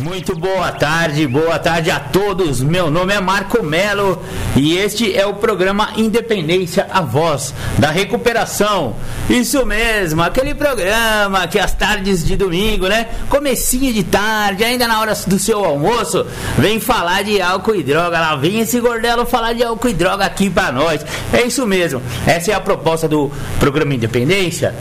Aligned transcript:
Muito 0.00 0.34
boa 0.34 0.72
tarde, 0.72 1.24
boa 1.24 1.56
tarde 1.56 1.88
a 1.88 2.00
todos. 2.00 2.60
Meu 2.60 2.90
nome 2.90 3.14
é 3.14 3.20
Marco 3.20 3.62
Melo 3.62 4.20
e 4.56 4.76
este 4.76 5.16
é 5.16 5.24
o 5.24 5.34
programa 5.34 5.90
Independência, 5.96 6.88
a 6.90 7.00
voz 7.00 7.54
da 7.78 7.92
recuperação. 7.92 8.96
Isso 9.30 9.64
mesmo, 9.64 10.20
aquele 10.20 10.52
programa 10.52 11.46
que 11.46 11.60
às 11.60 11.72
tardes 11.72 12.24
de 12.24 12.34
domingo, 12.34 12.88
né? 12.88 13.06
Comecinho 13.30 13.92
de 13.92 14.02
tarde, 14.02 14.64
ainda 14.64 14.88
na 14.88 15.00
hora 15.00 15.14
do 15.28 15.38
seu 15.38 15.64
almoço, 15.64 16.26
vem 16.58 16.80
falar 16.80 17.22
de 17.22 17.40
álcool 17.40 17.76
e 17.76 17.84
droga. 17.84 18.18
Lá 18.18 18.34
vem 18.34 18.60
esse 18.60 18.80
gordelo 18.80 19.24
falar 19.24 19.52
de 19.52 19.62
álcool 19.62 19.88
e 19.88 19.94
droga 19.94 20.24
aqui 20.24 20.50
pra 20.50 20.72
nós. 20.72 21.06
É 21.32 21.42
isso 21.42 21.64
mesmo. 21.68 22.02
Essa 22.26 22.50
é 22.50 22.54
a 22.54 22.60
proposta 22.60 23.06
do 23.06 23.30
programa 23.60 23.94
Independência. 23.94 24.74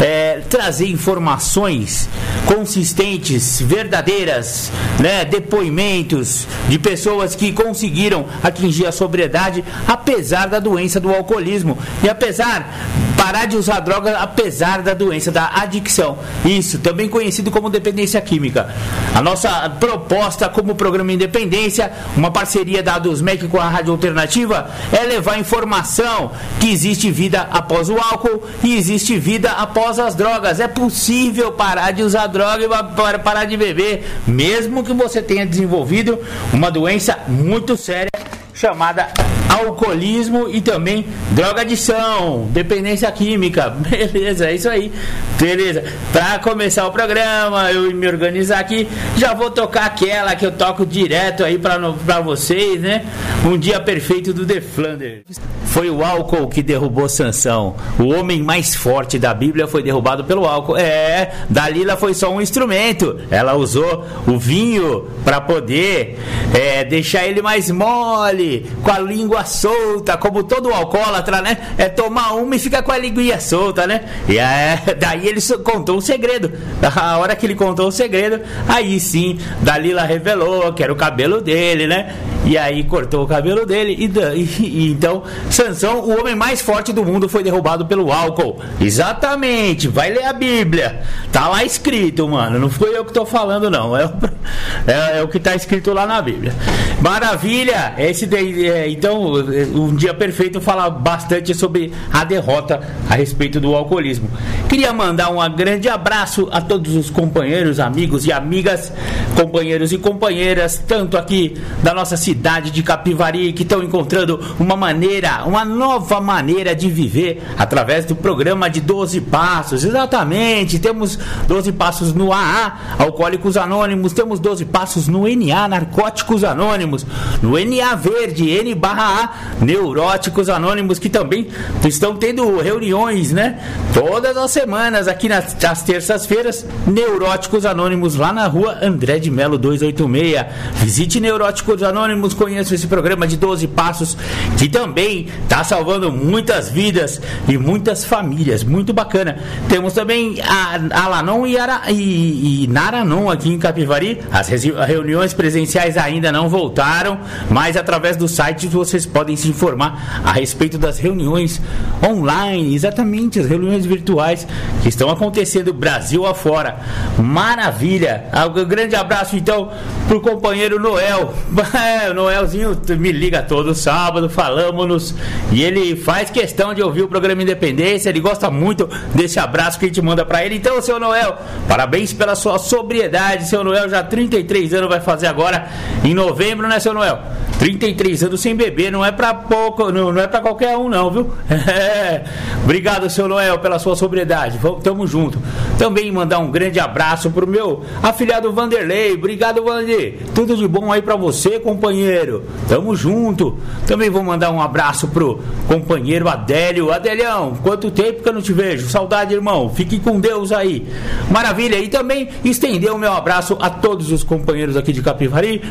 É, 0.00 0.42
trazer 0.48 0.86
informações 0.86 2.08
consistentes, 2.46 3.60
verdadeiras, 3.60 4.59
né, 4.98 5.24
depoimentos 5.24 6.46
de 6.68 6.78
pessoas 6.78 7.34
que 7.34 7.52
conseguiram 7.52 8.26
atingir 8.42 8.86
a 8.86 8.92
sobriedade 8.92 9.64
apesar 9.86 10.46
da 10.46 10.58
doença 10.58 11.00
do 11.00 11.14
alcoolismo 11.14 11.78
e 12.02 12.08
apesar 12.08 12.68
parar 13.16 13.44
de 13.44 13.56
usar 13.56 13.80
drogas 13.80 14.14
apesar 14.18 14.82
da 14.82 14.94
doença 14.94 15.30
da 15.30 15.50
adicção. 15.56 16.18
Isso, 16.44 16.78
também 16.78 17.08
conhecido 17.08 17.50
como 17.50 17.68
dependência 17.68 18.18
química. 18.20 18.74
A 19.14 19.20
nossa 19.20 19.68
proposta 19.78 20.48
como 20.48 20.74
programa 20.74 21.12
Independência, 21.12 21.92
uma 22.16 22.30
parceria 22.30 22.82
da 22.82 22.94
ADUSMEC 22.94 23.46
com 23.48 23.60
a 23.60 23.68
Rádio 23.68 23.92
Alternativa, 23.92 24.70
é 24.90 25.04
levar 25.04 25.38
informação 25.38 26.32
que 26.58 26.72
existe 26.72 27.10
vida 27.10 27.46
após 27.52 27.90
o 27.90 27.98
álcool 27.98 28.42
e 28.64 28.74
existe 28.74 29.18
vida 29.18 29.50
após 29.50 29.98
as 29.98 30.14
drogas. 30.14 30.58
É 30.58 30.66
possível 30.66 31.52
parar 31.52 31.90
de 31.90 32.02
usar 32.02 32.26
droga 32.26 32.64
e 32.64 33.18
parar 33.18 33.44
de 33.44 33.56
beber, 33.56 34.04
mesmo 34.26 34.49
que 34.82 34.92
você 34.92 35.22
tenha 35.22 35.46
desenvolvido 35.46 36.18
uma 36.52 36.70
doença 36.70 37.18
muito 37.28 37.76
séria 37.76 38.10
chamada 38.52 39.08
alcoolismo 39.50 40.48
e 40.48 40.60
também 40.60 41.06
drogadição, 41.32 42.48
dependência 42.50 43.10
química. 43.10 43.70
Beleza, 43.74 44.48
é 44.48 44.54
isso 44.54 44.68
aí. 44.68 44.92
Beleza. 45.38 45.84
Para 46.12 46.38
começar 46.38 46.86
o 46.86 46.92
programa, 46.92 47.70
eu 47.72 47.92
me 47.94 48.06
organizar 48.06 48.60
aqui, 48.60 48.86
já 49.16 49.34
vou 49.34 49.50
tocar 49.50 49.86
aquela 49.86 50.36
que 50.36 50.46
eu 50.46 50.52
toco 50.52 50.86
direto 50.86 51.44
aí 51.44 51.58
para 51.58 52.20
vocês, 52.20 52.80
né? 52.80 53.04
Um 53.44 53.58
dia 53.58 53.80
perfeito 53.80 54.32
do 54.32 54.46
The 54.46 54.60
Flanders. 54.60 55.40
Foi 55.66 55.88
o 55.88 56.04
álcool 56.04 56.48
que 56.48 56.62
derrubou 56.62 57.08
Sansão. 57.08 57.76
O 57.98 58.08
homem 58.08 58.42
mais 58.42 58.74
forte 58.74 59.20
da 59.20 59.32
Bíblia 59.32 59.68
foi 59.68 59.82
derrubado 59.82 60.24
pelo 60.24 60.44
álcool. 60.44 60.76
É, 60.76 61.32
Dalila 61.48 61.96
foi 61.96 62.12
só 62.12 62.32
um 62.32 62.40
instrumento. 62.40 63.20
Ela 63.30 63.54
usou 63.54 64.04
o 64.26 64.36
vinho 64.36 65.06
para 65.24 65.40
poder 65.40 66.18
é, 66.52 66.84
deixar 66.84 67.24
ele 67.24 67.40
mais 67.40 67.70
mole, 67.70 68.68
com 68.82 68.90
a 68.90 68.98
língua 68.98 69.39
solta, 69.44 70.16
como 70.16 70.42
todo 70.44 70.72
alcoólatra, 70.72 71.40
né? 71.40 71.56
É 71.78 71.88
tomar 71.88 72.34
uma 72.34 72.56
e 72.56 72.58
fica 72.58 72.82
com 72.82 72.92
a 72.92 72.98
linguinha 72.98 73.40
solta, 73.40 73.86
né? 73.86 74.02
E 74.28 74.38
é, 74.38 74.80
daí 74.98 75.26
ele 75.26 75.40
contou 75.62 75.98
o 75.98 76.02
segredo. 76.02 76.52
A 76.82 77.18
hora 77.18 77.36
que 77.36 77.46
ele 77.46 77.54
contou 77.54 77.88
o 77.88 77.92
segredo, 77.92 78.40
aí 78.68 78.98
sim, 78.98 79.38
Dalila 79.60 80.02
revelou 80.02 80.72
que 80.72 80.82
era 80.82 80.92
o 80.92 80.96
cabelo 80.96 81.40
dele, 81.40 81.86
né? 81.86 82.14
E 82.44 82.56
aí 82.56 82.82
cortou 82.84 83.24
o 83.24 83.26
cabelo 83.26 83.66
dele 83.66 83.94
e, 83.98 84.06
e, 84.06 84.66
e 84.66 84.90
então 84.90 85.22
Sansão, 85.50 86.00
o 86.00 86.18
homem 86.18 86.34
mais 86.34 86.60
forte 86.60 86.92
do 86.92 87.04
mundo, 87.04 87.28
foi 87.28 87.42
derrubado 87.42 87.86
pelo 87.86 88.12
álcool. 88.12 88.60
Exatamente, 88.80 89.88
vai 89.88 90.10
ler 90.10 90.24
a 90.24 90.32
Bíblia. 90.32 91.02
Tá 91.32 91.48
lá 91.48 91.64
escrito, 91.64 92.26
mano. 92.28 92.58
Não 92.58 92.70
foi 92.70 92.96
eu 92.96 93.04
que 93.04 93.12
tô 93.12 93.24
falando, 93.26 93.70
não. 93.70 93.96
É 93.96 94.06
o, 94.06 94.10
é, 94.86 95.18
é 95.18 95.22
o 95.22 95.28
que 95.28 95.38
tá 95.38 95.54
escrito 95.54 95.92
lá 95.92 96.06
na 96.06 96.20
Bíblia. 96.22 96.54
Maravilha! 97.00 97.94
Esse 97.98 98.26
daí, 98.26 98.68
é, 98.68 98.88
então, 98.88 99.29
um 99.74 99.94
dia 99.94 100.12
perfeito 100.14 100.60
falar 100.60 100.90
bastante 100.90 101.54
sobre 101.54 101.92
a 102.12 102.24
derrota 102.24 102.80
a 103.08 103.14
respeito 103.14 103.60
do 103.60 103.74
alcoolismo. 103.74 104.28
Queria 104.70 104.92
mandar 104.92 105.30
um 105.30 105.56
grande 105.56 105.88
abraço 105.88 106.48
a 106.52 106.60
todos 106.60 106.94
os 106.94 107.10
companheiros, 107.10 107.80
amigos 107.80 108.24
e 108.24 108.30
amigas, 108.30 108.92
companheiros 109.34 109.90
e 109.92 109.98
companheiras, 109.98 110.80
tanto 110.86 111.18
aqui 111.18 111.60
da 111.82 111.92
nossa 111.92 112.16
cidade 112.16 112.70
de 112.70 112.80
Capivari, 112.80 113.52
que 113.52 113.64
estão 113.64 113.82
encontrando 113.82 114.38
uma 114.60 114.76
maneira, 114.76 115.42
uma 115.44 115.64
nova 115.64 116.20
maneira 116.20 116.72
de 116.72 116.88
viver 116.88 117.42
através 117.58 118.04
do 118.04 118.14
programa 118.14 118.70
de 118.70 118.80
12 118.80 119.20
Passos. 119.22 119.82
Exatamente, 119.82 120.78
temos 120.78 121.18
12 121.48 121.72
Passos 121.72 122.14
no 122.14 122.32
AA, 122.32 122.96
Alcoólicos 122.96 123.56
Anônimos, 123.56 124.12
temos 124.12 124.38
12 124.38 124.66
Passos 124.66 125.08
no 125.08 125.26
NA, 125.26 125.66
Narcóticos 125.66 126.44
Anônimos, 126.44 127.04
no 127.42 127.58
NA 127.58 127.96
Verde, 127.96 128.48
N 128.48 128.72
barra 128.76 129.24
A, 129.24 129.64
Neuróticos 129.64 130.48
Anônimos, 130.48 131.00
que 131.00 131.08
também 131.08 131.48
estão 131.84 132.14
tendo 132.14 132.60
reuniões, 132.60 133.32
né? 133.32 133.58
Todas 133.92 134.36
as 134.36 134.59
semanas, 134.60 135.08
aqui 135.08 135.26
nas, 135.26 135.56
nas 135.58 135.82
terças-feiras, 135.82 136.66
Neuróticos 136.86 137.64
Anônimos, 137.64 138.14
lá 138.14 138.30
na 138.30 138.46
rua 138.46 138.76
André 138.82 139.18
de 139.18 139.30
Melo 139.30 139.56
286. 139.56 140.44
Visite 140.74 141.18
Neuróticos 141.18 141.82
Anônimos, 141.82 142.34
conheça 142.34 142.74
esse 142.74 142.86
programa 142.86 143.26
de 143.26 143.38
12 143.38 143.66
Passos, 143.68 144.18
que 144.58 144.68
também 144.68 145.28
está 145.44 145.64
salvando 145.64 146.12
muitas 146.12 146.68
vidas 146.68 147.22
e 147.48 147.56
muitas 147.56 148.04
famílias. 148.04 148.62
Muito 148.62 148.92
bacana. 148.92 149.38
Temos 149.66 149.94
também 149.94 150.38
a 150.42 151.04
Alanon 151.04 151.46
e, 151.46 151.56
Ara, 151.56 151.90
e, 151.90 152.64
e 152.64 152.66
Naranon 152.66 153.30
aqui 153.30 153.48
em 153.48 153.58
Capivari. 153.58 154.20
As 154.30 154.48
reuniões 154.86 155.32
presenciais 155.32 155.96
ainda 155.96 156.30
não 156.30 156.50
voltaram, 156.50 157.18
mas 157.48 157.78
através 157.78 158.14
do 158.14 158.28
site 158.28 158.66
vocês 158.66 159.06
podem 159.06 159.36
se 159.36 159.48
informar 159.48 160.20
a 160.22 160.32
respeito 160.32 160.76
das 160.76 160.98
reuniões 160.98 161.62
online, 162.04 162.74
exatamente 162.74 163.40
as 163.40 163.46
reuniões 163.46 163.86
virtuais 163.86 164.46
que 164.82 164.88
estão 164.88 165.10
acontecendo 165.10 165.72
Brasil 165.72 166.26
afora. 166.26 166.78
Maravilha! 167.18 168.24
Um 168.48 168.64
grande 168.64 168.96
abraço 168.96 169.36
então 169.36 169.70
pro 170.08 170.20
companheiro 170.20 170.78
Noel. 170.78 171.34
É, 171.80 172.10
o 172.10 172.14
Noelzinho 172.14 172.76
me 172.98 173.12
liga 173.12 173.42
todo 173.42 173.74
sábado, 173.74 174.28
falamos-nos 174.28 175.14
e 175.52 175.62
ele 175.62 175.96
faz 175.96 176.30
questão 176.30 176.74
de 176.74 176.82
ouvir 176.82 177.02
o 177.02 177.08
programa 177.08 177.42
Independência, 177.42 178.10
ele 178.10 178.20
gosta 178.20 178.50
muito 178.50 178.88
desse 179.14 179.38
abraço 179.38 179.78
que 179.78 179.86
a 179.86 179.88
gente 179.88 180.02
manda 180.02 180.24
para 180.24 180.44
ele. 180.44 180.56
Então, 180.56 180.80
seu 180.82 180.98
Noel, 180.98 181.38
parabéns 181.68 182.12
pela 182.12 182.34
sua 182.34 182.58
sobriedade. 182.58 183.48
Seu 183.48 183.64
Noel 183.64 183.88
já 183.88 184.02
33 184.02 184.74
anos 184.74 184.88
vai 184.88 185.00
fazer 185.00 185.26
agora 185.26 185.68
em 186.04 186.14
novembro, 186.14 186.68
né, 186.68 186.78
seu 186.80 186.92
Noel? 186.92 187.18
33 187.58 188.24
anos 188.24 188.40
sem 188.40 188.56
beber, 188.56 188.90
não 188.90 189.04
é 189.04 189.12
para 189.12 189.34
pouco, 189.34 189.92
não, 189.92 190.10
não 190.10 190.22
é 190.22 190.26
para 190.26 190.40
qualquer 190.40 190.78
um 190.78 190.88
não, 190.88 191.10
viu? 191.10 191.30
É. 191.70 192.24
Obrigado, 192.64 193.08
seu 193.10 193.28
Noel, 193.28 193.58
pela 193.58 193.78
sua 193.78 193.94
sobriedade. 193.94 194.39
Vamos, 194.48 194.82
tamo 194.82 195.06
junto. 195.06 195.38
Também 195.78 196.10
mandar 196.10 196.38
um 196.38 196.50
grande 196.50 196.80
abraço 196.80 197.30
pro 197.30 197.46
meu 197.46 197.82
afilhado 198.02 198.52
Vanderlei. 198.52 199.14
Obrigado, 199.14 199.62
Vander. 199.64 200.18
Tudo 200.34 200.56
de 200.56 200.66
bom 200.66 200.92
aí 200.92 201.02
para 201.02 201.16
você, 201.16 201.58
companheiro. 201.58 202.44
Tamo 202.68 202.94
junto. 202.96 203.58
Também 203.86 204.10
vou 204.10 204.22
mandar 204.22 204.50
um 204.50 204.60
abraço 204.60 205.08
pro 205.08 205.40
companheiro 205.66 206.28
Adélio. 206.28 206.92
Adelião, 206.92 207.56
quanto 207.62 207.90
tempo 207.90 208.22
que 208.22 208.28
eu 208.28 208.32
não 208.32 208.42
te 208.42 208.52
vejo? 208.52 208.88
Saudade, 208.88 209.34
irmão. 209.34 209.70
Fique 209.74 209.98
com 209.98 210.18
Deus 210.20 210.52
aí. 210.52 210.86
Maravilha. 211.30 211.78
E 211.78 211.88
também 211.88 212.28
estender 212.44 212.92
o 212.92 212.98
meu 212.98 213.12
abraço 213.12 213.56
a 213.60 213.70
todos 213.70 214.10
os 214.10 214.24
companheiros 214.24 214.76
aqui 214.76 214.92
de 214.92 215.02
Capivari. 215.02 215.62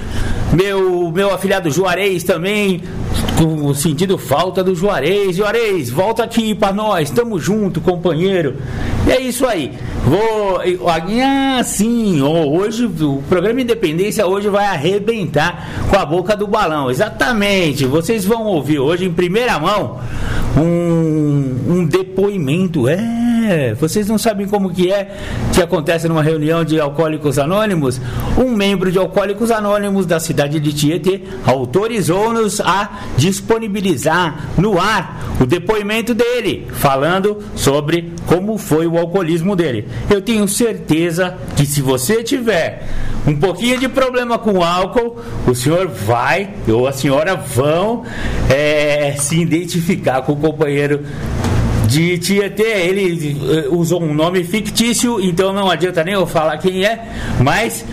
Meu, 0.54 1.12
meu 1.12 1.34
afilhado 1.34 1.70
Juarez 1.70 2.24
também 2.24 2.82
com 3.40 3.74
sentido 3.74 4.18
falta 4.18 4.62
do 4.62 4.76
Juarez. 4.76 5.38
Juarez, 5.38 5.90
volta 5.90 6.24
aqui 6.24 6.54
para 6.54 6.74
nós, 6.74 7.10
tamo 7.10 7.40
junto, 7.40 7.80
companheiro. 7.80 8.58
E 9.08 9.12
é 9.12 9.22
isso 9.22 9.46
aí. 9.46 9.72
Vou. 10.04 10.60
Ah, 11.24 11.64
sim, 11.64 12.22
hoje 12.22 12.86
o 12.86 13.24
programa 13.30 13.62
Independência 13.62 14.28
hoje 14.28 14.50
vai 14.50 14.66
arrebentar 14.66 15.88
com 15.90 15.98
a 15.98 16.06
boca 16.06 16.36
do 16.36 16.48
balão. 16.48 16.92
Exatamente. 16.92 17.86
Vocês 17.86 18.26
vão 18.26 18.44
ouvir 18.44 18.80
hoje 18.80 19.06
em 19.06 19.14
primeira 19.14 19.58
mão 19.58 20.00
um, 20.58 21.60
um 21.70 21.86
depoimento. 21.86 22.90
É, 22.90 23.74
vocês 23.74 24.08
não 24.08 24.18
sabem 24.18 24.48
como 24.48 24.70
que 24.70 24.92
é 24.92 25.16
que 25.54 25.62
acontece 25.62 26.08
numa 26.08 26.22
reunião 26.22 26.64
de 26.64 26.80
alcoólicos 26.80 27.40
anônimos? 27.40 28.00
Um 28.38 28.52
membro 28.52 28.92
de 28.92 28.98
Alcoólicos 28.98 29.52
Anônimos 29.52 30.06
da 30.06 30.20
cidade 30.20 30.60
de 30.60 30.74
Tietê 30.74 31.22
autorizou-nos 31.46 32.60
a 32.62 33.02
disponibilizar 33.30 34.50
no 34.58 34.80
ar 34.80 35.36
o 35.40 35.46
depoimento 35.46 36.14
dele, 36.14 36.68
falando 36.74 37.38
sobre 37.56 38.12
como 38.26 38.58
foi 38.58 38.88
o 38.88 38.98
alcoolismo 38.98 39.56
dele. 39.56 39.88
Eu 40.10 40.22
tenho 40.22 40.48
certeza 40.48 41.38
que 41.56 41.66
se 41.66 41.82
você 41.82 42.24
tiver 42.24 42.88
um 43.28 43.36
pouquinho 43.36 43.78
de 43.78 43.88
problema 43.88 44.40
com 44.40 44.64
álcool, 44.64 45.18
o 45.48 45.54
senhor 45.54 45.88
vai 45.88 46.50
ou 46.68 46.88
a 46.88 46.92
senhora 46.92 47.36
vão 47.36 48.04
é, 48.50 49.16
se 49.18 49.40
identificar 49.40 50.24
com 50.24 50.34
o 50.34 50.38
companheiro 50.38 51.06
de 51.88 52.18
Tietê. 52.18 52.88
Ele 52.88 53.38
eh, 53.52 53.68
usou 53.70 54.02
um 54.02 54.14
nome 54.14 54.44
fictício, 54.44 55.20
então 55.20 55.52
não 55.52 55.70
adianta 55.70 56.04
nem 56.04 56.14
eu 56.14 56.26
falar 56.26 56.58
quem 56.58 56.86
é, 56.86 57.04
mas 57.42 57.84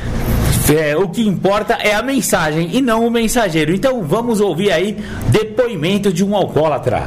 é, 0.75 0.97
o 0.97 1.09
que 1.09 1.27
importa 1.27 1.75
é 1.75 1.95
a 1.95 2.03
mensagem 2.03 2.71
e 2.73 2.81
não 2.81 3.07
o 3.07 3.11
mensageiro. 3.11 3.73
Então 3.73 4.03
vamos 4.03 4.41
ouvir 4.41 4.73
aí 4.73 4.97
depoimento 5.29 6.13
de 6.13 6.25
um 6.25 6.35
alcoólatra. 6.35 7.03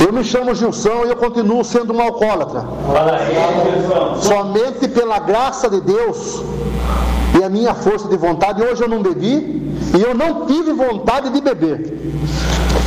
Eu 0.00 0.12
me 0.14 0.24
chamo 0.24 0.54
Gilson 0.54 1.04
e 1.04 1.10
eu 1.10 1.16
continuo 1.16 1.62
sendo 1.62 1.92
um 1.92 2.00
alcoólatra. 2.00 2.64
Somente 4.22 4.88
pela 4.88 5.18
graça 5.18 5.68
de 5.68 5.80
Deus 5.82 6.42
e 7.38 7.44
a 7.44 7.50
minha 7.50 7.74
força 7.74 8.08
de 8.08 8.16
vontade, 8.16 8.62
hoje 8.62 8.82
eu 8.82 8.88
não 8.88 9.02
bebi 9.02 9.76
e 9.96 10.02
eu 10.02 10.14
não 10.14 10.46
tive 10.46 10.72
vontade 10.72 11.30
de 11.30 11.40
beber. 11.40 11.98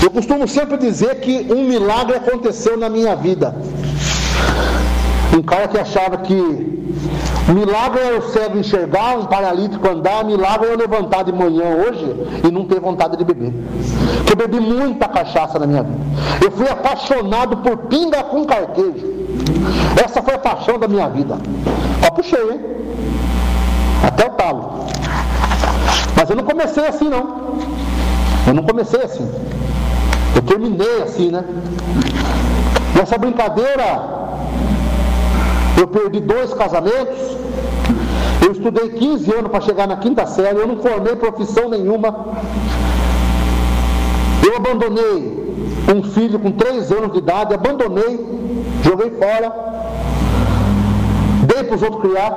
Eu 0.02 0.10
costumo 0.10 0.48
sempre 0.48 0.78
dizer 0.78 1.20
que 1.20 1.48
um 1.52 1.68
milagre 1.68 2.16
aconteceu 2.16 2.78
na 2.78 2.90
minha 2.90 3.16
vida. 3.16 3.56
Um 5.38 5.42
cara 5.44 5.68
que 5.68 5.78
achava 5.78 6.18
que 6.18 6.83
milagre 7.52 8.02
era 8.02 8.20
o 8.20 8.30
cego 8.32 8.58
enxergar, 8.58 9.18
um 9.18 9.26
paralítico 9.26 9.88
andar, 9.90 10.24
milagre 10.24 10.68
era 10.68 10.76
eu 10.76 10.80
levantar 10.80 11.24
de 11.24 11.34
manhã 11.34 11.66
hoje 11.66 12.16
e 12.48 12.52
não 12.52 12.64
ter 12.66 12.80
vontade 12.80 13.18
de 13.18 13.24
beber. 13.26 13.54
Eu 14.30 14.36
bebi 14.36 14.60
muita 14.60 15.08
cachaça 15.08 15.60
na 15.60 15.68
minha 15.68 15.84
vida. 15.84 16.00
Eu 16.42 16.52
fui 16.52 16.70
apaixonado 16.70 17.58
por 17.58 17.78
pinga 17.88 18.24
com 18.24 18.46
carquejo. 18.46 19.14
Essa 20.04 20.22
foi 20.22 20.36
a 20.36 20.40
paixão 20.40 20.80
da 20.80 20.88
minha 20.88 21.10
vida. 21.10 21.38
Ó, 22.06 22.12
puxei, 22.12 22.52
hein? 22.52 22.62
Até 24.08 24.28
o 24.28 24.30
talo. 24.32 24.86
Mas 26.16 26.30
eu 26.30 26.36
não 26.36 26.44
comecei 26.44 26.86
assim, 26.88 27.10
não. 27.10 27.58
Eu 28.48 28.54
não 28.54 28.64
comecei 28.64 29.02
assim. 29.02 29.30
Eu 30.36 30.42
terminei 30.42 31.02
assim, 31.04 31.30
né? 31.30 31.44
Nessa 32.96 33.18
brincadeira, 33.18 34.33
eu 35.84 35.88
perdi 35.88 36.20
dois 36.20 36.54
casamentos. 36.54 37.20
Eu 38.42 38.52
estudei 38.52 38.90
15 38.90 39.34
anos 39.34 39.52
para 39.52 39.62
chegar 39.62 39.88
na 39.88 39.98
quinta 39.98 40.26
série. 40.26 40.58
Eu 40.58 40.68
não 40.68 40.78
formei 40.78 41.16
profissão 41.16 41.70
nenhuma. 41.70 42.10
Eu 44.46 44.56
abandonei 44.56 45.44
um 45.94 46.04
filho 46.04 46.40
com 46.40 46.52
3 46.52 46.92
anos 46.92 47.12
de 47.12 47.20
idade. 47.20 47.54
Abandonei, 47.54 48.14
joguei 48.84 49.12
fora. 49.12 49.52
Dei 51.44 51.64
para 51.64 51.76
os 51.76 51.82
outros 51.82 52.02
criar. 52.02 52.32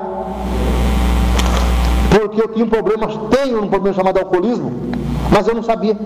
Porque 2.10 2.42
eu 2.42 2.48
tinha 2.48 2.64
um 2.64 2.68
problema, 2.68 3.06
tenho 3.30 3.62
um 3.62 3.68
problema 3.68 3.94
chamado 3.94 4.18
alcoolismo, 4.18 4.72
mas 5.30 5.46
eu 5.46 5.54
não 5.54 5.62
sabia. 5.62 5.96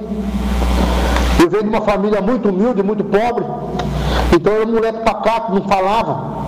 Eu 1.40 1.48
venho 1.48 1.62
de 1.62 1.68
uma 1.68 1.80
família 1.82 2.20
muito 2.20 2.48
humilde, 2.48 2.82
muito 2.82 3.04
pobre. 3.04 3.44
Então 4.34 4.52
eu 4.52 4.62
era 4.62 4.68
um 4.68 4.74
moleque 4.74 5.04
pacato, 5.04 5.54
não 5.54 5.62
falava 5.62 6.40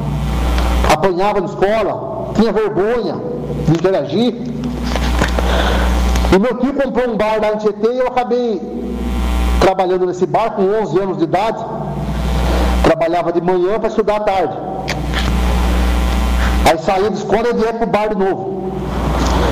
apanhava 0.93 1.41
na 1.41 1.47
escola, 1.47 2.33
tinha 2.35 2.53
vergonha 2.53 3.17
de 3.67 3.73
interagir. 3.73 4.35
E 6.35 6.39
meu 6.39 6.57
tio 6.59 6.75
comprou 6.75 7.11
um 7.11 7.17
bar 7.17 7.41
lá 7.41 7.53
em 7.53 7.95
e 7.95 7.99
eu 7.99 8.07
acabei 8.07 8.61
trabalhando 9.61 10.07
nesse 10.07 10.27
bar 10.27 10.53
com 10.53 10.63
11 10.63 11.01
anos 11.01 11.19
de 11.19 11.25
idade. 11.25 11.65
Trabalhava 12.85 13.33
de 13.33 13.41
manhã 13.41 13.79
para 13.79 13.89
estudar 13.89 14.17
à 14.17 14.21
tarde. 14.21 14.57
Aí 16.69 16.79
saía 16.79 17.11
de 17.11 17.19
escola 17.19 17.49
e 17.49 17.61
ia 17.61 17.73
para 17.73 17.87
o 17.87 17.91
bar 17.91 18.09
de 18.09 18.15
novo. 18.17 18.73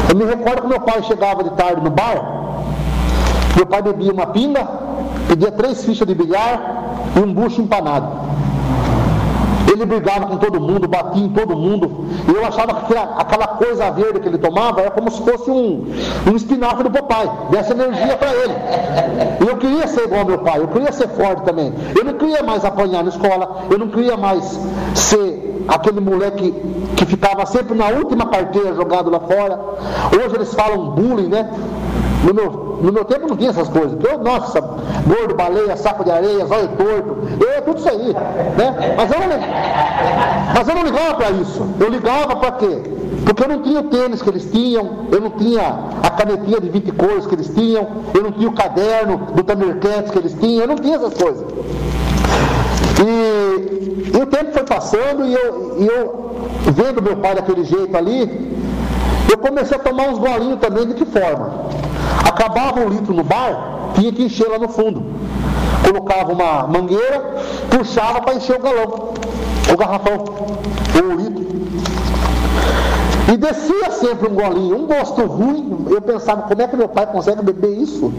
Eu 0.08 0.16
me 0.16 0.24
recordo 0.24 0.62
que 0.62 0.68
meu 0.68 0.80
pai 0.80 1.02
chegava 1.04 1.44
de 1.44 1.50
tarde 1.50 1.82
no 1.82 1.90
bar, 1.90 2.40
meu 3.54 3.66
pai 3.66 3.82
bebia 3.82 4.12
uma 4.12 4.26
pinga, 4.26 4.66
pedia 5.28 5.52
três 5.52 5.84
fichas 5.84 6.06
de 6.06 6.14
bilhar 6.14 6.60
e 7.14 7.20
um 7.20 7.32
bucho 7.32 7.60
empanado. 7.60 8.08
Ele 9.80 9.86
brigava 9.86 10.26
com 10.26 10.36
todo 10.36 10.60
mundo, 10.60 10.86
batia 10.86 11.24
em 11.24 11.30
todo 11.30 11.56
mundo. 11.56 12.04
E 12.28 12.36
eu 12.36 12.46
achava 12.46 12.82
que 12.82 12.94
aquela 12.94 13.46
coisa 13.46 13.90
verde 13.90 14.20
que 14.20 14.28
ele 14.28 14.36
tomava 14.36 14.82
era 14.82 14.90
como 14.90 15.10
se 15.10 15.22
fosse 15.22 15.50
um, 15.50 15.90
um 16.30 16.36
espinafre 16.36 16.82
do 16.82 16.90
papai, 16.90 17.30
dessa 17.48 17.72
energia 17.72 18.14
para 18.14 18.30
ele. 18.34 18.52
E 19.42 19.48
eu 19.48 19.56
queria 19.56 19.86
ser 19.88 20.04
igual 20.04 20.20
ao 20.20 20.26
meu 20.26 20.38
pai, 20.40 20.60
eu 20.60 20.68
queria 20.68 20.92
ser 20.92 21.08
forte 21.08 21.44
também. 21.44 21.72
Eu 21.96 22.04
não 22.04 22.12
queria 22.12 22.42
mais 22.42 22.62
apanhar 22.62 23.02
na 23.02 23.08
escola, 23.08 23.64
eu 23.70 23.78
não 23.78 23.88
queria 23.88 24.18
mais 24.18 24.60
ser 24.94 25.64
aquele 25.66 26.00
moleque 26.00 26.54
que 26.94 27.06
ficava 27.06 27.46
sempre 27.46 27.74
na 27.74 27.86
última 27.88 28.26
carteira 28.26 28.74
jogado 28.74 29.08
lá 29.08 29.20
fora. 29.20 29.58
Hoje 30.14 30.34
eles 30.34 30.52
falam 30.52 30.90
bullying, 30.90 31.28
né? 31.28 31.50
No 32.22 32.34
meu, 32.34 32.69
no 32.80 32.92
meu 32.92 33.04
tempo 33.04 33.28
não 33.28 33.36
tinha 33.36 33.50
essas 33.50 33.68
coisas. 33.68 33.98
Eu, 34.02 34.18
nossa, 34.18 34.60
gordo, 34.60 35.34
baleia, 35.34 35.76
saco 35.76 36.04
de 36.04 36.10
areia, 36.10 36.46
zóio 36.46 36.68
torto, 36.68 37.18
eu 37.44 37.62
tudo 37.62 37.78
isso 37.78 37.88
aí. 37.88 38.12
Né? 38.12 38.94
Mas, 38.96 39.10
eu 39.10 39.20
não, 39.20 39.26
mas 40.54 40.68
eu 40.68 40.74
não 40.74 40.82
ligava 40.82 41.14
para 41.14 41.30
isso. 41.30 41.66
Eu 41.78 41.88
ligava 41.88 42.36
para 42.36 42.52
quê? 42.52 42.82
Porque 43.24 43.44
eu 43.44 43.48
não 43.48 43.62
tinha 43.62 43.80
o 43.80 43.84
tênis 43.84 44.22
que 44.22 44.28
eles 44.28 44.50
tinham, 44.50 45.06
eu 45.10 45.20
não 45.20 45.30
tinha 45.30 45.62
a 46.02 46.10
canetinha 46.10 46.60
de 46.60 46.68
20 46.68 46.92
cores 46.92 47.26
que 47.26 47.34
eles 47.34 47.48
tinham, 47.54 47.86
eu 48.14 48.22
não 48.22 48.32
tinha 48.32 48.48
o 48.48 48.52
caderno 48.52 49.18
do 49.34 49.44
Thundercats 49.44 50.10
que 50.10 50.18
eles 50.18 50.34
tinham, 50.34 50.62
eu 50.62 50.68
não 50.68 50.76
tinha 50.76 50.96
essas 50.96 51.14
coisas. 51.14 51.44
E, 53.02 54.16
e 54.16 54.22
o 54.22 54.26
tempo 54.26 54.52
foi 54.52 54.64
passando 54.64 55.24
e 55.26 55.34
eu, 55.34 55.76
e 55.78 55.86
eu 55.86 56.30
vendo 56.72 57.02
meu 57.02 57.16
pai 57.16 57.34
daquele 57.34 57.64
jeito 57.64 57.96
ali, 57.96 58.50
eu 59.30 59.38
comecei 59.38 59.76
a 59.76 59.80
tomar 59.80 60.08
uns 60.08 60.18
golinhos 60.18 60.58
também, 60.58 60.86
de 60.86 60.94
que 60.94 61.04
forma? 61.04 61.69
Acabava 62.40 62.80
um 62.80 62.88
litro 62.88 63.12
no 63.12 63.22
bar, 63.22 63.92
tinha 63.94 64.10
que 64.10 64.22
encher 64.22 64.48
lá 64.48 64.58
no 64.58 64.66
fundo. 64.66 65.04
Colocava 65.84 66.32
uma 66.32 66.66
mangueira, 66.66 67.36
puxava 67.68 68.22
para 68.22 68.32
encher 68.32 68.56
o 68.56 68.62
galão, 68.62 69.12
o 69.70 69.76
garrafão, 69.76 70.24
ou 70.96 71.02
o 71.02 71.16
litro. 71.16 71.46
E 73.30 73.36
descia 73.36 73.90
sempre 73.90 74.26
um 74.26 74.34
golinho, 74.34 74.74
um 74.74 74.86
gosto 74.86 75.20
ruim. 75.26 75.86
Eu 75.90 76.00
pensava, 76.00 76.40
como 76.42 76.62
é 76.62 76.66
que 76.66 76.76
meu 76.78 76.88
pai 76.88 77.04
consegue 77.08 77.42
beber 77.42 77.76
isso? 77.76 78.10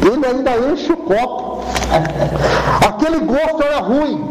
Ele 0.00 0.24
ainda 0.24 0.72
enche 0.72 0.92
o 0.92 0.96
copo. 0.98 1.64
Aquele 2.86 3.18
gosto 3.18 3.64
era 3.64 3.80
ruim, 3.80 4.24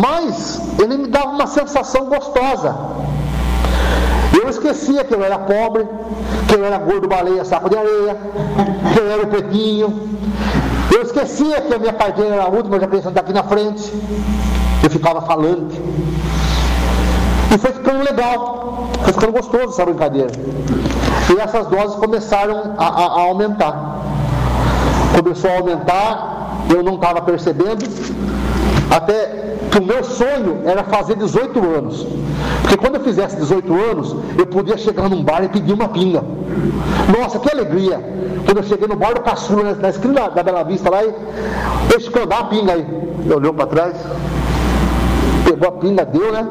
mas 0.00 0.58
ele 0.80 0.96
me 0.96 1.08
dava 1.08 1.28
uma 1.28 1.46
sensação 1.46 2.06
gostosa. 2.06 2.74
Esquecia 4.54 5.04
que 5.04 5.12
eu 5.12 5.22
era 5.22 5.38
pobre, 5.38 5.86
que 6.48 6.54
eu 6.54 6.64
era 6.64 6.78
gordo 6.78 7.08
baleia, 7.08 7.44
saco 7.44 7.68
de 7.68 7.76
areia, 7.76 8.16
que 8.92 9.00
eu 9.00 9.10
era 9.10 9.22
o 9.22 9.26
pretinho. 9.26 10.08
Eu 10.94 11.02
esquecia 11.02 11.60
que 11.60 11.74
a 11.74 11.78
minha 11.78 11.92
carteira 11.92 12.34
era 12.36 12.44
a 12.44 12.48
última, 12.48 12.78
já 12.78 12.86
pensando 12.86 13.14
daqui 13.14 13.32
na 13.32 13.42
frente. 13.42 13.92
Eu 14.82 14.90
ficava 14.90 15.20
falando. 15.22 15.72
E 17.52 17.58
foi 17.58 17.72
ficando 17.72 18.04
legal, 18.04 18.88
foi 19.02 19.12
ficando 19.12 19.32
gostoso 19.32 19.68
essa 19.70 19.84
brincadeira. 19.84 20.30
E 21.34 21.40
essas 21.40 21.66
doses 21.66 21.96
começaram 21.96 22.74
a, 22.78 22.84
a, 22.86 23.06
a 23.06 23.20
aumentar. 23.22 24.02
Começou 25.16 25.50
a 25.50 25.58
aumentar, 25.58 26.64
eu 26.70 26.82
não 26.82 26.94
estava 26.94 27.20
percebendo, 27.22 27.84
até 28.90 29.53
que 29.74 29.80
o 29.80 29.84
meu 29.84 30.04
sonho 30.04 30.62
era 30.64 30.84
fazer 30.84 31.16
18 31.16 31.58
anos. 31.58 32.06
Porque 32.62 32.76
quando 32.76 32.94
eu 32.94 33.00
fizesse 33.00 33.34
18 33.36 33.74
anos, 33.74 34.16
eu 34.38 34.46
podia 34.46 34.78
chegar 34.78 35.08
num 35.08 35.20
bar 35.24 35.42
e 35.42 35.48
pedir 35.48 35.72
uma 35.72 35.88
pinga. 35.88 36.22
Nossa, 37.18 37.40
que 37.40 37.50
alegria! 37.50 37.98
Quando 38.44 38.58
eu 38.58 38.62
cheguei 38.62 38.86
no 38.86 38.94
bar 38.94 39.14
do 39.14 39.22
Caçula, 39.22 39.74
na 39.74 39.88
esquina 39.88 40.28
da 40.30 40.42
Bela 40.44 40.62
Vista 40.62 40.88
lá, 40.88 41.02
e 41.04 41.12
deixa 41.88 42.16
eu 42.16 42.24
dar 42.24 42.38
a 42.38 42.44
pinga 42.44 42.72
aí. 42.72 42.86
Ele 43.24 43.34
olhou 43.34 43.52
para 43.52 43.66
trás, 43.66 43.96
pegou 45.44 45.68
a 45.68 45.72
pinga, 45.72 46.04
deu, 46.04 46.32
né? 46.32 46.46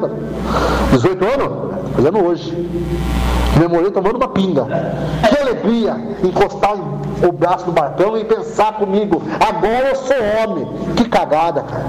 18 0.92 1.24
anos? 1.24 1.74
Fazendo 1.96 2.24
hoje. 2.26 2.68
Comemorei 3.54 3.90
tomando 3.90 4.16
uma 4.16 4.28
pinga. 4.28 4.66
Alegria 5.44 5.96
encostar 6.22 6.74
o 6.74 7.32
braço 7.32 7.66
no 7.66 7.72
barcão 7.72 8.16
e 8.16 8.24
pensar 8.24 8.74
comigo, 8.74 9.22
agora 9.38 9.90
eu 9.90 9.96
sou 9.96 10.16
homem. 10.16 10.66
Que 10.96 11.04
cagada, 11.08 11.62
cara. 11.62 11.86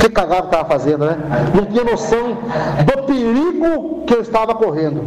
Que 0.00 0.08
cagada 0.08 0.42
que 0.42 0.48
estava 0.48 0.68
fazendo, 0.68 1.04
né? 1.04 1.18
Não 1.54 1.66
tinha 1.66 1.84
noção 1.84 2.38
do 2.84 3.02
perigo 3.04 4.04
que 4.06 4.14
eu 4.14 4.22
estava 4.22 4.54
correndo. 4.54 5.02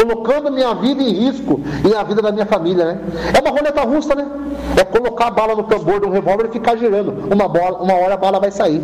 Colocando 0.00 0.52
minha 0.52 0.74
vida 0.74 1.02
em 1.02 1.12
risco 1.12 1.60
e 1.84 1.94
a 1.94 2.02
vida 2.04 2.22
da 2.22 2.30
minha 2.30 2.46
família, 2.46 2.84
né? 2.84 3.00
É 3.34 3.40
uma 3.40 3.50
roleta 3.50 3.82
russa, 3.82 4.14
né? 4.14 4.26
É 4.80 4.84
colocar 4.84 5.26
a 5.26 5.30
bala 5.30 5.56
no 5.56 5.64
tambor 5.64 6.00
de 6.00 6.06
um 6.06 6.10
revólver 6.10 6.46
e 6.48 6.52
ficar 6.52 6.76
girando. 6.76 7.32
Uma, 7.32 7.48
bola, 7.48 7.78
uma 7.82 7.94
hora 7.94 8.14
a 8.14 8.16
bala 8.16 8.38
vai 8.38 8.50
sair. 8.50 8.82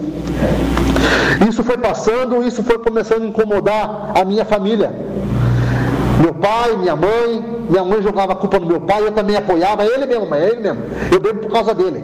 Isso 1.48 1.62
foi 1.62 1.78
passando, 1.78 2.42
isso 2.42 2.62
foi 2.62 2.78
começando 2.78 3.22
a 3.22 3.26
incomodar 3.26 4.12
a 4.14 4.24
minha 4.24 4.44
família. 4.44 4.92
Meu 6.22 6.32
pai, 6.32 6.76
minha 6.76 6.94
mãe, 6.94 7.44
minha 7.68 7.84
mãe 7.84 8.00
jogava 8.00 8.32
a 8.32 8.36
culpa 8.36 8.60
no 8.60 8.66
meu 8.66 8.80
pai, 8.80 9.02
eu 9.02 9.10
também 9.10 9.34
apoiava, 9.34 9.84
ele 9.84 10.06
mesmo, 10.06 10.32
é 10.32 10.50
ele 10.50 10.60
mesmo. 10.60 10.82
Eu 11.10 11.18
bebo 11.18 11.40
por 11.40 11.50
causa 11.50 11.74
dele. 11.74 12.00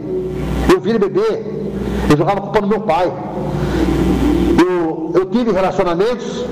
Eu 0.69 0.81
vi 0.81 0.89
ele 0.89 0.99
beber, 0.99 1.71
eu 2.11 2.17
jogava 2.17 2.39
a 2.39 2.41
culpa 2.41 2.59
no 2.59 2.67
meu 2.67 2.81
pai. 2.81 3.09
Eu, 4.59 5.11
eu 5.15 5.25
tive 5.27 5.53
relacionamentos, 5.53 6.43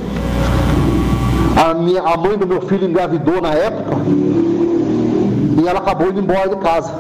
a, 1.58 1.74
minha, 1.74 2.04
a 2.04 2.16
mãe 2.16 2.38
do 2.38 2.48
meu 2.48 2.62
filho 2.62 2.88
engravidou 2.88 3.42
na 3.42 3.54
época, 3.54 3.98
e 5.62 5.68
ela 5.68 5.80
acabou 5.80 6.08
indo 6.08 6.22
embora 6.22 6.48
de 6.48 6.56
casa. 6.56 6.94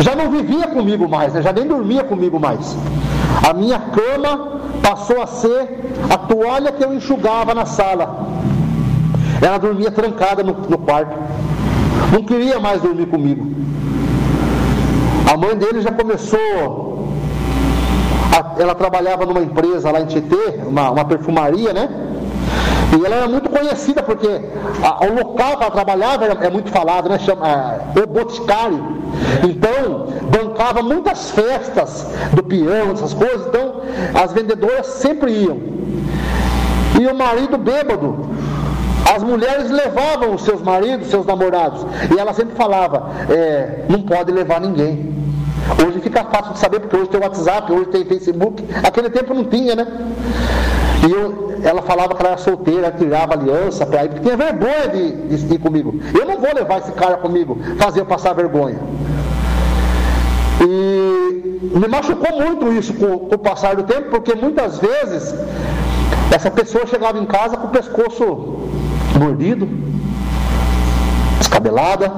Já 0.00 0.16
não 0.16 0.32
vivia 0.32 0.66
comigo 0.66 1.08
mais, 1.08 1.32
né? 1.32 1.42
já 1.42 1.52
nem 1.52 1.64
dormia 1.64 2.02
comigo 2.02 2.40
mais. 2.40 2.76
A 3.48 3.52
minha 3.52 3.78
cama 3.78 4.60
passou 4.82 5.22
a 5.22 5.28
ser 5.28 5.78
a 6.10 6.18
toalha 6.18 6.72
que 6.72 6.82
eu 6.82 6.92
enxugava 6.92 7.54
na 7.54 7.66
sala. 7.66 8.35
Ela 9.40 9.58
dormia 9.58 9.90
trancada 9.90 10.42
no, 10.42 10.52
no 10.52 10.78
quarto. 10.78 11.16
Não 12.12 12.22
queria 12.22 12.58
mais 12.58 12.80
dormir 12.80 13.06
comigo. 13.06 13.46
A 15.32 15.36
mãe 15.36 15.56
dele 15.56 15.82
já 15.82 15.90
começou. 15.90 17.08
A, 18.32 18.62
ela 18.62 18.74
trabalhava 18.74 19.26
numa 19.26 19.40
empresa 19.40 19.90
lá 19.90 20.00
em 20.00 20.06
Tietê, 20.06 20.60
uma, 20.66 20.90
uma 20.90 21.04
perfumaria, 21.04 21.72
né? 21.72 21.88
E 22.98 23.04
ela 23.04 23.16
era 23.16 23.28
muito 23.28 23.50
conhecida 23.50 24.02
porque 24.02 24.28
a, 24.82 25.04
o 25.04 25.14
local 25.14 25.56
que 25.56 25.62
ela 25.64 25.70
trabalhava 25.70 26.24
era, 26.24 26.46
é 26.46 26.50
muito 26.50 26.70
falado, 26.70 27.08
né? 27.08 27.18
Chama 27.18 27.46
é, 27.46 28.00
o 28.00 28.06
Boticário. 28.06 28.96
Então, 29.42 30.06
bancava 30.30 30.82
muitas 30.82 31.30
festas 31.30 32.06
do 32.32 32.42
peão, 32.42 32.92
essas 32.92 33.12
coisas. 33.12 33.46
Então, 33.46 33.82
as 34.14 34.32
vendedoras 34.32 34.86
sempre 34.86 35.32
iam. 35.32 35.58
E 37.00 37.06
o 37.06 37.14
marido 37.14 37.58
bêbado 37.58 38.26
as 39.16 39.22
mulheres 39.22 39.70
levavam 39.70 40.34
os 40.34 40.42
seus 40.42 40.60
maridos, 40.60 41.08
seus 41.08 41.24
namorados, 41.24 41.86
e 42.14 42.20
ela 42.20 42.34
sempre 42.34 42.54
falava: 42.54 43.10
é, 43.30 43.86
não 43.88 44.02
pode 44.02 44.30
levar 44.30 44.60
ninguém. 44.60 45.16
Hoje 45.84 46.00
fica 46.00 46.22
fácil 46.24 46.52
de 46.52 46.58
saber, 46.58 46.80
porque 46.80 46.96
hoje 46.96 47.08
tem 47.08 47.20
WhatsApp, 47.20 47.72
hoje 47.72 47.86
tem 47.86 48.04
Facebook. 48.04 48.62
Aquele 48.84 49.08
tempo 49.08 49.32
não 49.32 49.44
tinha, 49.44 49.74
né? 49.74 49.86
E 51.08 51.10
eu, 51.10 51.54
ela 51.64 51.80
falava 51.80 52.14
que 52.14 52.20
ela 52.20 52.32
era 52.32 52.38
solteira, 52.38 52.92
tirava 52.92 53.32
aliança 53.32 53.86
para 53.86 54.04
ir, 54.04 54.08
porque 54.10 54.22
tinha 54.22 54.36
vergonha 54.36 54.88
de, 54.88 55.36
de 55.36 55.54
ir 55.54 55.58
comigo. 55.58 55.98
Eu 56.14 56.26
não 56.26 56.38
vou 56.38 56.54
levar 56.54 56.80
esse 56.80 56.92
cara 56.92 57.16
comigo, 57.16 57.58
fazer 57.78 58.00
eu 58.00 58.06
passar 58.06 58.34
vergonha. 58.34 58.78
E 60.60 61.60
me 61.78 61.88
machucou 61.88 62.38
muito 62.38 62.70
isso 62.72 62.92
com, 62.94 63.18
com 63.18 63.34
o 63.34 63.38
passar 63.38 63.76
do 63.76 63.82
tempo, 63.82 64.10
porque 64.10 64.34
muitas 64.34 64.78
vezes 64.78 65.34
essa 66.34 66.50
pessoa 66.50 66.86
chegava 66.86 67.18
em 67.18 67.24
casa 67.24 67.56
com 67.56 67.66
o 67.66 67.70
pescoço 67.70 68.56
mordido, 69.18 69.68
descabelada. 71.38 72.12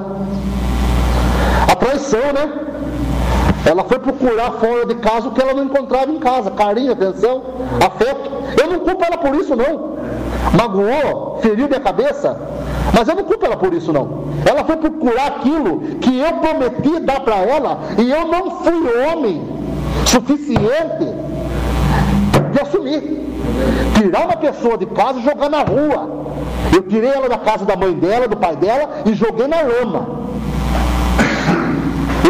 A 1.71 1.75
traição, 1.75 2.33
né? 2.33 2.69
Ela 3.65 3.83
foi 3.83 3.99
procurar 3.99 4.51
fora 4.53 4.85
de 4.85 4.95
casa 4.95 5.27
o 5.27 5.31
que 5.31 5.41
ela 5.41 5.53
não 5.53 5.65
encontrava 5.65 6.11
em 6.11 6.19
casa: 6.19 6.51
carinho, 6.51 6.93
atenção, 6.93 7.43
afeto. 7.85 8.31
Eu 8.59 8.69
não 8.69 8.79
culpo 8.79 9.03
ela 9.03 9.17
por 9.17 9.35
isso, 9.35 9.55
não. 9.55 9.99
Magoou, 10.53 11.39
feriu 11.41 11.67
minha 11.67 11.79
cabeça, 11.79 12.39
mas 12.93 13.07
eu 13.07 13.15
não 13.15 13.23
culpo 13.23 13.45
ela 13.45 13.57
por 13.57 13.73
isso, 13.73 13.91
não. 13.93 14.23
Ela 14.45 14.63
foi 14.63 14.77
procurar 14.77 15.27
aquilo 15.27 15.81
que 16.01 16.19
eu 16.19 16.33
prometi 16.35 16.99
dar 17.01 17.19
para 17.19 17.37
ela 17.37 17.79
e 17.97 18.09
eu 18.09 18.27
não 18.27 18.63
fui 18.63 19.03
homem 19.03 19.41
suficiente 20.05 21.05
de 22.51 22.61
assumir. 22.61 23.38
Tirar 23.95 24.25
uma 24.25 24.37
pessoa 24.37 24.77
de 24.77 24.85
casa 24.85 25.19
e 25.19 25.23
jogar 25.23 25.49
na 25.49 25.61
rua. 25.61 26.19
Eu 26.73 26.83
tirei 26.83 27.09
ela 27.09 27.27
da 27.27 27.37
casa 27.37 27.65
da 27.65 27.75
mãe 27.75 27.93
dela, 27.93 28.27
do 28.27 28.37
pai 28.37 28.55
dela 28.55 29.01
e 29.05 29.13
joguei 29.13 29.47
na 29.47 29.61
lama. 29.61 30.19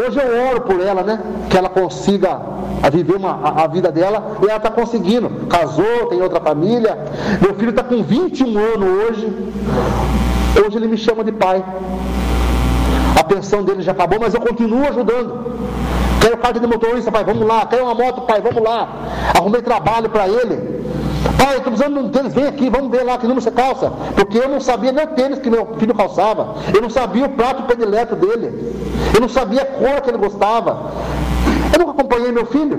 Hoje 0.01 0.19
eu 0.19 0.49
oro 0.49 0.61
por 0.61 0.79
ela, 0.79 1.03
né? 1.03 1.19
Que 1.49 1.57
ela 1.57 1.69
consiga 1.69 2.39
viver 2.91 3.17
uma, 3.17 3.39
a, 3.43 3.63
a 3.63 3.67
vida 3.67 3.91
dela 3.91 4.37
e 4.41 4.45
ela 4.45 4.57
está 4.57 4.71
conseguindo. 4.71 5.29
Casou, 5.47 6.07
tem 6.09 6.21
outra 6.21 6.39
família. 6.39 6.97
Meu 7.41 7.53
filho 7.55 7.71
está 7.71 7.83
com 7.83 8.01
21 8.01 8.57
anos 8.57 8.89
hoje. 8.89 9.51
Hoje 10.65 10.77
ele 10.77 10.87
me 10.87 10.97
chama 10.97 11.23
de 11.23 11.31
pai. 11.31 11.63
A 13.19 13.23
pensão 13.23 13.63
dele 13.63 13.81
já 13.81 13.91
acabou, 13.91 14.19
mas 14.19 14.33
eu 14.33 14.41
continuo 14.41 14.87
ajudando. 14.87 15.59
Quero 16.21 16.37
carta 16.37 16.59
de 16.59 16.67
motorista, 16.67 17.11
pai, 17.11 17.23
vamos 17.23 17.45
lá. 17.45 17.65
Quero 17.65 17.83
uma 17.83 17.95
moto, 17.95 18.21
pai, 18.21 18.41
vamos 18.41 18.63
lá. 18.63 18.87
Arrumei 19.37 19.61
trabalho 19.61 20.09
para 20.09 20.27
ele. 20.27 20.78
Pai, 21.39 21.55
estou 21.55 21.71
precisando 21.71 21.93
de 21.93 22.05
um 22.05 22.09
tênis, 22.09 22.33
vem 22.33 22.47
aqui, 22.47 22.69
vamos 22.69 22.91
ver 22.91 23.03
lá 23.03 23.17
que 23.17 23.25
número 23.25 23.41
você 23.41 23.49
calça. 23.49 23.93
Porque 24.13 24.37
eu 24.37 24.49
não 24.49 24.59
sabia 24.59 24.91
nem 24.91 25.05
o 25.05 25.07
tênis 25.07 25.39
que 25.39 25.49
meu 25.49 25.65
filho 25.77 25.95
calçava. 25.95 26.55
Eu 26.75 26.81
não 26.81 26.89
sabia 26.89 27.25
o 27.25 27.29
prato 27.29 27.63
predileto 27.63 28.13
dele. 28.17 28.75
Eu 29.15 29.21
não 29.21 29.29
sabia 29.29 29.61
a 29.61 29.65
cor 29.65 30.01
que 30.01 30.09
ele 30.09 30.17
gostava. 30.17 30.91
Eu 31.73 31.79
nunca 31.79 31.91
acompanhei 31.91 32.33
meu 32.33 32.45
filho. 32.45 32.77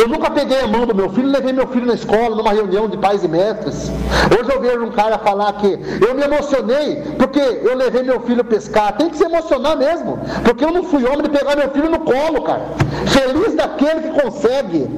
Eu 0.00 0.08
nunca 0.08 0.30
peguei 0.30 0.60
a 0.60 0.66
mão 0.68 0.86
do 0.86 0.94
meu 0.94 1.10
filho 1.10 1.28
levei 1.28 1.52
meu 1.52 1.66
filho 1.66 1.86
na 1.86 1.94
escola, 1.94 2.36
numa 2.36 2.52
reunião 2.52 2.88
de 2.88 2.96
pais 2.96 3.24
e 3.24 3.28
mestres. 3.28 3.90
Hoje 4.38 4.50
eu 4.50 4.60
vejo 4.60 4.84
um 4.84 4.90
cara 4.90 5.18
falar 5.18 5.52
que 5.54 5.78
eu 6.06 6.14
me 6.14 6.22
emocionei 6.22 7.02
porque 7.18 7.40
eu 7.40 7.76
levei 7.76 8.02
meu 8.02 8.20
filho 8.20 8.44
pescar. 8.44 8.96
Tem 8.96 9.10
que 9.10 9.16
se 9.16 9.24
emocionar 9.24 9.76
mesmo, 9.76 10.18
porque 10.44 10.64
eu 10.64 10.70
não 10.70 10.84
fui 10.84 11.04
homem 11.04 11.22
de 11.22 11.30
pegar 11.30 11.56
meu 11.56 11.70
filho 11.70 11.90
no 11.90 12.00
colo, 12.00 12.42
cara. 12.42 12.62
Feliz 13.06 13.54
daquele 13.54 14.00
que 14.02 14.20
consegue 14.20 14.88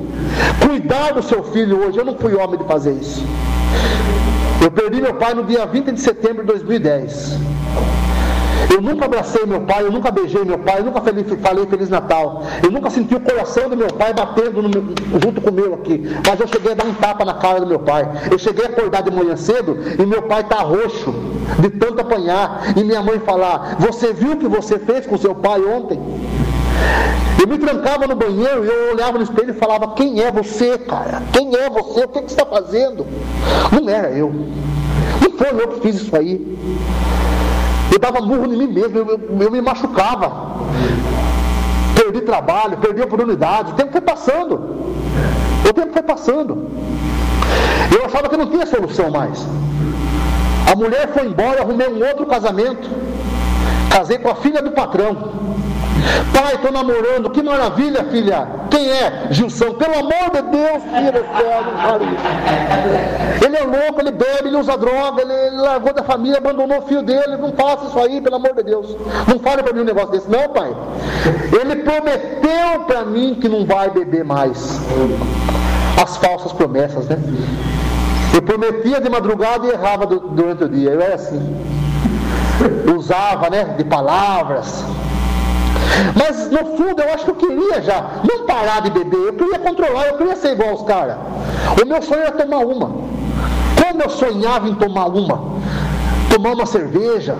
cuidar 0.67 1.13
do 1.13 1.23
seu 1.23 1.45
filho 1.45 1.87
hoje. 1.87 1.99
Eu 1.99 2.05
não 2.05 2.17
fui 2.17 2.35
homem 2.35 2.59
de 2.59 2.65
fazer 2.65 2.93
isso. 2.93 3.25
Eu 4.63 4.71
perdi 4.71 5.01
meu 5.01 5.15
pai 5.15 5.35
no 5.35 5.45
dia 5.45 5.67
20 5.67 5.93
de 5.93 6.01
setembro 6.01 6.43
de 6.43 6.49
2010. 6.49 7.39
Eu 8.75 8.81
nunca 8.81 9.05
abracei 9.05 9.45
meu 9.47 9.61
pai, 9.61 9.85
eu 9.85 9.93
nunca 9.93 10.11
beijei 10.11 10.45
meu 10.45 10.59
pai, 10.59 10.81
eu 10.81 10.85
nunca 10.85 11.01
falei, 11.01 11.67
Feliz 11.67 11.89
Natal. 11.89 12.43
Eu 12.63 12.71
nunca 12.71 12.91
senti 12.91 13.15
o 13.15 13.21
coração 13.21 13.69
do 13.69 13.77
meu 13.77 13.89
pai 13.89 14.13
batendo 14.13 14.63
meu, 14.63 14.83
junto 15.23 15.41
com 15.41 15.51
o 15.51 15.53
meu 15.53 15.75
aqui. 15.75 16.03
Mas 16.27 16.41
eu 16.41 16.49
cheguei 16.49 16.73
a 16.73 16.75
dar 16.75 16.87
um 16.87 16.95
tapa 16.95 17.25
na 17.25 17.35
cara 17.35 17.61
do 17.61 17.67
meu 17.67 17.79
pai. 17.79 18.09
Eu 18.31 18.39
cheguei 18.39 18.65
a 18.65 18.69
acordar 18.69 19.03
de 19.03 19.11
manhã 19.11 19.37
cedo 19.37 19.79
e 19.97 20.07
meu 20.07 20.23
pai 20.23 20.41
está 20.41 20.57
roxo 20.57 21.15
de 21.61 21.71
tanto 21.71 22.01
apanhar. 22.01 22.73
E 22.77 22.83
minha 22.83 23.03
mãe 23.03 23.21
falar: 23.21 23.77
Você 23.79 24.13
viu 24.13 24.33
o 24.33 24.37
que 24.37 24.49
você 24.49 24.79
fez 24.79 25.07
com 25.07 25.17
seu 25.17 25.35
pai 25.35 25.61
ontem? 25.61 26.01
Eu 27.41 27.49
me 27.49 27.59
trancava 27.59 28.07
no 28.07 28.15
banheiro 28.15 28.65
e 28.65 28.69
eu 28.69 28.93
olhava 28.93 29.19
no 29.19 29.25
espelho 29.25 29.51
e 29.51 29.59
falava: 29.59 29.89
Quem 29.95 30.21
é 30.21 30.31
você, 30.31 30.79
cara? 30.79 31.23
Quem 31.33 31.55
é 31.55 31.69
você? 31.69 32.05
O 32.05 32.09
que, 32.09 32.23
que 32.23 32.33
você 32.33 32.41
está 32.41 32.47
fazendo? 32.47 33.07
Não 33.73 33.89
era 33.89 34.11
eu. 34.11 34.33
Não 35.21 35.31
foi 35.37 35.49
eu 35.51 35.69
que 35.69 35.81
fiz 35.81 35.97
isso 35.97 36.17
aí. 36.17 36.59
Eu 37.93 37.99
dava 37.99 38.21
burro 38.21 38.47
em 38.47 38.57
mim 38.57 38.67
mesmo, 38.69 38.99
eu, 38.99 39.07
eu, 39.07 39.43
eu 39.43 39.51
me 39.51 39.61
machucava. 39.61 40.33
Perdi 41.95 42.23
trabalho, 42.23 42.79
perdi 42.79 43.03
oportunidade. 43.03 43.73
O 43.73 43.75
tempo 43.75 43.93
foi 43.93 44.01
passando. 44.01 44.55
O 45.69 45.73
tempo 45.73 45.93
foi 45.93 46.03
passando. 46.03 46.71
Eu 47.97 48.07
achava 48.07 48.29
que 48.29 48.37
não 48.37 48.47
tinha 48.47 48.67
solução 48.67 49.11
mais. 49.11 49.47
A 50.71 50.75
mulher 50.75 51.13
foi 51.13 51.27
embora, 51.27 51.61
arrumei 51.61 51.89
um 51.89 52.05
outro 52.05 52.27
casamento. 52.27 52.89
Casei 53.91 54.19
com 54.19 54.31
a 54.31 54.35
filha 54.35 54.61
do 54.61 54.73
patrão. 54.73 55.17
Pai, 56.33 56.55
estou 56.55 56.71
namorando, 56.71 57.31
que 57.31 57.43
maravilha, 57.43 58.05
filha. 58.05 58.47
Quem 58.71 58.91
é? 58.91 59.29
Gilson, 59.31 59.75
pelo 59.75 59.99
amor 59.99 60.31
de 60.33 60.43
Deus, 60.43 60.83
filha 60.83 61.13
do 61.13 61.19
céu, 61.19 61.61
Ele 63.45 63.57
é 63.57 63.65
louco, 63.65 64.01
ele 64.01 64.11
bebe, 64.11 64.49
ele 64.49 64.57
usa 64.57 64.77
droga, 64.77 65.23
ele 65.23 65.57
largou 65.57 65.93
da 65.93 66.03
família, 66.03 66.39
abandonou 66.39 66.79
o 66.79 66.83
filho 66.83 67.03
dele. 67.03 67.37
Não 67.37 67.53
faça 67.53 67.87
isso 67.87 67.99
aí, 67.99 68.21
pelo 68.21 68.37
amor 68.37 68.55
de 68.55 68.63
Deus. 68.65 68.97
Não 69.27 69.39
fale 69.39 69.63
para 69.63 69.73
mim 69.73 69.81
um 69.81 69.85
negócio 69.85 70.11
desse, 70.11 70.31
não, 70.31 70.49
pai. 70.49 70.75
Ele 71.61 71.77
prometeu 71.77 72.81
para 72.87 73.05
mim 73.05 73.39
que 73.41 73.49
não 73.49 73.65
vai 73.65 73.91
beber 73.91 74.25
mais. 74.25 74.81
As 76.03 76.17
falsas 76.17 76.53
promessas, 76.53 77.07
né? 77.07 77.17
Eu 78.35 78.43
prometia 78.43 79.01
de 79.01 79.09
madrugada 79.09 79.67
e 79.67 79.71
errava 79.71 80.07
durante 80.07 80.65
o 80.65 80.69
dia. 80.69 80.91
Eu 80.91 81.01
era 81.01 81.15
assim. 81.15 81.57
Usava, 82.97 83.51
né, 83.51 83.75
de 83.77 83.85
palavras 83.85 84.85
mas 86.15 86.51
no 86.51 86.77
fundo 86.77 87.01
eu 87.03 87.13
acho 87.13 87.25
que 87.25 87.31
eu 87.31 87.35
queria 87.37 87.83
já 87.83 88.23
não 88.29 88.47
parar 88.47 88.83
de 88.83 88.91
beber, 88.91 89.27
eu 89.27 89.33
queria 89.35 89.59
controlar, 89.59 90.07
eu 90.07 90.17
queria 90.17 90.37
ser 90.37 90.53
igual 90.53 90.71
aos 90.71 90.83
caras. 90.83 91.17
O 91.83 91.87
meu 91.87 92.03
sonho 92.03 92.23
era 92.23 92.33
tomar 92.33 92.59
uma. 92.59 92.87
Como 93.83 94.03
eu 94.03 94.11
sonhava 94.11 94.69
em 94.69 94.75
tomar 94.75 95.07
uma? 95.07 95.55
Tomar 96.31 96.53
uma 96.53 96.67
cerveja, 96.67 97.37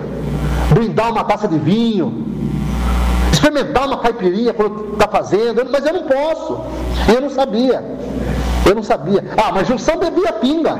brindar 0.69 1.11
uma 1.11 1.23
taça 1.23 1.47
de 1.47 1.57
vinho, 1.57 2.25
experimentar 3.31 3.87
uma 3.87 3.97
caipirinha 3.97 4.53
quando 4.53 4.93
está 4.93 5.07
fazendo, 5.07 5.65
mas 5.69 5.85
eu 5.85 5.93
não 5.93 6.03
posso. 6.03 6.61
Eu 7.13 7.21
não 7.21 7.29
sabia. 7.29 7.83
Eu 8.65 8.75
não 8.75 8.83
sabia. 8.83 9.23
Ah, 9.37 9.51
mas 9.53 9.67
Junção 9.67 9.97
bebia 9.97 10.33
pinga. 10.33 10.75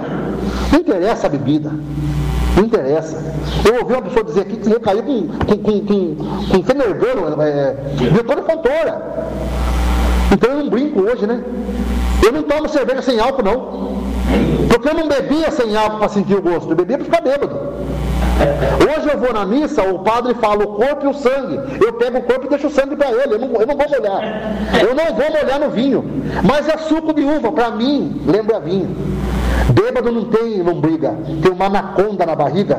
Não 0.71 0.79
interessa 0.79 1.27
a 1.27 1.29
bebida. 1.29 1.71
Não 2.55 2.63
interessa. 2.63 3.21
Eu 3.65 3.81
ouvi 3.81 3.93
uma 3.93 4.01
pessoa 4.01 4.23
dizer 4.23 4.41
aqui 4.41 4.57
que 4.57 4.69
recaiu 4.69 5.03
com, 5.03 5.27
com, 5.27 5.57
com, 5.57 5.85
com, 5.85 6.15
com 6.49 6.63
Fenergano, 6.63 7.41
é, 7.41 7.75
Antônio 8.19 8.43
Fontoura. 8.45 9.01
Então 10.31 10.51
eu 10.51 10.57
não 10.59 10.69
brinco 10.69 11.01
hoje, 11.01 11.27
né? 11.27 11.43
Eu 12.23 12.31
não 12.31 12.43
tomo 12.43 12.69
cerveja 12.69 13.01
sem 13.01 13.19
álcool, 13.19 13.43
não. 13.43 14.05
Porque 14.69 14.89
eu 14.89 14.93
não 14.93 15.07
bebia 15.07 15.51
sem 15.51 15.75
álcool 15.75 15.99
para 15.99 16.09
sentir 16.09 16.35
o 16.35 16.41
gosto, 16.41 16.71
eu 16.71 16.75
bebia 16.75 16.97
para 16.97 17.05
ficar 17.05 17.21
bêbado. 17.21 17.59
Hoje 18.35 19.09
eu 19.11 19.17
vou 19.17 19.33
na 19.33 19.45
missa, 19.45 19.81
o 19.83 19.99
padre 19.99 20.33
fala 20.35 20.63
o 20.63 20.67
corpo 20.67 21.05
e 21.05 21.09
o 21.09 21.13
sangue. 21.13 21.59
Eu 21.83 21.93
pego 21.93 22.17
o 22.17 22.23
corpo 22.23 22.45
e 22.45 22.49
deixo 22.49 22.67
o 22.67 22.71
sangue 22.71 22.95
para 22.95 23.11
ele. 23.11 23.35
Eu 23.35 23.39
não, 23.39 23.47
eu 23.61 23.67
não 23.67 23.75
vou 23.75 23.89
molhar. 23.89 24.57
Eu 24.81 24.95
não 24.95 25.05
vou 25.15 25.31
molhar 25.31 25.59
no 25.59 25.69
vinho. 25.69 26.03
Mas 26.43 26.67
é 26.67 26.77
suco 26.77 27.13
de 27.13 27.23
uva, 27.23 27.51
para 27.51 27.71
mim, 27.71 28.21
lembra 28.25 28.59
vinho. 28.59 28.95
Bêbado 29.69 30.11
não 30.11 30.25
tem 30.25 30.61
lombriga, 30.61 31.15
tem 31.41 31.51
uma 31.51 31.65
anaconda 31.65 32.25
na 32.25 32.35
barriga. 32.35 32.77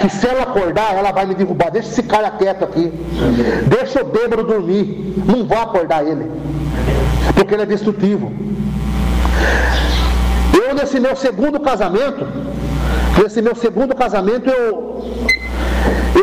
Que 0.00 0.08
se 0.08 0.26
ela 0.26 0.42
acordar, 0.42 0.96
ela 0.96 1.12
vai 1.12 1.26
me 1.26 1.34
derrubar. 1.34 1.70
Deixa 1.70 1.88
esse 1.88 2.02
cara 2.02 2.30
quieto 2.30 2.64
aqui. 2.64 2.92
Deixa 3.68 4.02
o 4.02 4.04
bêbado 4.04 4.42
dormir. 4.42 5.14
Não 5.24 5.44
vou 5.44 5.58
acordar 5.58 6.04
ele. 6.04 6.30
Porque 7.34 7.54
ele 7.54 7.62
é 7.62 7.66
destrutivo. 7.66 8.32
Eu, 10.52 10.74
nesse 10.74 10.98
meu 10.98 11.14
segundo 11.14 11.60
casamento, 11.60 12.26
nesse 13.22 13.42
meu 13.42 13.54
segundo 13.54 13.94
casamento, 13.94 14.48
eu, 14.48 15.04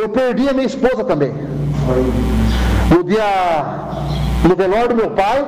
eu 0.01 0.09
perdi 0.09 0.49
a 0.49 0.53
minha 0.53 0.65
esposa 0.65 1.03
também. 1.03 1.33
No 2.89 3.03
dia, 3.03 3.23
no 4.47 4.55
velório 4.55 4.89
do 4.89 4.95
meu 4.95 5.11
pai, 5.11 5.45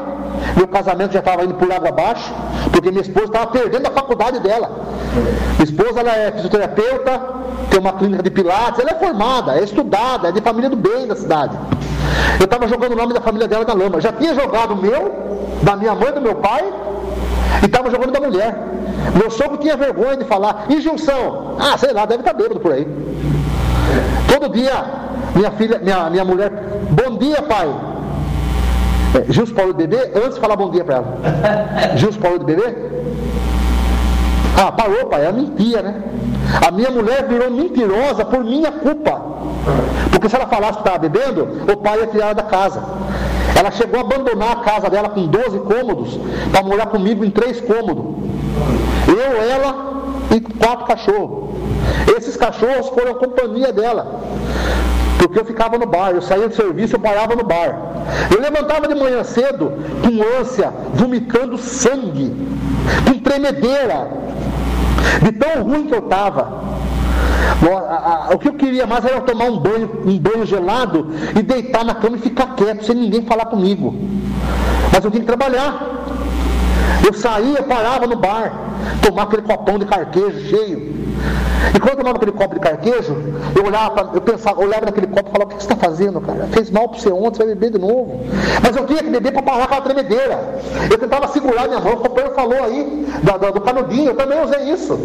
meu 0.56 0.68
casamento 0.68 1.14
já 1.14 1.20
estava 1.20 1.44
indo 1.44 1.56
por 1.56 1.72
água 1.72 1.90
abaixo, 1.90 2.34
porque 2.72 2.92
minha 2.92 3.02
esposa 3.02 3.26
estava 3.26 3.48
perdendo 3.48 3.88
a 3.88 3.92
faculdade 3.92 4.40
dela. 4.40 4.70
Minha 5.58 5.64
esposa 5.64 6.00
ela 6.00 6.16
é 6.16 6.32
fisioterapeuta, 6.32 7.22
tem 7.70 7.80
uma 7.80 7.94
clínica 7.94 8.24
de 8.24 8.30
pilates, 8.30 8.80
ela 8.80 8.92
é 8.92 8.96
formada, 8.96 9.58
é 9.58 9.64
estudada, 9.64 10.30
é 10.30 10.32
de 10.32 10.42
família 10.42 10.70
do 10.70 10.76
bem 10.76 11.08
da 11.08 11.16
cidade. 11.16 11.58
Eu 12.40 12.46
estava 12.46 12.68
jogando 12.68 12.94
o 12.94 12.96
nome 12.96 13.14
da 13.14 13.22
família 13.22 13.48
dela 13.48 13.66
na 13.66 13.74
lama. 13.74 14.00
Já 14.00 14.14
tinha 14.14 14.34
jogado 14.34 14.74
o 14.74 14.78
meu, 14.78 15.14
da 15.64 15.76
minha 15.76 15.94
mãe, 15.96 16.12
do 16.12 16.22
meu 16.22 16.36
pai, 16.36 16.64
e 17.62 17.66
estava 17.66 17.90
jogando 17.90 18.12
da 18.12 18.20
mulher. 18.20 18.56
Meu 19.16 19.30
sogro 19.30 19.58
tinha 19.58 19.76
vergonha 19.76 20.18
de 20.18 20.26
falar, 20.26 20.66
e 20.70 20.82
junção? 20.82 21.56
Ah, 21.60 21.78
sei 21.78 21.92
lá, 21.92 22.06
deve 22.06 22.22
estar 22.22 22.34
tá 22.34 22.38
bêbado 22.38 22.60
por 22.60 22.72
aí. 22.72 22.88
Todo 24.28 24.54
dia, 24.54 24.74
minha 25.36 25.52
filha, 25.52 25.80
minha, 25.80 26.10
minha 26.10 26.26
mulher, 26.26 26.52
bom 26.90 27.18
dia, 27.18 27.42
pai. 27.42 27.70
É, 29.16 29.32
Gilson 29.32 29.56
Paulo 29.56 29.74
de 29.74 29.88
bebê, 29.88 30.12
antes 30.16 30.36
de 30.36 30.40
falar 30.40 30.56
bom 30.56 30.70
dia 30.70 30.84
para 30.84 30.98
ela. 30.98 31.18
Gilson 31.98 32.20
Paulo 32.20 32.40
de 32.40 32.46
bebê? 32.46 32.76
Ah, 34.58 34.72
parou, 34.72 35.08
pai, 35.08 35.24
ela 35.24 35.32
mentia, 35.32 35.82
né? 35.82 36.02
A 36.66 36.72
minha 36.72 36.92
mulher 36.92 37.28
virou 37.28 37.50
mentirosa 37.50 38.26
por 38.26 38.44
minha 38.44 38.72
culpa. 38.72 39.22
Porque 40.12 40.30
se 40.30 40.36
ela 40.36 40.48
falasse 40.48 40.74
que 40.74 40.88
estava 40.88 40.98
bebendo, 40.98 41.72
o 41.72 41.78
pai 41.78 42.00
ia 42.00 42.08
tirar 42.08 42.26
ela 42.26 42.36
da 42.36 42.44
casa. 42.44 42.84
Ela 43.58 43.72
chegou 43.72 44.00
a 44.00 44.04
abandonar 44.04 44.52
a 44.52 44.56
casa 44.58 44.90
dela 44.90 45.10
com 45.10 45.28
12 45.28 45.60
cômodos 45.60 46.20
para 46.52 46.64
morar 46.64 46.88
comigo 46.88 47.26
em 47.26 47.30
três 47.30 47.60
cômodos. 47.60 48.16
Eu, 49.08 49.42
ela 49.42 49.90
e 50.36 50.40
quatro 50.40 50.86
cachorros. 50.86 51.50
Esses 52.18 52.38
cachorros 52.38 52.90
foram 52.90 53.12
a 53.12 53.16
companhia 53.16 53.74
dela. 53.74 54.22
Porque 55.18 55.38
eu 55.38 55.46
ficava 55.46 55.78
no 55.78 55.86
bar, 55.86 56.12
eu 56.12 56.22
saía 56.22 56.48
do 56.48 56.56
serviço, 56.56 56.96
eu 56.96 57.00
parava 57.00 57.36
no 57.36 57.44
bar. 57.44 57.78
Eu 58.34 58.42
levantava 58.42 58.88
de 58.88 58.96
manhã 58.96 59.24
cedo, 59.24 59.74
com 60.02 60.40
ânsia, 60.42 60.72
vomitando 60.94 61.58
sangue, 61.58 62.34
com 63.06 63.20
tremedeira, 63.20 64.08
de 65.22 65.32
tão 65.34 65.64
ruim 65.64 65.88
que 65.88 65.94
eu 65.94 66.00
estava. 66.00 66.79
O 68.34 68.38
que 68.38 68.48
eu 68.48 68.54
queria 68.54 68.86
mais 68.86 69.04
era 69.06 69.22
tomar 69.22 69.46
um 69.46 69.58
banho, 69.58 70.02
um 70.06 70.18
banho 70.18 70.46
gelado 70.46 71.08
e 71.38 71.42
deitar 71.42 71.84
na 71.84 71.96
cama 71.96 72.18
e 72.18 72.20
ficar 72.20 72.56
quieto, 72.56 72.86
sem 72.86 72.96
ninguém 72.96 73.24
falar 73.24 73.46
comigo. 73.46 73.96
Mas 74.92 75.04
eu 75.04 75.12
tinha 75.12 75.22
que 75.22 75.28
trabalhar. 75.28 76.19
Eu 77.06 77.14
saía, 77.14 77.64
parava 77.64 78.08
no 78.08 78.16
bar, 78.16 78.54
tomar 79.02 79.24
aquele 79.24 79.42
copão 79.44 79.80
de 79.80 79.86
carquejo 79.86 80.40
cheio. 80.48 81.00
E 81.74 81.80
quando 81.80 81.92
eu 81.92 81.98
tomava 81.98 82.18
aquele 82.18 82.32
copo 82.32 82.56
de 82.56 82.60
carquejo, 82.60 83.16
eu 83.56 83.66
olhava, 83.66 84.12
eu 84.14 84.22
pensava, 84.22 84.62
olhava 84.62 84.86
naquele 84.86 85.08
copo 85.08 85.30
e 85.30 85.32
falava, 85.32 85.52
o 85.52 85.56
que 85.56 85.64
você 85.64 85.72
está 85.72 85.76
fazendo, 85.76 86.22
cara? 86.22 86.48
Fez 86.52 86.72
mal 86.72 86.90
para 86.90 87.00
você 87.00 87.12
ontem, 87.12 87.38
você 87.38 87.46
vai 87.46 87.56
beber 87.56 87.72
de 87.72 87.80
novo. 87.80 88.22
Mas 88.64 88.76
eu 88.76 88.86
tinha 88.86 89.00
que 89.00 89.10
beber 89.10 89.32
para 89.32 89.42
parar 89.42 89.64
aquela 89.66 89.82
tremedeira. 89.82 90.60
Eu 90.90 90.98
tentava 90.98 91.28
segurar 91.28 91.68
minha 91.68 91.80
mão, 91.80 91.94
o 91.94 91.98
companheiro 91.98 92.36
falou 92.36 92.64
aí 92.64 93.08
do, 93.22 93.38
do, 93.38 93.52
do 93.54 93.62
canudinho, 93.62 94.12
eu 94.12 94.16
também 94.16 94.42
usei 94.44 94.72
isso. 94.72 94.98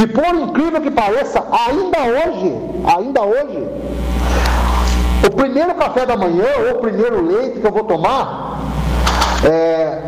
E 0.00 0.06
por 0.06 0.34
incrível 0.34 0.80
que 0.80 0.90
pareça, 0.90 1.42
ainda 1.68 1.98
hoje, 1.98 2.56
ainda 2.96 3.22
hoje, 3.22 3.68
o 5.26 5.30
primeiro 5.34 5.74
café 5.74 6.06
da 6.06 6.16
manhã, 6.16 6.46
ou 6.66 6.76
o 6.76 6.80
primeiro 6.80 7.26
leite 7.26 7.60
que 7.60 7.66
eu 7.66 7.72
vou 7.72 7.84
tomar, 7.84 8.60
é, 9.44 9.98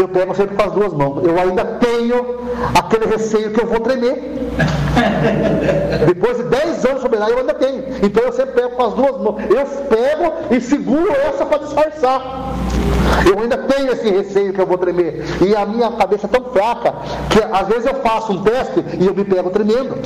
eu 0.00 0.08
pego 0.08 0.34
sempre 0.34 0.56
com 0.56 0.62
as 0.62 0.72
duas 0.72 0.92
mãos. 0.92 1.24
Eu 1.24 1.38
ainda 1.38 1.64
tenho 1.64 2.38
aquele 2.74 3.06
receio 3.06 3.50
que 3.50 3.60
eu 3.60 3.66
vou 3.66 3.80
tremer. 3.80 4.50
Depois 6.06 6.36
de 6.36 6.44
10 6.44 6.84
anos 6.84 7.02
sobre 7.02 7.18
lá, 7.18 7.30
eu 7.30 7.38
ainda 7.38 7.54
tenho. 7.54 7.84
Então 8.02 8.22
eu 8.24 8.32
sempre 8.32 8.54
pego 8.54 8.70
com 8.70 8.82
as 8.84 8.94
duas 8.94 9.20
mãos. 9.20 9.36
Eu 9.48 9.66
pego 9.86 10.32
e 10.50 10.60
seguro 10.60 11.10
essa 11.10 11.44
para 11.46 11.58
disfarçar. 11.58 12.54
Eu 13.26 13.40
ainda 13.40 13.58
tenho 13.58 13.92
esse 13.92 14.08
receio 14.08 14.52
que 14.52 14.60
eu 14.60 14.66
vou 14.66 14.78
tremer. 14.78 15.24
E 15.40 15.54
a 15.54 15.66
minha 15.66 15.90
cabeça 15.92 16.26
é 16.26 16.30
tão 16.30 16.44
fraca 16.52 16.94
que 17.30 17.42
às 17.42 17.68
vezes 17.68 17.86
eu 17.86 17.94
faço 17.96 18.32
um 18.32 18.42
teste 18.42 18.84
e 18.98 19.06
eu 19.06 19.14
me 19.14 19.24
pego 19.24 19.50
tremendo. 19.50 19.96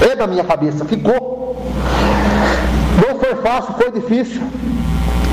É 0.00 0.14
da 0.14 0.26
minha 0.26 0.44
cabeça, 0.44 0.84
ficou. 0.84 1.56
Não 3.06 3.18
foi 3.18 3.34
fácil, 3.36 3.74
foi 3.74 3.90
difícil. 3.90 4.42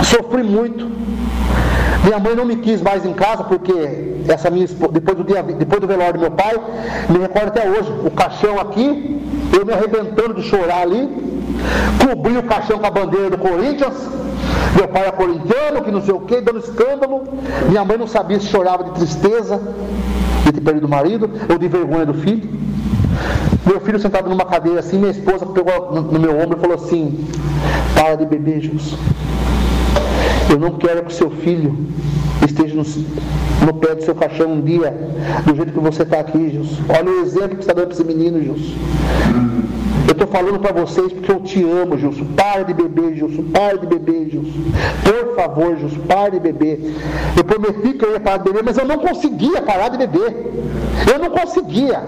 Sofri 0.03 0.43
muito. 0.43 0.89
Minha 2.03 2.19
mãe 2.19 2.35
não 2.35 2.45
me 2.45 2.55
quis 2.57 2.81
mais 2.81 3.05
em 3.05 3.13
casa 3.13 3.43
porque 3.43 3.73
essa 4.27 4.49
minha 4.49 4.67
depois 4.91 5.17
do 5.17 5.23
dia, 5.23 5.43
depois 5.43 5.81
do 5.81 5.87
velório 5.87 6.13
do 6.13 6.19
meu 6.19 6.31
pai, 6.31 6.55
me 7.09 7.19
recordo 7.19 7.47
até 7.47 7.69
hoje, 7.69 7.91
o 8.05 8.11
caixão 8.11 8.59
aqui, 8.59 9.21
eu 9.53 9.65
me 9.65 9.73
arrebentando 9.73 10.33
de 10.35 10.43
chorar 10.43 10.81
ali, 10.81 11.09
cobri 12.05 12.37
o 12.37 12.43
caixão 12.43 12.79
com 12.79 12.85
a 12.85 12.91
bandeira 12.91 13.29
do 13.29 13.37
Corinthians, 13.37 13.93
meu 14.75 14.87
pai 14.87 15.07
é 15.07 15.11
corintiano, 15.11 15.83
que 15.83 15.91
não 15.91 16.01
sei 16.01 16.13
o 16.13 16.19
que, 16.19 16.39
dando 16.39 16.59
escândalo. 16.59 17.23
Minha 17.67 17.83
mãe 17.83 17.97
não 17.97 18.07
sabia 18.07 18.39
se 18.39 18.47
chorava 18.47 18.83
de 18.83 18.91
tristeza 18.91 19.59
de 20.45 20.51
ter 20.51 20.61
perdido 20.61 20.85
o 20.85 20.89
marido 20.89 21.29
ou 21.49 21.57
de 21.57 21.67
vergonha 21.67 22.05
do 22.05 22.13
filho. 22.13 22.47
Meu 23.65 23.79
filho 23.81 23.99
sentado 23.99 24.29
numa 24.29 24.45
cadeira 24.45 24.79
assim, 24.79 24.97
minha 24.97 25.11
esposa 25.11 25.45
pegou 25.47 25.91
no 25.91 26.19
meu 26.19 26.39
ombro 26.39 26.57
e 26.57 26.61
falou 26.61 26.75
assim: 26.75 27.27
Para 27.95 28.15
de 28.15 28.25
beber, 28.25 28.61
Jesus. 28.61 28.95
Eu 30.49 30.59
não 30.59 30.71
quero 30.71 31.03
que 31.03 31.13
seu 31.13 31.29
filho 31.29 31.77
esteja 32.45 32.73
no, 32.75 32.83
no 33.65 33.73
pé 33.73 33.95
do 33.95 34.03
seu 34.03 34.15
caixão 34.15 34.53
um 34.53 34.61
dia, 34.61 34.93
do 35.45 35.55
jeito 35.55 35.73
que 35.73 35.79
você 35.79 36.03
está 36.03 36.19
aqui, 36.19 36.49
Gilson. 36.49 36.81
Olha 36.89 37.11
o 37.11 37.21
exemplo 37.21 37.55
que 37.55 37.61
está 37.61 37.73
dando 37.73 37.87
para 37.87 37.95
esse 37.95 38.03
menino, 38.03 38.41
Gilson. 38.41 38.75
Eu 40.07 40.13
estou 40.13 40.27
falando 40.27 40.57
para 40.59 40.71
vocês 40.71 41.11
porque 41.11 41.29
eu 41.29 41.41
te 41.41 41.61
amo, 41.63 41.97
Gilson. 41.97 42.25
Para 42.35 42.63
de 42.63 42.73
beber, 42.73 43.15
Gilson. 43.15 43.43
Para 43.51 43.77
de 43.77 43.87
beber, 43.87 44.29
Gilson. 44.29 44.71
Por 45.03 45.35
favor, 45.35 45.77
Gilson, 45.77 45.99
pare 46.07 46.31
de 46.31 46.39
beber. 46.39 46.95
Eu 47.35 47.43
prometi 47.43 47.97
que 47.97 48.05
eu 48.05 48.13
ia 48.13 48.19
parar 48.19 48.37
de 48.37 48.43
beber, 48.45 48.63
mas 48.63 48.77
eu 48.77 48.85
não 48.85 48.99
conseguia 48.99 49.61
parar 49.61 49.89
de 49.89 49.97
beber. 49.97 50.33
Eu 51.11 51.19
não 51.19 51.29
conseguia. 51.29 52.01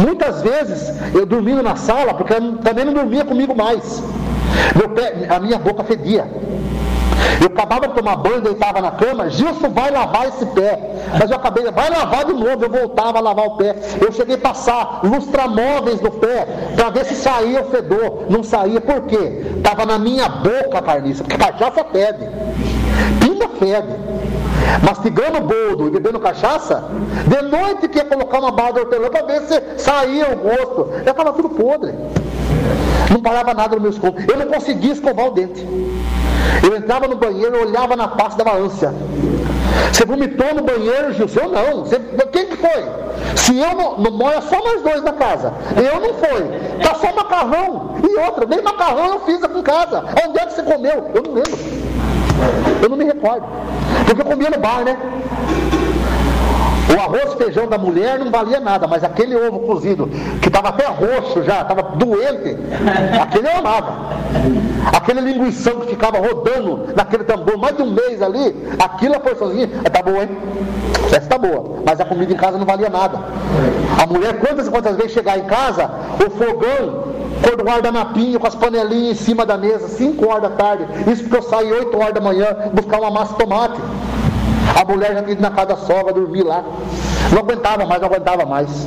Muitas 0.00 0.42
vezes 0.42 0.92
eu 1.14 1.24
dormindo 1.24 1.62
na 1.62 1.76
sala, 1.76 2.14
porque 2.14 2.34
também 2.64 2.84
não 2.84 2.94
dormia 2.94 3.24
comigo 3.24 3.54
mais. 3.54 4.02
Pé, 4.94 5.26
a 5.28 5.38
minha 5.38 5.58
boca 5.58 5.84
fedia. 5.84 6.26
Eu 7.40 7.46
acabava 7.46 7.88
de 7.88 7.94
tomar 7.94 8.16
banho, 8.16 8.40
deitava 8.40 8.80
na 8.80 8.90
cama, 8.90 9.30
Gilson 9.30 9.70
vai 9.70 9.90
lavar 9.90 10.28
esse 10.28 10.44
pé. 10.46 10.78
Mas 11.18 11.30
eu 11.30 11.36
acabei, 11.36 11.64
vai 11.70 11.90
lavar 11.90 12.24
de 12.24 12.32
novo, 12.32 12.64
eu 12.64 12.70
voltava 12.70 13.18
a 13.18 13.20
lavar 13.20 13.46
o 13.46 13.56
pé. 13.56 13.74
Eu 14.00 14.12
cheguei 14.12 14.36
a 14.36 14.38
passar 14.38 15.00
lustramóveis 15.04 16.00
no 16.00 16.10
pé 16.10 16.46
para 16.76 16.90
ver 16.90 17.04
se 17.04 17.14
saía 17.14 17.62
o 17.62 17.70
fedor. 17.70 18.26
Não 18.28 18.42
saía, 18.42 18.80
por 18.80 19.02
quê? 19.02 19.54
Estava 19.56 19.86
na 19.86 19.98
minha 19.98 20.28
boca 20.28 20.78
a 20.78 20.82
carniça, 20.82 21.24
porque 21.24 21.38
cachaça 21.38 21.84
fede. 21.84 22.28
Pinga 23.20 23.48
fede 23.58 24.10
mastigando 24.82 25.40
boldo 25.40 25.88
e 25.88 25.90
bebendo 25.90 26.20
cachaça, 26.20 26.84
de 27.26 27.42
noite 27.42 27.88
que 27.88 27.98
ia 27.98 28.04
colocar 28.04 28.38
uma 28.38 28.52
bala 28.52 28.72
de 28.74 28.80
hortelã 28.80 29.08
para 29.08 29.26
ver 29.26 29.40
se 29.42 29.62
saía 29.78 30.28
o 30.30 30.36
gosto. 30.36 30.90
Já 31.04 31.10
estava 31.10 31.32
tudo 31.32 31.48
podre. 31.50 31.94
Não 33.10 33.20
parava 33.20 33.54
nada 33.54 33.76
no 33.76 33.82
meu 33.82 33.90
escovo. 33.90 34.16
Eu 34.28 34.36
não 34.36 34.46
conseguia 34.46 34.92
escovar 34.92 35.26
o 35.26 35.30
dente. 35.30 35.66
Eu 36.62 36.76
entrava 36.76 37.08
no 37.08 37.16
banheiro, 37.16 37.60
olhava 37.60 37.96
na 37.96 38.08
pasta, 38.08 38.42
dava 38.42 38.58
ânsia. 38.58 38.92
Você 39.92 40.04
vomitou 40.04 40.54
no 40.54 40.62
banheiro, 40.62 41.12
Gilson? 41.12 41.40
Eu 41.40 41.48
não. 41.50 41.84
Você, 41.84 41.98
quem 42.32 42.46
que 42.46 42.56
foi? 42.56 42.84
Se 43.36 43.58
eu 43.58 43.74
não, 43.74 43.98
não 43.98 44.10
mora 44.10 44.40
só 44.42 44.62
mais 44.62 44.82
dois 44.82 45.02
na 45.02 45.12
casa. 45.12 45.52
Eu 45.76 46.00
não 46.00 46.14
fui. 46.14 46.82
Tá 46.82 46.94
só 46.94 47.14
macarrão. 47.14 47.96
E 48.08 48.16
outra, 48.18 48.46
nem 48.46 48.62
macarrão 48.62 49.14
eu 49.14 49.20
fiz 49.20 49.42
aqui 49.42 49.58
em 49.58 49.62
casa. 49.62 50.04
Onde 50.26 50.38
é 50.38 50.46
que 50.46 50.54
você 50.54 50.62
comeu? 50.62 51.10
Eu 51.14 51.22
não 51.22 51.34
lembro. 51.34 51.58
Eu 52.82 52.88
não 52.88 52.96
me 52.96 53.04
recordo. 53.04 53.46
Porque 54.06 54.22
eu 54.22 54.26
comia 54.26 54.50
no 54.50 54.58
bar, 54.58 54.84
né? 54.84 54.96
O 56.94 57.00
arroz 57.00 57.34
e 57.34 57.36
feijão 57.36 57.68
da 57.68 57.78
mulher 57.78 58.18
não 58.18 58.30
valia 58.30 58.58
nada, 58.58 58.86
mas 58.86 59.04
aquele 59.04 59.36
ovo 59.36 59.60
cozido, 59.60 60.08
que 60.40 60.48
estava 60.48 60.70
até 60.70 60.86
roxo 60.86 61.42
já, 61.42 61.62
estava 61.62 61.82
doente, 61.96 62.56
aquele 63.20 63.46
eu 63.46 63.56
amava. 63.58 64.10
Aquele 64.96 65.20
linguição 65.20 65.80
que 65.80 65.88
ficava 65.88 66.18
rodando 66.18 66.88
naquele 66.96 67.24
tambor 67.24 67.56
mais 67.58 67.76
de 67.76 67.82
um 67.82 67.92
mês 67.92 68.20
ali, 68.20 68.56
aquilo 68.78 69.14
a 69.14 69.20
porçãozinha, 69.20 69.68
tá 69.92 70.02
boa, 70.02 70.22
hein? 70.22 70.30
Essa 71.08 71.28
tá 71.28 71.38
boa, 71.38 71.82
mas 71.84 72.00
a 72.00 72.04
comida 72.04 72.32
em 72.32 72.36
casa 72.36 72.58
não 72.58 72.66
valia 72.66 72.88
nada. 72.88 73.18
A 74.00 74.06
mulher, 74.06 74.38
quantas 74.38 74.66
e 74.66 74.70
quantas 74.70 74.96
vezes 74.96 75.12
chegar 75.12 75.38
em 75.38 75.44
casa, 75.44 75.90
o 76.24 76.30
fogão, 76.30 77.04
cor 77.42 77.56
do 77.56 77.64
guardanapinho 77.64 78.38
com 78.38 78.46
as 78.46 78.54
panelinhas 78.54 79.20
em 79.20 79.24
cima 79.24 79.44
da 79.44 79.56
mesa, 79.56 79.88
5 79.88 80.28
horas 80.28 80.42
da 80.42 80.50
tarde. 80.50 80.86
Isso 81.10 81.22
porque 81.22 81.36
eu 81.36 81.42
saí 81.42 81.72
8 81.72 81.96
horas 81.98 82.14
da 82.14 82.20
manhã 82.20 82.46
buscar 82.72 82.98
uma 83.00 83.10
massa 83.10 83.32
de 83.32 83.38
tomate. 83.38 83.80
A 84.74 84.84
mulher 84.84 85.14
já 85.14 85.22
tinha 85.22 85.32
ido 85.32 85.42
na 85.42 85.50
casa 85.50 85.68
da 85.68 85.76
sogra 85.76 86.12
dormir 86.12 86.42
lá. 86.42 86.62
Não 87.32 87.40
aguentava 87.40 87.84
mais, 87.84 88.00
não 88.00 88.08
aguentava 88.08 88.44
mais. 88.46 88.86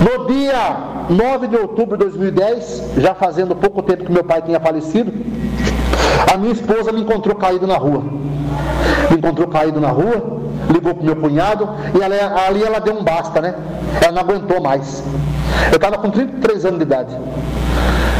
No 0.00 0.26
dia 0.26 0.76
9 1.08 1.46
de 1.48 1.56
outubro 1.56 1.96
de 1.96 2.04
2010, 2.04 2.82
já 2.98 3.14
fazendo 3.14 3.54
pouco 3.54 3.82
tempo 3.82 4.04
que 4.04 4.12
meu 4.12 4.24
pai 4.24 4.42
tinha 4.42 4.58
falecido, 4.58 5.12
a 6.32 6.36
minha 6.36 6.52
esposa 6.52 6.92
me 6.92 7.02
encontrou 7.02 7.36
caído 7.36 7.66
na 7.66 7.76
rua. 7.76 8.02
Me 9.10 9.16
encontrou 9.16 9.48
caído 9.48 9.80
na 9.80 9.88
rua, 9.88 10.40
ligou 10.72 10.94
para 10.94 11.04
meu 11.04 11.16
cunhado 11.16 11.68
e 11.98 12.02
ali 12.02 12.62
ela 12.62 12.80
deu 12.80 12.94
um 12.94 13.04
basta, 13.04 13.40
né? 13.40 13.54
Ela 14.02 14.12
não 14.12 14.22
aguentou 14.22 14.60
mais. 14.60 15.02
Eu 15.70 15.76
estava 15.76 15.98
com 15.98 16.10
33 16.10 16.64
anos 16.66 16.78
de 16.78 16.84
idade. 16.84 17.16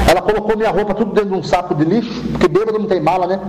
Ela 0.09 0.21
colocou 0.21 0.57
minha 0.57 0.71
roupa 0.71 0.95
tudo 0.95 1.13
dentro 1.13 1.31
de 1.31 1.37
um 1.37 1.43
saco 1.43 1.75
de 1.75 1.85
lixo, 1.85 2.23
porque 2.33 2.49
bêbado 2.49 2.79
não 2.79 2.87
tem 2.87 3.01
mala, 3.01 3.27
né? 3.27 3.41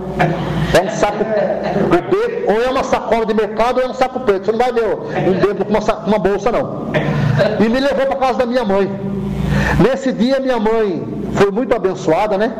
É 0.72 0.80
um 0.80 0.90
saco. 0.90 1.24
Bêbado, 1.24 2.16
ou 2.46 2.62
é 2.62 2.70
uma 2.70 2.84
sacola 2.84 3.26
de 3.26 3.34
mercado 3.34 3.78
ou 3.78 3.84
é 3.84 3.88
um 3.88 3.94
saco 3.94 4.20
preto. 4.20 4.46
Você 4.46 4.52
não 4.52 4.58
vai 4.58 4.72
ver 4.72 4.84
um 4.84 5.40
bêbado 5.40 5.64
com 5.64 5.70
uma, 5.70 6.06
uma 6.06 6.18
bolsa, 6.18 6.52
não. 6.52 6.86
E 7.60 7.68
me 7.68 7.80
levou 7.80 8.06
para 8.06 8.16
casa 8.16 8.38
da 8.40 8.46
minha 8.46 8.64
mãe. 8.64 8.90
Nesse 9.80 10.12
dia, 10.12 10.40
minha 10.40 10.58
mãe 10.58 11.02
foi 11.34 11.50
muito 11.50 11.74
abençoada, 11.74 12.38
né? 12.38 12.52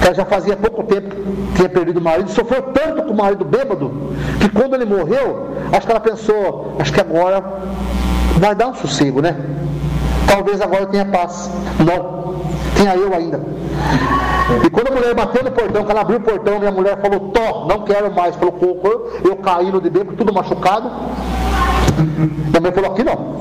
Que 0.00 0.06
ela 0.06 0.14
já 0.14 0.24
fazia 0.24 0.56
pouco 0.56 0.82
tempo 0.84 1.14
que 1.14 1.56
tinha 1.56 1.68
perdido 1.68 1.98
o 1.98 2.02
marido, 2.02 2.30
sofreu 2.30 2.62
tanto 2.62 3.02
com 3.02 3.12
o 3.12 3.16
marido 3.16 3.44
bêbado, 3.44 3.92
que 4.40 4.48
quando 4.48 4.74
ele 4.74 4.86
morreu, 4.86 5.48
acho 5.72 5.86
que 5.86 5.92
ela 5.92 6.00
pensou, 6.00 6.76
acho 6.78 6.92
que 6.92 7.00
agora 7.00 7.42
vai 8.38 8.54
dar 8.54 8.68
um 8.68 8.74
sossego, 8.74 9.20
né? 9.20 9.36
Talvez 10.26 10.60
agora 10.60 10.82
eu 10.82 10.86
tenha 10.86 11.04
paz. 11.04 11.50
Não. 11.78 12.39
Tinha 12.80 12.96
eu 12.96 13.14
ainda. 13.14 13.38
E 14.64 14.70
quando 14.70 14.88
a 14.88 14.90
mulher 14.92 15.14
bateu 15.14 15.44
no 15.44 15.50
portão, 15.50 15.84
que 15.84 15.90
ela 15.90 16.00
abriu 16.00 16.16
o 16.16 16.22
portão, 16.22 16.58
minha 16.58 16.70
mulher 16.70 16.98
falou, 16.98 17.20
Tó, 17.28 17.66
não 17.68 17.84
quero 17.84 18.10
mais. 18.10 18.34
Colocou 18.36 18.70
o 18.70 18.74
corpo, 18.76 19.10
eu 19.22 19.36
caí 19.36 19.70
no 19.70 19.82
de 19.82 19.90
bêbado, 19.90 20.16
tudo 20.16 20.32
machucado. 20.32 20.90
Minha 21.98 22.60
mãe 22.60 22.72
falou, 22.72 22.92
aqui 22.92 23.04
não. 23.04 23.36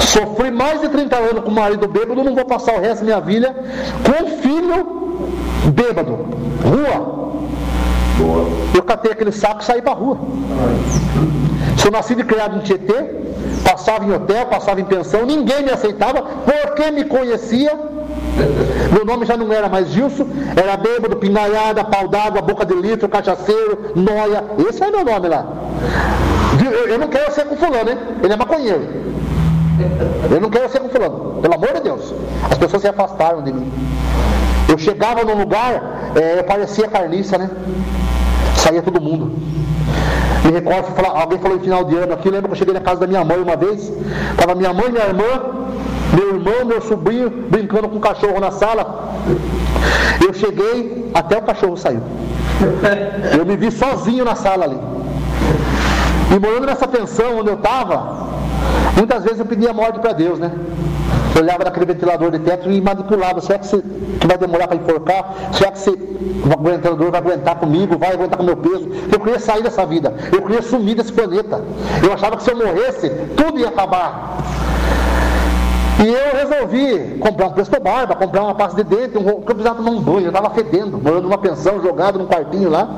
Sofri 0.00 0.50
mais 0.50 0.80
de 0.80 0.88
30 0.88 1.14
anos 1.14 1.44
com 1.44 1.50
o 1.50 1.54
marido 1.54 1.86
bêbado, 1.86 2.24
não 2.24 2.34
vou 2.34 2.46
passar 2.46 2.74
o 2.74 2.80
resto 2.80 3.00
da 3.00 3.04
minha 3.04 3.20
vida 3.20 3.54
com 4.02 4.42
filho 4.42 4.86
bêbado. 5.66 6.26
Rua. 6.64 7.20
Eu 8.74 8.82
catei 8.82 9.12
aquele 9.12 9.32
saco 9.32 9.60
e 9.60 9.64
saí 9.64 9.82
para 9.82 9.92
rua. 9.92 10.18
Sou 11.80 11.90
nascido 11.90 12.20
e 12.20 12.24
criado 12.24 12.56
em 12.58 12.60
Tietê, 12.60 13.04
passava 13.64 14.04
em 14.04 14.12
hotel, 14.12 14.44
passava 14.46 14.80
em 14.80 14.84
pensão, 14.84 15.24
ninguém 15.24 15.62
me 15.62 15.70
aceitava, 15.70 16.22
porque 16.22 16.90
me 16.90 17.04
conhecia. 17.04 17.72
Meu 18.92 19.04
nome 19.04 19.24
já 19.24 19.34
não 19.34 19.50
era 19.50 19.66
mais 19.68 19.88
Gilson, 19.88 20.26
era 20.54 20.76
bêbado, 20.76 21.16
pingaiada, 21.16 21.82
pau 21.82 22.06
d'água, 22.06 22.42
boca 22.42 22.66
de 22.66 22.74
litro, 22.74 23.08
cachaceiro, 23.08 23.92
noia. 23.96 24.44
Esse 24.68 24.82
é 24.82 24.90
meu 24.90 25.04
nome 25.04 25.28
lá. 25.28 25.46
Eu 26.88 26.98
não 26.98 27.08
quero 27.08 27.32
ser 27.32 27.46
com 27.46 27.56
fulano, 27.56 27.90
hein? 27.90 27.98
Ele 28.22 28.32
é 28.32 28.36
maconheiro. 28.36 28.86
Eu 30.30 30.40
não 30.40 30.50
quero 30.50 30.68
ser 30.68 30.80
com 30.80 30.90
fulano, 30.90 31.40
pelo 31.40 31.54
amor 31.54 31.72
de 31.72 31.80
Deus. 31.80 32.12
As 32.50 32.58
pessoas 32.58 32.82
se 32.82 32.88
afastaram 32.88 33.42
de 33.42 33.52
mim. 33.52 33.72
Eu 34.68 34.76
chegava 34.76 35.24
num 35.24 35.38
lugar, 35.38 36.12
é, 36.14 36.42
parecia 36.42 36.88
carniça, 36.88 37.38
né? 37.38 37.48
Saía 38.56 38.82
todo 38.82 39.00
mundo. 39.00 39.32
Me 40.44 40.50
recordo, 40.52 40.86
alguém 41.06 41.38
falou 41.38 41.56
em 41.58 41.60
final 41.60 41.84
de 41.84 41.96
ano 41.96 42.12
aqui, 42.14 42.30
lembra 42.30 42.48
que 42.48 42.54
eu 42.54 42.58
cheguei 42.58 42.74
na 42.74 42.80
casa 42.80 43.00
da 43.00 43.06
minha 43.06 43.24
mãe 43.24 43.38
uma 43.38 43.56
vez? 43.56 43.92
Estava 44.30 44.54
minha 44.54 44.72
mãe, 44.72 44.90
minha 44.90 45.04
irmã, 45.04 45.42
meu 46.14 46.34
irmão, 46.34 46.64
meu 46.64 46.80
sobrinho, 46.80 47.30
brincando 47.30 47.88
com 47.88 47.96
o 47.96 48.00
cachorro 48.00 48.40
na 48.40 48.50
sala. 48.50 49.10
Eu 50.24 50.32
cheguei, 50.32 51.10
até 51.14 51.38
o 51.38 51.42
cachorro 51.42 51.76
saiu. 51.76 52.00
Eu 53.36 53.44
me 53.44 53.56
vi 53.56 53.70
sozinho 53.70 54.24
na 54.24 54.34
sala 54.34 54.64
ali. 54.64 54.78
E 56.34 56.38
morando 56.38 56.66
nessa 56.66 56.86
pensão 56.86 57.38
onde 57.38 57.48
eu 57.48 57.54
estava, 57.54 58.28
muitas 58.96 59.22
vezes 59.24 59.40
eu 59.40 59.46
pedia 59.46 59.72
morte 59.72 59.98
para 59.98 60.12
Deus, 60.12 60.38
né? 60.38 60.52
Olhava 61.38 61.64
naquele 61.64 61.86
ventilador 61.86 62.30
de 62.30 62.38
teto 62.40 62.70
e 62.70 62.80
manipulava. 62.80 63.40
Será 63.40 63.58
que, 63.58 63.66
você, 63.66 63.82
que 64.20 64.26
vai 64.26 64.36
demorar 64.36 64.68
para 64.68 64.76
enforcar? 64.76 65.34
Será 65.52 65.70
que 65.70 65.78
você, 65.78 65.90
o 65.90 66.62
ventilador 66.62 67.10
vai 67.10 67.20
aguentar 67.20 67.56
comigo? 67.56 67.98
Vai 67.98 68.12
aguentar 68.12 68.36
com 68.36 68.42
o 68.42 68.46
meu 68.46 68.56
peso? 68.56 68.88
Eu 69.12 69.20
queria 69.20 69.38
sair 69.38 69.62
dessa 69.62 69.86
vida. 69.86 70.14
Eu 70.32 70.42
queria 70.42 70.62
sumir 70.62 70.96
desse 70.96 71.12
planeta. 71.12 71.62
Eu 72.04 72.12
achava 72.12 72.36
que 72.36 72.42
se 72.42 72.50
eu 72.50 72.56
morresse, 72.56 73.10
tudo 73.36 73.58
ia 73.58 73.68
acabar. 73.68 74.38
E 76.02 76.08
eu 76.08 76.48
resolvi 76.48 77.18
comprar 77.20 77.48
um 77.48 77.52
presto 77.52 77.78
barba, 77.78 78.16
comprar 78.16 78.42
uma 78.42 78.54
pasta 78.54 78.82
de 78.82 78.96
dente, 78.96 79.18
um, 79.18 79.22
porque 79.22 79.52
eu 79.52 79.54
precisava 79.54 79.76
tomar 79.76 79.90
um 79.90 80.00
banho. 80.00 80.22
Eu 80.22 80.28
estava 80.28 80.50
fedendo, 80.50 80.98
morando 80.98 81.22
numa 81.22 81.38
pensão, 81.38 81.82
jogado 81.82 82.18
num 82.18 82.26
quartinho 82.26 82.70
lá. 82.70 82.88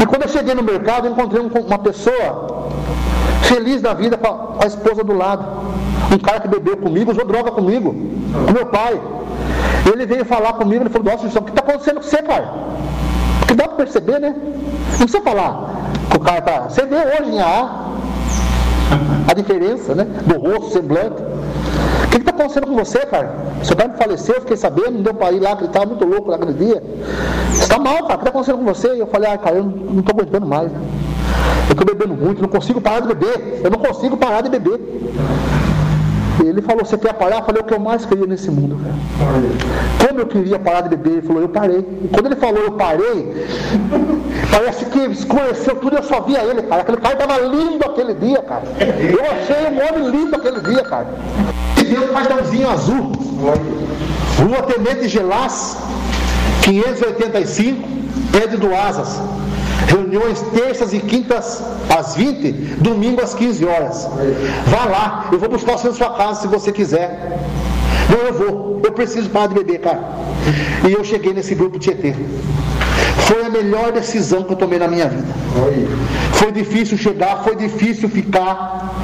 E 0.00 0.06
quando 0.06 0.22
eu 0.22 0.28
cheguei 0.28 0.54
no 0.54 0.62
mercado, 0.62 1.06
eu 1.06 1.12
encontrei 1.12 1.40
uma 1.40 1.78
pessoa 1.78 2.68
feliz 3.42 3.80
da 3.80 3.94
vida 3.94 4.16
com 4.18 4.58
a 4.62 4.66
esposa 4.66 5.04
do 5.04 5.16
lado. 5.16 5.44
Um 6.12 6.18
cara 6.18 6.40
que 6.40 6.48
bebeu 6.48 6.76
comigo, 6.76 7.10
usou 7.10 7.24
droga 7.24 7.50
comigo, 7.50 7.94
com 8.46 8.52
meu 8.52 8.66
pai. 8.66 9.00
Ele 9.92 10.06
veio 10.06 10.24
falar 10.24 10.54
comigo, 10.54 10.82
ele 10.82 10.90
falou, 10.90 11.12
nossa, 11.12 11.26
o 11.38 11.42
que 11.42 11.50
está 11.50 11.62
acontecendo 11.62 11.96
com 11.96 12.02
você, 12.02 12.22
cara? 12.22 12.52
Porque 13.40 13.54
dá 13.54 13.64
para 13.64 13.76
perceber, 13.76 14.18
né? 14.18 14.34
Não 14.90 14.98
precisa 14.98 15.20
falar 15.22 15.90
que 16.10 16.16
o 16.16 16.20
cara 16.20 16.38
está. 16.38 16.60
Você 16.62 16.84
vê 16.86 16.96
hoje 16.96 17.30
em 17.32 17.40
AA 17.40 17.88
a 19.28 19.34
diferença, 19.34 19.94
né? 19.94 20.06
Do 20.26 20.38
rosto, 20.38 20.72
semblante. 20.72 21.22
O 22.04 22.08
que 22.10 22.16
está 22.16 22.30
acontecendo 22.30 22.66
com 22.66 22.74
você, 22.74 22.98
cara? 23.00 23.34
Seu 23.62 23.76
pai 23.76 23.88
me 23.88 23.96
faleceu, 23.96 24.36
eu 24.36 24.40
fiquei 24.40 24.56
sabendo, 24.56 24.92
não 24.92 25.02
deu 25.02 25.14
para 25.14 25.32
ir 25.32 25.40
lá, 25.40 25.56
que 25.56 25.62
ele 25.62 25.68
estava 25.68 25.86
muito 25.86 26.04
louco 26.04 26.30
naquele 26.30 26.54
dia. 26.54 26.82
Você 27.52 27.62
está 27.62 27.78
mal, 27.78 27.98
cara, 27.98 28.04
o 28.04 28.06
que 28.06 28.14
está 28.14 28.30
acontecendo 28.30 28.58
com 28.58 28.64
você? 28.64 28.94
E 28.94 29.00
eu 29.00 29.06
falei, 29.06 29.30
ah, 29.30 29.38
cara, 29.38 29.56
eu 29.56 29.64
não 29.64 30.00
estou 30.00 30.14
aguentando 30.14 30.46
mais. 30.46 30.72
Né? 30.72 30.80
Eu 31.68 31.72
estou 31.72 31.86
bebendo 31.86 32.14
muito, 32.14 32.40
não 32.40 32.48
consigo 32.48 32.80
parar 32.80 33.00
de 33.00 33.08
beber. 33.08 33.60
Eu 33.62 33.70
não 33.70 33.78
consigo 33.78 34.16
parar 34.16 34.40
de 34.40 34.48
beber. 34.48 34.80
Ele 36.44 36.62
falou, 36.62 36.84
você 36.84 36.96
quer 36.96 37.12
parar? 37.14 37.38
Eu 37.38 37.42
falei, 37.44 37.62
o 37.62 37.64
que 37.64 37.74
eu 37.74 37.80
mais 37.80 38.04
queria 38.06 38.26
nesse 38.26 38.50
mundo, 38.50 38.78
cara. 38.82 38.94
Como 40.06 40.20
eu 40.20 40.26
queria 40.26 40.58
parar 40.58 40.82
de 40.82 40.90
beber? 40.90 41.10
Ele 41.10 41.22
falou, 41.22 41.42
eu 41.42 41.48
parei. 41.48 41.78
E 41.78 42.08
quando 42.08 42.26
ele 42.26 42.36
falou, 42.36 42.62
eu 42.62 42.72
parei, 42.72 43.46
parece 44.50 44.84
que 44.86 44.98
escureceu 45.06 45.76
tudo 45.76 45.96
eu 45.96 46.02
só 46.02 46.20
via 46.20 46.42
ele, 46.44 46.62
cara. 46.62 46.82
Aquele 46.82 46.98
cara 46.98 47.14
estava 47.14 47.38
lindo 47.40 47.84
aquele 47.84 48.14
dia, 48.14 48.42
cara. 48.42 48.62
Eu 48.78 49.24
achei 49.32 49.66
um 49.66 49.88
homem 49.88 50.10
lindo 50.10 50.36
aquele 50.36 50.60
dia, 50.60 50.84
cara. 50.84 51.08
E 51.80 51.84
deu 51.84 52.04
um 52.04 52.08
cartãozinho 52.08 52.70
azul. 52.70 53.12
Rua 54.38 54.62
Tenente 54.62 55.08
Gelas, 55.08 55.76
585, 56.62 57.88
Pedro 58.30 58.58
do 58.58 58.74
Asas. 58.74 59.20
Reuniões 59.86 60.40
terças 60.52 60.92
e 60.92 61.00
quintas 61.00 61.62
às 61.96 62.14
20, 62.16 62.52
domingo 62.80 63.22
às 63.22 63.34
15 63.34 63.64
horas. 63.64 64.08
Vá 64.66 64.84
lá, 64.84 65.28
eu 65.32 65.38
vou 65.38 65.48
buscar 65.48 65.78
você 65.78 65.88
na 65.88 65.94
sua 65.94 66.10
casa 66.14 66.42
se 66.42 66.48
você 66.48 66.72
quiser. 66.72 67.38
Não, 68.10 68.18
eu 68.26 68.32
vou, 68.32 68.80
eu 68.84 68.92
preciso 68.92 69.28
parar 69.30 69.48
de 69.48 69.54
beber, 69.54 69.80
cara. 69.80 70.00
E 70.88 70.92
eu 70.92 71.04
cheguei 71.04 71.32
nesse 71.32 71.54
grupo 71.54 71.78
Tietê. 71.78 72.14
Foi 73.26 73.44
a 73.44 73.50
melhor 73.50 73.92
decisão 73.92 74.42
que 74.42 74.52
eu 74.52 74.56
tomei 74.56 74.78
na 74.78 74.88
minha 74.88 75.08
vida. 75.08 75.34
Foi 76.32 76.50
difícil 76.50 76.96
chegar, 76.96 77.42
foi 77.44 77.56
difícil 77.56 78.08
ficar, 78.08 78.94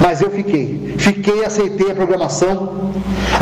mas 0.00 0.20
eu 0.20 0.30
fiquei. 0.30 0.94
Fiquei, 0.98 1.44
aceitei 1.44 1.90
a 1.90 1.94
programação, 1.94 2.92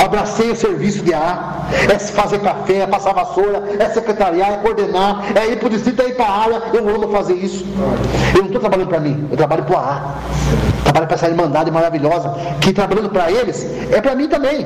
abracei 0.02 0.50
o 0.50 0.56
serviço 0.56 1.02
de 1.02 1.14
ar, 1.14 1.68
é 1.88 1.98
fazer 1.98 2.40
café, 2.40 2.78
é 2.80 2.86
passar 2.86 3.12
vassoura, 3.12 3.62
é 3.78 3.88
secretariar, 3.88 4.54
é 4.54 4.56
coordenar, 4.56 5.24
é 5.34 5.52
ir 5.52 5.58
para 5.58 5.68
o 5.68 5.70
distrito, 5.70 6.02
é 6.02 6.08
ir 6.08 6.16
para 6.16 6.26
a 6.26 6.38
área. 6.42 6.62
Eu 6.72 6.88
amo 6.88 7.08
fazer 7.08 7.34
isso. 7.34 7.64
Eu 8.34 8.40
não 8.40 8.46
estou 8.46 8.60
trabalhando 8.60 8.88
para 8.88 9.00
mim, 9.00 9.28
eu 9.30 9.36
trabalho 9.36 9.64
para 9.64 9.78
a 9.78 9.80
A. 9.80 10.14
Trabalho 10.84 11.06
para 11.06 11.14
essa 11.14 11.28
irmandade 11.28 11.70
maravilhosa, 11.70 12.34
que 12.60 12.72
trabalhando 12.72 13.10
para 13.10 13.30
eles, 13.30 13.66
é 13.92 14.00
para 14.00 14.14
mim 14.14 14.28
também. 14.28 14.64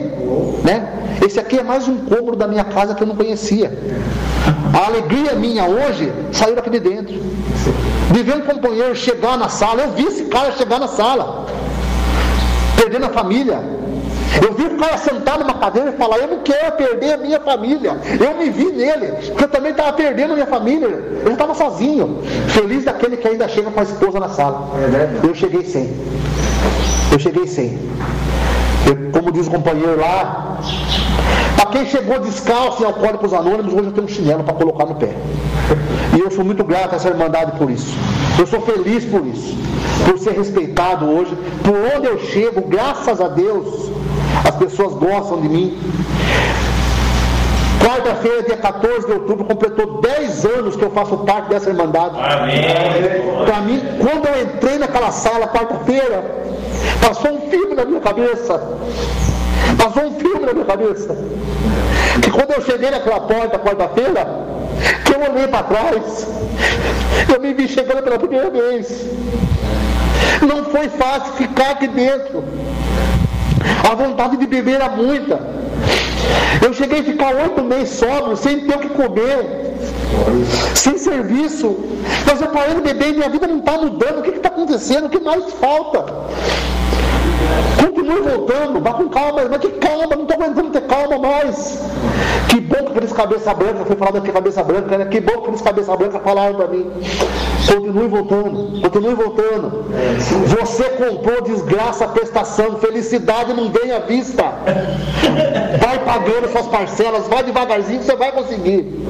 Né? 0.64 0.88
Esse 1.24 1.38
aqui 1.38 1.58
é 1.58 1.62
mais 1.62 1.88
um 1.88 1.98
cômodo 1.98 2.36
da 2.36 2.48
minha 2.48 2.64
casa 2.64 2.94
que 2.94 3.02
eu 3.02 3.06
não 3.06 3.16
conhecia. 3.16 3.76
A 4.72 4.86
alegria 4.86 5.34
minha 5.34 5.64
hoje 5.66 6.12
saiu 6.32 6.56
daqui 6.56 6.70
de 6.70 6.80
dentro. 6.80 7.14
De 8.10 8.22
ver 8.22 8.36
um 8.36 8.40
companheiro 8.42 8.94
chegar 8.94 9.36
na 9.36 9.48
sala, 9.48 9.82
eu 9.82 9.92
vi 9.92 10.04
esse 10.04 10.24
cara 10.24 10.52
chegar 10.52 10.78
na 10.78 10.88
sala, 10.88 11.46
perdendo 12.76 13.06
a 13.06 13.10
família, 13.10 13.62
Eu 14.42 14.54
vi 14.54 14.64
o 14.64 14.78
cara 14.78 14.96
sentar 14.96 15.38
numa 15.38 15.54
cadeira 15.54 15.90
e 15.90 15.92
falar: 15.92 16.18
Eu 16.18 16.28
não 16.28 16.38
quero 16.38 16.72
perder 16.72 17.12
a 17.12 17.16
minha 17.18 17.38
família. 17.38 17.96
Eu 18.18 18.36
me 18.38 18.50
vi 18.50 18.72
nele, 18.72 19.08
porque 19.28 19.44
eu 19.44 19.48
também 19.48 19.72
estava 19.72 19.92
perdendo 19.92 20.32
a 20.32 20.34
minha 20.34 20.46
família. 20.46 20.88
Eu 21.24 21.32
estava 21.32 21.54
sozinho. 21.54 22.22
Feliz 22.48 22.84
daquele 22.84 23.18
que 23.18 23.28
ainda 23.28 23.46
chega 23.48 23.70
com 23.70 23.78
a 23.78 23.82
esposa 23.82 24.18
na 24.18 24.30
sala. 24.30 24.68
Eu 25.22 25.34
cheguei 25.34 25.64
sem. 25.64 25.90
Eu 27.12 27.18
cheguei 27.18 27.46
sem. 27.46 27.78
Eu, 28.86 29.12
como 29.12 29.30
diz 29.30 29.46
o 29.46 29.50
companheiro 29.50 30.00
lá, 30.00 30.58
para 31.56 31.66
quem 31.66 31.86
chegou 31.86 32.18
descalço 32.18 32.82
em 32.82 32.86
Alcoólicos 32.86 33.32
Anônimos, 33.32 33.72
hoje 33.74 33.84
eu 33.84 33.92
tenho 33.92 34.06
um 34.06 34.10
chinelo 34.10 34.42
para 34.42 34.54
colocar 34.54 34.86
no 34.86 34.94
pé. 34.96 35.10
E 36.14 36.20
eu 36.20 36.30
sou 36.30 36.44
muito 36.44 36.62
grato 36.62 36.92
a 36.92 36.96
essa 36.96 37.08
Irmandade 37.08 37.52
por 37.52 37.70
isso. 37.70 37.96
Eu 38.38 38.46
sou 38.46 38.60
feliz 38.60 39.04
por 39.04 39.26
isso. 39.26 39.56
Por 40.04 40.18
ser 40.18 40.32
respeitado 40.32 41.06
hoje. 41.06 41.34
Por 41.64 41.74
onde 41.96 42.06
eu 42.06 42.18
chego, 42.18 42.60
graças 42.62 43.20
a 43.20 43.28
Deus, 43.28 43.90
as 44.46 44.54
pessoas 44.56 44.92
gostam 44.94 45.40
de 45.40 45.48
mim. 45.48 45.78
Quarta-feira, 47.82 48.42
dia 48.42 48.56
14 48.56 49.06
de 49.06 49.12
outubro, 49.12 49.44
completou 49.44 50.00
10 50.00 50.44
anos 50.44 50.76
que 50.76 50.82
eu 50.82 50.90
faço 50.90 51.16
parte 51.18 51.48
dessa 51.48 51.70
Irmandade. 51.70 52.14
Para 53.44 53.60
mim, 53.62 53.82
quando 53.98 54.26
eu 54.26 54.42
entrei 54.42 54.78
naquela 54.78 55.10
sala, 55.10 55.48
quarta-feira, 55.48 56.24
passou 57.00 57.32
um 57.32 57.50
filme 57.50 57.74
na 57.74 57.84
minha 57.84 58.00
cabeça. 58.00 58.62
Passou 59.78 60.04
um 60.04 60.18
filme 60.18 60.46
na 60.46 60.52
minha 60.52 60.64
cabeça. 60.64 61.16
Que 62.22 62.30
quando 62.30 62.52
eu 62.52 62.62
cheguei 62.62 62.90
naquela 62.90 63.20
porta, 63.20 63.58
quarta-feira, 63.58 64.26
que 65.04 65.14
eu 65.14 65.20
olhei 65.20 65.48
para 65.48 65.64
trás, 65.64 66.26
eu 67.32 67.40
me 67.40 67.54
vi 67.54 67.68
chegando 67.68 68.02
pela 68.02 68.18
primeira 68.18 68.50
vez. 68.50 69.06
Não 70.40 70.64
foi 70.64 70.88
fácil 70.88 71.32
ficar 71.34 71.70
aqui 71.72 71.88
dentro. 71.88 72.44
A 73.90 73.94
vontade 73.94 74.36
de 74.36 74.46
beber 74.46 74.76
era 74.76 74.88
muita. 74.88 75.40
Eu 76.64 76.72
cheguei 76.72 77.00
a 77.00 77.04
ficar 77.04 77.34
oito 77.34 77.62
meses 77.62 77.98
sóbrio, 77.98 78.36
sem 78.36 78.60
ter 78.60 78.76
o 78.76 78.78
que 78.78 78.88
comer, 78.90 79.74
sem 80.74 80.98
serviço. 80.98 81.76
Mas 82.26 82.40
eu 82.40 82.48
parei 82.48 82.74
de 82.74 82.80
beber 82.80 83.08
e 83.08 83.12
minha 83.14 83.28
vida 83.28 83.46
não 83.46 83.58
está 83.58 83.72
mudando. 83.72 84.18
O 84.20 84.22
que 84.22 84.30
está 84.30 84.48
acontecendo? 84.48 85.06
O 85.06 85.10
que 85.10 85.20
mais 85.20 85.52
falta? 85.54 86.04
Continue 87.80 88.20
voltando, 88.20 88.80
vá 88.80 88.92
com 88.94 89.08
calma, 89.08 89.42
mas 89.50 89.60
que 89.60 89.70
calma, 89.70 90.16
não 90.16 90.22
estou 90.22 90.36
aguentando 90.36 90.70
ter 90.70 90.82
calma 90.82 91.18
mais. 91.18 91.80
Que 92.48 92.60
bom 92.60 92.76
que 92.76 92.92
aqueles 92.92 93.12
cabeça 93.12 93.54
branca, 93.54 93.84
foi 93.84 93.96
falado 93.96 94.18
aqui 94.18 94.30
cabeça 94.30 94.62
branca, 94.62 94.98
né? 94.98 95.04
Que 95.06 95.20
bom 95.20 95.32
que 95.32 95.38
aqueles 95.38 95.62
cabeça 95.62 95.96
branca 95.96 96.18
falaram 96.20 96.54
para 96.54 96.68
mim. 96.68 96.90
Continue 97.66 98.08
voltando, 98.08 98.80
continue 98.82 99.14
voltando. 99.14 99.84
Você 100.60 100.84
comprou 100.90 101.42
desgraça, 101.42 102.06
prestação, 102.08 102.76
felicidade 102.76 103.52
não 103.52 103.70
vem 103.70 103.92
à 103.92 104.00
vista. 104.00 104.42
Vai 105.80 105.98
pagando 106.04 106.50
suas 106.50 106.66
parcelas, 106.66 107.28
vai 107.28 107.42
devagarzinho, 107.42 108.02
você 108.02 108.16
vai 108.16 108.32
conseguir. 108.32 109.06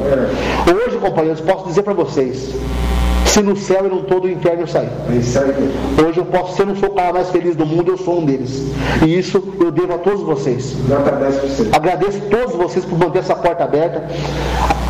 Hoje, 0.69 0.99
companheiros, 0.99 1.41
posso 1.41 1.67
dizer 1.67 1.83
para 1.83 1.95
vocês, 1.95 2.55
se 3.33 3.41
no 3.41 3.57
céu 3.57 3.85
eu 3.85 3.89
não 3.91 4.01
estou 4.01 4.21
do 4.21 4.29
inferno 4.29 4.61
eu 4.61 4.67
saí. 4.67 4.91
Hoje 6.07 6.19
eu 6.19 6.27
posso, 6.27 6.55
se 6.55 6.61
eu 6.61 6.67
não 6.67 6.77
sou 6.77 6.91
o 6.91 6.95
cara 6.95 7.15
mais 7.15 7.31
feliz 7.31 7.57
do 7.57 7.65
mundo, 7.65 7.93
eu 7.93 7.97
sou 7.97 8.21
um 8.21 8.27
deles. 8.27 8.71
E 9.03 9.19
isso 9.19 9.43
eu 9.59 9.71
devo 9.71 9.95
a 9.95 9.99
todos 9.99 10.21
vocês. 10.21 10.77
Agradeço 11.73 12.19
a 12.19 12.37
todos 12.37 12.55
vocês 12.55 12.85
por 12.85 12.99
manter 12.99 13.21
essa 13.21 13.35
porta 13.35 13.65
aberta. 13.65 14.07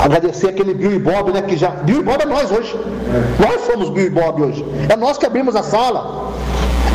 Agradecer 0.03 0.49
aquele 0.49 0.75
Bill 0.75 0.93
e 0.95 0.99
Bob, 0.99 1.31
né? 1.31 1.43
Que 1.43 1.57
já. 1.57 1.71
Bill 1.71 2.01
e 2.01 2.03
Bob 2.03 2.21
é 2.21 2.27
nós 2.27 2.51
hoje. 2.51 2.75
É. 2.77 3.47
Nós 3.47 3.61
somos 3.61 3.91
Bill 3.91 4.07
e 4.07 4.11
Bob 4.11 4.43
hoje. 4.43 4.67
É 4.89 4.97
nós 4.97 5.17
que 5.17 5.25
abrimos 5.25 5.55
a 5.55 5.63
sala. 5.63 6.33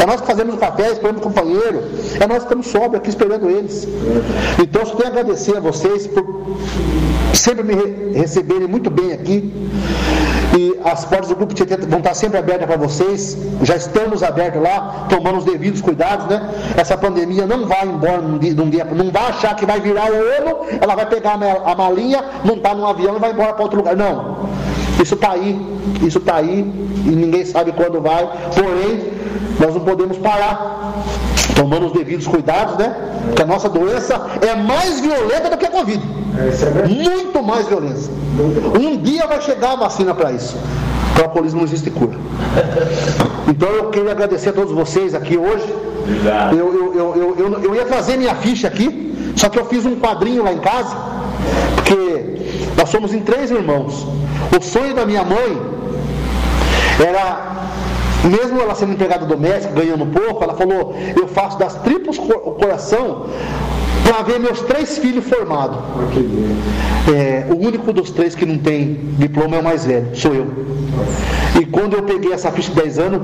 É 0.02 0.06
nós 0.06 0.20
que 0.20 0.28
fazemos 0.28 0.54
o 0.54 0.58
café, 0.58 0.92
esperando 0.92 1.20
o 1.20 1.22
companheiro. 1.22 1.82
É 2.20 2.28
nós 2.28 2.40
que 2.40 2.44
estamos 2.44 2.68
sóbrios 2.68 2.96
aqui 2.96 3.10
esperando 3.10 3.50
eles. 3.50 3.88
Então, 4.62 4.82
eu 4.82 4.88
tenho 4.88 4.98
que 4.98 5.08
agradecer 5.08 5.56
a 5.56 5.62
vocês 5.62 6.08
por 6.08 6.58
sempre 7.34 7.64
me 7.64 8.14
receberem 8.14 8.68
muito 8.68 8.90
bem 8.90 9.14
aqui. 9.14 9.54
E 10.56 10.80
as 10.84 11.06
portas 11.06 11.30
do 11.30 11.36
Grupo 11.36 11.54
Tietê 11.54 11.78
vão 11.78 12.00
estar 12.00 12.14
sempre 12.14 12.38
abertas 12.38 12.68
para 12.68 12.78
vocês. 12.78 13.38
Já 13.64 13.76
estamos 13.76 14.24
abertos 14.24 14.62
lá, 14.62 15.08
tomando 15.10 15.40
os 15.40 15.46
devidos 15.46 15.82
cuidados, 15.82 16.28
né? 16.28 16.50
Essa 16.76 16.98
pandemia 16.98 17.46
não 17.46 17.66
vai 17.66 17.86
embora 17.86 18.22
num 18.22 18.38
dia, 18.38 18.54
num 18.54 18.70
dia 18.70 18.86
não 18.86 19.12
vai 19.12 19.30
achar 19.30 19.56
que 19.56 19.66
vai 19.66 19.80
virar 19.80 20.10
o 20.12 20.16
ano, 20.16 20.58
ela 20.80 20.96
vai 20.96 21.06
pegar 21.06 21.34
a 21.34 21.76
malinha, 21.76 22.24
montar 22.44 22.76
num 22.76 22.86
avião 22.86 23.16
e 23.18 23.20
vai 23.20 23.32
embora 23.32 23.54
para 23.54 23.64
outro 23.64 23.78
lugar. 23.78 23.96
Não. 23.96 24.48
Isso 25.02 25.14
está 25.14 25.32
aí, 25.32 25.60
isso 26.02 26.18
está 26.18 26.38
aí, 26.38 26.60
e 27.06 27.10
ninguém 27.10 27.46
sabe 27.46 27.72
quando 27.72 28.02
vai. 28.02 28.28
Porém, 28.56 29.12
nós 29.60 29.76
não 29.76 29.82
podemos 29.82 30.18
parar, 30.18 30.94
tomando 31.58 31.88
os 31.88 31.92
devidos 31.92 32.28
cuidados, 32.28 32.78
né? 32.78 32.96
Porque 33.26 33.42
a 33.42 33.46
nossa 33.46 33.68
doença 33.68 34.14
é 34.48 34.56
mais 34.56 35.00
violenta 35.02 35.50
do 35.50 35.58
que 35.58 35.66
a 35.66 35.72
Covid. 35.72 36.02
Muito 36.88 37.44
mais 37.44 37.68
violenta. 37.68 38.00
Um 38.80 38.96
dia 38.98 39.26
vai 39.26 39.42
chegar 39.42 39.72
a 39.72 39.76
vacina 39.76 40.14
para 40.14 40.32
isso. 40.32 40.56
Para 41.16 41.24
o 41.24 41.26
alcoolismo 41.26 41.60
não 41.60 41.66
existe 41.66 41.90
cura. 41.90 42.16
Então 43.48 43.70
eu 43.70 43.90
queria 43.90 44.12
agradecer 44.12 44.50
a 44.50 44.54
todos 44.54 44.72
vocês 44.72 45.16
aqui 45.16 45.36
hoje. 45.36 45.66
Eu, 46.52 46.74
eu, 46.74 46.96
eu, 46.96 47.36
eu, 47.38 47.64
eu 47.64 47.76
ia 47.76 47.86
fazer 47.88 48.18
minha 48.18 48.36
ficha 48.36 48.68
aqui, 48.68 49.34
só 49.36 49.50
que 49.50 49.60
eu 49.60 49.66
fiz 49.66 49.86
um 49.86 50.00
quadrinho 50.00 50.44
lá 50.44 50.54
em 50.54 50.60
casa, 50.60 50.96
porque 51.76 52.72
nós 52.78 52.90
somos 52.90 53.14
em 53.14 53.22
três 53.22 53.50
irmãos. 53.50 54.06
O 54.56 54.62
sonho 54.62 54.94
da 54.94 55.06
minha 55.06 55.24
mãe 55.24 55.62
era 57.04 57.58
mesmo 58.24 58.60
ela 58.60 58.76
sendo 58.76 58.94
empregada 58.94 59.26
doméstica, 59.26 59.74
ganhando 59.74 60.06
pouco, 60.06 60.44
ela 60.44 60.54
falou: 60.54 60.96
Eu 61.16 61.28
faço 61.28 61.58
das 61.58 61.76
tripas 61.76 62.18
o 62.18 62.52
coração 62.52 63.28
para 64.08 64.22
ver 64.24 64.40
meus 64.40 64.62
três 64.62 64.98
filhos 64.98 65.26
formados. 65.26 65.78
É, 67.14 67.46
o 67.52 67.56
único 67.56 67.92
dos 67.92 68.10
três 68.12 68.36
que 68.36 68.46
não 68.46 68.58
tem 68.58 69.00
diploma 69.18 69.58
é 69.58 69.60
o 69.60 69.64
mais 69.64 69.86
velho, 69.86 70.16
sou 70.16 70.34
eu. 70.34 70.48
E 71.60 71.66
quando 71.66 71.96
eu 71.96 72.04
peguei 72.04 72.32
essa 72.32 72.52
ficha 72.52 72.70
de 72.70 72.82
10 72.82 73.00
anos, 73.00 73.22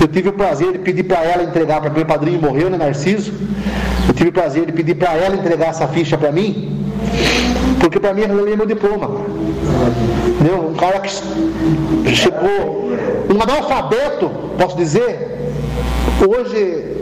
eu 0.00 0.06
tive 0.06 0.28
o 0.28 0.32
prazer 0.32 0.72
de 0.72 0.78
pedir 0.78 1.04
para 1.04 1.24
ela 1.24 1.42
entregar, 1.42 1.80
para 1.80 1.90
meu 1.90 2.04
padrinho 2.04 2.40
morreu, 2.40 2.70
né, 2.70 2.76
Narciso? 2.76 3.32
Eu 4.06 4.14
tive 4.14 4.30
o 4.30 4.32
prazer 4.32 4.66
de 4.66 4.72
pedir 4.72 4.94
para 4.94 5.14
ela 5.14 5.34
entregar 5.34 5.68
essa 5.68 5.88
ficha 5.88 6.16
para 6.16 6.30
mim, 6.30 6.84
porque 7.80 7.98
para 7.98 8.14
mim 8.14 8.22
ela 8.22 8.48
é 8.48 8.56
meu 8.56 8.66
diploma. 8.66 9.10
Entendeu? 10.38 10.68
Um 10.68 10.74
cara 10.74 11.00
que 11.00 12.14
chegou, 12.14 12.90
um 13.34 13.42
analfabeto, 13.42 14.30
posso 14.58 14.76
dizer, 14.76 15.52
hoje 16.28 16.96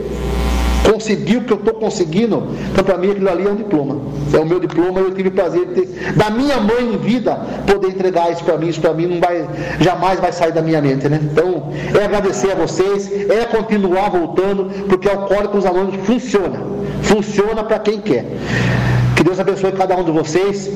conseguiu 0.89 1.39
o 1.39 1.43
que 1.43 1.51
eu 1.51 1.57
estou 1.57 1.73
conseguindo, 1.73 2.47
então 2.71 2.83
para 2.83 2.97
mim 2.97 3.11
aquilo 3.11 3.29
ali 3.29 3.45
é 3.45 3.49
um 3.49 3.55
diploma. 3.55 3.97
É 4.33 4.37
o 4.37 4.45
meu 4.45 4.59
diploma, 4.59 4.99
eu 4.99 5.11
tive 5.13 5.29
o 5.29 5.31
prazer 5.31 5.65
de 5.65 5.81
ter, 5.81 6.13
da 6.13 6.29
minha 6.29 6.57
mãe 6.59 6.93
em 6.93 6.97
vida, 6.97 7.35
poder 7.65 7.87
entregar 7.87 8.31
isso 8.31 8.43
para 8.43 8.57
mim, 8.57 8.67
isso 8.67 8.79
para 8.79 8.93
mim 8.93 9.07
não 9.07 9.19
vai, 9.19 9.47
jamais 9.79 10.19
vai 10.19 10.31
sair 10.31 10.51
da 10.51 10.61
minha 10.61 10.81
mente, 10.81 11.09
né? 11.09 11.19
Então, 11.21 11.71
é 11.99 12.05
agradecer 12.05 12.51
a 12.51 12.55
vocês, 12.55 13.11
é 13.29 13.45
continuar 13.45 14.09
voltando, 14.09 14.65
porque 14.87 15.09
Alcoólicos 15.09 15.65
Anônimos 15.65 16.05
funciona. 16.05 16.59
Funciona 17.01 17.63
para 17.63 17.79
quem 17.79 17.99
quer. 17.99 18.25
Deus 19.25 19.39
abençoe 19.39 19.71
cada 19.71 19.97
um 19.97 20.03
de 20.03 20.11
vocês. 20.11 20.69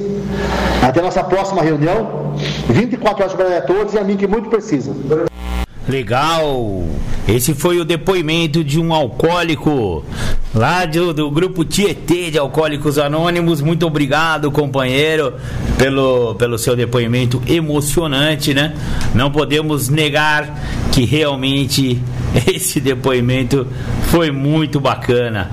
Até 0.82 1.02
a 1.02 1.04
nossa 1.04 1.24
próxima 1.24 1.62
reunião. 1.62 2.34
24 2.68 3.24
horas 3.24 3.36
para 3.36 3.62
todos 3.62 3.94
e 3.94 4.00
a 4.00 4.04
mim 4.04 4.18
que 4.18 4.26
muito 4.26 4.50
precisa. 4.50 4.92
Legal! 5.88 6.84
Esse 7.28 7.54
foi 7.54 7.80
o 7.80 7.86
depoimento 7.86 8.64
de 8.64 8.80
um 8.80 8.92
alcoólico 8.92 10.04
lá 10.54 10.84
do, 10.84 11.14
do 11.14 11.30
grupo 11.30 11.64
Tietê 11.64 12.32
de 12.32 12.40
Alcoólicos 12.40 12.98
Anônimos. 12.98 13.62
Muito 13.62 13.86
obrigado, 13.86 14.50
companheiro, 14.50 15.36
pelo, 15.78 16.34
pelo 16.34 16.58
seu 16.58 16.76
depoimento 16.76 17.40
emocionante, 17.48 18.56
né? 18.56 18.74
Não 19.14 19.30
podemos 19.30 19.90
negar 19.90 20.60
que 20.92 21.06
realmente 21.06 22.02
esse 22.52 22.80
depoimento 22.80 23.68
foi 24.08 24.32
muito 24.32 24.80
bacana. 24.80 25.52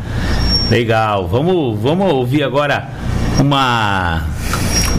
Legal. 0.71 1.29
Vamos, 1.29 1.79
vamos 1.81 2.13
ouvir 2.13 2.43
agora 2.43 2.89
uma 3.39 4.25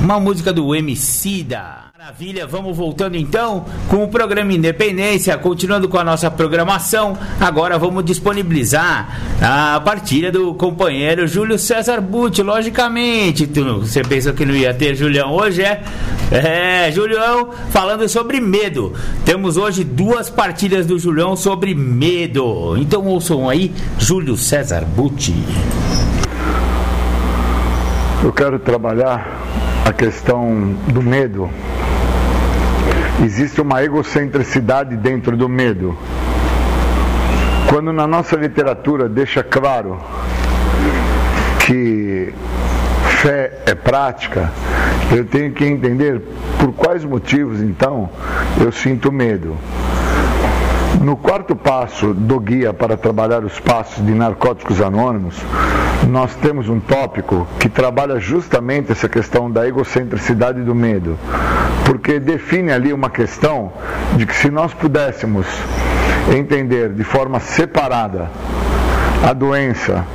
uma 0.01 0.19
música 0.19 0.53
do 0.53 0.73
Emicida. 0.73 1.86
Maravilha, 2.07 2.47
vamos 2.47 2.77
voltando 2.77 3.17
então 3.17 3.65
com 3.89 4.01
o 4.01 4.07
programa 4.07 4.53
Independência, 4.53 5.37
continuando 5.37 5.89
com 5.89 5.97
a 5.97 6.05
nossa 6.05 6.31
programação. 6.31 7.17
Agora 7.37 7.77
vamos 7.77 8.05
disponibilizar 8.05 9.19
a 9.41 9.81
partilha 9.81 10.31
do 10.31 10.53
companheiro 10.53 11.27
Júlio 11.27 11.59
César 11.59 11.99
Butti, 11.99 12.41
logicamente. 12.41 13.45
Tu, 13.45 13.81
você 13.81 14.03
pensou 14.03 14.33
que 14.33 14.45
não 14.45 14.55
ia 14.55 14.73
ter 14.73 14.95
Julião 14.95 15.33
hoje, 15.33 15.61
é? 15.61 15.83
É, 16.31 16.89
Julião 16.93 17.49
falando 17.71 18.07
sobre 18.07 18.39
medo. 18.39 18.93
Temos 19.25 19.57
hoje 19.57 19.83
duas 19.83 20.29
partilhas 20.29 20.85
do 20.85 20.97
Julião 20.97 21.35
sobre 21.35 21.75
medo. 21.75 22.77
Então 22.77 23.05
ouçam 23.05 23.49
aí, 23.49 23.73
Júlio 23.99 24.37
César 24.37 24.85
Butti. 24.85 25.35
Eu 28.23 28.31
quero 28.31 28.57
trabalhar 28.59 29.43
a 29.83 29.91
questão 29.91 30.73
do 30.87 31.01
medo 31.01 31.49
Existe 33.23 33.59
uma 33.59 33.83
egocentricidade 33.83 34.95
dentro 34.95 35.35
do 35.35 35.49
medo. 35.49 35.97
Quando 37.67 37.91
na 37.91 38.05
nossa 38.05 38.35
literatura 38.35 39.09
deixa 39.09 39.43
claro 39.43 39.99
que 41.65 42.31
fé 43.21 43.59
é 43.65 43.73
prática, 43.73 44.51
eu 45.11 45.25
tenho 45.25 45.51
que 45.51 45.65
entender 45.65 46.21
por 46.59 46.71
quais 46.73 47.03
motivos 47.03 47.61
então 47.61 48.09
eu 48.61 48.71
sinto 48.71 49.11
medo. 49.11 49.57
No 51.01 51.15
quarto 51.15 51.55
passo 51.55 52.13
do 52.13 52.39
guia 52.39 52.73
para 52.73 52.97
trabalhar 52.97 53.43
os 53.43 53.59
passos 53.59 54.05
de 54.05 54.13
narcóticos 54.13 54.81
anônimos, 54.81 55.35
nós 56.07 56.35
temos 56.35 56.69
um 56.69 56.79
tópico 56.79 57.47
que 57.59 57.69
trabalha 57.69 58.19
justamente 58.19 58.91
essa 58.91 59.09
questão 59.09 59.49
da 59.51 59.67
egocentricidade 59.67 60.61
do 60.61 60.73
medo, 60.73 61.17
porque 61.87 62.19
define 62.19 62.73
ali 62.73 62.91
uma 62.91 63.09
questão 63.09 63.71
de 64.17 64.25
que 64.25 64.35
se 64.35 64.51
nós 64.51 64.73
pudéssemos 64.73 65.47
entender 66.37 66.89
de 66.89 67.03
forma 67.05 67.39
separada 67.39 68.29
a 69.25 69.31
doença 69.31 70.05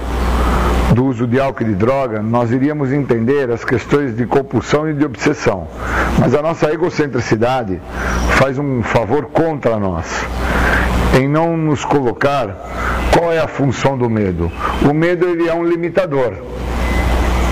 do 0.94 1.06
uso 1.06 1.26
de 1.26 1.40
álcool 1.40 1.62
e 1.62 1.66
de 1.68 1.74
droga, 1.74 2.20
nós 2.20 2.50
iríamos 2.50 2.92
entender 2.92 3.50
as 3.50 3.64
questões 3.64 4.14
de 4.14 4.26
compulsão 4.26 4.90
e 4.90 4.92
de 4.92 5.02
obsessão. 5.02 5.66
Mas 6.18 6.34
a 6.34 6.42
nossa 6.42 6.70
egocentricidade 6.70 7.80
faz 8.32 8.58
um 8.58 8.82
favor 8.82 9.30
contra 9.32 9.78
nós 9.78 10.26
em 11.18 11.26
não 11.26 11.56
nos 11.56 11.86
colocar 11.86 12.54
qual 13.16 13.32
é 13.32 13.38
a 13.38 13.48
função 13.48 13.96
do 13.96 14.10
medo. 14.10 14.52
O 14.86 14.92
medo 14.92 15.26
ele 15.26 15.48
é 15.48 15.54
um 15.54 15.64
limitador. 15.64 16.34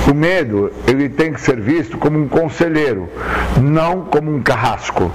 O 0.09 0.15
medo 0.15 0.73
ele 0.87 1.09
tem 1.09 1.33
que 1.33 1.41
ser 1.41 1.61
visto 1.61 1.99
como 1.99 2.19
um 2.19 2.29
conselheiro, 2.29 3.09
não 3.61 4.03
como 4.03 4.35
um 4.35 4.43
carrasco. 4.43 5.11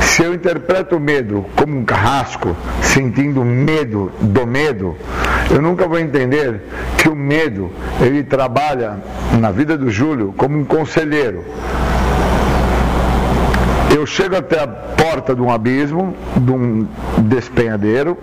Se 0.00 0.22
eu 0.22 0.34
interpreto 0.34 0.96
o 0.96 1.00
medo 1.00 1.44
como 1.56 1.78
um 1.78 1.84
carrasco, 1.84 2.56
sentindo 2.82 3.44
medo 3.44 4.12
do 4.20 4.46
medo, 4.46 4.96
eu 5.50 5.62
nunca 5.62 5.86
vou 5.86 5.98
entender 5.98 6.60
que 6.98 7.08
o 7.08 7.14
medo 7.14 7.70
ele 8.00 8.22
trabalha 8.22 8.98
na 9.38 9.50
vida 9.50 9.76
do 9.76 9.90
Júlio 9.90 10.34
como 10.36 10.58
um 10.58 10.64
conselheiro 10.64 11.44
eu 13.94 14.06
chego 14.06 14.36
até 14.36 14.60
a 14.60 14.66
porta 14.66 15.34
de 15.34 15.40
um 15.40 15.50
abismo, 15.50 16.16
de 16.36 16.50
um 16.50 16.88
despenhadeiro, 17.18 18.16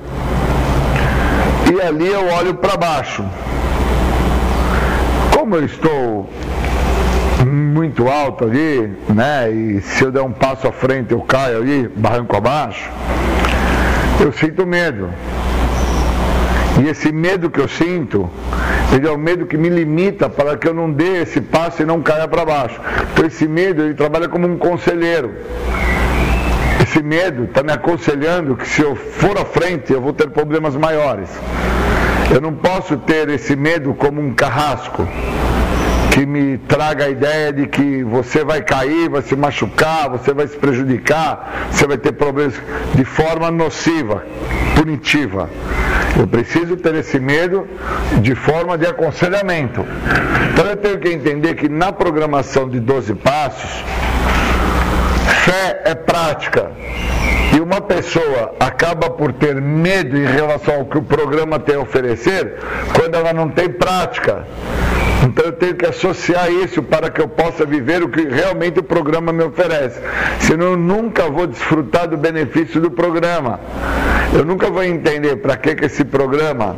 e 1.71 1.81
ali 1.81 2.07
eu 2.07 2.27
olho 2.27 2.55
para 2.55 2.75
baixo. 2.75 3.23
Como 5.39 5.55
eu 5.55 5.63
estou 5.63 6.29
muito 7.47 8.09
alto 8.09 8.43
ali, 8.43 8.93
né? 9.07 9.49
E 9.49 9.79
se 9.79 10.03
eu 10.03 10.11
der 10.11 10.21
um 10.21 10.33
passo 10.33 10.67
à 10.67 10.71
frente 10.73 11.13
eu 11.13 11.21
caio 11.21 11.59
ali, 11.59 11.87
barranco 11.87 12.35
abaixo, 12.35 12.91
eu 14.19 14.33
sinto 14.33 14.67
medo. 14.67 15.09
E 16.83 16.89
esse 16.89 17.13
medo 17.13 17.49
que 17.49 17.61
eu 17.61 17.69
sinto, 17.69 18.29
ele 18.93 19.07
é 19.07 19.11
o 19.11 19.17
medo 19.17 19.45
que 19.45 19.55
me 19.55 19.69
limita 19.69 20.29
para 20.29 20.57
que 20.57 20.67
eu 20.67 20.73
não 20.73 20.91
dê 20.91 21.21
esse 21.21 21.39
passo 21.39 21.81
e 21.83 21.85
não 21.85 22.01
caia 22.01 22.27
para 22.27 22.43
baixo. 22.43 22.81
Então 23.13 23.25
esse 23.25 23.47
medo, 23.47 23.83
ele 23.83 23.93
trabalha 23.93 24.27
como 24.27 24.45
um 24.45 24.57
conselheiro. 24.57 25.31
Esse 26.83 27.01
medo 27.01 27.45
está 27.45 27.63
me 27.63 27.71
aconselhando 27.71 28.57
que 28.57 28.67
se 28.67 28.81
eu 28.81 28.93
for 28.93 29.37
à 29.37 29.45
frente 29.45 29.93
eu 29.93 30.01
vou 30.01 30.11
ter 30.11 30.29
problemas 30.31 30.75
maiores. 30.75 31.29
Eu 32.31 32.39
não 32.39 32.53
posso 32.53 32.95
ter 32.97 33.27
esse 33.29 33.55
medo 33.55 33.93
como 33.93 34.21
um 34.21 34.33
carrasco 34.33 35.07
que 36.11 36.25
me 36.25 36.57
traga 36.57 37.05
a 37.05 37.09
ideia 37.09 37.51
de 37.51 37.65
que 37.65 38.03
você 38.03 38.43
vai 38.43 38.61
cair, 38.61 39.09
vai 39.09 39.21
se 39.21 39.35
machucar, 39.35 40.09
você 40.09 40.33
vai 40.33 40.47
se 40.47 40.57
prejudicar, 40.57 41.69
você 41.71 41.87
vai 41.87 41.97
ter 41.97 42.11
problemas 42.11 42.53
de 42.93 43.03
forma 43.03 43.49
nociva, 43.49 44.23
punitiva. 44.75 45.49
Eu 46.19 46.27
preciso 46.27 46.75
ter 46.77 46.95
esse 46.95 47.19
medo 47.19 47.67
de 48.21 48.35
forma 48.35 48.77
de 48.77 48.85
aconselhamento. 48.85 49.85
Então 50.51 50.65
eu 50.65 50.77
tenho 50.77 50.99
que 50.99 51.09
entender 51.09 51.55
que 51.55 51.69
na 51.69 51.91
programação 51.91 52.69
de 52.69 52.79
12 52.79 53.15
passos, 53.15 53.83
fé 55.45 55.81
é 55.85 55.95
prática. 55.95 56.71
Uma 57.69 57.81
pessoa 57.81 58.55
acaba 58.59 59.11
por 59.11 59.31
ter 59.31 59.61
medo 59.61 60.17
em 60.17 60.25
relação 60.25 60.73
ao 60.77 60.85
que 60.85 60.97
o 60.97 61.03
programa 61.03 61.59
tem 61.59 61.75
a 61.75 61.79
oferecer 61.79 62.55
quando 62.95 63.13
ela 63.13 63.31
não 63.31 63.47
tem 63.47 63.69
prática. 63.69 64.43
Então 65.23 65.45
eu 65.45 65.51
tenho 65.51 65.75
que 65.75 65.85
associar 65.85 66.51
isso 66.51 66.81
para 66.81 67.11
que 67.11 67.21
eu 67.21 67.27
possa 67.27 67.67
viver 67.67 68.01
o 68.01 68.09
que 68.09 68.21
realmente 68.27 68.79
o 68.79 68.83
programa 68.83 69.31
me 69.31 69.43
oferece. 69.43 69.99
Senão 70.39 70.71
eu 70.71 70.77
nunca 70.77 71.29
vou 71.29 71.45
desfrutar 71.45 72.07
do 72.07 72.17
benefício 72.17 72.81
do 72.81 72.89
programa. 72.89 73.59
Eu 74.33 74.43
nunca 74.43 74.71
vou 74.71 74.83
entender 74.83 75.35
para 75.35 75.55
que, 75.55 75.75
que 75.75 75.85
esse 75.85 76.03
programa 76.03 76.75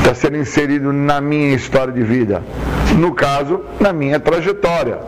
está 0.00 0.14
sendo 0.14 0.36
inserido 0.36 0.92
na 0.92 1.18
minha 1.18 1.54
história 1.54 1.94
de 1.94 2.02
vida. 2.02 2.42
No 2.98 3.14
caso, 3.14 3.60
na 3.80 3.92
minha 3.92 4.18
trajetória. 4.18 4.98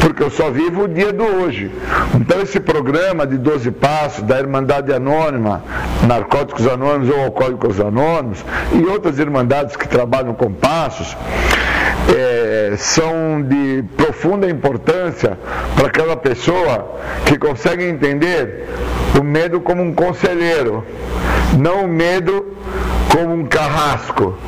Porque 0.00 0.22
eu 0.22 0.30
só 0.30 0.50
vivo 0.50 0.84
o 0.84 0.88
dia 0.88 1.12
do 1.12 1.24
hoje. 1.24 1.70
Então 2.14 2.40
esse 2.40 2.60
programa 2.60 3.26
de 3.26 3.36
12 3.36 3.70
passos, 3.72 4.22
da 4.22 4.38
Irmandade 4.38 4.92
Anônima, 4.92 5.62
Narcóticos 6.06 6.66
Anônimos 6.66 7.10
ou 7.10 7.24
Alcoólicos 7.24 7.80
Anônimos, 7.80 8.44
e 8.72 8.84
outras 8.86 9.18
irmandades 9.18 9.76
que 9.76 9.88
trabalham 9.88 10.34
com 10.34 10.52
passos, 10.52 11.16
é, 12.16 12.74
são 12.76 13.42
de 13.42 13.84
profunda 13.96 14.48
importância 14.48 15.38
para 15.76 15.88
aquela 15.88 16.16
pessoa 16.16 16.98
que 17.26 17.36
consegue 17.36 17.84
entender 17.84 18.66
o 19.18 19.22
medo 19.22 19.60
como 19.60 19.82
um 19.82 19.92
conselheiro, 19.92 20.84
não 21.58 21.84
o 21.84 21.88
medo 21.88 22.56
como 23.10 23.34
um 23.34 23.44
carrasco. 23.44 24.38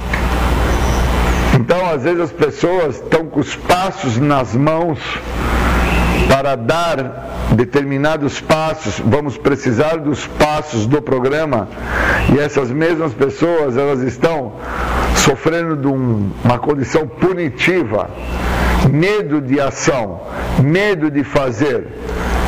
Às 1.93 2.05
vezes, 2.05 2.21
as 2.21 2.31
pessoas 2.31 2.97
estão 3.03 3.27
com 3.27 3.41
os 3.41 3.57
passos 3.57 4.17
nas 4.17 4.55
mãos 4.55 5.01
para 6.29 6.55
dar 6.55 7.49
determinados 7.51 8.41
passos, 8.41 9.03
vamos 9.05 9.37
precisar 9.37 9.97
dos 9.97 10.25
passos 10.25 10.87
do 10.87 11.03
programa, 11.03 11.69
e 12.33 12.39
essas 12.39 12.71
mesmas 12.71 13.13
pessoas, 13.13 13.77
elas 13.77 14.03
estão 14.03 14.53
sofrendo 15.17 15.77
de 15.77 15.89
um, 15.89 16.31
uma 16.45 16.61
condição 16.61 17.09
punitiva, 17.09 18.09
medo 18.89 19.41
de 19.41 19.61
ação, 19.61 20.21
medo 20.63 21.11
de 21.11 21.25
fazer. 21.25 21.89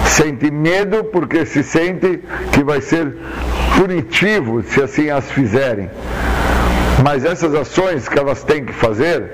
Sente 0.07 0.53
medo 0.53 1.03
porque 1.03 1.45
se 1.45 1.65
sente 1.65 2.21
que 2.53 2.63
vai 2.63 2.81
ser 2.81 3.17
punitivo 3.77 4.63
se 4.63 4.81
assim 4.81 5.11
as 5.11 5.29
fizerem. 5.33 5.91
Mas 7.03 7.25
essas 7.25 7.55
ações 7.55 8.09
que 8.09 8.19
elas 8.19 8.45
têm 8.45 8.65
que 8.65 8.73
fazer, 8.73 9.33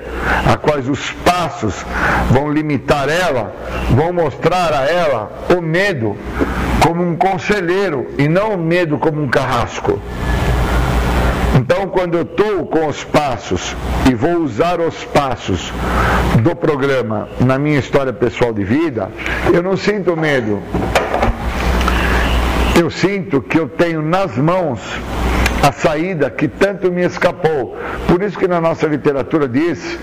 a 0.50 0.56
quais 0.56 0.88
os 0.88 1.10
passos 1.24 1.84
vão 2.30 2.50
limitar 2.50 3.08
ela, 3.08 3.54
vão 3.90 4.12
mostrar 4.12 4.72
a 4.72 4.86
ela 4.86 5.30
o 5.56 5.60
medo 5.60 6.16
como 6.82 7.02
um 7.02 7.16
conselheiro 7.16 8.08
e 8.16 8.26
não 8.26 8.54
o 8.54 8.58
medo 8.58 8.96
como 8.96 9.22
um 9.22 9.28
carrasco. 9.28 10.00
Então, 11.56 11.88
quando 11.88 12.14
eu 12.14 12.22
estou 12.22 12.66
com 12.66 12.86
os 12.86 13.04
passos 13.04 13.76
e 14.08 14.14
vou 14.14 14.38
usar 14.38 14.80
os 14.80 15.04
passos 15.04 15.72
do 16.42 16.54
programa 16.56 17.28
na 17.40 17.58
minha 17.58 17.78
história 17.78 18.12
pessoal 18.12 18.52
de 18.52 18.64
vida, 18.64 19.10
eu 19.52 19.62
não 19.62 19.76
sinto 19.76 20.16
medo. 20.16 20.62
Eu 22.78 22.90
sinto 22.90 23.42
que 23.42 23.58
eu 23.58 23.68
tenho 23.68 24.00
nas 24.00 24.36
mãos 24.38 24.80
a 25.62 25.72
saída 25.72 26.30
que 26.30 26.48
tanto 26.48 26.90
me 26.90 27.04
escapou. 27.04 27.76
Por 28.06 28.22
isso 28.22 28.38
que 28.38 28.48
na 28.48 28.60
nossa 28.60 28.86
literatura 28.86 29.48
diz 29.48 29.98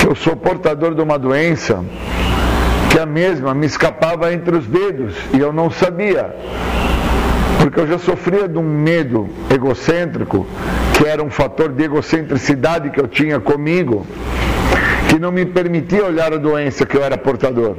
que 0.00 0.06
eu 0.06 0.14
sou 0.14 0.36
portador 0.36 0.94
de 0.94 1.02
uma 1.02 1.18
doença 1.18 1.84
que 2.90 2.98
a 2.98 3.06
mesma 3.06 3.54
me 3.54 3.66
escapava 3.66 4.32
entre 4.32 4.56
os 4.56 4.66
dedos 4.66 5.14
e 5.34 5.38
eu 5.38 5.52
não 5.52 5.70
sabia. 5.70 6.34
Porque 7.60 7.80
eu 7.80 7.86
já 7.86 7.98
sofria 7.98 8.48
de 8.48 8.58
um 8.58 8.62
medo 8.62 9.28
egocêntrico, 9.52 10.46
que 10.96 11.06
era 11.06 11.22
um 11.22 11.30
fator 11.30 11.72
de 11.72 11.84
egocentricidade 11.84 12.90
que 12.90 13.00
eu 13.00 13.08
tinha 13.08 13.40
comigo, 13.40 14.06
que 15.08 15.18
não 15.18 15.32
me 15.32 15.44
permitia 15.44 16.04
olhar 16.04 16.32
a 16.32 16.36
doença 16.36 16.86
que 16.86 16.96
eu 16.96 17.02
era 17.02 17.18
portador. 17.18 17.76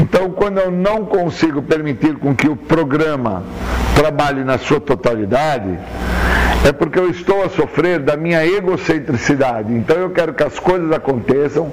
Então, 0.00 0.30
quando 0.30 0.58
eu 0.58 0.70
não 0.70 1.04
consigo 1.04 1.62
permitir 1.62 2.14
com 2.14 2.34
que 2.34 2.48
o 2.48 2.56
programa 2.56 3.42
trabalhe 4.00 4.42
na 4.44 4.56
sua 4.56 4.80
totalidade, 4.80 5.78
é 6.66 6.72
porque 6.72 6.98
eu 6.98 7.10
estou 7.10 7.44
a 7.44 7.50
sofrer 7.50 7.98
da 7.98 8.16
minha 8.16 8.46
egocentricidade. 8.46 9.74
Então 9.74 9.94
eu 9.94 10.08
quero 10.08 10.32
que 10.32 10.42
as 10.42 10.58
coisas 10.58 10.90
aconteçam, 10.90 11.70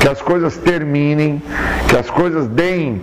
que 0.00 0.08
as 0.08 0.20
coisas 0.20 0.56
terminem, 0.56 1.40
que 1.88 1.96
as 1.96 2.10
coisas 2.10 2.48
deem 2.48 3.00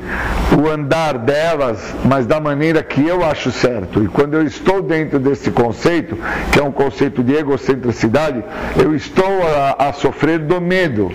o 0.61 0.69
andar 0.69 1.17
delas, 1.17 1.79
mas 2.03 2.25
da 2.25 2.41
maneira 2.41 2.83
que 2.83 3.07
eu 3.07 3.23
acho 3.23 3.49
certo. 3.49 4.03
E 4.03 4.09
quando 4.09 4.33
eu 4.33 4.45
estou 4.45 4.81
dentro 4.81 5.19
desse 5.19 5.51
conceito, 5.51 6.17
que 6.51 6.59
é 6.59 6.63
um 6.63 6.71
conceito 6.71 7.23
de 7.23 7.33
egocentricidade, 7.33 8.43
eu 8.77 8.93
estou 8.93 9.41
a, 9.79 9.87
a 9.87 9.93
sofrer 9.93 10.39
do 10.39 10.59
medo. 10.59 11.13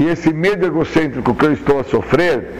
E 0.00 0.08
esse 0.08 0.32
medo 0.32 0.66
egocêntrico 0.66 1.34
que 1.34 1.44
eu 1.44 1.52
estou 1.52 1.80
a 1.80 1.84
sofrer, 1.84 2.52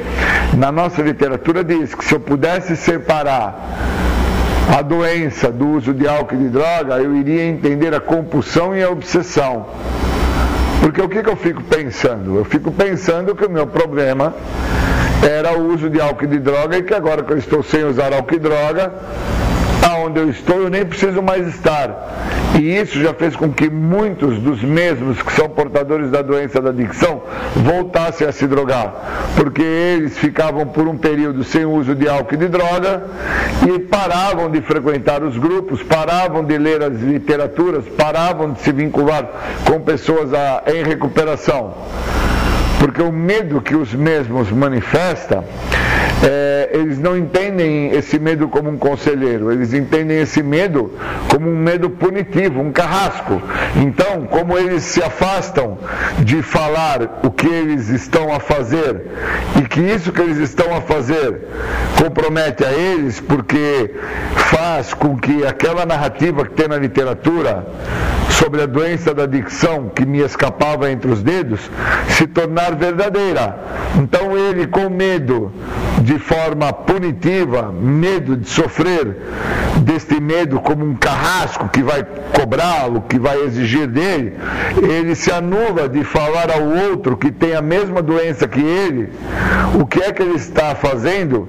na 0.56 0.70
nossa 0.70 1.02
literatura 1.02 1.64
diz 1.64 1.94
que 1.94 2.04
se 2.04 2.14
eu 2.14 2.20
pudesse 2.20 2.76
separar 2.76 3.54
a 4.76 4.82
doença 4.82 5.50
do 5.50 5.68
uso 5.68 5.92
de 5.92 6.06
álcool 6.06 6.36
e 6.36 6.38
de 6.38 6.48
droga, 6.48 6.94
eu 6.96 7.14
iria 7.14 7.44
entender 7.44 7.94
a 7.94 8.00
compulsão 8.00 8.74
e 8.74 8.82
a 8.82 8.88
obsessão. 8.88 9.66
Porque 10.80 11.00
o 11.00 11.08
que, 11.08 11.22
que 11.22 11.28
eu 11.28 11.36
fico 11.36 11.62
pensando? 11.62 12.36
Eu 12.36 12.44
fico 12.44 12.70
pensando 12.70 13.34
que 13.34 13.44
o 13.44 13.50
meu 13.50 13.66
problema 13.66 14.34
era 15.22 15.58
o 15.58 15.72
uso 15.72 15.88
de 15.90 16.00
álcool 16.00 16.24
e 16.24 16.28
de 16.28 16.38
droga 16.38 16.76
e 16.76 16.82
que 16.82 16.94
agora 16.94 17.22
que 17.22 17.32
eu 17.32 17.38
estou 17.38 17.62
sem 17.62 17.84
usar 17.84 18.12
álcool 18.12 18.34
e 18.34 18.38
droga, 18.38 18.92
aonde 19.84 20.20
eu 20.20 20.30
estou 20.30 20.62
eu 20.62 20.70
nem 20.70 20.84
preciso 20.84 21.22
mais 21.22 21.46
estar. 21.46 22.34
E 22.58 22.76
isso 22.76 23.00
já 23.00 23.12
fez 23.12 23.34
com 23.34 23.52
que 23.52 23.68
muitos 23.68 24.38
dos 24.38 24.62
mesmos 24.62 25.20
que 25.20 25.32
são 25.32 25.48
portadores 25.48 26.10
da 26.10 26.22
doença 26.22 26.60
da 26.60 26.70
adicção 26.70 27.22
voltassem 27.56 28.26
a 28.26 28.32
se 28.32 28.46
drogar, 28.46 29.32
porque 29.36 29.62
eles 29.62 30.16
ficavam 30.16 30.64
por 30.66 30.86
um 30.86 30.96
período 30.96 31.42
sem 31.42 31.64
uso 31.64 31.96
de 31.96 32.08
álcool 32.08 32.34
e 32.34 32.38
de 32.38 32.48
droga 32.48 33.02
e 33.66 33.78
paravam 33.80 34.50
de 34.50 34.60
frequentar 34.60 35.22
os 35.24 35.36
grupos, 35.36 35.82
paravam 35.82 36.44
de 36.44 36.56
ler 36.56 36.80
as 36.82 37.00
literaturas, 37.00 37.84
paravam 37.96 38.52
de 38.52 38.60
se 38.60 38.70
vincular 38.70 39.28
com 39.68 39.80
pessoas 39.80 40.32
a, 40.32 40.62
em 40.66 40.84
recuperação. 40.84 41.74
Porque 42.78 43.02
o 43.02 43.10
medo 43.10 43.60
que 43.60 43.74
os 43.74 43.92
mesmos 43.92 44.50
manifestam 44.50 45.44
é, 46.26 46.70
eles 46.72 46.98
não 46.98 47.16
entendem 47.16 47.90
esse 47.90 48.18
medo 48.18 48.48
como 48.48 48.70
um 48.70 48.78
conselheiro, 48.78 49.52
eles 49.52 49.74
entendem 49.74 50.20
esse 50.20 50.42
medo 50.42 50.92
como 51.28 51.50
um 51.50 51.56
medo 51.56 51.90
punitivo, 51.90 52.60
um 52.60 52.72
carrasco. 52.72 53.42
Então, 53.76 54.26
como 54.26 54.56
eles 54.56 54.82
se 54.84 55.02
afastam 55.02 55.78
de 56.20 56.42
falar 56.42 57.20
o 57.22 57.30
que 57.30 57.46
eles 57.46 57.88
estão 57.90 58.32
a 58.32 58.40
fazer 58.40 59.06
e 59.58 59.68
que 59.68 59.80
isso 59.80 60.12
que 60.12 60.20
eles 60.20 60.38
estão 60.38 60.74
a 60.74 60.80
fazer 60.80 61.42
compromete 62.02 62.64
a 62.64 62.72
eles, 62.72 63.20
porque 63.20 63.94
faz 64.34 64.94
com 64.94 65.16
que 65.16 65.46
aquela 65.46 65.84
narrativa 65.84 66.44
que 66.44 66.52
tem 66.52 66.68
na 66.68 66.76
literatura 66.76 67.66
sobre 68.44 68.60
a 68.60 68.66
doença 68.66 69.14
da 69.14 69.22
adicção 69.22 69.88
que 69.88 70.04
me 70.04 70.20
escapava 70.20 70.90
entre 70.90 71.10
os 71.10 71.22
dedos 71.22 71.60
se 72.10 72.26
tornar 72.26 72.74
verdadeira. 72.74 73.58
Então 73.98 74.36
ele, 74.36 74.66
com 74.66 74.90
medo 74.90 75.50
de 76.02 76.18
forma 76.18 76.70
punitiva, 76.70 77.72
medo 77.72 78.36
de 78.36 78.46
sofrer 78.46 79.16
deste 79.78 80.20
medo 80.20 80.60
como 80.60 80.84
um 80.84 80.94
carrasco 80.94 81.68
que 81.68 81.82
vai 81.82 82.04
cobrá-lo, 82.38 83.02
que 83.02 83.18
vai 83.18 83.40
exigir 83.42 83.86
dele, 83.86 84.34
ele 84.82 85.14
se 85.14 85.32
anula 85.32 85.88
de 85.88 86.04
falar 86.04 86.50
ao 86.50 86.64
outro 86.90 87.16
que 87.16 87.30
tem 87.30 87.54
a 87.54 87.62
mesma 87.62 88.02
doença 88.02 88.46
que 88.46 88.60
ele, 88.60 89.10
o 89.80 89.86
que 89.86 90.02
é 90.02 90.12
que 90.12 90.22
ele 90.22 90.34
está 90.34 90.74
fazendo, 90.74 91.48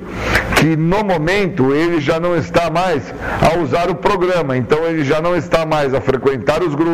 que 0.55 0.75
no 0.75 1.03
momento 1.03 1.73
ele 1.73 1.99
já 1.99 2.19
não 2.19 2.37
está 2.37 2.69
mais 2.69 3.13
a 3.41 3.59
usar 3.59 3.89
o 3.89 3.95
programa, 3.95 4.55
então 4.57 4.85
ele 4.85 5.03
já 5.03 5.21
não 5.21 5.35
está 5.35 5.65
mais 5.65 5.93
a 5.93 5.99
frequentar 5.99 6.63
os 6.63 6.73
grupos, 6.73 6.84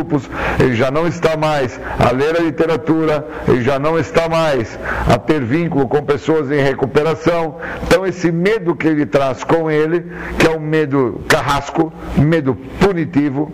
ele 0.59 0.75
já 0.75 0.89
não 0.89 1.07
está 1.07 1.35
mais 1.35 1.79
a 1.99 2.11
ler 2.11 2.37
a 2.37 2.41
literatura, 2.41 3.27
ele 3.47 3.61
já 3.61 3.77
não 3.77 3.99
está 3.99 4.29
mais 4.29 4.79
a 5.07 5.17
ter 5.17 5.41
vínculo 5.43 5.87
com 5.87 6.03
pessoas 6.03 6.51
em 6.51 6.61
recuperação. 6.61 7.57
Então 7.83 8.05
esse 8.05 8.31
medo 8.31 8.75
que 8.75 8.87
ele 8.87 9.05
traz 9.05 9.43
com 9.43 9.69
ele, 9.69 10.05
que 10.39 10.47
é 10.47 10.51
um 10.51 10.59
medo 10.59 11.21
carrasco, 11.27 11.91
medo 12.17 12.55
punitivo, 12.79 13.51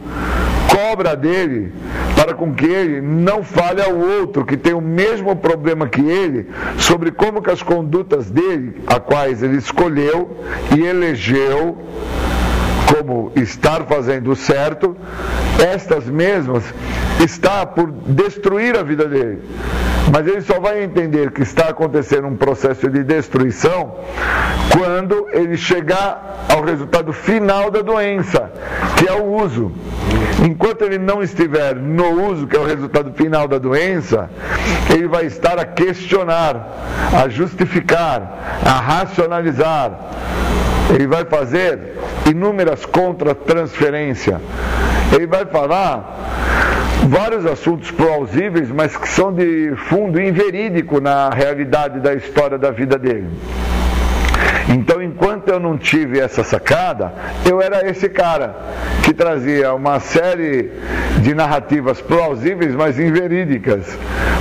cobra 0.67 1.15
dele 1.15 1.73
para 2.15 2.33
com 2.33 2.53
que 2.53 2.65
ele 2.65 3.01
não 3.01 3.43
fale 3.43 3.81
ao 3.81 3.95
outro 3.95 4.45
que 4.45 4.57
tem 4.57 4.73
o 4.73 4.81
mesmo 4.81 5.35
problema 5.35 5.87
que 5.87 6.01
ele 6.01 6.47
sobre 6.77 7.11
como 7.11 7.41
que 7.41 7.49
as 7.49 7.63
condutas 7.63 8.29
dele, 8.29 8.81
a 8.87 8.99
quais 8.99 9.41
ele 9.41 9.57
escolheu 9.57 10.37
e 10.75 10.81
elegeu 10.85 11.77
como 12.93 13.31
estar 13.35 13.85
fazendo 13.85 14.35
certo, 14.35 14.95
estas 15.59 16.05
mesmas 16.05 16.63
está 17.23 17.65
por 17.65 17.91
destruir 17.91 18.77
a 18.77 18.83
vida 18.83 19.05
dele. 19.05 19.41
Mas 20.11 20.25
ele 20.25 20.41
só 20.41 20.59
vai 20.59 20.83
entender 20.83 21.31
que 21.31 21.41
está 21.41 21.67
acontecendo 21.67 22.27
um 22.27 22.37
processo 22.37 22.89
de 22.89 23.03
destruição 23.03 23.95
quando 24.71 25.27
ele 25.31 25.57
chegar 25.57 26.45
ao 26.49 26.63
resultado 26.63 27.11
final 27.11 27.69
da 27.69 27.81
doença, 27.81 28.49
que 28.97 29.07
é 29.07 29.13
o 29.13 29.25
uso. 29.25 29.71
Enquanto 30.45 30.83
ele 30.83 30.97
não 30.97 31.21
estiver 31.21 31.75
no 31.75 32.29
uso, 32.29 32.47
que 32.47 32.55
é 32.55 32.59
o 32.59 32.65
resultado 32.65 33.11
final 33.13 33.47
da 33.47 33.57
doença, 33.57 34.29
ele 34.89 35.07
vai 35.07 35.25
estar 35.25 35.59
a 35.59 35.65
questionar, 35.65 36.55
a 37.13 37.27
justificar, 37.27 38.61
a 38.65 38.79
racionalizar. 38.79 39.91
Ele 40.93 41.07
vai 41.07 41.25
fazer 41.25 41.79
inúmeras 42.29 42.85
contra-transferências. 42.85 44.39
Ele 45.13 45.27
vai 45.27 45.45
falar 45.45 46.17
vários 47.07 47.45
assuntos 47.45 47.91
plausíveis, 47.91 48.69
mas 48.69 48.95
que 48.95 49.07
são 49.07 49.33
de 49.33 49.73
fundo 49.89 50.19
inverídico 50.21 50.99
na 50.99 51.29
realidade 51.29 51.99
da 51.99 52.13
história 52.13 52.57
da 52.57 52.71
vida 52.71 52.97
dele. 52.97 53.27
Então, 54.69 54.96
enquanto 55.17 55.49
eu 55.49 55.59
não 55.59 55.75
tive 55.79 56.19
essa 56.19 56.43
sacada, 56.43 57.11
eu 57.43 57.59
era 57.59 57.89
esse 57.89 58.07
cara 58.07 58.55
que 59.03 59.11
trazia 59.15 59.73
uma 59.73 59.99
série 59.99 60.71
de 61.23 61.33
narrativas 61.33 61.99
plausíveis, 61.99 62.75
mas 62.75 62.99
inverídicas. 62.99 63.97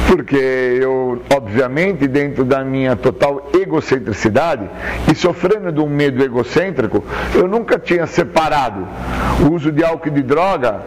Porque 0.06 0.36
eu, 0.36 1.22
obviamente, 1.34 2.06
dentro 2.06 2.44
da 2.44 2.62
minha 2.62 2.94
total 2.94 3.50
egocentricidade 3.54 4.68
e 5.10 5.14
sofrendo 5.14 5.72
de 5.72 5.80
um 5.80 5.88
medo 5.88 6.22
egocêntrico, 6.22 7.02
eu 7.34 7.48
nunca 7.48 7.78
tinha 7.78 8.06
separado 8.06 8.86
o 9.48 9.54
uso 9.54 9.72
de 9.72 9.82
álcool 9.82 10.08
e 10.08 10.10
de 10.10 10.22
droga 10.22 10.82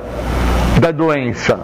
da 0.80 0.92
doença. 0.92 1.60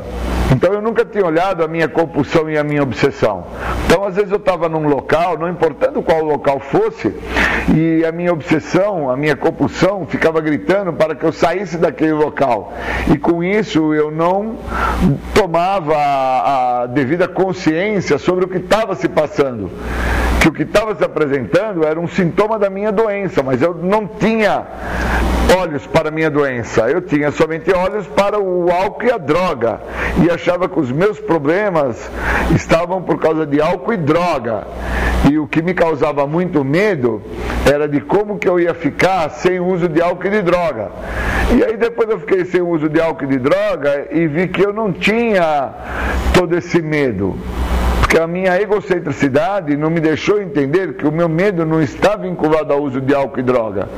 Então 0.52 0.74
eu 0.74 0.82
nunca 0.82 1.04
tinha 1.04 1.26
olhado 1.26 1.64
a 1.64 1.68
minha 1.68 1.88
compulsão 1.88 2.50
e 2.50 2.58
a 2.58 2.64
minha 2.64 2.84
obsessão. 2.84 3.46
Então 3.86 4.06
às 4.06 4.16
vezes 4.16 4.32
eu 4.32 4.38
estava 4.38 4.70
num 4.70 4.88
local, 4.88 5.38
não 5.38 5.50
importando 5.50 6.04
qual 6.04 6.24
local 6.24 6.60
fosse, 6.60 7.14
e 7.76 8.06
a 8.06 8.12
minha 8.12 8.32
obsessão, 8.32 9.10
a 9.10 9.18
minha 9.18 9.36
compulsão 9.36 10.06
ficava 10.06 10.40
gritando 10.42 10.94
para 10.94 11.16
que 11.16 11.26
eu 11.26 11.32
saísse 11.32 11.78
daquele 11.78 12.14
local. 12.14 12.74
E 13.12 13.18
com 13.18 13.44
isso 13.44 13.94
eu 13.94 14.12
não 14.12 14.58
tomava 15.34 15.96
a 15.96 16.86
devida 16.88 17.28
consciência 17.28 18.18
sobre 18.18 18.46
o 18.46 18.48
que 18.48 18.58
estava 18.58 18.96
se 18.96 19.10
passando. 19.10 19.70
Que 20.46 20.50
o 20.50 20.54
que 20.54 20.62
estava 20.62 20.94
se 20.94 21.04
apresentando 21.04 21.84
era 21.84 22.00
um 22.00 22.08
sintoma 22.08 22.60
da 22.60 22.70
minha 22.70 22.92
doença, 22.92 23.42
mas 23.42 23.64
eu 23.64 23.74
não 23.74 24.06
tinha 24.06 24.64
olhos 25.60 25.88
para 25.88 26.10
a 26.10 26.12
minha 26.12 26.30
doença, 26.30 26.88
eu 26.88 27.02
tinha 27.02 27.32
somente 27.32 27.74
olhos 27.74 28.06
para 28.06 28.40
o 28.40 28.70
álcool 28.72 29.08
e 29.08 29.12
a 29.12 29.18
droga. 29.18 29.82
E 30.24 30.30
achava 30.30 30.70
que 30.70 30.80
os 30.80 30.92
meus 30.92 31.20
problemas 31.20 32.12
estavam 32.56 33.02
por 33.02 33.20
causa 33.20 33.44
de 33.44 33.60
álcool 33.60 33.94
e 33.94 33.98
droga. 33.98 34.68
E 35.32 35.40
o 35.40 35.48
que 35.48 35.64
me 35.64 35.74
causava 35.74 36.28
muito 36.28 36.64
medo 36.64 37.24
era 37.68 37.88
de 37.88 38.00
como 38.00 38.38
que 38.38 38.48
eu 38.48 38.60
ia 38.60 38.76
ficar 38.76 39.32
sem 39.32 39.60
uso 39.60 39.90
de 39.90 40.00
álcool 40.00 40.28
e 40.28 40.30
de 40.30 40.42
droga. 40.44 40.92
E 41.58 41.64
aí 41.64 41.76
depois 41.76 42.08
eu 42.08 42.20
fiquei 42.20 42.46
sem 42.46 42.62
uso 42.62 42.88
de 42.88 43.02
álcool 43.02 43.24
e 43.24 43.30
de 43.30 43.40
droga 43.40 44.10
e 44.12 44.28
vi 44.28 44.48
que 44.48 44.64
eu 44.64 44.72
não 44.72 44.94
tinha 44.94 45.74
todo 46.36 46.56
esse 46.56 46.84
medo 46.84 47.36
porque 48.16 48.24
a 48.24 48.28
minha 48.28 48.62
egocentricidade 48.62 49.76
não 49.76 49.90
me 49.90 50.00
deixou 50.00 50.42
entender 50.42 50.94
que 50.94 51.06
o 51.06 51.12
meu 51.12 51.28
medo 51.28 51.66
não 51.66 51.82
está 51.82 52.16
vinculado 52.16 52.72
ao 52.72 52.82
uso 52.82 53.02
de 53.02 53.14
álcool 53.14 53.42
e 53.42 53.44
droga. 53.44 53.90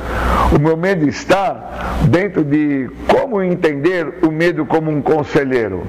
O 0.52 0.58
meu 0.58 0.76
medo 0.76 1.08
está 1.08 2.00
dentro 2.02 2.42
de 2.42 2.90
como 3.06 3.40
entender 3.40 4.14
o 4.24 4.32
medo 4.32 4.66
como 4.66 4.90
um 4.90 5.00
conselheiro, 5.00 5.86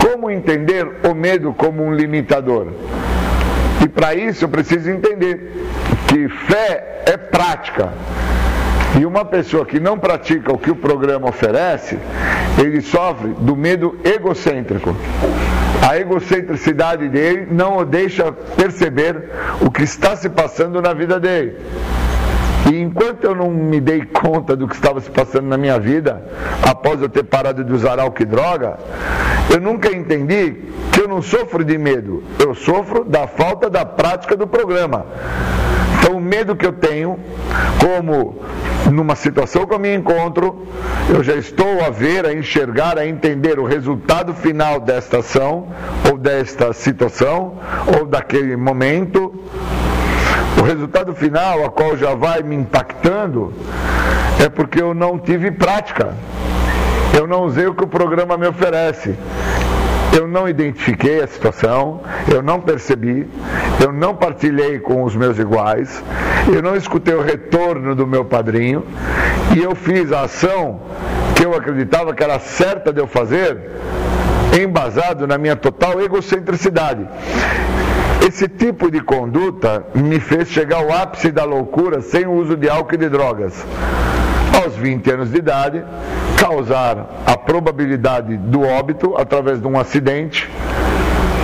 como 0.00 0.30
entender 0.30 0.86
o 1.10 1.12
medo 1.12 1.52
como 1.52 1.82
um 1.82 1.92
limitador. 1.92 2.68
E 3.84 3.88
para 3.88 4.14
isso 4.14 4.44
eu 4.44 4.48
preciso 4.48 4.88
entender 4.88 5.52
que 6.06 6.28
fé 6.28 7.02
é 7.04 7.16
prática. 7.16 7.92
E 8.96 9.04
uma 9.04 9.24
pessoa 9.24 9.66
que 9.66 9.80
não 9.80 9.98
pratica 9.98 10.52
o 10.52 10.58
que 10.58 10.70
o 10.70 10.76
programa 10.76 11.28
oferece, 11.28 11.98
ele 12.64 12.80
sofre 12.80 13.34
do 13.40 13.56
medo 13.56 13.98
egocêntrico 14.04 14.94
a 15.86 15.96
egocentricidade 15.96 17.08
dele 17.08 17.46
não 17.48 17.76
o 17.78 17.84
deixa 17.84 18.32
perceber 18.32 19.30
o 19.60 19.70
que 19.70 19.84
está 19.84 20.16
se 20.16 20.28
passando 20.28 20.82
na 20.82 20.92
vida 20.92 21.20
dele. 21.20 21.58
E 22.68 22.80
enquanto 22.80 23.22
eu 23.22 23.36
não 23.36 23.48
me 23.48 23.80
dei 23.80 24.04
conta 24.04 24.56
do 24.56 24.66
que 24.66 24.74
estava 24.74 25.00
se 25.00 25.08
passando 25.08 25.46
na 25.46 25.56
minha 25.56 25.78
vida, 25.78 26.26
após 26.68 27.00
eu 27.00 27.08
ter 27.08 27.22
parado 27.22 27.62
de 27.62 27.72
usar 27.72 28.00
álcool 28.00 28.22
e 28.22 28.26
droga, 28.26 28.76
eu 29.48 29.60
nunca 29.60 29.94
entendi 29.94 30.56
que 30.92 31.02
eu 31.02 31.06
não 31.06 31.22
sofro 31.22 31.64
de 31.64 31.78
medo, 31.78 32.24
eu 32.40 32.52
sofro 32.52 33.04
da 33.04 33.28
falta 33.28 33.70
da 33.70 33.86
prática 33.86 34.36
do 34.36 34.48
programa. 34.48 35.06
Então, 36.00 36.16
o 36.16 36.20
medo 36.20 36.56
que 36.56 36.66
eu 36.66 36.72
tenho, 36.72 37.16
como 37.80 38.40
numa 38.90 39.14
situação 39.16 39.66
que 39.66 39.74
eu 39.74 39.78
me 39.78 39.94
encontro, 39.94 40.66
eu 41.08 41.22
já 41.22 41.34
estou 41.34 41.84
a 41.84 41.90
ver, 41.90 42.26
a 42.26 42.32
enxergar, 42.32 42.98
a 42.98 43.06
entender 43.06 43.58
o 43.58 43.64
resultado 43.64 44.32
final 44.34 44.80
desta 44.80 45.18
ação, 45.18 45.68
ou 46.10 46.16
desta 46.18 46.72
situação, 46.72 47.58
ou 47.98 48.06
daquele 48.06 48.56
momento, 48.56 49.32
O 50.58 50.62
resultado 50.62 51.14
final, 51.14 51.64
a 51.66 51.70
qual 51.70 51.96
já 51.98 52.14
vai 52.14 52.42
me 52.42 52.56
impactando, 52.56 53.52
é 54.42 54.48
porque 54.48 54.80
eu 54.80 54.94
não 54.94 55.18
tive 55.18 55.50
prática. 55.50 56.14
Eu 57.16 57.26
não 57.26 57.44
usei 57.44 57.66
o 57.66 57.74
que 57.74 57.84
o 57.84 57.86
programa 57.86 58.38
me 58.38 58.46
oferece. 58.46 59.14
Eu 60.14 60.26
não 60.26 60.48
identifiquei 60.48 61.22
a 61.22 61.26
situação, 61.26 62.00
eu 62.32 62.42
não 62.42 62.60
percebi, 62.60 63.28
eu 63.82 63.92
não 63.92 64.14
partilhei 64.14 64.78
com 64.78 65.04
os 65.04 65.14
meus 65.14 65.38
iguais, 65.38 66.02
eu 66.52 66.62
não 66.62 66.74
escutei 66.74 67.14
o 67.14 67.22
retorno 67.22 67.94
do 67.94 68.06
meu 68.06 68.24
padrinho 68.24 68.84
e 69.54 69.62
eu 69.62 69.74
fiz 69.74 70.12
a 70.12 70.22
ação 70.22 70.80
que 71.34 71.44
eu 71.44 71.54
acreditava 71.54 72.14
que 72.14 72.24
era 72.24 72.38
certa 72.38 72.92
de 72.92 73.00
eu 73.00 73.06
fazer, 73.06 73.58
embasado 74.58 75.26
na 75.26 75.36
minha 75.36 75.56
total 75.56 76.00
egocentricidade. 76.00 77.06
Esse 78.26 78.48
tipo 78.48 78.90
de 78.90 79.00
conduta 79.00 79.86
me 79.94 80.18
fez 80.18 80.48
chegar 80.48 80.78
ao 80.78 80.92
ápice 80.92 81.30
da 81.30 81.44
loucura 81.44 82.00
sem 82.00 82.26
o 82.26 82.32
uso 82.32 82.56
de 82.56 82.68
álcool 82.68 82.94
e 82.94 82.98
de 82.98 83.08
drogas. 83.08 83.64
Aos 84.62 84.74
20 84.74 85.10
anos 85.10 85.30
de 85.30 85.38
idade, 85.38 85.84
causar 86.38 87.22
a 87.26 87.36
probabilidade 87.36 88.36
do 88.36 88.62
óbito 88.62 89.14
através 89.18 89.60
de 89.60 89.66
um 89.66 89.78
acidente, 89.78 90.48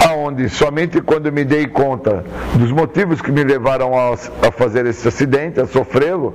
aonde 0.08 0.48
somente 0.48 1.00
quando 1.00 1.30
me 1.30 1.44
dei 1.44 1.66
conta 1.66 2.24
dos 2.54 2.72
motivos 2.72 3.20
que 3.20 3.30
me 3.30 3.44
levaram 3.44 3.98
a, 3.98 4.12
a 4.12 4.52
fazer 4.52 4.86
esse 4.86 5.06
acidente, 5.06 5.60
a 5.60 5.66
sofrê-lo, 5.66 6.34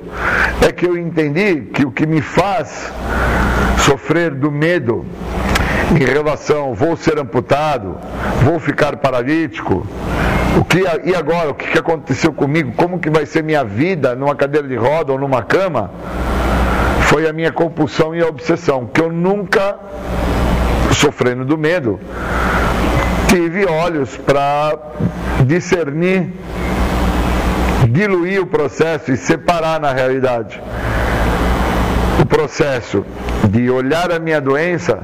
é 0.62 0.72
que 0.72 0.86
eu 0.86 0.98
entendi 0.98 1.62
que 1.74 1.86
o 1.86 1.92
que 1.92 2.06
me 2.06 2.22
faz 2.22 2.92
sofrer 3.80 4.32
do 4.32 4.52
medo 4.52 5.06
em 6.00 6.06
relação 6.06 6.76
vou 6.76 6.96
ser 6.96 7.18
amputado, 7.18 7.98
vou 8.44 8.60
ficar 8.60 8.98
paralítico, 8.98 9.88
o 10.58 10.64
que, 10.66 10.80
e 11.06 11.16
agora, 11.16 11.52
o 11.52 11.54
que 11.54 11.78
aconteceu 11.78 12.34
comigo? 12.34 12.74
Como 12.76 13.00
que 13.00 13.12
vai 13.12 13.26
ser 13.28 13.44
minha 13.44 13.64
vida 13.64 14.16
numa 14.16 14.36
cadeira 14.36 14.68
de 14.68 14.76
roda 14.76 15.12
ou 15.12 15.20
numa 15.20 15.44
cama? 15.44 15.92
Foi 17.08 17.28
a 17.28 17.34
minha 17.34 17.52
compulsão 17.52 18.14
e 18.14 18.22
a 18.22 18.28
obsessão, 18.28 18.86
que 18.86 19.02
eu 19.02 19.12
nunca, 19.12 19.78
sofrendo 20.92 21.46
do 21.46 21.58
medo, 21.58 22.00
tive 23.30 23.66
olhos 23.66 24.18
para 24.18 24.78
discernir, 25.46 26.34
diluir 27.90 28.42
o 28.42 28.46
processo 28.46 29.12
e 29.12 29.18
separar 29.18 29.80
na 29.80 29.94
realidade. 29.94 30.62
O 32.22 32.26
processo 32.26 33.06
de 33.50 33.70
olhar 33.70 34.12
a 34.12 34.20
minha 34.20 34.42
doença 34.42 35.00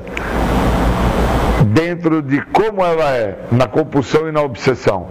dentro 1.68 2.22
de 2.22 2.42
como 2.42 2.84
ela 2.84 3.12
é, 3.12 3.38
na 3.50 3.68
compulsão 3.68 4.28
e 4.28 4.32
na 4.32 4.42
obsessão, 4.42 5.08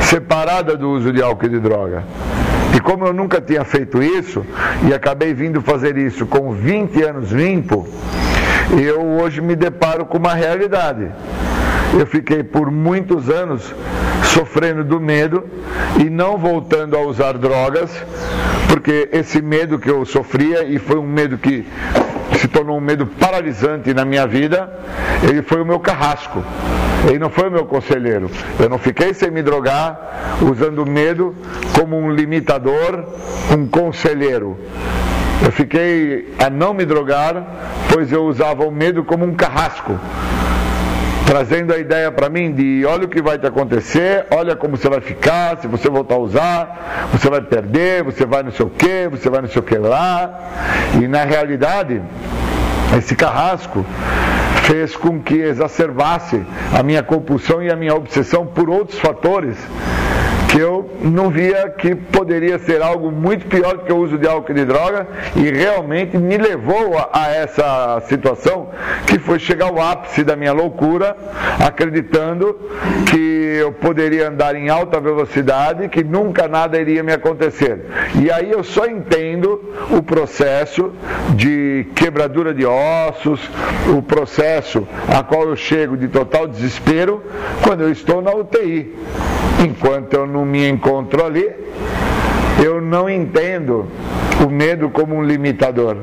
separada 0.00 0.76
do 0.76 0.90
uso 0.90 1.12
de 1.12 1.22
álcool 1.22 1.46
e 1.46 1.48
de 1.50 1.60
droga. 1.60 2.02
E 2.74 2.80
como 2.80 3.06
eu 3.06 3.12
nunca 3.12 3.40
tinha 3.40 3.64
feito 3.64 4.02
isso, 4.02 4.44
e 4.88 4.94
acabei 4.94 5.34
vindo 5.34 5.60
fazer 5.60 5.96
isso 5.96 6.26
com 6.26 6.52
20 6.52 7.02
anos 7.02 7.32
limpo, 7.32 7.86
eu 8.80 9.00
hoje 9.00 9.40
me 9.40 9.56
deparo 9.56 10.06
com 10.06 10.18
uma 10.18 10.34
realidade. 10.34 11.10
Eu 11.98 12.06
fiquei 12.06 12.42
por 12.42 12.70
muitos 12.70 13.28
anos 13.28 13.74
sofrendo 14.32 14.84
do 14.84 15.00
medo 15.00 15.44
e 16.00 16.08
não 16.08 16.38
voltando 16.38 16.96
a 16.96 17.00
usar 17.00 17.32
drogas, 17.32 17.90
porque 18.68 19.08
esse 19.12 19.42
medo 19.42 19.78
que 19.78 19.90
eu 19.90 20.04
sofria, 20.04 20.64
e 20.64 20.78
foi 20.78 20.98
um 20.98 21.06
medo 21.06 21.36
que 21.36 21.66
se 22.38 22.46
tornou 22.46 22.78
um 22.78 22.80
medo 22.80 23.06
paralisante 23.06 23.92
na 23.92 24.04
minha 24.04 24.26
vida, 24.26 24.72
ele 25.28 25.42
foi 25.42 25.60
o 25.60 25.66
meu 25.66 25.80
carrasco. 25.80 26.42
Ele 27.08 27.18
não 27.18 27.30
foi 27.30 27.48
o 27.48 27.50
meu 27.50 27.64
conselheiro. 27.64 28.30
Eu 28.58 28.68
não 28.68 28.78
fiquei 28.78 29.12
sem 29.12 29.30
me 29.30 29.42
drogar, 29.42 30.36
usando 30.42 30.86
medo 30.86 31.34
como 31.78 31.98
um 31.98 32.10
limitador, 32.12 33.04
um 33.52 33.66
conselheiro. 33.66 34.56
Eu 35.44 35.50
fiquei 35.50 36.32
a 36.38 36.48
não 36.48 36.72
me 36.72 36.84
drogar, 36.84 37.42
pois 37.92 38.12
eu 38.12 38.24
usava 38.24 38.64
o 38.64 38.70
medo 38.70 39.02
como 39.02 39.24
um 39.24 39.34
carrasco 39.34 39.98
trazendo 41.30 41.72
a 41.72 41.78
ideia 41.78 42.10
para 42.10 42.28
mim 42.28 42.50
de 42.50 42.84
olha 42.84 43.04
o 43.04 43.08
que 43.08 43.22
vai 43.22 43.38
te 43.38 43.46
acontecer, 43.46 44.26
olha 44.32 44.56
como 44.56 44.76
você 44.76 44.88
vai 44.88 45.00
ficar, 45.00 45.58
se 45.58 45.68
você 45.68 45.88
voltar 45.88 46.16
a 46.16 46.18
usar, 46.18 47.08
você 47.12 47.30
vai 47.30 47.40
perder, 47.40 48.02
você 48.02 48.26
vai 48.26 48.42
não 48.42 48.50
sei 48.50 48.66
o 48.66 48.68
que, 48.68 49.06
você 49.08 49.30
vai 49.30 49.40
não 49.40 49.48
sei 49.48 49.60
o 49.60 49.62
que 49.62 49.78
lá. 49.78 50.40
E 51.00 51.06
na 51.06 51.22
realidade, 51.22 52.02
esse 52.98 53.14
carrasco 53.14 53.86
fez 54.64 54.96
com 54.96 55.22
que 55.22 55.34
exacerbasse 55.34 56.44
a 56.76 56.82
minha 56.82 57.00
compulsão 57.04 57.62
e 57.62 57.70
a 57.70 57.76
minha 57.76 57.94
obsessão 57.94 58.44
por 58.44 58.68
outros 58.68 58.98
fatores 58.98 59.56
que 60.50 60.58
eu 60.58 60.90
não 61.00 61.30
via 61.30 61.68
que 61.70 61.94
poderia 61.94 62.58
ser 62.58 62.82
algo 62.82 63.10
muito 63.12 63.46
pior 63.46 63.76
do 63.76 63.84
que 63.84 63.92
o 63.92 63.98
uso 63.98 64.18
de 64.18 64.26
álcool 64.26 64.50
e 64.50 64.54
de 64.54 64.64
droga 64.64 65.06
e 65.36 65.50
realmente 65.50 66.18
me 66.18 66.36
levou 66.36 66.98
a, 66.98 67.08
a, 67.12 67.30
essa 67.30 68.02
situação 68.08 68.68
que 69.06 69.18
foi 69.18 69.38
chegar 69.38 69.68
ao 69.68 69.80
ápice 69.80 70.24
da 70.24 70.34
minha 70.34 70.52
loucura, 70.52 71.16
acreditando 71.64 72.58
que 73.08 73.58
eu 73.60 73.72
poderia 73.72 74.28
andar 74.28 74.56
em 74.56 74.68
alta 74.68 75.00
velocidade, 75.00 75.88
que 75.88 76.02
nunca 76.02 76.48
nada 76.48 76.80
iria 76.80 77.02
me 77.02 77.12
acontecer. 77.12 77.86
E 78.20 78.30
aí 78.30 78.50
eu 78.50 78.64
só 78.64 78.86
entendo 78.86 79.62
o 79.90 80.02
processo 80.02 80.92
de 81.36 81.86
quebradura 81.94 82.52
de 82.52 82.66
ossos, 82.66 83.40
o 83.96 84.02
processo 84.02 84.86
a 85.16 85.22
qual 85.22 85.44
eu 85.44 85.56
chego 85.56 85.96
de 85.96 86.08
total 86.08 86.48
desespero 86.48 87.22
quando 87.62 87.82
eu 87.82 87.90
estou 87.90 88.20
na 88.20 88.32
UTI. 88.34 88.94
Enquanto 89.62 90.14
eu 90.14 90.26
não 90.26 90.39
me 90.44 90.68
encontro 90.68 91.24
ali, 91.24 91.48
eu 92.62 92.80
não 92.80 93.08
entendo 93.08 93.88
o 94.44 94.50
medo 94.50 94.90
como 94.90 95.16
um 95.16 95.22
limitador. 95.22 95.96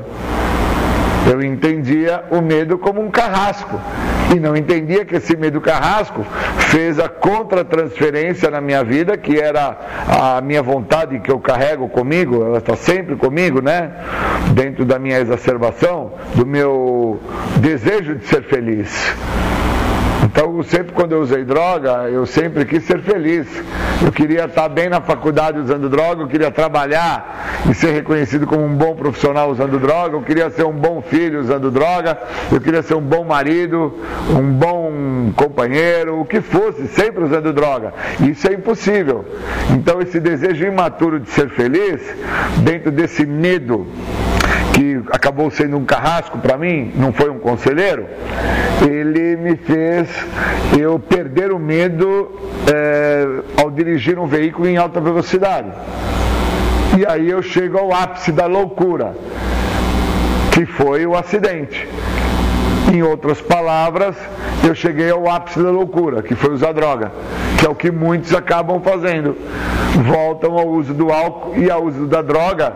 Eu 1.30 1.42
entendia 1.42 2.24
o 2.30 2.40
medo 2.40 2.78
como 2.78 3.00
um 3.00 3.10
carrasco. 3.10 3.78
E 4.34 4.38
não 4.38 4.56
entendia 4.56 5.04
que 5.04 5.16
esse 5.16 5.36
medo 5.36 5.60
carrasco 5.60 6.24
fez 6.70 6.98
a 6.98 7.08
contratransferência 7.08 8.50
na 8.50 8.60
minha 8.60 8.84
vida, 8.84 9.16
que 9.16 9.38
era 9.38 9.76
a 10.06 10.40
minha 10.40 10.62
vontade 10.62 11.18
que 11.20 11.30
eu 11.30 11.38
carrego 11.38 11.88
comigo, 11.88 12.44
ela 12.44 12.58
está 12.58 12.76
sempre 12.76 13.16
comigo, 13.16 13.62
né? 13.62 13.90
Dentro 14.52 14.84
da 14.84 14.98
minha 14.98 15.18
exacerbação, 15.18 16.12
do 16.34 16.44
meu 16.44 17.20
desejo 17.60 18.16
de 18.16 18.26
ser 18.26 18.42
feliz. 18.42 19.14
Então, 20.24 20.62
sempre 20.62 20.92
quando 20.92 21.12
eu 21.12 21.20
usei 21.20 21.44
droga, 21.44 22.08
eu 22.10 22.26
sempre 22.26 22.64
quis 22.64 22.84
ser 22.84 23.00
feliz. 23.02 23.46
Eu 24.04 24.12
queria 24.12 24.44
estar 24.44 24.68
bem 24.68 24.88
na 24.88 25.00
faculdade 25.00 25.58
usando 25.58 25.88
droga, 25.88 26.22
eu 26.22 26.28
queria 26.28 26.50
trabalhar 26.50 27.62
e 27.68 27.74
ser 27.74 27.92
reconhecido 27.92 28.46
como 28.46 28.64
um 28.64 28.74
bom 28.74 28.94
profissional 28.94 29.50
usando 29.50 29.78
droga, 29.78 30.16
eu 30.16 30.22
queria 30.22 30.50
ser 30.50 30.64
um 30.64 30.72
bom 30.72 31.02
filho 31.02 31.40
usando 31.40 31.70
droga, 31.70 32.16
eu 32.52 32.60
queria 32.60 32.82
ser 32.82 32.94
um 32.94 33.00
bom 33.00 33.24
marido, 33.24 33.98
um 34.30 34.52
bom 34.52 35.32
companheiro, 35.34 36.20
o 36.20 36.24
que 36.24 36.40
fosse, 36.40 36.86
sempre 36.88 37.24
usando 37.24 37.52
droga. 37.52 37.92
Isso 38.20 38.48
é 38.48 38.54
impossível. 38.54 39.24
Então, 39.70 40.00
esse 40.00 40.20
desejo 40.20 40.64
imaturo 40.64 41.18
de 41.18 41.30
ser 41.30 41.48
feliz, 41.50 42.00
dentro 42.62 42.90
desse 42.90 43.26
medo 43.26 43.86
que 44.78 45.02
acabou 45.10 45.50
sendo 45.50 45.76
um 45.76 45.84
carrasco 45.84 46.38
para 46.38 46.56
mim, 46.56 46.92
não 46.94 47.12
foi 47.12 47.28
um 47.28 47.38
conselheiro, 47.40 48.06
ele 48.88 49.34
me 49.34 49.56
fez 49.56 50.08
eu 50.78 51.00
perder 51.00 51.50
o 51.50 51.58
medo 51.58 52.30
é, 52.72 53.60
ao 53.60 53.72
dirigir 53.72 54.20
um 54.20 54.28
veículo 54.28 54.68
em 54.68 54.76
alta 54.76 55.00
velocidade. 55.00 55.72
E 56.96 57.04
aí 57.04 57.28
eu 57.28 57.42
chego 57.42 57.76
ao 57.76 57.92
ápice 57.92 58.30
da 58.30 58.46
loucura, 58.46 59.16
que 60.52 60.64
foi 60.64 61.04
o 61.04 61.16
acidente. 61.16 61.88
Em 62.92 63.02
outras 63.02 63.40
palavras, 63.40 64.16
eu 64.66 64.74
cheguei 64.74 65.10
ao 65.10 65.28
ápice 65.28 65.62
da 65.62 65.70
loucura, 65.70 66.22
que 66.22 66.34
foi 66.34 66.54
usar 66.54 66.72
droga, 66.72 67.12
que 67.58 67.66
é 67.66 67.68
o 67.68 67.74
que 67.74 67.90
muitos 67.90 68.34
acabam 68.34 68.80
fazendo. 68.80 69.36
Voltam 70.06 70.58
ao 70.58 70.68
uso 70.68 70.94
do 70.94 71.12
álcool 71.12 71.58
e 71.58 71.70
ao 71.70 71.84
uso 71.84 72.06
da 72.06 72.22
droga, 72.22 72.72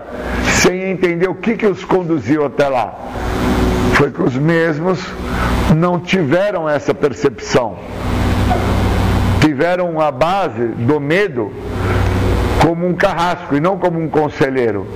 sem 0.61 0.91
entender 0.91 1.29
o 1.29 1.35
que, 1.35 1.57
que 1.57 1.67
os 1.67 1.83
conduziu 1.85 2.45
até 2.45 2.69
lá. 2.69 2.95
Foi 3.95 4.11
que 4.11 4.23
os 4.23 4.37
mesmos 4.37 5.01
não 5.75 5.99
tiveram 5.99 6.69
essa 6.69 6.93
percepção. 6.93 7.77
Tiveram 9.41 10.01
a 10.01 10.11
base 10.11 10.67
do 10.67 11.01
medo 11.01 11.51
como 12.61 12.87
um 12.87 12.95
carrasco 12.95 13.57
e 13.57 13.61
não 13.61 13.79
como 13.79 13.99
um 13.99 14.09
conselheiro. 14.09 14.87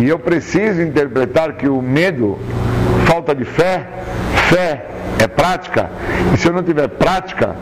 E 0.00 0.08
eu 0.08 0.18
preciso 0.18 0.80
interpretar 0.80 1.54
que 1.54 1.68
o 1.68 1.82
medo, 1.82 2.38
falta 3.10 3.34
de 3.34 3.44
fé, 3.44 3.84
fé 4.48 4.86
é 5.18 5.26
prática, 5.26 5.90
e 6.32 6.38
se 6.38 6.46
eu 6.46 6.52
não 6.52 6.62
tiver 6.62 6.86
prática, 6.86 7.56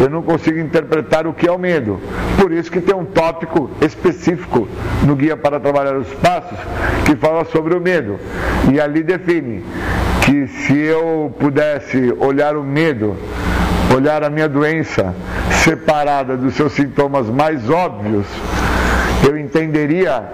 eu 0.00 0.08
não 0.08 0.22
consigo 0.22 0.58
interpretar 0.58 1.26
o 1.26 1.34
que 1.34 1.46
é 1.46 1.52
o 1.52 1.58
medo. 1.58 2.00
Por 2.40 2.50
isso 2.50 2.70
que 2.70 2.80
tem 2.80 2.94
um 2.94 3.04
tópico 3.04 3.70
específico 3.82 4.66
no 5.04 5.14
Guia 5.14 5.36
para 5.36 5.60
Trabalhar 5.60 5.94
os 5.96 6.08
Passos 6.14 6.58
que 7.04 7.14
fala 7.16 7.44
sobre 7.44 7.76
o 7.76 7.80
medo. 7.80 8.18
E 8.72 8.80
ali 8.80 9.02
define 9.02 9.62
que 10.24 10.46
se 10.46 10.74
eu 10.74 11.30
pudesse 11.38 12.14
olhar 12.18 12.56
o 12.56 12.64
medo, 12.64 13.14
olhar 13.94 14.24
a 14.24 14.30
minha 14.30 14.48
doença 14.48 15.14
separada 15.62 16.34
dos 16.34 16.54
seus 16.54 16.72
sintomas 16.72 17.28
mais 17.28 17.68
óbvios, 17.68 18.26
eu 19.28 19.36
entenderia 19.36 20.24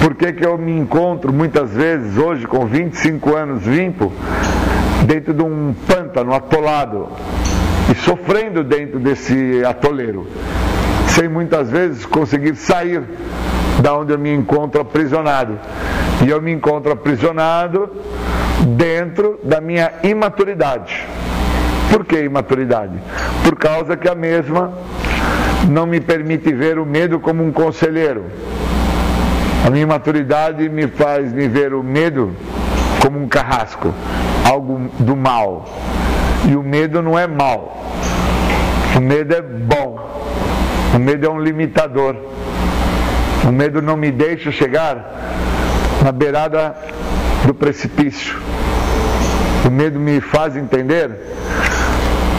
por 0.00 0.14
que, 0.14 0.32
que 0.32 0.46
eu 0.46 0.56
me 0.56 0.72
encontro 0.72 1.32
muitas 1.32 1.70
vezes 1.70 2.16
hoje 2.16 2.46
com 2.46 2.66
25 2.66 3.34
anos 3.34 3.66
limpo 3.66 4.12
dentro 5.06 5.34
de 5.34 5.42
um 5.42 5.74
pântano 5.86 6.32
atolado 6.32 7.08
e 7.90 7.94
sofrendo 7.96 8.62
dentro 8.62 8.98
desse 8.98 9.62
atoleiro, 9.64 10.26
sem 11.08 11.28
muitas 11.28 11.70
vezes 11.70 12.04
conseguir 12.04 12.54
sair 12.56 13.02
da 13.80 13.96
onde 13.96 14.12
eu 14.12 14.18
me 14.18 14.32
encontro 14.32 14.80
aprisionado. 14.80 15.58
E 16.24 16.28
eu 16.28 16.42
me 16.42 16.52
encontro 16.52 16.92
aprisionado 16.92 17.90
dentro 18.76 19.38
da 19.42 19.60
minha 19.60 19.92
imaturidade. 20.02 21.06
Por 21.90 22.04
que 22.04 22.22
imaturidade? 22.22 22.94
Por 23.42 23.56
causa 23.56 23.96
que 23.96 24.08
a 24.08 24.14
mesma 24.14 24.72
não 25.70 25.86
me 25.86 26.00
permite 26.00 26.52
ver 26.52 26.78
o 26.78 26.84
medo 26.84 27.18
como 27.18 27.42
um 27.42 27.52
conselheiro. 27.52 28.24
A 29.66 29.70
minha 29.70 29.82
imaturidade 29.82 30.68
me 30.68 30.86
faz 30.86 31.32
me 31.32 31.48
ver 31.48 31.74
o 31.74 31.82
medo 31.82 32.34
como 33.02 33.20
um 33.20 33.28
carrasco, 33.28 33.92
algo 34.44 34.90
do 34.98 35.16
mal. 35.16 35.66
E 36.48 36.56
o 36.56 36.62
medo 36.62 37.02
não 37.02 37.18
é 37.18 37.26
mal. 37.26 37.76
O 38.96 39.00
medo 39.00 39.34
é 39.34 39.42
bom. 39.42 39.98
O 40.94 40.98
medo 40.98 41.26
é 41.26 41.30
um 41.30 41.40
limitador. 41.40 42.16
O 43.46 43.52
medo 43.52 43.80
não 43.82 43.96
me 43.96 44.10
deixa 44.10 44.50
chegar 44.50 45.18
na 46.02 46.12
beirada 46.12 46.74
do 47.46 47.54
precipício. 47.54 48.36
O 49.66 49.70
medo 49.70 49.98
me 49.98 50.20
faz 50.20 50.56
entender, 50.56 51.10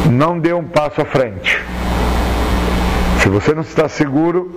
não 0.09 0.39
dê 0.39 0.53
um 0.53 0.63
passo 0.63 1.01
à 1.01 1.05
frente. 1.05 1.63
Se 3.21 3.29
você 3.29 3.53
não 3.53 3.61
está 3.61 3.87
seguro, 3.89 4.51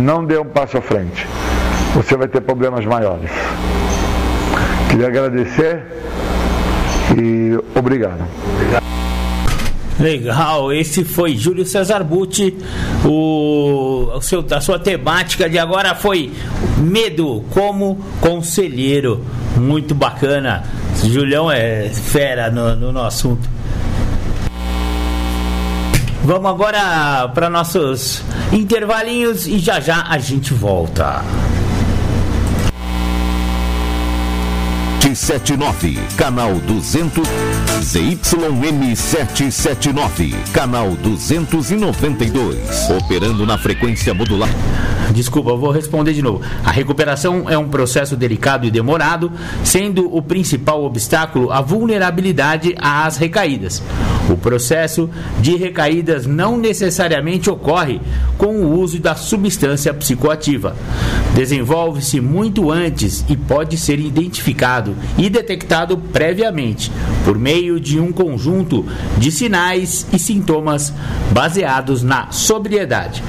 não 0.00 0.24
dê 0.24 0.38
um 0.38 0.44
passo 0.44 0.78
à 0.78 0.80
frente. 0.80 1.26
Você 1.96 2.14
vai 2.14 2.28
ter 2.28 2.42
problemas 2.42 2.84
maiores. 2.84 3.30
Queria 4.90 5.06
agradecer 5.08 5.82
e 7.18 7.58
obrigado. 7.74 8.22
Legal, 9.98 10.70
esse 10.74 11.04
foi 11.04 11.34
Júlio 11.38 11.64
Cesar 11.64 12.04
Butti. 12.04 12.54
O, 13.02 14.10
o 14.14 14.20
seu, 14.20 14.44
a 14.50 14.60
sua 14.60 14.78
temática 14.78 15.48
de 15.48 15.58
agora 15.58 15.94
foi 15.94 16.34
medo 16.76 17.42
como 17.50 17.96
conselheiro. 18.20 19.24
Muito 19.56 19.94
bacana. 19.94 20.64
Julião 21.02 21.50
é 21.50 21.88
fera 21.88 22.50
no, 22.50 22.76
no, 22.76 22.92
no 22.92 23.02
assunto. 23.02 23.48
Vamos 26.24 26.50
agora 26.50 27.28
para 27.28 27.48
nossos 27.48 28.22
intervalinhos 28.52 29.46
e 29.46 29.58
já 29.58 29.80
já 29.80 30.04
a 30.10 30.18
gente 30.18 30.52
volta. 30.52 31.22
779, 35.16 35.98
canal 36.16 36.60
200, 36.66 37.26
ZYM 37.82 38.96
779, 38.96 40.34
canal 40.52 40.92
292, 40.96 42.90
operando 42.90 43.44
na 43.44 43.58
frequência 43.58 44.14
modular. 44.14 44.48
Desculpa, 45.12 45.54
vou 45.54 45.70
responder 45.70 46.12
de 46.12 46.22
novo. 46.22 46.40
A 46.64 46.70
recuperação 46.70 47.48
é 47.48 47.56
um 47.56 47.68
processo 47.68 48.16
delicado 48.16 48.66
e 48.66 48.70
demorado, 48.70 49.30
sendo 49.62 50.14
o 50.14 50.22
principal 50.22 50.84
obstáculo 50.84 51.52
a 51.52 51.60
vulnerabilidade 51.60 52.74
às 52.78 53.16
recaídas. 53.16 53.82
O 54.28 54.36
processo 54.36 55.08
de 55.40 55.54
recaídas 55.56 56.26
não 56.26 56.56
necessariamente 56.56 57.48
ocorre 57.48 58.00
com 58.36 58.62
o 58.62 58.80
uso 58.80 58.98
da 58.98 59.14
substância 59.14 59.94
psicoativa. 59.94 60.74
Desenvolve-se 61.34 62.20
muito 62.20 62.70
antes 62.70 63.24
e 63.28 63.36
pode 63.36 63.76
ser 63.76 64.00
identificado 64.00 64.96
e 65.16 65.30
detectado 65.30 65.96
previamente 65.96 66.90
por 67.24 67.38
meio 67.38 67.65
de 67.74 67.98
um 67.98 68.12
conjunto 68.12 68.86
de 69.18 69.32
sinais 69.32 70.06
e 70.12 70.18
sintomas 70.18 70.92
baseados 71.32 72.02
na 72.02 72.30
sobriedade. 72.30 73.22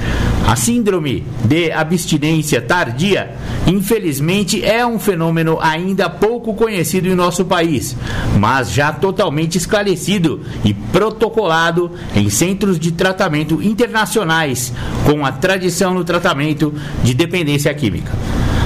A 0.46 0.56
síndrome 0.56 1.26
de 1.44 1.70
abstinência 1.70 2.62
tardia, 2.62 3.34
infelizmente, 3.66 4.64
é 4.64 4.86
um 4.86 4.98
fenômeno 4.98 5.58
ainda 5.60 6.08
pouco 6.08 6.54
conhecido 6.54 7.06
em 7.06 7.14
nosso 7.14 7.44
país, 7.44 7.94
mas 8.38 8.72
já 8.72 8.90
totalmente 8.90 9.58
esclarecido 9.58 10.40
e 10.64 10.72
protocolado 10.72 11.90
em 12.16 12.30
centros 12.30 12.78
de 12.78 12.92
tratamento 12.92 13.62
internacionais, 13.62 14.72
com 15.04 15.26
a 15.26 15.32
tradição 15.32 15.92
no 15.92 16.02
tratamento 16.02 16.72
de 17.04 17.12
dependência 17.12 17.74
química. 17.74 18.12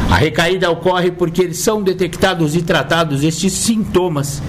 A 0.09 0.17
recaída 0.17 0.71
ocorre 0.71 1.11
porque 1.11 1.55
são 1.55 1.83
detectados 1.83 2.55
e 2.55 2.61
tratados 2.61 3.25
estes 3.25 3.55
sintomas 3.55 4.43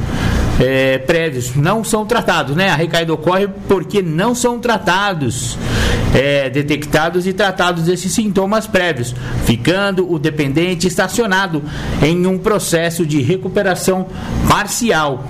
é, 0.60 0.98
prévios 1.00 1.56
não 1.56 1.84
são 1.84 2.06
tratados, 2.06 2.56
né? 2.56 2.70
A 2.70 2.76
recaída 2.76 3.14
ocorre 3.14 3.48
porque 3.68 4.02
não 4.02 4.36
são 4.36 4.60
tratados, 4.60 5.58
é, 6.14 6.50
detectados 6.50 7.26
e 7.26 7.34
tratados 7.34 7.88
esses 7.88 8.12
sintomas 8.12 8.68
prévios, 8.68 9.16
ficando 9.46 10.12
o 10.12 10.20
dependente 10.20 10.88
estacionado 10.88 11.64
em 12.02 12.26
um 12.28 12.38
processo 12.38 13.06
de 13.06 13.22
recuperação 13.22 14.08
parcial 14.48 15.26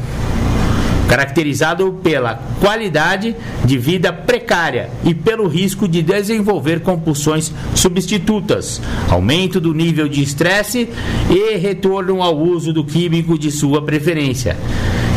caracterizado 1.14 2.00
pela 2.02 2.42
qualidade 2.60 3.36
de 3.64 3.78
vida 3.78 4.12
precária 4.12 4.90
e 5.04 5.14
pelo 5.14 5.48
risco 5.48 5.88
de 5.88 6.02
desenvolver 6.02 6.80
compulsões 6.80 7.52
substitutas, 7.76 8.82
aumento 9.10 9.60
do 9.60 9.76
nível 9.76 10.08
de 10.08 10.24
estresse 10.24 10.90
e 11.30 11.56
retorno 11.58 12.22
ao 12.24 12.36
uso 12.36 12.74
do 12.74 12.84
químico 12.84 13.38
de 13.38 13.52
sua 13.52 13.82
preferência. 13.84 14.58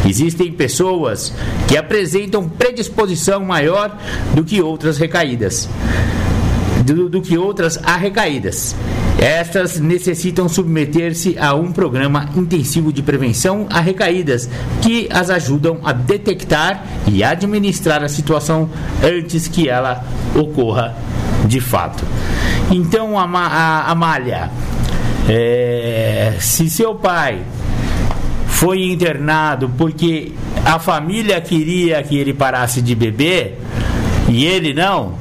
Existem 0.09 0.53
pessoas 0.53 1.33
que 1.67 1.77
apresentam 1.77 2.49
predisposição 2.49 3.45
maior 3.45 3.97
do 4.35 4.45
que 4.45 4.63
outras 4.63 4.99
recaídas. 4.99 5.69
Do, 6.85 7.09
do 7.09 7.21
que 7.21 7.37
outras 7.37 7.79
a 7.83 7.97
recaídas. 7.97 8.77
Estas 9.19 9.81
necessitam 9.81 10.49
submeter-se 10.49 11.37
a 11.39 11.55
um 11.55 11.73
programa 11.73 12.29
intensivo 12.37 12.93
de 12.93 13.03
prevenção 13.03 13.67
a 13.71 13.81
recaídas, 13.81 14.49
que 14.83 15.09
as 15.11 15.31
ajudam 15.31 15.81
a 15.83 15.93
detectar 15.93 16.85
e 17.09 17.25
administrar 17.25 18.05
a 18.05 18.09
situação 18.09 18.69
antes 19.03 19.49
que 19.49 19.69
ela 19.69 20.05
ocorra 20.35 20.95
de 21.47 21.61
fato. 21.61 22.05
Então, 22.71 23.19
Amália, 23.19 24.51
é, 25.29 26.35
se 26.39 26.69
seu 26.69 26.95
pai 26.95 27.43
foi 28.57 28.85
internado 28.85 29.71
porque 29.77 30.33
a 30.65 30.79
família 30.79 31.39
queria 31.43 32.03
que 32.03 32.17
ele 32.17 32.33
parasse 32.33 32.81
de 32.81 32.95
beber 32.95 33.59
e 34.31 34.47
ele 34.47 34.73
não, 34.73 35.15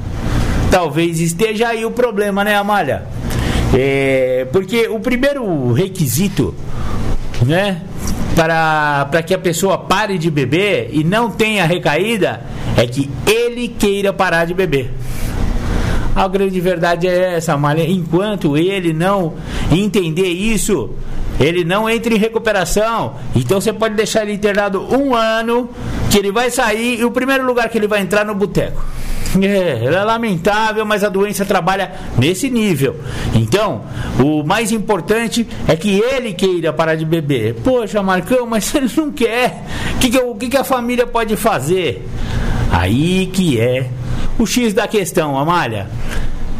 talvez 0.71 1.19
esteja 1.19 1.67
aí 1.67 1.83
o 1.83 1.91
problema, 1.91 2.45
né, 2.45 2.55
Amália? 2.55 3.03
É, 3.73 4.47
porque 4.53 4.87
o 4.87 5.01
primeiro 5.01 5.73
requisito, 5.73 6.55
né, 7.45 7.81
para, 8.37 9.05
para 9.11 9.21
que 9.21 9.33
a 9.33 9.37
pessoa 9.37 9.77
pare 9.79 10.17
de 10.17 10.31
beber 10.31 10.91
e 10.93 11.03
não 11.03 11.29
tenha 11.29 11.65
recaída 11.65 12.41
é 12.77 12.87
que 12.87 13.09
ele 13.27 13.67
queira 13.67 14.13
parar 14.13 14.45
de 14.45 14.53
beber. 14.53 14.93
A 16.15 16.27
grande 16.27 16.61
verdade 16.61 17.07
é 17.07 17.35
essa, 17.35 17.57
Malha. 17.57 17.83
Enquanto 17.83 18.55
ele 18.55 18.93
não 18.93 19.33
entender 19.69 20.29
isso, 20.29 20.91
ele 21.39 21.65
não 21.65 21.89
entra 21.89 22.13
em 22.13 22.17
recuperação. 22.17 23.15
Então 23.35 23.59
você 23.59 23.73
pode 23.73 23.95
deixar 23.95 24.23
ele 24.23 24.33
internado 24.33 24.81
um 24.81 25.13
ano, 25.13 25.69
que 26.09 26.17
ele 26.17 26.31
vai 26.31 26.49
sair 26.49 26.99
e 26.99 27.05
o 27.05 27.11
primeiro 27.11 27.45
lugar 27.45 27.67
que 27.69 27.77
ele 27.77 27.87
vai 27.87 28.01
entrar 28.01 28.21
é 28.21 28.23
no 28.23 28.33
boteco. 28.35 28.81
É, 29.41 29.83
é 29.85 30.03
lamentável, 30.03 30.85
mas 30.85 31.03
a 31.03 31.09
doença 31.09 31.43
trabalha 31.43 31.91
nesse 32.17 32.49
nível. 32.49 32.95
Então, 33.33 33.81
o 34.17 34.43
mais 34.43 34.71
importante 34.71 35.45
é 35.67 35.75
que 35.75 35.99
ele 35.99 36.33
queira 36.33 36.71
parar 36.71 36.95
de 36.95 37.03
beber. 37.03 37.55
Poxa, 37.55 38.01
Marcão, 38.01 38.45
mas 38.45 38.73
ele 38.75 38.89
não 38.95 39.11
quer. 39.11 39.65
O 39.95 39.99
que, 39.99 40.09
que, 40.09 40.33
que, 40.35 40.49
que 40.51 40.57
a 40.57 40.63
família 40.63 41.05
pode 41.05 41.35
fazer? 41.35 42.07
Aí 42.71 43.27
que 43.27 43.59
é 43.59 43.89
o 44.37 44.45
X 44.45 44.73
da 44.73 44.87
questão, 44.87 45.37
Amália. 45.37 45.87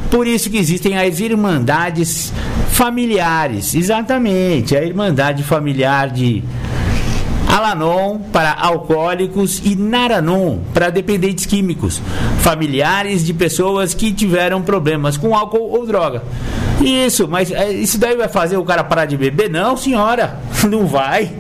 Por 0.10 0.28
isso 0.28 0.50
que 0.50 0.58
existem 0.58 0.98
as 0.98 1.20
irmandades 1.20 2.32
familiares. 2.72 3.74
Exatamente, 3.74 4.76
a 4.76 4.84
irmandade 4.84 5.44
familiar 5.44 6.10
de 6.10 6.44
Alanon 7.48 8.20
para 8.32 8.52
alcoólicos 8.54 9.62
e 9.64 9.76
Naranon 9.76 10.60
para 10.74 10.90
dependentes 10.90 11.46
químicos, 11.46 12.02
familiares 12.40 13.26
de 13.26 13.34
pessoas 13.34 13.94
que 13.94 14.12
tiveram 14.12 14.62
problemas 14.62 15.16
com 15.16 15.36
álcool 15.36 15.72
ou 15.72 15.86
droga. 15.86 16.24
Isso, 16.82 17.28
mas 17.28 17.52
é, 17.52 17.72
isso 17.72 17.98
daí 17.98 18.16
vai 18.16 18.28
fazer 18.28 18.58
o 18.58 18.64
cara 18.64 18.84
parar 18.84 19.06
de 19.06 19.16
beber? 19.16 19.50
Não, 19.50 19.78
senhora, 19.78 20.40
não 20.70 20.86
vai. 20.86 21.32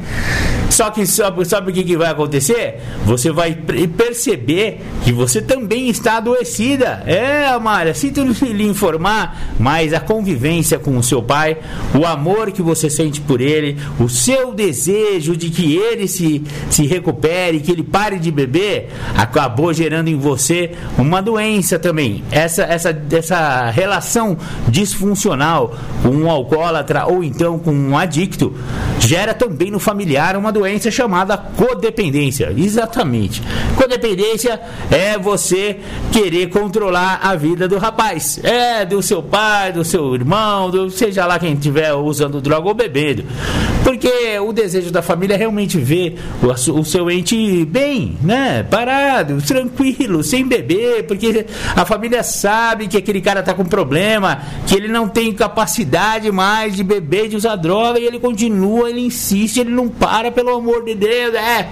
Só 0.69 0.89
que 0.89 1.05
sabe, 1.05 1.45
sabe 1.45 1.71
o 1.71 1.73
que, 1.73 1.83
que 1.83 1.97
vai 1.97 2.09
acontecer? 2.09 2.81
Você 3.05 3.31
vai 3.31 3.55
perceber 3.55 4.81
que 5.03 5.11
você 5.11 5.41
também 5.41 5.87
está 5.89 6.17
adoecida. 6.17 7.03
É, 7.05 7.47
Amália, 7.47 7.93
sinto 7.93 8.21
lhe 8.23 8.65
informar, 8.65 9.55
mas 9.59 9.93
a 9.93 9.99
convivência 9.99 10.77
com 10.79 10.97
o 10.97 11.03
seu 11.03 11.21
pai, 11.21 11.57
o 11.93 12.05
amor 12.05 12.51
que 12.51 12.61
você 12.61 12.89
sente 12.89 13.21
por 13.21 13.41
ele, 13.41 13.77
o 13.99 14.09
seu 14.09 14.53
desejo 14.53 15.35
de 15.35 15.49
que 15.49 15.75
ele 15.75 16.07
se, 16.07 16.43
se 16.69 16.85
recupere, 16.85 17.59
que 17.59 17.71
ele 17.71 17.83
pare 17.83 18.19
de 18.19 18.31
beber, 18.31 18.89
acabou 19.15 19.73
gerando 19.73 20.07
em 20.07 20.17
você 20.17 20.71
uma 20.97 21.21
doença 21.21 21.77
também. 21.79 22.23
Essa, 22.31 22.63
essa, 22.63 23.05
essa 23.11 23.69
relação 23.69 24.37
disfuncional 24.67 25.75
com 26.01 26.09
um 26.09 26.29
alcoólatra 26.29 27.05
ou 27.05 27.23
então 27.23 27.59
com 27.59 27.71
um 27.71 27.97
adicto 27.97 28.53
gera 28.99 29.33
também 29.33 29.69
no 29.69 29.79
familiar 29.79 30.35
uma 30.35 30.51
doença 30.55 30.89
chamada 30.89 31.37
codependência. 31.37 32.53
Exatamente. 32.55 33.43
Codependência 33.75 34.59
é 34.89 35.17
você 35.17 35.79
querer 36.13 36.47
controlar 36.47 37.19
a 37.21 37.35
vida 37.35 37.67
do 37.67 37.77
rapaz. 37.77 38.39
É 38.41 38.85
do 38.85 39.01
seu 39.03 39.21
pai, 39.21 39.73
do 39.73 39.83
seu 39.83 40.15
irmão, 40.15 40.69
do, 40.69 40.89
seja 40.89 41.25
lá 41.25 41.37
quem 41.37 41.53
estiver 41.53 41.93
usando 41.93 42.39
droga 42.39 42.69
ou 42.69 42.73
bebendo. 42.73 43.25
Porque 43.83 44.34
o 44.47 44.53
desejo 44.53 44.91
da 44.91 45.01
família 45.01 45.35
é 45.35 45.37
realmente 45.37 45.77
ver 45.77 46.17
o, 46.41 46.79
o 46.79 46.85
seu 46.85 47.09
ente 47.09 47.65
bem, 47.65 48.17
né? 48.21 48.63
Parado, 48.63 49.41
tranquilo, 49.41 50.23
sem 50.23 50.47
beber, 50.47 51.05
porque 51.07 51.45
a 51.75 51.85
família 51.85 52.23
sabe 52.23 52.87
que 52.87 52.97
aquele 52.97 53.21
cara 53.21 53.43
tá 53.43 53.53
com 53.53 53.65
problema, 53.65 54.41
que 54.67 54.75
ele 54.75 54.87
não 54.87 55.07
tem 55.07 55.33
capacidade 55.33 56.31
mais 56.31 56.75
de 56.75 56.83
beber, 56.83 57.27
de 57.27 57.35
usar 57.35 57.55
droga, 57.55 57.99
e 57.99 58.05
ele 58.05 58.19
continua, 58.19 58.89
ele 58.89 59.01
insiste, 59.01 59.59
ele 59.59 59.71
não 59.71 59.89
para, 59.89 60.31
pelo 60.31 60.55
amor 60.55 60.83
de 60.83 60.95
Deus, 60.95 61.33
é. 61.33 61.69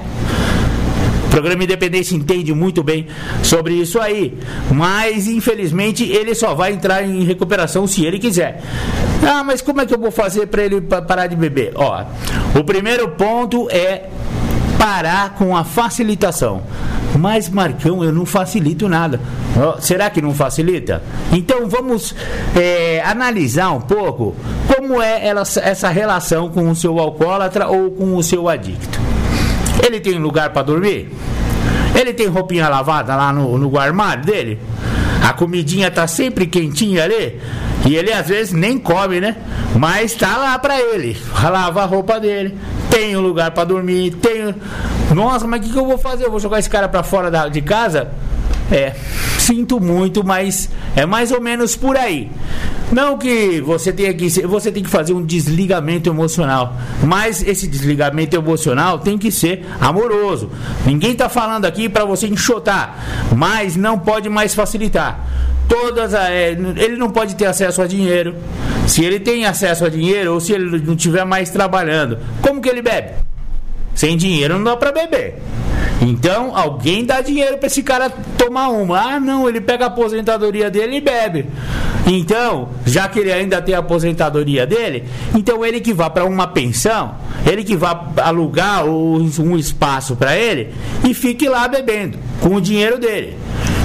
Programa 1.34 1.64
Independência 1.64 2.16
entende 2.16 2.54
muito 2.54 2.84
bem 2.84 3.08
sobre 3.42 3.74
isso 3.74 4.00
aí, 4.00 4.38
mas 4.72 5.28
infelizmente 5.28 6.04
ele 6.04 6.36
só 6.36 6.54
vai 6.54 6.72
entrar 6.72 7.02
em 7.02 7.24
recuperação 7.24 7.88
se 7.88 8.06
ele 8.06 8.20
quiser. 8.20 8.62
Ah, 9.28 9.44
mas 9.44 9.60
como 9.60 9.82
é 9.82 9.86
que 9.88 9.96
eu 9.96 9.98
vou 9.98 10.12
fazer 10.12 10.46
para 10.46 10.62
ele 10.62 10.80
parar 10.80 11.26
de 11.26 11.36
beber? 11.36 11.72
Ó, 11.74 12.06
o 12.56 12.64
primeiro 12.64 13.10
ponto 13.10 13.68
é 13.72 14.10
parar 14.78 15.34
com 15.34 15.58
a 15.58 15.64
facilitação. 15.64 16.62
Mas, 17.18 17.50
Marcão, 17.50 18.04
eu 18.04 18.12
não 18.12 18.28
facilito 18.28 18.88
nada. 18.88 19.20
Oh, 19.58 19.82
será 19.82 20.12
que 20.12 20.22
não 20.22 20.36
facilita? 20.36 21.02
Então 21.32 21.68
vamos 21.68 22.14
é, 22.56 23.02
analisar 23.04 23.72
um 23.72 23.82
pouco 23.82 24.36
como 24.68 25.02
é 25.02 25.26
ela, 25.26 25.42
essa 25.42 25.90
relação 25.90 26.50
com 26.50 26.70
o 26.70 26.76
seu 26.76 27.00
alcoólatra 27.00 27.68
ou 27.68 27.90
com 27.90 28.16
o 28.18 28.22
seu 28.22 28.48
adicto. 28.48 29.13
Ele 29.82 30.00
tem 30.00 30.18
lugar 30.20 30.52
para 30.52 30.64
dormir? 30.64 31.10
Ele 31.96 32.14
tem 32.14 32.28
roupinha 32.28 32.68
lavada 32.68 33.16
lá 33.16 33.32
no, 33.32 33.58
no 33.58 33.80
armário 33.80 34.26
dele? 34.26 34.60
A 35.24 35.32
comidinha 35.32 35.90
tá 35.90 36.06
sempre 36.06 36.46
quentinha 36.46 37.04
ali? 37.04 37.40
E 37.86 37.96
ele 37.96 38.12
às 38.12 38.28
vezes 38.28 38.54
nem 38.54 38.78
come, 38.78 39.20
né? 39.20 39.36
Mas 39.76 40.14
tá 40.14 40.38
lá 40.38 40.58
para 40.60 40.80
ele. 40.80 41.18
Lava 41.42 41.82
a 41.82 41.86
roupa 41.86 42.20
dele. 42.20 42.58
Tem 42.90 43.16
um 43.16 43.22
lugar 43.22 43.52
para 43.52 43.64
dormir. 43.64 44.12
Tem. 44.12 44.54
Nossa, 45.14 45.46
mas 45.48 45.60
o 45.60 45.64
que, 45.64 45.72
que, 45.72 45.78
eu 45.78 45.86
vou 45.86 45.98
fazer? 45.98 46.26
Eu 46.26 46.32
vou 46.32 46.40
jogar 46.40 46.60
esse 46.60 46.70
cara 46.70 46.88
para 46.88 47.04
fora 47.04 47.30
da, 47.30 47.48
de 47.48 47.62
casa? 47.62 48.12
É, 48.72 48.94
sinto 49.38 49.80
muito, 49.80 50.24
mas 50.24 50.70
é 50.96 51.06
mais 51.06 51.32
ou 51.32 51.42
menos 51.42 51.76
por 51.76 51.98
aí. 51.98 52.32
Não 52.92 53.18
que 53.18 53.60
você 53.62 53.92
tenha 53.92 54.14
que 54.14 54.30
você 54.46 54.72
tem 54.72 54.84
que 54.84 54.90
fazer 54.90 55.14
um 55.14 55.24
desligamento 55.24 56.10
emocional, 56.10 56.76
mas 57.04 57.46
esse 57.46 57.68
desligamento 57.68 58.36
emocional 58.36 59.00
tem 59.00 59.18
que 59.18 59.32
ser 59.32 59.66
amoroso. 59.80 60.50
Ninguém 60.86 61.12
está 61.12 61.28
falando 61.28 61.66
aqui 61.66 61.90
para 61.90 62.06
você 62.06 62.28
enxotar, 62.28 63.28
mas 63.36 63.76
não 63.76 63.98
pode 63.98 64.30
mais 64.30 64.54
facilitar. 64.54 65.20
Todas 65.68 66.14
a, 66.14 66.30
é, 66.32 66.52
ele 66.52 66.98
não 66.98 67.10
pode 67.10 67.36
ter 67.36 67.46
acesso 67.46 67.82
a 67.82 67.88
dinheiro. 67.88 68.36
Se 68.88 69.04
ele 69.04 69.20
tem 69.20 69.46
acesso 69.46 69.86
a 69.86 69.90
dinheiro 69.90 70.34
ou 70.34 70.40
se 70.40 70.52
ele 70.52 70.80
não 70.82 70.94
estiver 70.94 71.26
mais 71.26 71.50
trabalhando, 71.50 72.18
como 72.42 72.62
que 72.62 72.70
ele 72.70 72.82
bebe? 72.82 73.12
Sem 73.96 74.18
dinheiro 74.18 74.56
não 74.56 74.64
dá 74.64 74.78
para 74.78 74.92
beber. 74.92 75.36
Então, 76.02 76.56
alguém 76.56 77.06
dá 77.06 77.22
dinheiro 77.22 77.58
para 77.58 77.68
esse 77.68 77.82
cara 77.82 78.10
tomar 78.38 78.70
uma. 78.70 79.00
Ah, 79.00 79.20
não, 79.20 79.48
ele 79.48 79.62
pega 79.62 79.86
a 79.86 79.88
aposentadoria 79.88 80.70
dele 80.70 80.98
e 80.98 81.02
bebe. 81.02 81.46
Então, 82.06 82.70
já 82.86 83.08
que 83.08 83.20
ele 83.20 83.32
ainda 83.32 83.62
tem 83.62 83.74
a 83.74 83.80
aposentadoria 83.80 84.68
dele, 84.68 85.06
então 85.34 85.64
ele 85.64 85.80
que 85.80 85.94
vá 85.94 86.10
para 86.10 86.26
uma 86.26 86.48
pensão, 86.48 87.16
ele 87.50 87.64
que 87.64 87.78
vá 87.78 88.12
alugar 88.18 88.86
um 88.86 89.56
espaço 89.58 90.16
para 90.16 90.36
ele 90.36 90.74
e 91.08 91.14
fique 91.14 91.48
lá 91.48 91.68
bebendo 91.68 92.18
com 92.42 92.56
o 92.56 92.62
dinheiro 92.62 93.00
dele. 93.00 93.38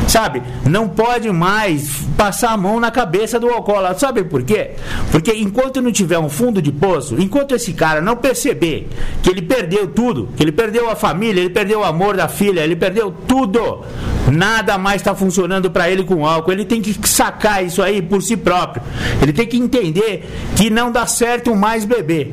Sabe? 0.08 0.42
Não 0.64 0.88
pode 0.88 1.30
mais 1.30 2.00
passar 2.16 2.52
a 2.52 2.56
mão 2.56 2.80
na 2.80 2.90
cabeça 2.90 3.38
do 3.38 3.48
alcoólatra. 3.50 3.98
Sabe 3.98 4.24
por 4.24 4.42
quê? 4.42 4.70
Porque 5.12 5.32
enquanto 5.32 5.82
não 5.82 5.92
tiver 5.92 6.18
um 6.18 6.30
fundo 6.30 6.62
de 6.62 6.72
poço, 6.72 7.16
enquanto 7.20 7.54
esse 7.54 7.74
cara 7.74 8.00
não 8.00 8.16
perceber 8.16 8.88
que 9.22 9.28
ele 9.28 9.42
perdeu 9.42 9.86
tudo, 9.86 10.30
que 10.34 10.42
ele 10.42 10.50
perdeu 10.50 10.88
a 10.88 10.96
família, 10.96 11.40
ele 11.42 11.50
perdeu 11.50 11.80
o 11.80 11.84
amor 11.84 12.16
da 12.16 12.26
filha, 12.26 12.60
ele 12.60 12.74
perdeu 12.74 13.12
tudo, 13.28 13.84
nada 14.32 14.78
mais 14.78 15.02
está 15.02 15.14
funcionando 15.14 15.70
para 15.70 15.90
ele 15.90 16.02
com 16.02 16.26
álcool. 16.26 16.52
Ele 16.52 16.64
tem 16.64 16.80
que 16.80 16.96
sacar 17.06 17.62
isso 17.62 17.82
aí 17.82 18.00
por 18.00 18.22
si 18.22 18.36
próprio. 18.36 18.82
Ele 19.20 19.32
tem 19.32 19.46
que 19.46 19.58
entender 19.58 20.26
que 20.56 20.70
não 20.70 20.90
dá 20.90 21.06
certo 21.06 21.54
mais 21.54 21.84
beber. 21.84 22.32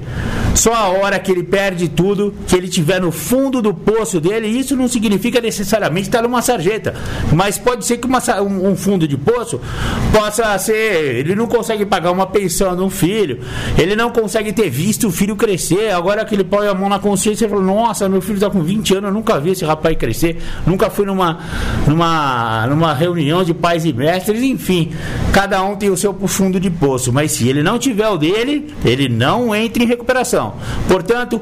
Só 0.55 0.73
a 0.73 0.87
hora 0.87 1.19
que 1.19 1.29
ele 1.29 1.43
perde 1.43 1.89
tudo, 1.89 2.33
que 2.47 2.55
ele 2.55 2.69
tiver 2.69 3.01
no 3.01 3.11
fundo 3.11 3.61
do 3.61 3.73
poço 3.73 4.21
dele, 4.21 4.47
isso 4.47 4.75
não 4.75 4.87
significa 4.87 5.41
necessariamente 5.41 6.07
estar 6.07 6.21
numa 6.21 6.41
sarjeta, 6.41 6.93
mas 7.33 7.57
pode 7.57 7.85
ser 7.85 7.97
que 7.97 8.07
uma, 8.07 8.19
um, 8.41 8.75
fundo 8.75 9.05
de 9.05 9.17
poço 9.17 9.59
possa 10.13 10.57
ser. 10.57 11.17
Ele 11.17 11.35
não 11.35 11.45
consegue 11.45 11.85
pagar 11.85 12.11
uma 12.11 12.25
pensão 12.25 12.73
de 12.73 12.81
um 12.81 12.89
filho, 12.89 13.39
ele 13.77 13.97
não 13.97 14.09
consegue 14.09 14.53
ter 14.53 14.69
visto 14.69 15.07
o 15.07 15.11
filho 15.11 15.35
crescer. 15.35 15.91
Agora 15.91 16.23
que 16.23 16.33
ele 16.33 16.43
põe 16.45 16.67
a 16.67 16.73
mão 16.73 16.87
na 16.87 16.99
consciência 16.99 17.45
e 17.45 17.49
fala: 17.49 17.61
Nossa, 17.61 18.07
meu 18.07 18.21
filho 18.21 18.35
está 18.35 18.49
com 18.49 18.63
20 18.63 18.95
anos, 18.95 19.09
eu 19.09 19.13
nunca 19.13 19.37
vi 19.39 19.51
esse 19.51 19.65
rapaz 19.65 19.97
crescer, 19.97 20.37
nunca 20.65 20.89
fui 20.89 21.05
numa, 21.05 21.39
numa, 21.85 22.65
numa 22.67 22.93
reunião 22.93 23.43
de 23.43 23.53
pais 23.53 23.83
e 23.83 23.91
mestres, 23.91 24.41
enfim, 24.41 24.93
cada 25.33 25.61
um 25.63 25.75
tem 25.75 25.89
o 25.89 25.97
seu 25.97 26.13
fundo 26.27 26.61
de 26.61 26.69
poço, 26.69 27.11
mas 27.11 27.33
se 27.33 27.47
ele 27.49 27.61
não 27.61 27.77
tiver 27.77 28.07
o 28.07 28.17
dele, 28.17 28.73
ele 28.85 29.09
não 29.09 29.53
entra 29.53 29.83
em 29.83 29.87
recuperação. 29.87 30.44
Portanto, 30.87 31.41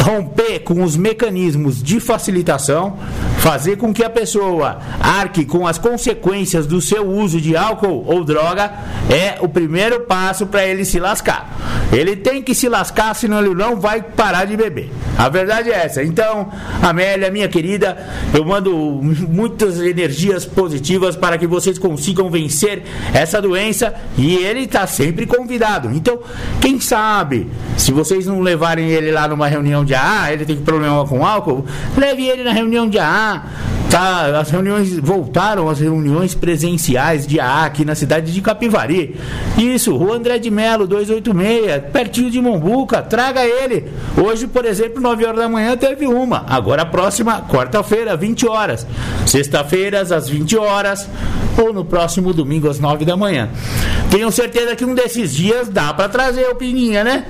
romper 0.00 0.60
com 0.60 0.82
os 0.82 0.96
mecanismos 0.96 1.82
de 1.82 2.00
facilitação, 2.00 2.98
fazer 3.38 3.76
com 3.76 3.92
que 3.92 4.04
a 4.04 4.10
pessoa 4.10 4.78
arque 5.00 5.44
com 5.44 5.66
as 5.66 5.78
consequências 5.78 6.66
do 6.66 6.80
seu 6.80 7.08
uso 7.08 7.40
de 7.40 7.56
álcool 7.56 8.04
ou 8.06 8.24
droga, 8.24 8.70
é 9.10 9.38
o 9.40 9.48
primeiro 9.48 10.00
passo 10.00 10.46
para 10.46 10.64
ele 10.64 10.84
se 10.84 10.98
lascar. 10.98 11.56
Ele 11.92 12.16
tem 12.16 12.42
que 12.42 12.54
se 12.54 12.68
lascar, 12.68 13.14
senão 13.14 13.38
ele 13.38 13.54
não 13.54 13.78
vai 13.80 14.02
parar 14.02 14.44
de 14.44 14.56
beber. 14.56 14.90
A 15.16 15.28
verdade 15.28 15.70
é 15.70 15.84
essa. 15.84 16.02
Então, 16.02 16.50
Amélia, 16.82 17.30
minha 17.30 17.48
querida, 17.48 17.96
eu 18.34 18.44
mando 18.44 18.74
muitas 18.76 19.80
energias 19.80 20.44
positivas 20.44 21.16
para 21.16 21.38
que 21.38 21.46
vocês 21.46 21.78
consigam 21.78 22.30
vencer 22.30 22.82
essa 23.14 23.40
doença 23.40 23.94
e 24.18 24.34
ele 24.34 24.60
está 24.60 24.86
sempre 24.86 25.24
convidado. 25.24 25.90
Então, 25.94 26.18
quem 26.60 26.80
sabe, 26.80 27.48
se 27.78 27.92
vocês 27.92 28.26
não 28.26 28.40
levarem 28.40 28.90
ele 28.90 29.10
lá 29.10 29.26
numa 29.26 29.46
reunião 29.46 29.84
de 29.86 29.94
AA, 29.94 30.32
ele 30.32 30.44
tem 30.44 30.56
problema 30.56 31.06
com 31.06 31.24
álcool, 31.24 31.64
leve 31.96 32.26
ele 32.26 32.44
na 32.44 32.52
reunião 32.52 32.88
de 32.88 32.98
AA. 32.98 33.42
Tá, 33.90 34.40
as 34.40 34.50
reuniões 34.50 34.98
voltaram 34.98 35.68
as 35.68 35.78
reuniões 35.78 36.34
presenciais 36.34 37.24
de 37.24 37.38
AA 37.38 37.66
aqui 37.66 37.84
na 37.84 37.94
cidade 37.94 38.32
de 38.32 38.40
Capivari. 38.40 39.16
Isso, 39.56 39.96
Rua 39.96 40.16
André 40.16 40.40
de 40.40 40.50
Melo, 40.50 40.88
286, 40.88 41.92
pertinho 41.92 42.28
de 42.28 42.40
Mombuca, 42.40 43.00
traga 43.00 43.44
ele. 43.44 43.88
Hoje, 44.16 44.48
por 44.48 44.64
exemplo, 44.64 45.00
9 45.00 45.24
horas 45.24 45.38
da 45.38 45.48
manhã 45.48 45.76
teve 45.76 46.04
uma. 46.06 46.44
Agora 46.48 46.82
a 46.82 46.86
próxima, 46.86 47.42
quarta-feira, 47.42 48.16
20 48.16 48.48
horas. 48.48 48.84
Sexta-feiras, 49.24 50.10
às 50.10 50.28
20 50.28 50.56
horas. 50.56 51.08
Ou 51.56 51.72
no 51.72 51.84
próximo 51.84 52.34
domingo, 52.34 52.68
às 52.68 52.80
9 52.80 53.04
da 53.04 53.16
manhã. 53.16 53.48
Tenho 54.10 54.30
certeza 54.32 54.74
que 54.74 54.84
um 54.84 54.94
desses 54.94 55.32
dias 55.32 55.68
dá 55.68 55.94
para 55.94 56.08
trazer 56.08 56.48
o 56.48 56.56
Pininha, 56.56 57.04
né? 57.04 57.24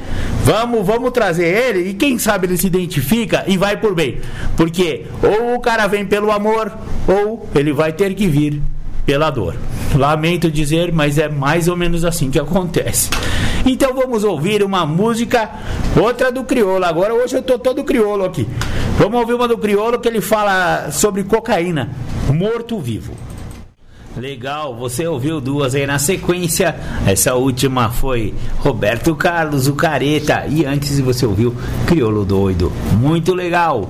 Vamos, 0.47 0.87
vamos 0.87 1.11
trazer 1.11 1.47
ele 1.47 1.91
e 1.91 1.95
quem 1.95 2.21
sabe 2.21 2.46
ele 2.47 2.57
se 2.57 2.67
identifica 2.67 3.45
e 3.47 3.57
vai 3.57 3.77
por 3.77 3.95
bem. 3.95 4.19
Porque 4.57 5.07
ou 5.23 5.57
o 5.57 5.61
cara 5.61 5.87
vem 5.87 6.07
pelo 6.07 6.31
amor 6.31 6.73
ou 7.07 7.49
ele 7.55 7.73
vai 7.73 7.93
ter 7.93 8.15
que 8.15 8.27
vir 8.27 8.63
pela 9.05 9.31
dor. 9.31 9.57
Lamento 9.95 10.51
dizer, 10.51 10.93
mas 10.93 11.17
é 11.17 11.29
mais 11.29 11.69
ou 11.69 11.77
menos 11.77 12.05
assim 12.05 12.31
que 12.31 12.39
acontece. 12.39 13.09
Então 13.65 13.95
vamos 13.95 14.25
ouvir 14.25 14.63
uma 14.63 14.85
música, 14.85 15.51
outra 16.01 16.31
do 16.31 16.45
Criolo. 16.45 16.85
Agora 16.85 17.15
hoje 17.15 17.37
eu 17.37 17.43
tô 17.43 17.59
todo 17.59 17.85
criolo 17.85 18.25
aqui. 18.25 18.47
Vamos 18.99 19.21
ouvir 19.21 19.35
uma 19.35 19.49
do 19.49 19.59
Criolo 19.59 19.99
que 19.99 20.09
ele 20.09 20.21
fala 20.21 20.91
sobre 20.91 21.25
cocaína, 21.25 21.91
morto 22.33 22.79
vivo. 22.81 23.13
Legal, 24.17 24.75
você 24.75 25.07
ouviu 25.07 25.41
duas 25.41 25.75
aí 25.75 25.87
na 25.87 25.99
sequência. 25.99 26.75
Essa 27.07 27.35
última 27.35 27.91
foi 27.91 28.35
Roberto 28.59 29.15
Carlos, 29.15 29.69
o 29.69 29.75
Careta. 29.75 30.47
E 30.49 30.65
antes 30.65 30.99
você 31.01 31.27
ouviu 31.27 31.55
Criolo 31.87 32.25
Doido. 32.25 32.73
Muito 32.99 33.35
legal. 33.35 33.89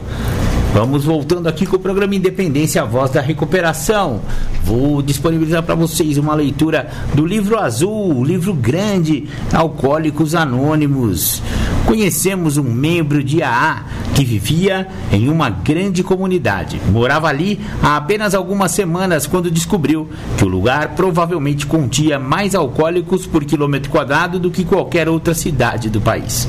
Vamos 0.77 1.07
voltando 1.07 1.47
aqui 1.47 1.64
com 1.64 1.77
o 1.77 1.79
programa 1.79 2.14
Independência, 2.14 2.83
a 2.83 2.85
voz 2.85 3.11
da 3.11 3.22
recuperação. 3.22 4.20
Vou 4.62 5.01
disponibilizar 5.01 5.62
para 5.62 5.74
vocês 5.74 6.18
uma 6.18 6.35
leitura 6.35 6.91
do 7.14 7.24
livro 7.24 7.59
azul, 7.59 8.22
livro 8.22 8.53
grande, 8.53 9.27
Alcoólicos 9.55 10.35
Anônimos. 10.35 11.43
Conhecemos 11.87 12.59
um 12.59 12.62
membro 12.62 13.24
de 13.24 13.43
AA 13.43 13.87
que 14.14 14.22
vivia 14.22 14.87
em 15.11 15.31
uma 15.31 15.49
grande 15.49 16.03
comunidade. 16.03 16.79
Morava 16.93 17.29
ali 17.29 17.59
há 17.83 17.97
apenas 17.97 18.35
algumas 18.35 18.72
semanas 18.72 19.27
quando 19.27 19.51
descobriu 19.51 20.07
que 20.37 20.45
o 20.45 20.49
lugar 20.49 20.91
provavelmente 20.91 21.64
continha 21.64 22.18
mais 22.18 22.55
alcoólicos 22.55 23.27
por 23.27 23.47
quilômetro 23.47 23.91
quadrado 23.91 24.39
do 24.39 24.51
que 24.51 24.62
qualquer 24.62 25.09
outra 25.09 25.33
cidade 25.33 25.89
do 25.89 26.03
país. 26.03 26.47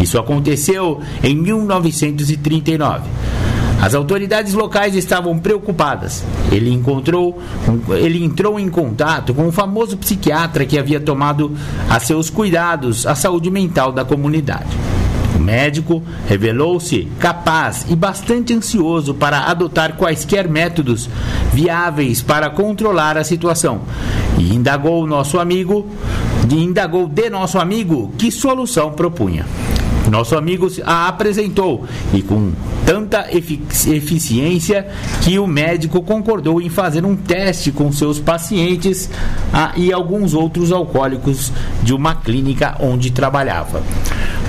Isso 0.00 0.18
aconteceu 0.18 1.00
em 1.22 1.36
1939. 1.36 3.47
As 3.80 3.94
autoridades 3.94 4.54
locais 4.54 4.94
estavam 4.94 5.38
preocupadas. 5.38 6.24
Ele 6.50 6.72
encontrou, 6.72 7.40
ele 7.90 8.24
entrou 8.24 8.58
em 8.58 8.68
contato 8.68 9.32
com 9.32 9.46
o 9.46 9.52
famoso 9.52 9.96
psiquiatra 9.96 10.66
que 10.66 10.78
havia 10.78 11.00
tomado 11.00 11.52
a 11.88 12.00
seus 12.00 12.28
cuidados 12.28 13.06
a 13.06 13.14
saúde 13.14 13.50
mental 13.50 13.92
da 13.92 14.04
comunidade. 14.04 14.76
O 15.36 15.38
médico 15.38 16.02
revelou-se 16.26 17.06
capaz 17.20 17.86
e 17.88 17.94
bastante 17.94 18.52
ansioso 18.52 19.14
para 19.14 19.44
adotar 19.44 19.92
quaisquer 19.96 20.48
métodos 20.48 21.08
viáveis 21.52 22.20
para 22.20 22.50
controlar 22.50 23.16
a 23.16 23.22
situação 23.22 23.82
e 24.36 24.52
indagou 24.52 25.06
nosso 25.06 25.38
amigo, 25.38 25.86
indagou 26.50 27.08
de 27.08 27.30
nosso 27.30 27.58
amigo 27.58 28.12
que 28.18 28.32
solução 28.32 28.90
propunha. 28.92 29.46
Nosso 30.10 30.36
amigo 30.36 30.68
a 30.84 31.08
apresentou 31.08 31.84
e 32.12 32.22
com 32.22 32.52
tanta 32.86 33.26
eficiência 33.32 34.86
que 35.22 35.38
o 35.38 35.46
médico 35.46 36.02
concordou 36.02 36.60
em 36.60 36.68
fazer 36.68 37.04
um 37.04 37.14
teste 37.14 37.70
com 37.70 37.92
seus 37.92 38.18
pacientes 38.18 39.10
ah, 39.52 39.72
e 39.76 39.92
alguns 39.92 40.34
outros 40.34 40.72
alcoólicos 40.72 41.52
de 41.82 41.92
uma 41.92 42.14
clínica 42.14 42.76
onde 42.80 43.10
trabalhava. 43.10 43.82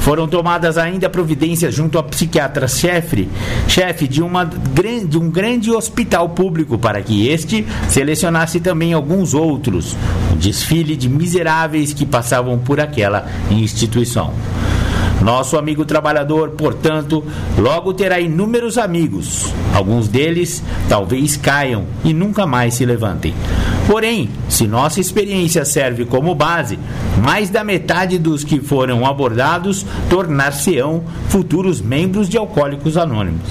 Foram 0.02 0.28
tomadas 0.28 0.78
ainda 0.78 1.10
providências 1.10 1.76
junto 1.76 1.98
ao 1.98 2.04
psiquiatra-chefe 2.06 3.28
chefe 3.68 4.08
de, 4.08 4.22
uma, 4.22 4.46
de 4.46 5.18
um 5.18 5.30
grande 5.30 5.72
hospital 5.72 6.30
público 6.30 6.78
para 6.78 7.02
que 7.02 7.28
este 7.28 7.66
selecionasse 7.90 8.60
também 8.60 8.94
alguns 8.94 9.34
outros. 9.34 9.96
Um 10.34 10.38
desfile 10.38 10.96
de 10.96 11.10
miseráveis 11.10 11.94
que 11.94 12.06
passavam 12.06 12.58
por 12.58 12.80
aquela 12.80 13.28
instituição. 13.52 14.34
Nosso 15.22 15.58
amigo 15.58 15.84
trabalhador, 15.84 16.52
portanto, 16.52 17.24
logo 17.58 17.94
terá 17.94 18.20
inúmeros 18.20 18.78
amigos. 18.78 19.54
Alguns 19.74 20.08
deles 20.08 20.64
talvez 20.88 21.36
caiam 21.36 21.86
e 22.04 22.14
nunca 22.14 22.46
mais 22.46 22.76
se 22.76 22.86
levantem. 22.86 23.34
Porém, 23.86 24.30
se 24.48 24.68
nossa 24.68 25.02
experiência 25.02 25.66
serve 25.66 26.06
como 26.06 26.36
base, 26.36 26.78
mais 27.24 27.50
da 27.50 27.64
metade 27.64 28.18
dos 28.18 28.44
que 28.44 28.60
foram 28.60 29.06
abordados 29.06 29.86
tornar-se-ão 30.10 31.04
futuros 31.28 31.82
membros 31.82 32.30
de 32.30 32.38
Alcoólicos 32.38 32.98
Anônimos. 32.98 33.50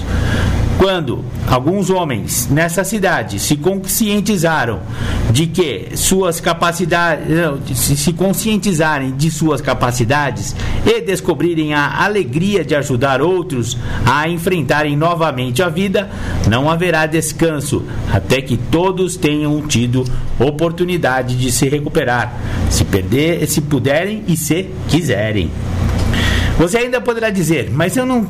Quando 0.79 1.25
alguns 1.49 1.91
homens 1.91 2.47
nessa 2.49 2.85
cidade 2.85 3.41
se 3.41 3.57
conscientizaram 3.57 4.79
de 5.33 5.49
que 5.49 5.97
suas 5.97 6.41
capacidades, 6.41 7.27
se 7.75 8.13
conscientizarem 8.13 9.17
de 9.17 9.29
suas 9.29 9.61
capacidades 9.61 10.55
e 10.87 11.01
descobrirem 11.01 11.75
a 11.75 12.05
alegria 12.05 12.65
de 12.65 12.77
ajudar 12.77 13.21
outros 13.21 13.77
a 14.07 14.29
enfrentarem 14.29 14.97
novamente 14.97 15.65
a 15.65 15.69
vida, 15.69 16.09
não 16.49 16.71
haverá 16.71 17.07
descanso 17.07 17.83
até 18.13 18.41
que 18.41 18.57
todos 18.57 19.17
tenham 19.17 19.61
tido 19.63 20.05
oportunidade 20.39 21.37
de 21.37 21.51
se 21.51 21.69
recuperar, 21.69 22.33
se 22.71 22.85
perder, 22.85 23.45
se 23.49 23.61
puderem 23.63 24.23
e 24.29 24.37
se 24.37 24.71
quiserem. 24.89 25.51
Você 26.57 26.79
ainda 26.79 27.01
poderá 27.01 27.31
dizer, 27.31 27.69
mas 27.73 27.97
eu 27.97 28.07
não 28.07 28.29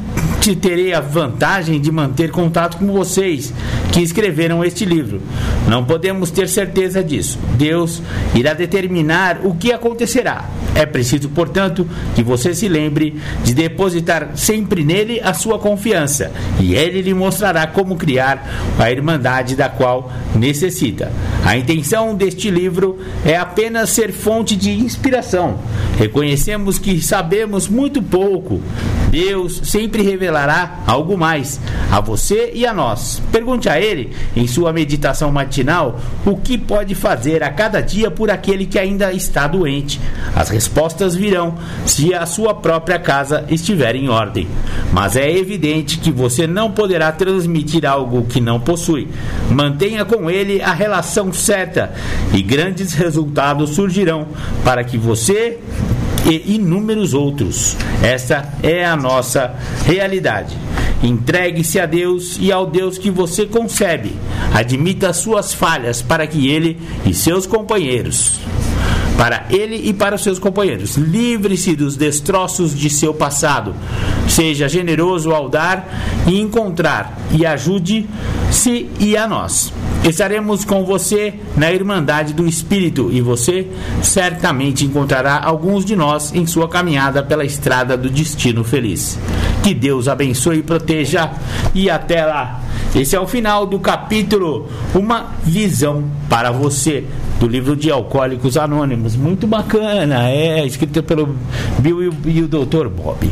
terei 0.56 0.94
a 0.94 1.00
vantagem 1.00 1.80
de 1.80 1.90
manter 1.90 2.30
contato 2.30 2.78
com 2.78 2.86
vocês 2.92 3.52
que 3.92 4.00
escreveram 4.00 4.64
este 4.64 4.84
livro. 4.84 5.20
Não 5.68 5.84
podemos 5.84 6.30
ter 6.30 6.48
certeza 6.48 7.02
disso. 7.02 7.38
Deus 7.56 8.02
irá 8.34 8.54
determinar 8.54 9.40
o 9.44 9.54
que 9.54 9.72
acontecerá. 9.72 10.48
É 10.74 10.86
preciso, 10.86 11.28
portanto, 11.30 11.86
que 12.14 12.22
você 12.22 12.54
se 12.54 12.68
lembre 12.68 13.20
de 13.44 13.52
depositar 13.52 14.30
sempre 14.36 14.84
nele 14.84 15.20
a 15.20 15.34
sua 15.34 15.58
confiança, 15.58 16.30
e 16.60 16.74
ele 16.74 17.02
lhe 17.02 17.14
mostrará 17.14 17.66
como 17.66 17.96
criar 17.96 18.74
a 18.78 18.90
irmandade 18.90 19.56
da 19.56 19.68
qual 19.68 20.12
necessita. 20.34 21.10
A 21.44 21.56
intenção 21.56 22.14
deste 22.14 22.50
livro 22.50 22.98
é 23.24 23.36
apenas 23.36 23.90
ser 23.90 24.12
fonte 24.12 24.54
de 24.54 24.70
inspiração. 24.70 25.58
Reconhecemos 25.98 26.78
que 26.78 27.00
sabemos 27.00 27.68
muito 27.68 28.02
pouco. 28.02 28.60
Deus 29.10 29.60
sempre 29.64 30.02
revelará 30.02 30.80
algo 30.86 31.16
mais 31.16 31.60
a 31.90 32.00
você 32.00 32.52
e 32.54 32.66
a 32.66 32.74
nós. 32.74 33.22
Pergunte 33.32 33.68
a 33.68 33.80
Ele, 33.80 34.12
em 34.36 34.46
sua 34.46 34.72
meditação 34.72 35.32
matinal, 35.32 35.98
o 36.26 36.36
que 36.36 36.58
pode 36.58 36.94
fazer 36.94 37.42
a 37.42 37.50
cada 37.50 37.80
dia 37.80 38.10
por 38.10 38.30
aquele 38.30 38.66
que 38.66 38.78
ainda 38.78 39.12
está 39.12 39.46
doente. 39.46 40.00
As 40.36 40.50
respostas 40.50 41.14
virão 41.14 41.54
se 41.86 42.14
a 42.14 42.26
sua 42.26 42.54
própria 42.54 42.98
casa 42.98 43.44
estiver 43.48 43.96
em 43.96 44.08
ordem. 44.08 44.46
Mas 44.92 45.16
é 45.16 45.30
evidente 45.30 45.98
que 45.98 46.10
você 46.10 46.46
não 46.46 46.70
poderá 46.70 47.10
transmitir 47.12 47.86
algo 47.86 48.24
que 48.24 48.40
não 48.40 48.60
possui. 48.60 49.08
Mantenha 49.50 50.04
com 50.04 50.30
ele 50.30 50.60
a 50.60 50.72
relação 50.72 51.32
certa 51.32 51.92
e 52.32 52.42
grandes 52.42 52.92
resultados 52.92 53.70
surgirão 53.70 54.28
para 54.64 54.84
que 54.84 54.98
você 54.98 55.58
e 56.28 56.54
inúmeros 56.54 57.14
outros. 57.14 57.76
Essa 58.02 58.52
é 58.62 58.84
a 58.84 58.96
nossa 58.96 59.54
realidade. 59.84 60.56
Entregue-se 61.02 61.80
a 61.80 61.86
Deus 61.86 62.36
e 62.40 62.52
ao 62.52 62.66
Deus 62.66 62.98
que 62.98 63.10
você 63.10 63.46
concebe. 63.46 64.14
Admita 64.52 65.12
suas 65.12 65.54
falhas 65.54 66.02
para 66.02 66.26
que 66.26 66.48
ele 66.48 66.78
e 67.06 67.14
seus 67.14 67.46
companheiros 67.46 68.40
para 69.18 69.46
ele 69.50 69.88
e 69.88 69.92
para 69.92 70.14
os 70.14 70.22
seus 70.22 70.38
companheiros. 70.38 70.96
Livre-se 70.96 71.74
dos 71.74 71.96
destroços 71.96 72.72
de 72.72 72.88
seu 72.88 73.12
passado. 73.12 73.74
Seja 74.28 74.68
generoso 74.68 75.32
ao 75.32 75.48
dar 75.48 76.22
e 76.24 76.40
encontrar 76.40 77.18
e 77.32 77.44
ajude-se 77.44 78.88
e 79.00 79.16
a 79.16 79.26
nós. 79.26 79.72
Estaremos 80.04 80.64
com 80.64 80.84
você 80.84 81.34
na 81.56 81.72
Irmandade 81.72 82.32
do 82.32 82.46
Espírito 82.46 83.10
e 83.12 83.20
você 83.20 83.66
certamente 84.00 84.84
encontrará 84.84 85.40
alguns 85.42 85.84
de 85.84 85.96
nós 85.96 86.32
em 86.32 86.46
sua 86.46 86.68
caminhada 86.68 87.20
pela 87.20 87.44
estrada 87.44 87.96
do 87.96 88.08
destino 88.08 88.62
feliz. 88.62 89.18
Que 89.64 89.74
Deus 89.74 90.06
abençoe 90.06 90.58
e 90.58 90.62
proteja 90.62 91.32
e 91.74 91.90
até 91.90 92.24
lá. 92.24 92.67
Esse 92.94 93.14
é 93.14 93.20
o 93.20 93.26
final 93.26 93.66
do 93.66 93.78
capítulo 93.78 94.66
Uma 94.94 95.34
Visão 95.44 96.04
para 96.28 96.50
Você, 96.50 97.04
do 97.38 97.46
livro 97.46 97.76
de 97.76 97.90
Alcoólicos 97.90 98.56
Anônimos. 98.56 99.14
Muito 99.14 99.46
bacana, 99.46 100.28
é 100.30 100.64
escrito 100.64 101.02
pelo 101.02 101.36
Bill 101.78 102.02
e 102.02 102.08
o, 102.08 102.14
e 102.24 102.42
o 102.42 102.48
Dr. 102.48 102.88
Bob. 102.88 103.30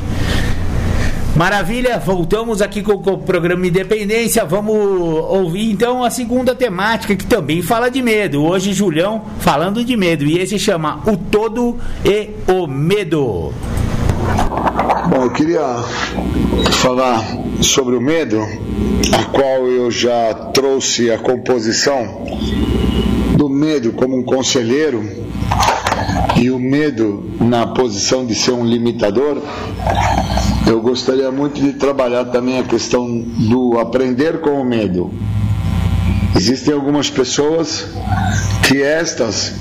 Maravilha, 1.35 1.99
voltamos 1.99 2.63
aqui 2.63 2.83
com, 2.83 2.99
com, 2.99 3.13
o 3.13 3.19
programa 3.19 3.67
Independência. 3.67 4.45
Vamos 4.45 4.75
ouvir 4.75 5.71
então 5.71 6.05
a 6.05 6.11
segunda 6.11 6.55
temática 6.55 7.17
que 7.17 7.27
também 7.27 7.61
fala 7.61 7.91
de 7.91 8.01
medo. 8.03 8.43
Hoje, 8.43 8.73
Julião 8.73 9.23
falando 9.41 9.85
de 9.85 9.97
medo 9.97 10.25
e 10.25 10.39
esse 10.39 10.59
chama 10.59 11.01
O 11.07 11.17
Todo 11.17 11.77
e 12.05 12.31
o 12.51 12.67
Medo. 12.67 13.53
Bom, 15.09 15.23
eu 15.25 15.31
queria 15.31 15.77
falar 16.73 17.23
sobre 17.61 17.97
o 17.97 18.01
medo, 18.01 18.41
a 19.13 19.25
qual 19.25 19.67
eu 19.67 19.91
já 19.91 20.35
trouxe 20.53 21.11
a 21.11 21.19
composição 21.19 22.25
do 23.37 23.49
medo 23.49 23.93
como 23.93 24.17
um 24.17 24.23
conselheiro 24.23 25.05
e 26.37 26.51
o 26.51 26.59
medo 26.59 27.31
na 27.41 27.67
posição 27.67 28.27
de 28.27 28.35
ser 28.35 28.53
um 28.53 28.65
limitador. 28.65 29.41
Eu 30.67 30.81
gostaria 30.81 31.31
muito 31.31 31.61
de 31.61 31.73
trabalhar 31.75 32.27
também 32.27 32.59
a 32.59 32.65
questão 32.65 33.21
do 33.21 33.79
aprender 33.79 34.41
com 34.41 34.61
o 34.61 34.65
medo. 34.65 35.13
Existem 36.35 36.75
algumas 36.75 37.09
pessoas 37.09 37.87
que 38.67 38.83
estas 38.83 39.55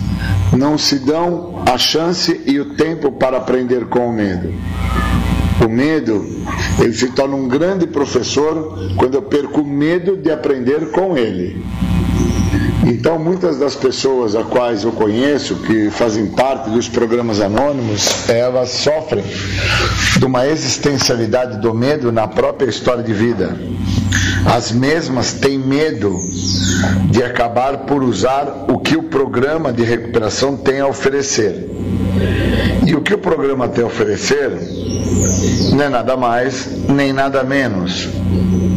não 0.52 0.78
se 0.78 1.00
dão 1.00 1.64
a 1.66 1.78
chance 1.78 2.42
e 2.46 2.60
o 2.60 2.76
tempo 2.76 3.12
para 3.12 3.38
aprender 3.38 3.86
com 3.86 4.08
o 4.10 4.14
medo. 4.14 4.54
O 5.64 5.70
medo, 5.70 6.26
ele 6.80 6.94
se 6.94 7.12
torna 7.12 7.36
um 7.36 7.48
grande 7.48 7.88
professor 7.88 8.78
quando 8.98 9.16
eu 9.16 9.22
perco 9.22 9.62
o 9.62 9.66
medo 9.66 10.18
de 10.18 10.32
aprender 10.32 10.92
com 10.92 11.18
ele. 11.18 11.64
Então, 12.86 13.18
muitas 13.18 13.58
das 13.58 13.76
pessoas 13.76 14.36
a 14.36 14.44
quais 14.44 14.84
eu 14.84 14.92
conheço, 14.92 15.56
que 15.56 15.90
fazem 15.90 16.28
parte 16.28 16.70
dos 16.70 16.88
programas 16.88 17.42
anônimos, 17.42 18.30
elas 18.30 18.70
sofrem 18.70 19.24
de 20.20 20.24
uma 20.24 20.46
existencialidade 20.48 21.60
do 21.62 21.74
medo 21.74 22.12
na 22.12 22.28
própria 22.28 22.70
história 22.70 23.04
de 23.04 23.12
vida. 23.12 23.58
As 24.46 24.72
mesmas 24.72 25.34
têm 25.34 25.58
medo 25.58 26.16
de 27.10 27.24
acabar 27.24 27.80
por 27.80 28.04
usar 28.04 28.66
o 28.70 28.78
que 28.78 28.96
o 28.96 29.04
programa 29.04 29.74
de 29.74 29.84
recuperação 29.84 30.56
tem 30.56 30.80
a 30.80 30.88
oferecer. 30.88 31.68
O 33.06 33.08
que 33.08 33.14
o 33.14 33.20
programa 33.20 33.68
tem 33.68 33.84
a 33.84 33.88
oferecer 33.88 34.50
não 35.74 35.84
é 35.84 35.90
nada 35.90 36.18
mais 36.18 36.68
nem 36.90 37.14
nada 37.14 37.44
menos. 37.44 38.10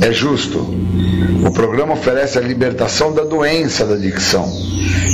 É 0.02 0.12
justo. 0.12 0.58
O 1.46 1.50
programa 1.50 1.94
oferece 1.94 2.36
a 2.36 2.42
libertação 2.42 3.14
da 3.14 3.24
doença 3.24 3.86
da 3.86 3.94
adicção. 3.94 4.46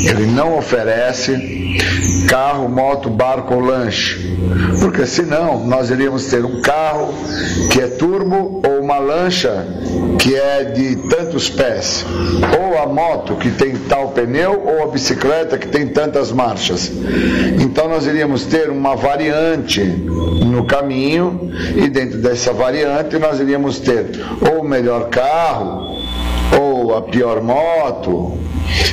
Ele 0.05 0.27
não 0.27 0.59
oferece 0.59 1.79
carro, 2.29 2.69
moto, 2.69 3.09
barco 3.09 3.55
ou 3.55 3.61
lanche. 3.61 4.37
Porque 4.81 5.07
senão 5.07 5.65
nós 5.65 5.91
iríamos 5.91 6.27
ter 6.27 6.45
um 6.45 6.61
carro 6.61 7.15
que 7.71 7.81
é 7.81 7.87
turbo 7.87 8.63
lancha 9.25 9.67
que 10.19 10.35
é 10.35 10.65
de 10.65 10.97
tantos 11.09 11.49
pés, 11.49 12.05
ou 12.59 12.79
a 12.79 12.87
moto 12.87 13.37
que 13.37 13.51
tem 13.51 13.75
tal 13.77 14.09
pneu, 14.09 14.63
ou 14.65 14.85
a 14.85 14.87
bicicleta 14.87 15.59
que 15.59 15.69
tem 15.69 15.87
tantas 15.87 16.31
marchas. 16.31 16.91
Então 17.61 17.89
nós 17.89 18.07
iríamos 18.07 18.45
ter 18.45 18.71
uma 18.71 18.95
variante 18.95 19.83
no 19.83 20.65
caminho, 20.65 21.51
e 21.75 21.89
dentro 21.89 22.19
dessa 22.19 22.53
variante 22.53 23.19
nós 23.19 23.41
iríamos 23.41 23.79
ter 23.79 24.07
ou 24.41 24.63
o 24.63 24.69
melhor 24.69 25.09
carro, 25.09 26.04
a 26.97 27.03
pior 27.03 27.43
moto. 27.43 28.39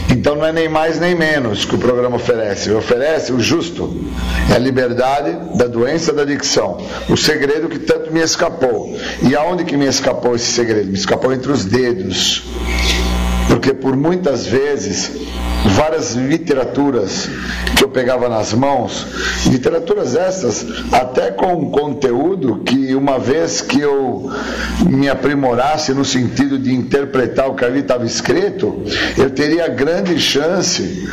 Então 0.10 0.36
não 0.36 0.46
é 0.46 0.52
nem 0.52 0.68
mais 0.68 1.00
nem 1.00 1.16
menos 1.16 1.66
que 1.66 1.76
o 1.76 1.78
programa 1.78 2.18
oferece. 2.18 2.70
Ele 2.70 2.78
oferece 2.78 3.32
o 3.32 3.40
justo, 3.40 4.04
é 4.52 4.56
a 4.56 4.60
liberdade 4.60 5.58
da 5.58 5.68
doença 5.68 6.12
da 6.12 6.24
adicção. 6.24 6.78
O 7.10 7.16
segredo 7.16 7.70
que 7.70 7.80
tanto 7.80 8.12
me 8.12 8.20
escapou. 8.20 8.96
E 9.22 9.36
aonde 9.36 9.64
que 9.64 9.78
me 9.78 9.86
escapou 9.86 10.36
esse 10.36 10.52
segredo? 10.52 10.88
Me 10.90 10.98
escapou 10.98 11.32
entre 11.32 11.52
os 11.52 11.66
dedos. 11.66 12.44
Porque 13.52 13.74
por 13.74 13.98
muitas 13.98 14.46
vezes 14.46 15.12
várias 15.76 16.14
literaturas 16.14 17.30
que 17.76 17.84
eu 17.84 17.90
pegava 17.90 18.30
nas 18.30 18.54
mãos, 18.54 19.06
literaturas 19.48 20.16
essas, 20.16 20.66
até 20.90 21.32
com 21.32 21.70
conteúdo 21.70 22.64
que 22.64 22.96
uma 22.96 23.20
vez 23.20 23.60
que 23.60 23.82
eu 23.82 24.32
me 24.88 25.10
aprimorasse 25.10 25.94
no 25.94 26.06
sentido 26.06 26.58
de 26.58 26.74
interpretar 26.74 27.50
o 27.50 27.54
que 27.54 27.66
ali 27.66 27.82
estava 27.82 28.06
escrito, 28.06 28.84
eu 29.18 29.30
teria 29.30 29.68
grande 29.68 30.18
chance, 30.18 31.10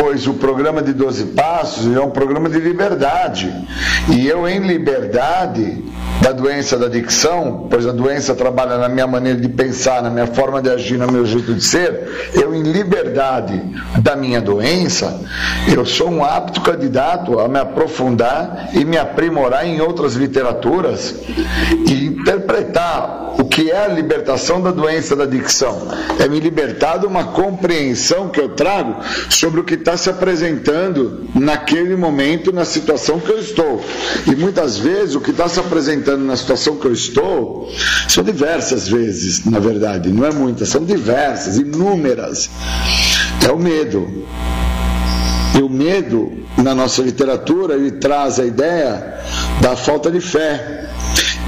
pois 0.00 0.26
o 0.26 0.32
programa 0.32 0.80
de 0.80 0.94
12 0.94 1.26
Passos 1.26 1.94
é 1.94 2.00
um 2.00 2.10
programa 2.10 2.48
de 2.48 2.58
liberdade. 2.58 3.52
E 4.16 4.26
eu, 4.26 4.48
em 4.48 4.60
liberdade, 4.60 5.84
da 6.20 6.32
doença 6.32 6.78
da 6.78 6.86
adicção, 6.86 7.68
pois 7.70 7.86
a 7.86 7.92
doença 7.92 8.34
trabalha 8.34 8.78
na 8.78 8.88
minha 8.88 9.06
maneira 9.06 9.38
de 9.40 9.48
pensar, 9.48 10.02
na 10.02 10.10
minha 10.10 10.26
forma 10.26 10.60
de 10.62 10.70
agir, 10.70 10.98
no 10.98 11.10
meu 11.10 11.26
jeito 11.26 11.54
de 11.54 11.62
ser, 11.66 12.32
eu 12.34 12.54
em 12.54 12.62
liberdade 12.62 13.62
da 13.98 14.16
minha 14.16 14.40
doença, 14.40 15.20
eu 15.74 15.84
sou 15.84 16.10
um 16.10 16.24
apto 16.24 16.60
candidato 16.60 17.38
a 17.38 17.48
me 17.48 17.58
aprofundar 17.58 18.70
e 18.72 18.84
me 18.84 18.96
aprimorar 18.96 19.66
em 19.66 19.80
outras 19.80 20.14
literaturas. 20.14 21.14
E 21.88 22.15
interpretar 22.26 23.36
o 23.38 23.44
que 23.44 23.70
é 23.70 23.84
a 23.84 23.88
libertação 23.88 24.60
da 24.60 24.72
doença 24.72 25.14
da 25.14 25.22
adicção. 25.22 25.86
É 26.18 26.28
me 26.28 26.40
libertar 26.40 26.96
de 26.96 27.06
uma 27.06 27.24
compreensão 27.24 28.28
que 28.28 28.40
eu 28.40 28.48
trago 28.48 28.96
sobre 29.30 29.60
o 29.60 29.64
que 29.64 29.74
está 29.74 29.96
se 29.96 30.10
apresentando 30.10 31.24
naquele 31.34 31.94
momento, 31.94 32.52
na 32.52 32.64
situação 32.64 33.20
que 33.20 33.30
eu 33.30 33.38
estou. 33.38 33.84
E 34.26 34.34
muitas 34.34 34.76
vezes 34.76 35.14
o 35.14 35.20
que 35.20 35.30
está 35.30 35.48
se 35.48 35.60
apresentando 35.60 36.24
na 36.24 36.36
situação 36.36 36.76
que 36.76 36.86
eu 36.86 36.92
estou 36.92 37.70
são 38.08 38.24
diversas 38.24 38.88
vezes, 38.88 39.44
na 39.44 39.60
verdade, 39.60 40.08
não 40.08 40.24
é 40.26 40.32
muitas, 40.32 40.68
são 40.68 40.84
diversas, 40.84 41.58
inúmeras. 41.58 42.50
É 43.46 43.52
o 43.52 43.58
medo. 43.58 44.26
E 45.56 45.62
o 45.62 45.70
medo, 45.70 46.44
na 46.58 46.74
nossa 46.74 47.00
literatura, 47.00 47.74
ele 47.74 47.92
traz 47.92 48.38
a 48.40 48.44
ideia 48.44 49.14
da 49.60 49.76
falta 49.76 50.10
de 50.10 50.20
fé. 50.20 50.85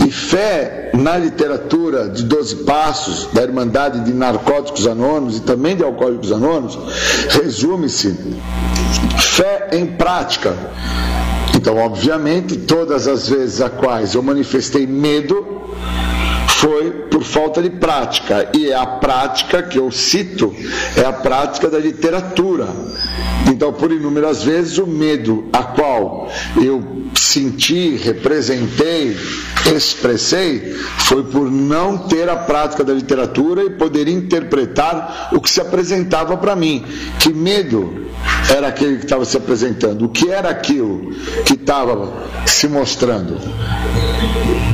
E 0.06 0.10
fé 0.10 0.90
na 0.94 1.16
literatura 1.16 2.08
de 2.08 2.22
12 2.22 2.56
Passos, 2.56 3.28
da 3.32 3.42
Irmandade 3.42 4.04
de 4.04 4.12
Narcóticos 4.12 4.86
Anônimos 4.86 5.38
e 5.38 5.40
também 5.40 5.76
de 5.76 5.82
Alcoólicos 5.82 6.32
Anônimos, 6.32 6.78
resume-se 7.30 8.16
fé 9.18 9.68
em 9.72 9.86
prática. 9.86 10.56
Então, 11.56 11.76
obviamente, 11.76 12.56
todas 12.56 13.08
as 13.08 13.28
vezes 13.28 13.60
a 13.60 13.68
quais 13.68 14.14
eu 14.14 14.22
manifestei 14.22 14.86
medo 14.86 15.44
foi 16.58 16.90
por 17.08 17.22
falta 17.22 17.62
de 17.62 17.70
prática. 17.70 18.48
E 18.52 18.70
é 18.70 18.74
a 18.74 18.86
prática 18.86 19.62
que 19.62 19.78
eu 19.78 19.90
cito 19.92 20.54
é 20.96 21.04
a 21.04 21.12
prática 21.12 21.70
da 21.70 21.78
literatura. 21.78 22.68
Então, 23.50 23.72
por 23.72 23.92
inúmeras 23.92 24.42
vezes, 24.42 24.76
o 24.78 24.86
medo 24.86 25.48
a 25.52 25.62
qual 25.62 26.28
eu 26.60 26.98
senti, 27.14 27.96
representei, 27.96 29.16
expressei, 29.74 30.74
foi 30.98 31.22
por 31.24 31.50
não 31.50 31.96
ter 31.96 32.28
a 32.28 32.36
prática 32.36 32.84
da 32.84 32.92
literatura 32.92 33.62
e 33.62 33.70
poder 33.70 34.08
interpretar 34.08 35.30
o 35.32 35.40
que 35.40 35.50
se 35.50 35.60
apresentava 35.60 36.36
para 36.36 36.56
mim. 36.56 36.84
Que 37.20 37.32
medo 37.32 38.06
era 38.50 38.68
aquele 38.68 38.98
que 38.98 39.04
estava 39.04 39.24
se 39.24 39.36
apresentando? 39.36 40.06
O 40.06 40.08
que 40.08 40.28
era 40.30 40.50
aquilo 40.50 41.12
que 41.46 41.54
estava 41.54 42.12
se 42.46 42.68
mostrando? 42.68 43.38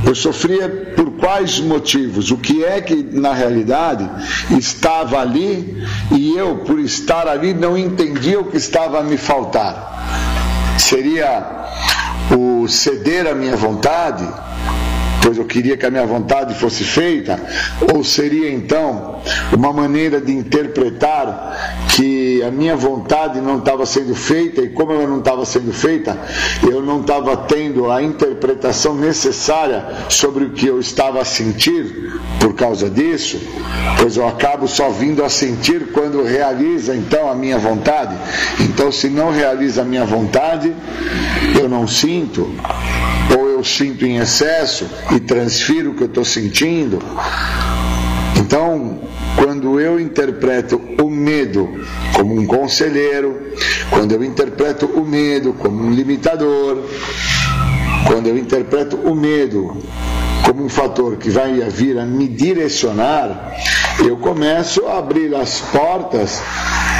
Eu 0.07 0.15
sofria 0.15 0.69
por 0.95 1.14
quais 1.25 1.59
motivos? 1.59 2.31
O 2.31 2.37
que 2.37 2.63
é 2.63 2.83
que 2.83 2.95
na 2.97 3.33
realidade 3.33 4.07
estava 4.51 5.19
ali 5.19 5.83
e 6.13 6.37
eu, 6.37 6.59
por 6.59 6.79
estar 6.79 7.27
ali, 7.27 7.55
não 7.55 7.79
entendia 7.79 8.39
o 8.39 8.45
que 8.45 8.59
estava 8.59 9.01
a 9.01 9.03
me 9.03 9.17
faltar? 9.17 10.77
Seria 10.77 11.43
o 12.31 12.69
ceder 12.69 13.27
à 13.27 13.35
minha 13.35 13.57
vontade? 13.57 14.29
Pois 15.25 15.39
eu 15.39 15.47
queria 15.47 15.75
que 15.75 15.87
a 15.87 15.91
minha 15.91 16.07
vontade 16.07 16.55
fosse 16.55 16.85
feita, 16.85 17.41
ou 17.95 18.05
seria 18.05 18.53
então 18.53 19.19
uma 19.53 19.73
maneira 19.73 20.21
de 20.21 20.31
interpretar 20.33 21.87
que 21.97 22.43
a 22.43 22.51
minha 22.51 22.77
vontade 22.77 23.41
não 23.41 23.59
estava 23.59 23.87
sendo 23.87 24.15
feita 24.15 24.61
e 24.61 24.69
como 24.69 24.93
ela 24.93 25.07
não 25.07 25.21
estava 25.21 25.47
sendo 25.47 25.73
feita, 25.73 26.19
eu 26.63 26.83
não 26.83 27.01
estava 27.01 27.35
tendo 27.39 27.91
a 27.91 28.03
interpretação 28.03 28.95
necessária 28.95 29.87
sobre 30.11 30.45
o 30.45 30.51
que 30.51 30.67
eu 30.67 30.79
estava 30.79 31.23
a 31.23 31.25
sentir 31.25 32.21
por 32.39 32.55
causa 32.55 32.91
disso, 32.91 33.41
pois 33.99 34.19
eu 34.19 34.29
acabo 34.29 34.69
só 34.69 34.91
vindo 34.91 35.25
a 35.25 35.31
sentir 35.31 35.93
quando 35.93 36.23
realiza 36.23 36.95
então 36.95 37.31
a 37.31 37.35
minha 37.35 37.57
vontade. 37.59 38.15
Então, 38.61 38.93
se 38.93 39.09
não 39.09 39.31
realiza 39.31 39.81
a 39.81 39.85
minha 39.85 40.05
vontade, 40.05 40.75
eu 41.59 41.67
não 41.67 41.89
sinto 41.89 42.55
ou 43.39 43.49
eu 43.49 43.65
sinto 43.65 44.05
em 44.05 44.19
excesso 44.19 44.87
e 45.15 45.21
transfiro 45.21 45.93
o 45.93 45.95
que 45.95 46.03
eu 46.03 46.09
estou 46.09 46.25
sentindo. 46.25 46.99
Então, 48.37 49.01
quando 49.37 49.81
eu 49.81 49.99
interpreto 50.01 50.81
o 51.01 51.09
medo 51.09 51.69
como 52.15 52.39
um 52.39 52.47
conselheiro, 52.47 53.53
quando 53.91 54.13
eu 54.13 54.25
interpreto 54.25 54.87
o 54.87 55.05
medo 55.05 55.53
como 55.53 55.85
um 55.85 55.91
limitador, 55.91 56.85
quando 58.07 58.29
eu 58.29 58.37
interpreto 58.37 58.97
o 58.97 59.15
medo 59.15 59.77
como 60.45 60.65
um 60.65 60.69
fator 60.69 61.17
que 61.17 61.31
vai 61.31 61.53
vir 61.71 61.99
a 61.99 62.05
me 62.05 62.29
direcionar, 62.29 63.55
eu 64.05 64.17
começo 64.17 64.87
a 64.87 64.99
abrir 64.99 65.35
as 65.35 65.61
portas 65.61 66.43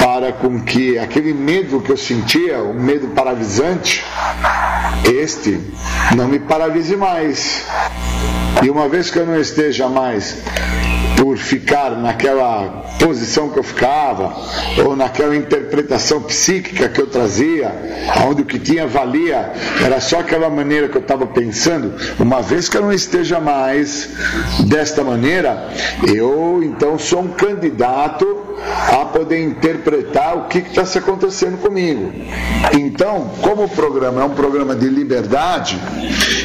para 0.05 0.35
com 0.35 0.61
que 0.61 0.99
aquele 0.99 1.33
medo 1.33 1.81
que 1.81 1.91
eu 1.91 1.97
sentia, 1.97 2.59
o 2.59 2.75
medo 2.75 3.09
paralisante, 3.09 4.05
este 5.19 5.59
não 6.15 6.29
me 6.29 6.39
paralise 6.39 6.95
mais. 6.95 7.65
E 8.63 8.69
uma 8.69 8.87
vez 8.87 9.11
que 9.11 9.19
eu 9.19 9.25
não 9.25 9.41
esteja 9.41 9.89
mais 9.89 10.43
por 11.25 11.39
ficar 11.39 11.93
naquela 11.93 12.85
posição 12.99 13.49
que 13.49 13.59
eu 13.59 13.63
ficava, 13.63 14.37
ou 14.85 14.95
naquela 14.95 15.35
interpretação 15.35 16.21
psíquica 16.21 16.87
que 16.87 17.01
eu 17.01 17.07
trazia, 17.07 17.73
onde 18.29 18.43
o 18.43 18.45
que 18.45 18.59
tinha 18.59 18.87
valia 18.87 19.51
era 19.83 20.03
só 20.03 20.21
aquela 20.21 20.51
maneira 20.51 20.87
que 20.87 20.99
eu 20.99 21.01
estava 21.01 21.27
pensando, 21.27 21.95
uma 22.19 22.43
vez 22.43 22.69
que 22.69 22.77
eu 22.77 22.83
não 22.83 22.93
esteja 22.93 23.41
mais 23.41 24.11
desta 24.69 25.03
maneira, 25.03 25.71
eu 26.07 26.61
então 26.63 26.99
sou 26.99 27.23
um 27.23 27.29
candidato 27.29 28.27
a 28.93 29.07
poder 29.07 29.43
interpretar 29.43 30.37
o 30.37 30.45
que 30.49 30.59
está 30.59 30.85
se 30.85 30.99
acontecendo 30.99 31.57
comigo. 31.57 32.13
Então, 32.75 33.31
como 33.41 33.65
o 33.65 33.69
programa 33.71 34.21
é 34.21 34.25
um 34.27 34.35
programa 34.35 34.77
de 34.77 34.91
liberdade, 34.91 35.81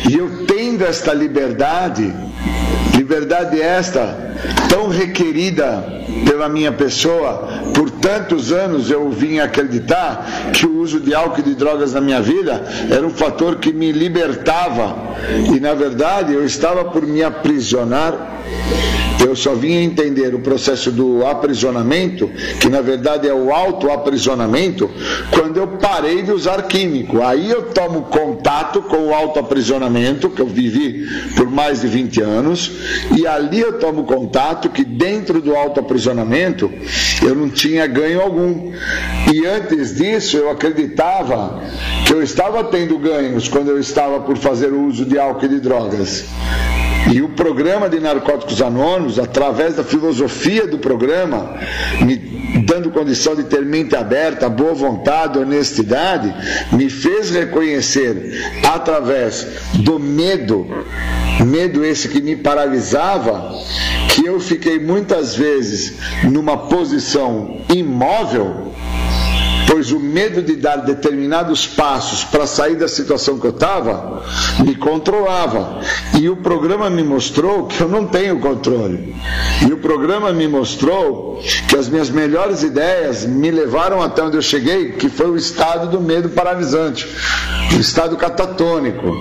e 0.09 0.17
eu 0.17 0.45
tendo 0.45 0.85
esta 0.85 1.13
liberdade, 1.13 2.13
liberdade 3.09 3.59
esta 3.59 4.15
tão 4.69 4.87
requerida 4.87 5.83
pela 6.27 6.47
minha 6.47 6.71
pessoa, 6.71 7.49
por 7.73 7.89
tantos 7.89 8.51
anos 8.51 8.91
eu 8.91 9.09
vim 9.09 9.39
acreditar 9.39 10.51
que 10.53 10.67
o 10.67 10.79
uso 10.79 10.99
de 10.99 11.15
álcool 11.15 11.39
e 11.39 11.43
de 11.43 11.55
drogas 11.55 11.93
na 11.93 12.01
minha 12.01 12.21
vida 12.21 12.63
era 12.91 13.05
um 13.05 13.09
fator 13.09 13.55
que 13.55 13.73
me 13.73 13.91
libertava 13.91 14.95
e 15.51 15.59
na 15.59 15.73
verdade 15.73 16.33
eu 16.33 16.45
estava 16.45 16.85
por 16.85 17.01
me 17.01 17.23
aprisionar 17.23 18.39
eu 19.29 19.35
só 19.35 19.53
vim 19.53 19.73
entender 19.73 20.33
o 20.33 20.39
processo 20.39 20.91
do 20.91 21.25
aprisionamento, 21.25 22.29
que 22.59 22.69
na 22.69 22.81
verdade 22.81 23.27
é 23.27 23.33
o 23.33 23.53
auto-aprisionamento, 23.53 24.89
quando 25.29 25.57
eu 25.57 25.67
parei 25.67 26.21
de 26.21 26.31
usar 26.31 26.63
químico. 26.63 27.21
Aí 27.21 27.49
eu 27.49 27.63
tomo 27.63 28.03
contato 28.03 28.81
com 28.81 29.07
o 29.07 29.13
auto-aprisionamento, 29.13 30.29
que 30.29 30.41
eu 30.41 30.47
vivi 30.47 31.05
por 31.35 31.49
mais 31.49 31.81
de 31.81 31.87
20 31.87 32.21
anos, 32.21 32.71
e 33.17 33.27
ali 33.27 33.59
eu 33.59 33.79
tomo 33.79 34.03
contato 34.03 34.69
que 34.69 34.83
dentro 34.83 35.41
do 35.41 35.55
auto-aprisionamento 35.55 36.71
eu 37.21 37.35
não 37.35 37.49
tinha 37.49 37.87
ganho 37.87 38.21
algum. 38.21 38.71
E 39.33 39.45
antes 39.45 39.95
disso 39.95 40.37
eu 40.37 40.49
acreditava 40.49 41.61
que 42.05 42.13
eu 42.13 42.21
estava 42.21 42.63
tendo 42.63 42.97
ganhos 42.97 43.47
quando 43.47 43.69
eu 43.69 43.79
estava 43.79 44.19
por 44.19 44.37
fazer 44.37 44.73
uso 44.73 45.05
de 45.05 45.19
álcool 45.19 45.45
e 45.45 45.49
de 45.49 45.59
drogas. 45.59 46.25
E 47.11 47.21
o 47.21 47.29
programa 47.29 47.89
de 47.89 47.99
Narcóticos 47.99 48.61
Anônimos, 48.61 49.17
através 49.17 49.75
da 49.75 49.83
filosofia 49.83 50.67
do 50.67 50.77
programa, 50.77 51.55
me 52.05 52.15
dando 52.65 52.91
condição 52.91 53.35
de 53.35 53.43
ter 53.43 53.65
mente 53.65 53.95
aberta, 53.95 54.47
boa 54.47 54.75
vontade, 54.75 55.39
honestidade, 55.39 56.31
me 56.71 56.87
fez 56.87 57.31
reconhecer 57.31 58.51
através 58.63 59.47
do 59.73 59.97
medo, 59.97 60.67
medo 61.45 61.83
esse 61.83 62.09
que 62.09 62.21
me 62.21 62.35
paralisava, 62.35 63.53
que 64.09 64.25
eu 64.25 64.39
fiquei 64.39 64.79
muitas 64.79 65.35
vezes 65.35 65.95
numa 66.23 66.57
posição 66.57 67.61
imóvel 67.73 68.69
pois 69.69 69.91
o 69.91 69.99
medo 69.99 70.41
de 70.41 70.55
dar 70.55 70.77
determinados 70.77 71.67
passos 71.67 72.23
para 72.23 72.47
sair 72.47 72.75
da 72.75 72.87
situação 72.87 73.39
que 73.39 73.45
eu 73.45 73.51
estava 73.51 74.23
me 74.65 74.75
controlava. 74.75 75.79
E 76.19 76.27
o 76.27 76.35
programa 76.35 76.89
me 76.89 77.03
mostrou 77.03 77.67
que 77.67 77.79
eu 77.79 77.87
não 77.87 78.05
tenho 78.07 78.39
controle. 78.39 79.15
E 79.65 79.71
o 79.71 79.77
programa 79.77 80.33
me 80.33 80.47
mostrou 80.47 81.39
que 81.69 81.75
as 81.75 81.87
minhas 81.87 82.09
melhores 82.09 82.63
ideias 82.63 83.25
me 83.25 83.51
levaram 83.51 84.01
até 84.01 84.23
onde 84.23 84.37
eu 84.37 84.41
cheguei, 84.41 84.93
que 84.93 85.07
foi 85.07 85.29
o 85.29 85.37
estado 85.37 85.87
do 85.87 86.01
medo 86.01 86.29
paralisante, 86.29 87.07
o 87.77 87.79
estado 87.79 88.17
catatônico. 88.17 89.15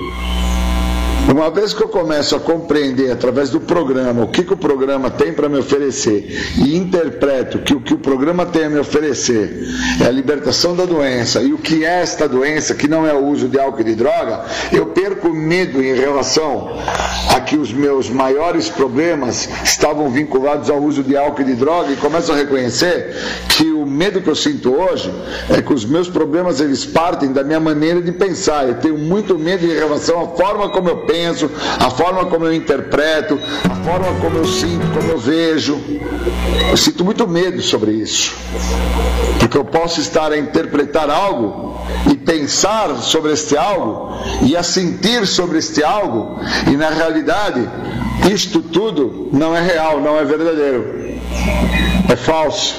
Uma 1.30 1.50
vez 1.50 1.74
que 1.74 1.82
eu 1.82 1.88
começo 1.88 2.34
a 2.34 2.40
compreender 2.40 3.10
através 3.10 3.50
do 3.50 3.60
programa 3.60 4.24
o 4.24 4.28
que, 4.28 4.42
que 4.42 4.54
o 4.54 4.56
programa 4.56 5.10
tem 5.10 5.30
para 5.30 5.46
me 5.46 5.58
oferecer 5.58 6.54
e 6.56 6.74
interpreto 6.74 7.58
que 7.58 7.74
o 7.74 7.82
que 7.82 7.92
o 7.92 7.98
programa 7.98 8.46
tem 8.46 8.64
a 8.64 8.70
me 8.70 8.78
oferecer 8.78 9.62
é 10.00 10.06
a 10.06 10.10
libertação 10.10 10.74
da 10.74 10.86
doença 10.86 11.42
e 11.42 11.52
o 11.52 11.58
que 11.58 11.84
é 11.84 12.00
esta 12.00 12.26
doença, 12.26 12.74
que 12.74 12.88
não 12.88 13.06
é 13.06 13.12
o 13.12 13.26
uso 13.26 13.46
de 13.46 13.60
álcool 13.60 13.82
e 13.82 13.84
de 13.84 13.94
droga, 13.94 14.46
eu 14.72 14.86
perco 14.86 15.28
medo 15.28 15.82
em 15.82 15.94
relação 15.94 16.70
a 17.28 17.40
que 17.40 17.58
os 17.58 17.74
meus 17.74 18.08
maiores 18.08 18.70
problemas 18.70 19.50
estavam 19.62 20.08
vinculados 20.08 20.70
ao 20.70 20.78
uso 20.78 21.02
de 21.02 21.14
álcool 21.14 21.42
e 21.42 21.44
de 21.44 21.56
droga 21.56 21.92
e 21.92 21.96
começo 21.96 22.32
a 22.32 22.36
reconhecer 22.36 23.14
que 23.50 23.70
o 23.70 23.84
medo 23.84 24.22
que 24.22 24.30
eu 24.30 24.34
sinto 24.34 24.74
hoje 24.74 25.12
é 25.50 25.60
que 25.60 25.74
os 25.74 25.84
meus 25.84 26.08
problemas 26.08 26.58
eles 26.58 26.86
partem 26.86 27.32
da 27.32 27.44
minha 27.44 27.60
maneira 27.60 28.00
de 28.00 28.12
pensar. 28.12 28.66
Eu 28.66 28.76
tenho 28.76 28.96
muito 28.96 29.38
medo 29.38 29.66
em 29.66 29.74
relação 29.74 30.22
à 30.22 30.28
forma 30.28 30.70
como 30.70 30.88
eu 30.88 30.96
penso 30.98 31.17
penso, 31.18 31.50
a 31.80 31.90
forma 31.90 32.26
como 32.26 32.46
eu 32.46 32.54
interpreto, 32.54 33.38
a 33.68 33.74
forma 33.84 34.20
como 34.20 34.38
eu 34.38 34.44
sinto, 34.44 34.86
como 34.94 35.10
eu 35.10 35.18
vejo. 35.18 35.80
Eu 36.70 36.76
sinto 36.76 37.04
muito 37.04 37.26
medo 37.26 37.60
sobre 37.60 37.92
isso. 37.92 38.36
Porque 39.40 39.58
eu 39.58 39.64
posso 39.64 40.00
estar 40.00 40.30
a 40.30 40.38
interpretar 40.38 41.10
algo 41.10 41.76
e 42.10 42.16
pensar 42.16 42.94
sobre 42.98 43.32
este 43.32 43.56
algo 43.56 44.16
e 44.42 44.56
a 44.56 44.62
sentir 44.62 45.26
sobre 45.26 45.58
este 45.58 45.82
algo, 45.82 46.38
e 46.70 46.76
na 46.76 46.90
realidade, 46.90 47.68
isto 48.32 48.62
tudo 48.62 49.28
não 49.32 49.56
é 49.56 49.60
real, 49.60 50.00
não 50.00 50.16
é 50.18 50.24
verdadeiro. 50.24 51.18
É 52.08 52.16
falso. 52.16 52.76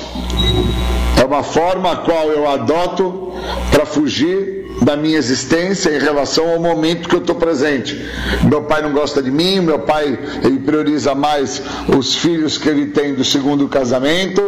É 1.20 1.26
uma 1.26 1.44
forma 1.44 1.92
a 1.92 1.98
qual 1.98 2.30
eu 2.30 2.50
adoto 2.50 3.34
para 3.72 3.86
fugir 3.86 4.59
da 4.82 4.96
minha 4.96 5.18
existência 5.18 5.96
em 5.96 6.00
relação 6.00 6.50
ao 6.50 6.60
momento 6.60 7.10
que 7.10 7.16
eu 7.16 7.20
estou 7.20 7.36
presente. 7.36 8.00
Meu 8.44 8.64
pai 8.64 8.82
não 8.82 8.92
gosta 8.92 9.22
de 9.22 9.32
mim, 9.32 9.60
meu 9.60 9.80
pai 9.80 10.18
ele 10.44 10.60
prioriza 10.60 11.14
mais 11.14 11.62
os 11.98 12.16
filhos 12.16 12.58
que 12.58 12.70
ele 12.70 12.88
tem 12.88 13.14
do 13.14 13.24
segundo 13.24 13.68
casamento. 13.68 14.42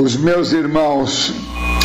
Os 0.00 0.16
meus 0.16 0.52
irmãos 0.52 1.32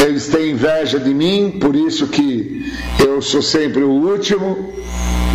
eles 0.04 0.28
têm 0.28 0.52
inveja 0.52 1.00
de 1.00 1.14
mim, 1.14 1.58
por 1.60 1.76
isso 1.76 2.08
que 2.08 2.74
eu 3.00 3.22
sou 3.22 3.41
sempre 3.41 3.84
o 3.84 3.89
último 3.89 4.74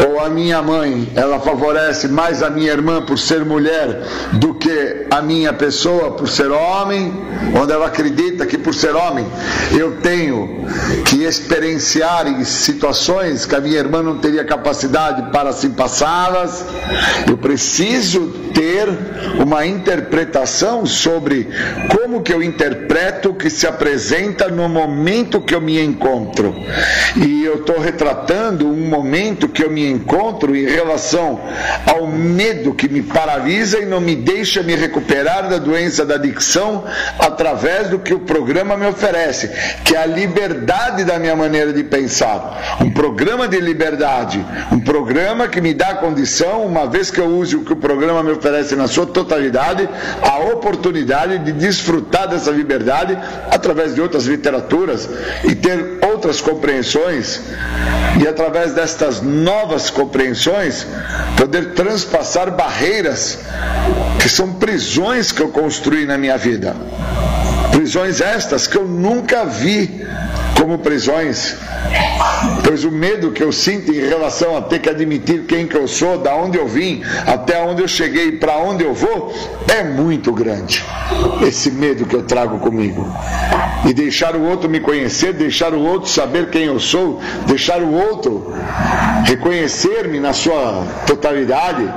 ou 0.07 0.21
a 0.21 0.31
minha 0.31 0.63
mãe, 0.63 1.11
ela 1.15 1.39
favorece 1.41 2.09
mais 2.09 2.43
a 2.43 2.49
minha 2.49 2.71
irmã 2.71 3.03
por 3.03 3.19
ser 3.19 3.45
mulher 3.45 4.03
do 4.33 4.55
que 4.55 5.07
a 5.11 5.21
minha 5.21 5.53
pessoa 5.53 6.13
por 6.13 6.29
ser 6.29 6.51
homem, 6.51 7.13
onde 7.55 7.73
ela 7.73 7.87
acredita 7.87 8.47
que 8.47 8.57
por 8.57 8.75
ser 8.75 8.95
homem 8.95 9.27
eu 9.73 9.97
tenho 9.97 10.65
que 11.05 11.25
experienciar 11.25 12.27
em 12.29 12.45
situações 12.45 13.45
que 13.45 13.55
a 13.55 13.61
minha 13.61 13.79
irmã 13.79 14.03
não 14.03 14.19
teria 14.19 14.45
capacidade 14.45 15.31
para 15.31 15.53
se 15.53 15.71
passá-las. 15.71 16.65
Eu 17.29 17.37
preciso 17.37 18.29
ter 18.55 18.89
uma 19.41 19.67
interpretação 19.67 20.87
sobre 20.87 21.49
como 21.95 22.23
que 22.23 22.33
eu 22.33 22.43
interpreto 22.43 23.31
o 23.31 23.35
que 23.35 23.51
se 23.51 23.67
apresenta 23.67 24.50
no 24.51 24.69
momento 24.69 25.41
que 25.41 25.55
eu 25.55 25.61
me 25.61 25.81
encontro. 25.81 26.55
E 27.17 27.45
eu 27.45 27.57
estou 27.57 27.79
retratando 27.79 28.67
um 28.67 28.89
momento 28.89 29.49
que 29.49 29.63
eu 29.63 29.71
me 29.71 29.89
encontro 29.89 30.55
em 30.55 30.67
relação 30.67 31.41
ao 31.87 32.07
medo 32.07 32.75
que 32.75 32.89
me 32.89 33.03
paralisa 33.03 33.79
e 33.79 33.87
não 33.87 34.01
me 34.01 34.15
deixa 34.15 34.63
me 34.63 34.75
recuperar 34.75 35.49
da 35.49 35.59
doença 35.59 36.05
da 36.05 36.15
adicção 36.15 36.85
através 37.19 37.89
do 37.89 37.99
que 37.99 38.15
o 38.15 38.21
programa 38.21 38.77
me 38.77 38.87
oferece, 38.87 39.51
que 39.85 39.95
é 39.95 40.03
a 40.03 40.07
liberdade 40.07 41.05
da 41.05 41.19
minha 41.19 41.37
maneira 41.37 41.73
de 41.73 41.83
pensar. 41.85 42.79
Um 42.81 42.91
programa 42.91 43.49
de 43.49 43.61
liberdade, 43.61 44.45
um 44.73 44.81
programa 44.81 45.49
que 45.49 45.61
me 45.61 45.75
dá 45.75 45.91
a 45.91 45.95
condição, 45.97 46.65
uma 46.65 46.87
vez 46.87 47.11
que 47.11 47.21
eu 47.21 47.27
use 47.27 47.57
o 47.57 47.65
que 47.65 47.73
o 47.73 47.77
programa 47.77 48.23
me 48.23 48.33
oferece 48.33 48.77
na 48.77 48.89
sua 48.89 49.07
totalidade, 49.07 49.89
a 50.23 50.39
oportunidade 50.39 51.39
de 51.39 51.53
desfrutar 51.53 52.29
dessa 52.29 52.51
liberdade 52.51 53.19
através 53.51 53.95
de 53.95 54.01
outras 54.01 54.27
literaturas 54.41 55.09
e 55.45 55.55
ter 55.55 55.99
outras 56.11 56.41
compreensões 56.41 57.41
e 58.21 58.27
através 58.27 58.73
destas 58.73 59.21
novas 59.21 59.91
compreensões 59.91 60.87
poder 61.37 61.75
transpassar 61.75 62.51
barreiras 62.51 63.39
que 64.21 64.29
são 64.29 64.55
prisões 64.55 65.31
que 65.31 65.43
eu 65.43 65.49
construí 65.49 66.07
na 66.07 66.17
minha 66.17 66.39
vida. 66.39 66.75
Prisões 67.73 68.21
estas 68.21 68.67
que 68.67 68.77
eu 68.77 68.87
nunca 68.87 69.45
vi 69.45 70.05
como 70.61 70.79
prisões, 70.79 71.57
pois 72.63 72.85
o 72.85 72.91
medo 72.91 73.31
que 73.33 73.43
eu 73.43 73.51
sinto 73.51 73.91
em 73.91 74.07
relação 74.07 74.57
a 74.57 74.61
ter 74.61 74.79
que 74.79 74.91
admitir 74.91 75.45
quem 75.47 75.67
que 75.67 75.77
eu 75.77 75.89
sou, 75.89 76.19
da 76.19 76.35
onde 76.35 76.59
eu 76.59 76.69
vim, 76.69 77.03
até 77.27 77.63
onde 77.63 77.81
eu 77.81 77.89
cheguei, 77.89 78.33
para 78.33 78.59
onde 78.59 78.85
eu 78.85 78.93
vou, 78.93 79.35
é 79.69 79.83
muito 79.83 80.33
grande. 80.33 80.85
Esse 81.47 81.71
medo 81.71 82.05
que 82.05 82.15
eu 82.15 82.23
trago 82.23 82.59
comigo. 82.59 83.11
E 83.87 83.95
deixar 83.95 84.37
o 84.37 84.43
outro 84.43 84.69
me 84.69 84.81
conhecer, 84.81 85.33
deixar 85.33 85.73
o 85.73 85.81
outro 85.81 86.11
saber 86.11 86.51
quem 86.51 86.65
eu 86.65 86.79
sou, 86.79 87.19
deixar 87.47 87.81
o 87.81 87.93
outro 87.95 88.55
reconhecer-me 89.25 90.21
na 90.21 90.35
sua 90.35 90.85
totalidade, 91.07 91.89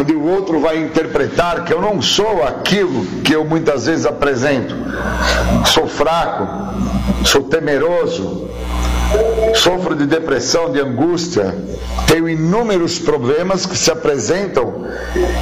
onde 0.00 0.12
o 0.14 0.24
outro 0.26 0.60
vai 0.60 0.78
interpretar 0.78 1.64
que 1.64 1.72
eu 1.72 1.80
não 1.80 2.02
sou 2.02 2.42
aquilo 2.42 3.04
que 3.22 3.34
eu 3.34 3.44
muitas 3.44 3.86
vezes 3.86 4.04
apresento. 4.04 4.74
Sou 5.66 5.86
fraco, 5.86 6.46
sou 7.24 7.42
temeroso, 7.42 8.48
sofro 9.54 9.94
de 9.94 10.06
depressão, 10.06 10.70
de 10.70 10.80
angústia, 10.80 11.54
tenho 12.06 12.28
inúmeros 12.28 12.98
problemas 12.98 13.66
que 13.66 13.76
se 13.76 13.90
apresentam 13.90 14.86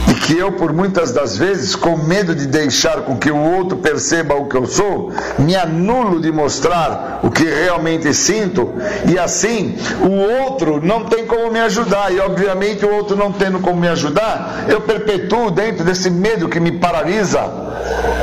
e 0.09 0.15
que 0.15 0.39
eu, 0.39 0.53
por 0.53 0.73
muitas 0.73 1.13
das 1.13 1.37
vezes, 1.37 1.77
com 1.77 1.97
medo 1.97 2.35
de 2.35 2.47
deixar 2.47 3.03
com 3.03 3.17
que 3.17 3.31
o 3.31 3.37
outro 3.37 3.79
perceba 3.79 4.35
o 4.35 4.47
que 4.47 4.57
eu 4.57 4.67
sou, 4.67 5.13
me 5.39 5.55
anulo 5.55 6.21
de 6.21 6.33
mostrar 6.33 7.21
o 7.23 7.31
que 7.31 7.45
realmente 7.45 8.13
sinto. 8.15 8.73
E 9.09 9.19
assim 9.19 9.77
o 10.03 10.43
outro 10.43 10.85
não 10.85 11.05
tem 11.05 11.27
como 11.27 11.51
me 11.51 11.61
ajudar. 11.61 12.13
E, 12.13 12.19
obviamente, 12.21 12.85
o 12.85 12.93
outro 12.93 13.17
não 13.17 13.33
tendo 13.33 13.61
como 13.61 13.81
me 13.81 13.89
ajudar, 13.89 14.65
eu 14.69 14.81
perpetuo 14.81 15.51
dentro 15.51 15.85
desse 15.85 16.11
medo 16.11 16.49
que 16.49 16.59
me 16.59 16.73
paralisa, 16.73 17.45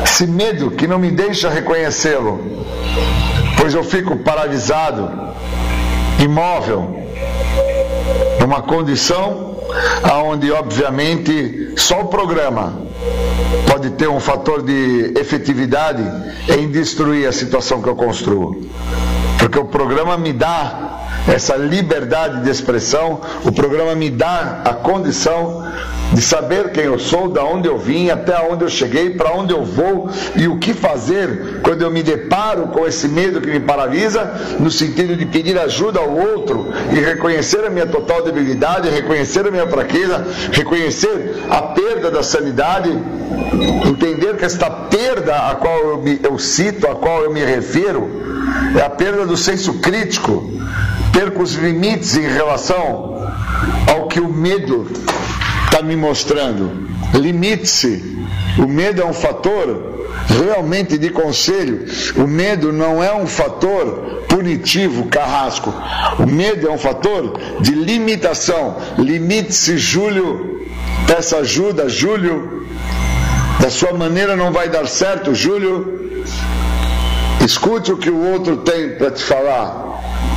esse 0.04 0.28
medo 0.28 0.72
que 0.72 0.88
não 0.88 1.00
me 1.00 1.12
deixa 1.12 1.50
reconhecê-lo 1.50 2.64
pois 3.64 3.74
eu 3.74 3.84
fico 3.86 4.18
paralisado, 4.18 5.10
imóvel, 6.22 7.00
numa 8.38 8.62
condição 8.62 9.56
aonde 10.04 10.52
obviamente 10.52 11.72
só 11.78 12.02
o 12.02 12.08
programa 12.08 12.74
pode 13.72 13.92
ter 13.92 14.10
um 14.10 14.20
fator 14.20 14.62
de 14.62 15.14
efetividade 15.18 16.04
em 16.50 16.70
destruir 16.72 17.26
a 17.26 17.32
situação 17.32 17.82
que 17.82 17.88
eu 17.88 17.96
construo. 17.96 18.70
Porque 19.40 19.58
o 19.58 19.64
programa 19.64 20.18
me 20.18 20.34
dá 20.34 21.06
essa 21.26 21.56
liberdade 21.56 22.44
de 22.44 22.50
expressão, 22.50 23.22
o 23.46 23.52
programa 23.54 23.96
me 23.96 24.10
dá 24.10 24.62
a 24.66 24.74
condição 24.74 25.66
de 26.14 26.22
saber 26.22 26.72
quem 26.72 26.86
eu 26.86 27.00
sou, 27.00 27.28
da 27.28 27.44
onde 27.44 27.68
eu 27.68 27.78
vim, 27.78 28.10
até 28.10 28.40
onde 28.40 28.64
eu 28.64 28.70
cheguei, 28.70 29.10
para 29.10 29.34
onde 29.34 29.52
eu 29.52 29.66
vou 29.66 30.10
e 30.36 30.48
o 30.48 30.58
que 30.58 30.74
fazer 30.74 31.60
quando 31.64 31.82
eu 31.82 31.92
me 31.92 32.04
deparo 32.04 32.68
com 32.68 32.86
esse 32.86 33.08
medo 33.08 33.42
que 33.42 33.50
me 33.50 33.60
paralisa, 33.60 34.32
no 34.60 34.70
sentido 34.70 35.16
de 35.16 35.26
pedir 35.26 35.58
ajuda 35.58 36.00
ao 36.00 36.10
outro 36.10 36.68
e 36.92 37.00
reconhecer 37.00 37.66
a 37.66 37.70
minha 37.70 37.88
total 37.88 38.24
debilidade, 38.24 38.90
reconhecer 38.90 39.48
a 39.48 39.52
minha 39.52 39.68
fraqueza, 39.68 40.26
reconhecer 40.52 41.44
a 41.50 41.62
perda 41.62 42.12
da 42.12 42.22
sanidade, 42.22 42.90
entender 43.88 44.38
que 44.38 44.46
esta 44.46 44.70
perda 44.70 45.50
a 45.50 45.56
qual 45.56 45.78
eu, 45.80 45.98
me, 45.98 46.20
eu 46.24 46.38
cito, 46.38 46.88
a 46.88 46.96
qual 46.96 47.24
eu 47.24 47.34
me 47.34 47.44
refiro, 47.44 48.10
é 48.78 48.82
a 48.82 48.90
perda 48.90 49.26
do 49.26 49.36
senso 49.36 49.80
crítico, 49.80 50.52
perco 51.12 51.42
os 51.42 51.54
limites 51.54 52.16
em 52.16 52.28
relação 52.28 53.32
ao 53.88 54.08
que 54.08 54.20
o 54.20 54.28
medo 54.28 54.88
está 55.74 55.82
me 55.82 55.96
mostrando. 55.96 56.88
Limite-se. 57.16 58.24
O 58.60 58.68
medo 58.68 59.02
é 59.02 59.06
um 59.06 59.14
fator 59.14 60.08
realmente 60.28 61.00
de 61.00 61.10
conselho. 61.10 61.86
O 62.16 62.28
medo 62.28 62.72
não 62.72 63.04
é 63.04 63.12
um 63.12 63.26
fator 63.26 64.24
punitivo, 64.30 65.08
carrasco. 65.08 65.74
O 66.20 66.28
medo 66.28 66.68
é 66.68 66.72
um 66.72 66.78
fator 66.78 67.40
de 67.60 67.72
limitação. 67.72 68.78
Limite-se, 69.00 69.76
Júlio. 69.80 70.62
Peça 71.08 71.38
ajuda, 71.38 71.90
Júlio. 71.90 72.68
Da 73.60 73.72
sua 73.72 73.94
maneira 73.94 74.36
não 74.36 74.52
vai 74.52 74.70
dar 74.70 74.88
certo, 74.88 75.34
Júlio. 75.34 76.24
Escute 77.44 77.92
o 77.92 77.98
que 77.98 78.12
o 78.12 78.32
outro 78.32 78.58
tem 78.58 78.90
para 78.90 79.10
te 79.10 79.24
falar. 79.24 79.83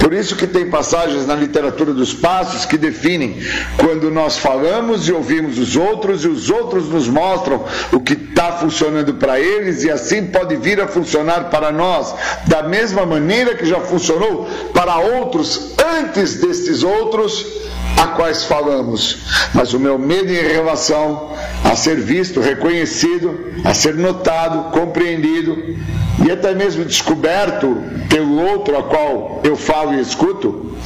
Por 0.01 0.13
isso 0.13 0.37
que 0.37 0.47
tem 0.47 0.71
passagens 0.71 1.27
na 1.27 1.35
literatura 1.35 1.93
dos 1.93 2.15
passos 2.15 2.65
que 2.65 2.79
definem 2.79 3.39
quando 3.77 4.11
nós 4.11 4.39
falamos 4.39 5.09
e 5.09 5.13
ouvimos 5.13 5.59
os 5.59 5.77
outros 5.77 6.25
e 6.25 6.29
os 6.29 6.49
outros 6.51 6.89
nos 6.89 7.09
mostram 7.09 7.65
o 7.93 8.01
que 8.01 8.13
está 8.13 8.53
funcionando 8.53 9.15
para 9.15 9.41
eles 9.41 9.83
e 9.83 9.91
assim 9.91 10.27
pode 10.27 10.57
vir 10.57 10.81
a 10.81 10.87
funcionar 10.87 11.51
para 11.51 11.73
nós. 11.73 12.15
Da 12.47 12.63
mesma 12.63 13.05
maneira 13.05 13.55
que 13.55 13.67
já 13.67 13.81
funcionou 13.81 14.49
para 14.73 14.97
outros 14.97 15.73
antes 15.99 16.37
destes 16.41 16.83
outros 16.83 17.66
a 17.97 18.09
quais 18.09 18.45
falamos. 18.45 19.19
Mas 19.55 19.73
o 19.73 19.81
meu 19.81 19.99
medo 19.99 20.31
em 20.31 20.53
relação 20.53 21.33
a 21.65 21.75
ser 21.75 21.97
visto, 21.97 22.41
reconhecido, 22.41 23.53
a 23.65 23.75
ser 23.75 23.95
notado, 23.95 24.71
compreendido 24.71 25.77
e 26.25 26.31
até 26.31 26.55
mesmo 26.55 26.85
descoberto 26.85 27.77
pelo 28.09 28.41
outro 28.43 28.79
a 28.79 28.83
qual 28.83 29.41
eu 29.45 29.57
falo 29.57 29.95
e 29.95 30.01
escuto, 30.01 30.77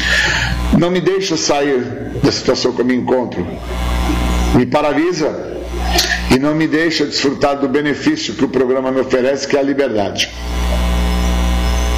não 0.79 0.91
me 0.91 1.01
deixa 1.01 1.37
sair 1.37 1.81
da 2.23 2.33
situação 2.33 2.73
que 2.73 2.81
eu 2.81 2.85
me 2.85 2.95
encontro. 2.95 3.47
Me 4.55 4.67
paralisa 4.67 5.51
e 6.35 6.39
não 6.39 6.55
me 6.55 6.67
deixa 6.67 7.05
desfrutar 7.05 7.59
do 7.59 7.69
benefício 7.69 8.35
que 8.35 8.45
o 8.45 8.49
programa 8.49 8.91
me 8.91 9.01
oferece, 9.01 9.47
que 9.47 9.57
é 9.57 9.61
a 9.61 9.63
liberdade. 9.63 10.31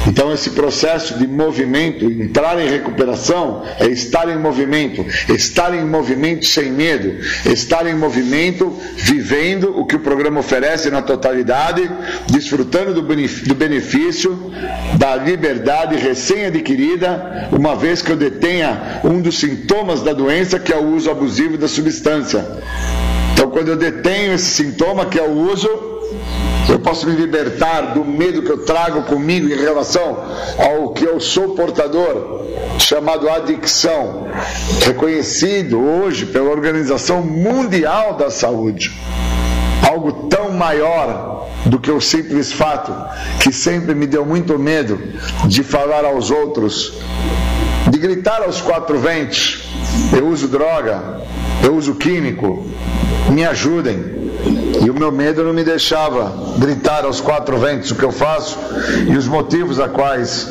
Então, 0.07 0.33
esse 0.33 0.49
processo 0.51 1.17
de 1.17 1.25
movimento, 1.25 2.05
entrar 2.05 2.59
em 2.59 2.69
recuperação, 2.69 3.63
é 3.79 3.87
estar 3.87 4.29
em 4.29 4.37
movimento, 4.37 5.05
estar 5.29 5.73
em 5.73 5.85
movimento 5.85 6.45
sem 6.45 6.71
medo, 6.71 7.15
estar 7.45 7.87
em 7.87 7.95
movimento 7.95 8.77
vivendo 8.95 9.79
o 9.79 9.85
que 9.85 9.95
o 9.95 9.99
programa 9.99 10.41
oferece 10.41 10.89
na 10.89 11.01
totalidade, 11.01 11.89
desfrutando 12.29 12.93
do 12.93 13.55
benefício 13.55 14.51
da 14.97 15.15
liberdade 15.15 15.95
recém-adquirida, 15.95 17.49
uma 17.51 17.75
vez 17.75 18.01
que 18.01 18.11
eu 18.11 18.17
detenha 18.17 18.99
um 19.03 19.21
dos 19.21 19.39
sintomas 19.39 20.01
da 20.01 20.11
doença, 20.13 20.59
que 20.59 20.73
é 20.73 20.77
o 20.77 20.93
uso 20.93 21.09
abusivo 21.09 21.57
da 21.57 21.67
substância. 21.67 22.45
Então, 23.33 23.49
quando 23.49 23.69
eu 23.69 23.77
detenho 23.77 24.33
esse 24.33 24.63
sintoma, 24.63 25.05
que 25.05 25.19
é 25.19 25.23
o 25.23 25.31
uso 25.31 25.69
eu 26.69 26.79
posso 26.79 27.07
me 27.07 27.15
libertar 27.15 27.93
do 27.93 28.03
medo 28.03 28.41
que 28.41 28.49
eu 28.49 28.65
trago 28.65 29.03
comigo 29.03 29.47
em 29.47 29.57
relação 29.57 30.17
ao 30.57 30.89
que 30.93 31.03
eu 31.03 31.19
sou 31.19 31.55
portador, 31.55 32.45
chamado 32.79 33.29
adicção, 33.29 34.27
reconhecido 34.85 35.79
hoje 35.79 36.25
pela 36.25 36.49
Organização 36.49 37.21
Mundial 37.21 38.15
da 38.15 38.29
Saúde. 38.29 38.91
Algo 39.87 40.27
tão 40.29 40.51
maior 40.51 41.47
do 41.65 41.79
que 41.79 41.91
o 41.91 42.01
simples 42.01 42.51
fato 42.51 42.93
que 43.41 43.51
sempre 43.51 43.93
me 43.93 44.05
deu 44.05 44.25
muito 44.25 44.57
medo 44.57 44.99
de 45.45 45.63
falar 45.63 46.05
aos 46.05 46.31
outros, 46.31 46.93
de 47.89 47.99
gritar 47.99 48.41
aos 48.41 48.61
quatro 48.61 48.97
ventos: 48.99 49.63
eu 50.15 50.27
uso 50.27 50.47
droga, 50.47 51.21
eu 51.63 51.75
uso 51.75 51.95
químico, 51.95 52.65
me 53.29 53.45
ajudem. 53.45 54.12
E 54.83 54.89
o 54.89 54.93
meu 54.93 55.11
medo 55.11 55.43
não 55.43 55.53
me 55.53 55.63
deixava 55.63 56.31
gritar 56.57 57.05
aos 57.05 57.21
quatro 57.21 57.57
ventos 57.57 57.91
o 57.91 57.95
que 57.95 58.03
eu 58.03 58.11
faço 58.11 58.59
e 59.07 59.15
os 59.15 59.27
motivos 59.27 59.79
a 59.79 59.87
quais 59.87 60.49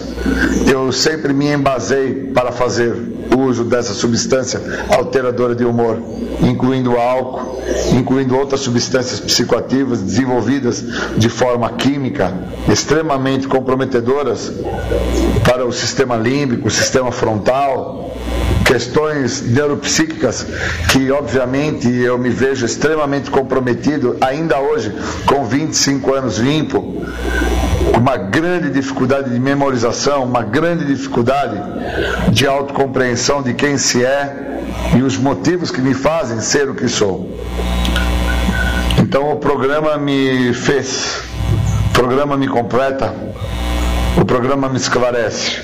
eu 0.70 0.90
sempre 0.92 1.32
me 1.32 1.52
embasei 1.52 2.30
para 2.34 2.52
fazer 2.52 2.94
uso 3.42 3.64
dessa 3.64 3.94
substância 3.94 4.60
alteradora 4.88 5.54
de 5.54 5.64
humor, 5.64 5.98
incluindo 6.40 6.96
álcool, 6.96 7.60
incluindo 7.92 8.36
outras 8.36 8.60
substâncias 8.60 9.20
psicoativas 9.20 10.00
desenvolvidas 10.00 10.84
de 11.16 11.28
forma 11.28 11.70
química 11.70 12.32
extremamente 12.68 13.46
comprometedoras 13.46 14.52
para 15.44 15.64
o 15.66 15.72
sistema 15.72 16.16
límbico, 16.16 16.68
o 16.68 16.70
sistema 16.70 17.10
frontal, 17.10 18.12
questões 18.64 19.42
neuropsíquicas 19.42 20.46
que, 20.90 21.10
obviamente, 21.10 21.88
eu 21.88 22.18
me 22.18 22.30
vejo 22.30 22.64
extremamente 22.64 23.30
comprometido, 23.30 24.16
ainda 24.20 24.58
hoje, 24.60 24.92
com 25.26 25.44
25 25.44 26.14
anos 26.14 26.38
limpo, 26.38 27.04
uma 27.96 28.16
grande 28.16 28.70
dificuldade 28.70 29.30
de 29.30 29.38
memorização, 29.38 30.24
uma 30.24 30.42
grande 30.42 30.84
dificuldade 30.86 31.60
de 32.30 32.46
autocompreensão 32.46 33.42
de 33.42 33.54
quem 33.54 33.76
se 33.76 34.04
é 34.04 34.60
e 34.96 35.02
os 35.02 35.16
motivos 35.16 35.70
que 35.70 35.80
me 35.80 35.94
fazem 35.94 36.40
ser 36.40 36.68
o 36.68 36.74
que 36.74 36.88
sou. 36.88 37.30
Então 38.98 39.30
o 39.32 39.36
programa 39.36 39.96
me 39.98 40.52
fez, 40.54 41.22
o 41.90 41.92
programa 41.92 42.36
me 42.36 42.48
completa, 42.48 43.14
o 44.20 44.24
programa 44.24 44.68
me 44.68 44.76
esclarece. 44.76 45.60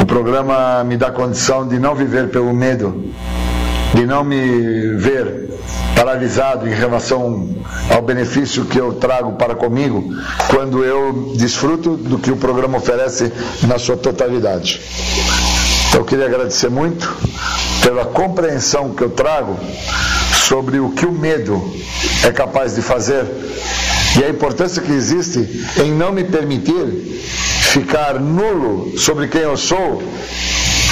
O 0.00 0.06
programa 0.06 0.84
me 0.84 0.96
dá 0.96 1.10
condição 1.10 1.66
de 1.66 1.78
não 1.78 1.94
viver 1.94 2.28
pelo 2.28 2.54
medo, 2.54 3.12
de 3.94 4.06
não 4.06 4.24
me 4.24 4.94
ver 4.96 5.48
paralisado 5.94 6.68
em 6.68 6.72
relação 6.72 7.48
ao 7.90 8.02
benefício 8.02 8.64
que 8.64 8.78
eu 8.78 8.94
trago 8.94 9.32
para 9.32 9.54
comigo 9.54 10.14
quando 10.48 10.84
eu 10.84 11.34
desfruto 11.36 11.96
do 11.96 12.18
que 12.18 12.30
o 12.30 12.36
programa 12.36 12.78
oferece 12.78 13.32
na 13.66 13.78
sua 13.78 13.96
totalidade. 13.96 14.80
Então 15.88 16.00
eu 16.00 16.04
queria 16.04 16.26
agradecer 16.26 16.68
muito 16.68 17.16
pela 17.82 18.04
compreensão 18.04 18.94
que 18.94 19.02
eu 19.02 19.10
trago 19.10 19.58
sobre 20.32 20.78
o 20.78 20.90
que 20.90 21.06
o 21.06 21.12
medo 21.12 21.62
é 22.24 22.30
capaz 22.30 22.74
de 22.74 22.82
fazer 22.82 23.24
e 24.18 24.24
a 24.24 24.28
importância 24.30 24.82
que 24.82 24.92
existe 24.92 25.66
em 25.82 25.92
não 25.92 26.12
me 26.12 26.24
permitir 26.24 26.86
ficar 27.72 28.18
nulo 28.20 28.96
sobre 28.98 29.28
quem 29.28 29.42
eu 29.42 29.56
sou 29.56 30.02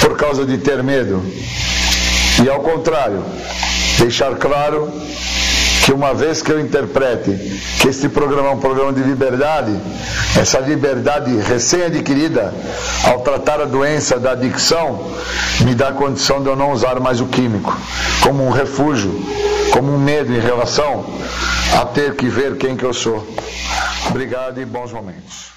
por 0.01 0.15
causa 0.15 0.45
de 0.45 0.57
ter 0.57 0.83
medo. 0.83 1.21
E 2.43 2.49
ao 2.49 2.59
contrário, 2.59 3.23
deixar 3.97 4.35
claro 4.35 4.91
que 5.83 5.91
uma 5.91 6.13
vez 6.13 6.41
que 6.41 6.51
eu 6.51 6.59
interprete 6.59 7.31
que 7.79 7.87
este 7.87 8.09
programa 8.09 8.49
é 8.49 8.51
um 8.51 8.59
programa 8.59 8.93
de 8.93 9.01
liberdade, 9.01 9.71
essa 10.39 10.59
liberdade 10.59 11.35
recém-adquirida 11.37 12.53
ao 13.05 13.21
tratar 13.21 13.61
a 13.61 13.65
doença 13.65 14.19
da 14.19 14.31
adicção, 14.31 15.11
me 15.61 15.73
dá 15.73 15.87
a 15.87 15.93
condição 15.93 16.43
de 16.43 16.49
eu 16.49 16.55
não 16.55 16.71
usar 16.71 16.99
mais 16.99 17.21
o 17.21 17.25
químico 17.25 17.75
como 18.21 18.45
um 18.45 18.51
refúgio, 18.51 19.19
como 19.71 19.91
um 19.93 19.97
medo 19.97 20.33
em 20.33 20.39
relação 20.39 21.05
a 21.79 21.85
ter 21.85 22.15
que 22.15 22.27
ver 22.27 22.57
quem 22.57 22.75
que 22.75 22.83
eu 22.83 22.93
sou. 22.93 23.25
Obrigado 24.09 24.61
e 24.61 24.65
bons 24.65 24.91
momentos. 24.91 25.56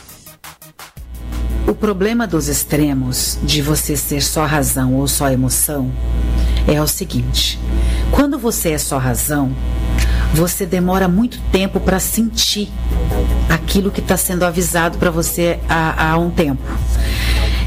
O 1.67 1.75
problema 1.75 2.27
dos 2.27 2.47
extremos 2.47 3.37
de 3.43 3.61
você 3.61 3.95
ser 3.95 4.21
só 4.21 4.45
razão 4.45 4.95
ou 4.95 5.07
só 5.07 5.29
emoção 5.29 5.91
é 6.67 6.81
o 6.81 6.87
seguinte: 6.87 7.59
quando 8.11 8.37
você 8.37 8.71
é 8.71 8.77
só 8.77 8.97
razão, 8.97 9.51
você 10.33 10.65
demora 10.65 11.07
muito 11.07 11.39
tempo 11.51 11.79
para 11.79 11.99
sentir 11.99 12.69
aquilo 13.49 13.91
que 13.91 13.99
está 13.99 14.17
sendo 14.17 14.43
avisado 14.43 14.97
para 14.97 15.11
você 15.11 15.59
há, 15.67 16.11
há, 16.11 16.17
um 16.17 16.29
tempo. 16.29 16.63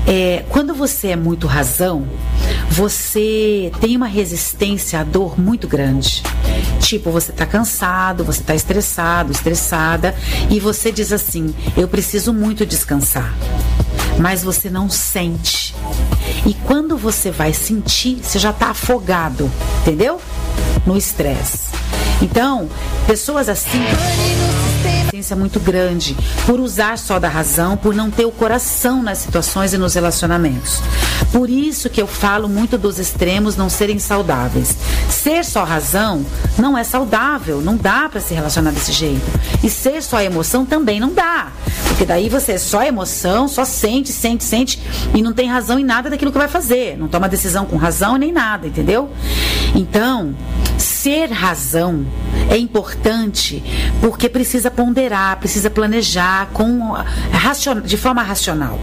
É, 0.06 0.44
quando 0.50 0.74
você 0.74 1.08
é 1.08 1.16
muito 1.16 1.46
razão, 1.46 2.06
você 2.70 3.72
tem 3.80 3.96
uma 3.96 4.06
resistência 4.06 5.00
à 5.00 5.04
dor 5.04 5.40
muito 5.40 5.66
grande. 5.66 6.22
Tipo, 6.80 7.10
você 7.10 7.30
está 7.30 7.46
cansado, 7.46 8.22
você 8.22 8.40
está 8.40 8.54
estressado, 8.54 9.32
estressada, 9.32 10.14
e 10.50 10.60
você 10.60 10.92
diz 10.92 11.12
assim: 11.12 11.54
Eu 11.76 11.88
preciso 11.88 12.32
muito 12.32 12.66
descansar. 12.66 13.34
Mas 14.18 14.44
você 14.44 14.68
não 14.68 14.90
sente. 14.90 15.74
E 16.46 16.52
quando 16.52 16.96
você 16.96 17.30
vai 17.30 17.52
sentir, 17.52 18.18
você 18.22 18.38
já 18.38 18.50
está 18.50 18.70
afogado, 18.70 19.50
entendeu? 19.80 20.20
No 20.86 20.96
estresse. 20.96 21.70
Então, 22.20 22.68
pessoas 23.06 23.48
assim 23.48 23.80
resistência 24.88 25.36
muito 25.36 25.60
grande 25.60 26.16
por 26.46 26.60
usar 26.60 26.98
só 26.98 27.18
da 27.18 27.28
razão, 27.28 27.76
por 27.76 27.94
não 27.94 28.10
ter 28.10 28.24
o 28.24 28.30
coração 28.30 29.02
nas 29.02 29.18
situações 29.18 29.72
e 29.72 29.78
nos 29.78 29.94
relacionamentos. 29.94 30.80
Por 31.32 31.48
isso 31.48 31.88
que 31.88 32.00
eu 32.00 32.06
falo 32.06 32.48
muito 32.48 32.76
dos 32.76 32.98
extremos 32.98 33.56
não 33.56 33.68
serem 33.68 33.98
saudáveis. 33.98 34.76
Ser 35.08 35.44
só 35.44 35.64
razão 35.64 36.24
não 36.58 36.76
é 36.76 36.84
saudável, 36.84 37.60
não 37.60 37.76
dá 37.76 38.08
para 38.08 38.20
se 38.20 38.34
relacionar 38.34 38.70
desse 38.70 38.92
jeito. 38.92 39.24
E 39.62 39.70
ser 39.70 40.02
só 40.02 40.20
emoção 40.20 40.64
também 40.64 41.00
não 41.00 41.12
dá. 41.12 41.52
Porque 41.88 42.04
daí 42.04 42.28
você 42.28 42.52
é 42.52 42.58
só 42.58 42.82
emoção, 42.82 43.48
só 43.48 43.64
sente, 43.64 44.12
sente, 44.12 44.44
sente 44.44 44.80
e 45.14 45.22
não 45.22 45.32
tem 45.32 45.48
razão 45.48 45.78
em 45.78 45.84
nada 45.84 46.10
daquilo 46.10 46.32
que 46.32 46.38
vai 46.38 46.48
fazer. 46.48 46.96
Não 46.98 47.08
toma 47.08 47.28
decisão 47.28 47.64
com 47.66 47.76
razão 47.76 48.16
nem 48.16 48.32
nada, 48.32 48.66
entendeu? 48.66 49.10
Então, 49.74 50.34
ser 51.04 51.30
razão 51.30 52.06
é 52.48 52.56
importante 52.56 53.62
porque 54.00 54.26
precisa 54.26 54.70
ponderar, 54.70 55.38
precisa 55.38 55.68
planejar 55.68 56.48
com, 56.54 56.94
de 57.84 57.98
forma 57.98 58.22
racional. 58.22 58.80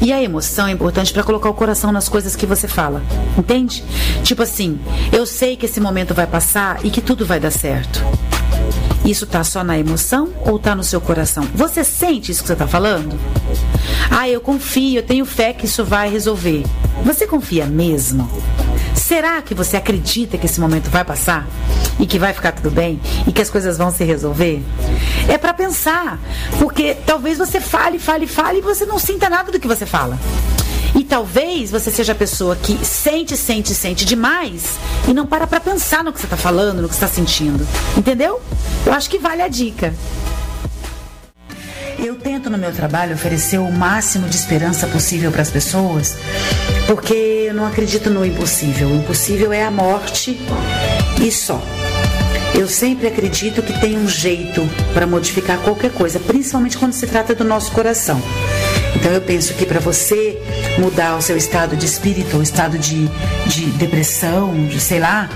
E 0.00 0.12
a 0.12 0.22
emoção 0.22 0.68
é 0.68 0.70
importante 0.70 1.12
para 1.12 1.24
colocar 1.24 1.50
o 1.50 1.54
coração 1.54 1.90
nas 1.90 2.08
coisas 2.08 2.36
que 2.36 2.46
você 2.46 2.68
fala, 2.68 3.02
entende? 3.36 3.82
Tipo 4.22 4.44
assim, 4.44 4.78
eu 5.10 5.26
sei 5.26 5.56
que 5.56 5.66
esse 5.66 5.80
momento 5.80 6.14
vai 6.14 6.24
passar 6.24 6.86
e 6.86 6.90
que 6.90 7.00
tudo 7.00 7.26
vai 7.26 7.40
dar 7.40 7.50
certo. 7.50 8.00
Isso 9.04 9.26
tá 9.26 9.42
só 9.42 9.64
na 9.64 9.76
emoção 9.76 10.32
ou 10.46 10.56
tá 10.56 10.72
no 10.72 10.84
seu 10.84 11.00
coração? 11.00 11.42
Você 11.52 11.82
sente 11.82 12.30
isso 12.30 12.42
que 12.42 12.46
você 12.46 12.54
tá 12.54 12.68
falando? 12.68 13.18
Ah, 14.08 14.28
eu 14.28 14.40
confio, 14.40 15.00
eu 15.00 15.02
tenho 15.02 15.24
fé 15.24 15.52
que 15.52 15.66
isso 15.66 15.84
vai 15.84 16.08
resolver. 16.08 16.62
Você 17.04 17.26
confia 17.26 17.66
mesmo? 17.66 18.30
Será 18.98 19.40
que 19.40 19.54
você 19.54 19.76
acredita 19.76 20.36
que 20.36 20.46
esse 20.46 20.60
momento 20.60 20.90
vai 20.90 21.04
passar? 21.04 21.46
E 22.00 22.06
que 22.06 22.18
vai 22.18 22.34
ficar 22.34 22.52
tudo 22.52 22.70
bem? 22.70 23.00
E 23.26 23.32
que 23.32 23.40
as 23.40 23.48
coisas 23.48 23.78
vão 23.78 23.90
se 23.90 24.04
resolver? 24.04 24.62
É 25.28 25.38
para 25.38 25.54
pensar. 25.54 26.18
Porque 26.58 26.94
talvez 27.06 27.38
você 27.38 27.60
fale, 27.60 27.98
fale, 27.98 28.26
fale 28.26 28.58
e 28.58 28.62
você 28.62 28.84
não 28.84 28.98
sinta 28.98 29.30
nada 29.30 29.52
do 29.52 29.60
que 29.60 29.68
você 29.68 29.86
fala. 29.86 30.18
E 30.94 31.04
talvez 31.04 31.70
você 31.70 31.90
seja 31.90 32.12
a 32.12 32.14
pessoa 32.14 32.56
que 32.56 32.84
sente, 32.84 33.36
sente, 33.36 33.74
sente 33.74 34.04
demais 34.04 34.76
e 35.06 35.12
não 35.12 35.26
para 35.26 35.46
para 35.46 35.60
pensar 35.60 36.02
no 36.02 36.12
que 36.12 36.18
você 36.18 36.26
está 36.26 36.36
falando, 36.36 36.82
no 36.82 36.88
que 36.88 36.94
está 36.94 37.08
sentindo. 37.08 37.66
Entendeu? 37.96 38.40
Eu 38.84 38.92
acho 38.92 39.08
que 39.08 39.18
vale 39.18 39.42
a 39.42 39.48
dica. 39.48 39.94
Eu 41.98 42.14
tento 42.14 42.48
no 42.48 42.56
meu 42.56 42.72
trabalho 42.72 43.14
oferecer 43.14 43.58
o 43.58 43.70
máximo 43.72 44.28
de 44.28 44.36
esperança 44.36 44.86
possível 44.86 45.32
para 45.32 45.42
as 45.42 45.50
pessoas, 45.50 46.16
porque 46.86 47.12
eu 47.48 47.54
não 47.54 47.66
acredito 47.66 48.08
no 48.08 48.24
impossível. 48.24 48.88
O 48.88 48.96
impossível 48.96 49.52
é 49.52 49.64
a 49.64 49.70
morte 49.70 50.40
e 51.20 51.32
só. 51.32 51.60
Eu 52.54 52.68
sempre 52.68 53.08
acredito 53.08 53.62
que 53.62 53.78
tem 53.80 53.98
um 53.98 54.08
jeito 54.08 54.62
para 54.94 55.06
modificar 55.06 55.58
qualquer 55.58 55.92
coisa, 55.92 56.20
principalmente 56.20 56.78
quando 56.78 56.92
se 56.92 57.06
trata 57.06 57.34
do 57.34 57.44
nosso 57.44 57.72
coração. 57.72 58.22
Então 58.96 59.12
eu 59.12 59.20
penso 59.20 59.54
que 59.54 59.64
para 59.64 59.80
você 59.80 60.38
mudar 60.78 61.16
o 61.16 61.22
seu 61.22 61.36
estado 61.36 61.76
de 61.76 61.86
espírito, 61.86 62.36
o 62.36 62.42
estado 62.42 62.78
de, 62.78 63.08
de 63.46 63.66
depressão, 63.72 64.66
de 64.66 64.80
sei 64.80 64.98
lá, 65.00 65.28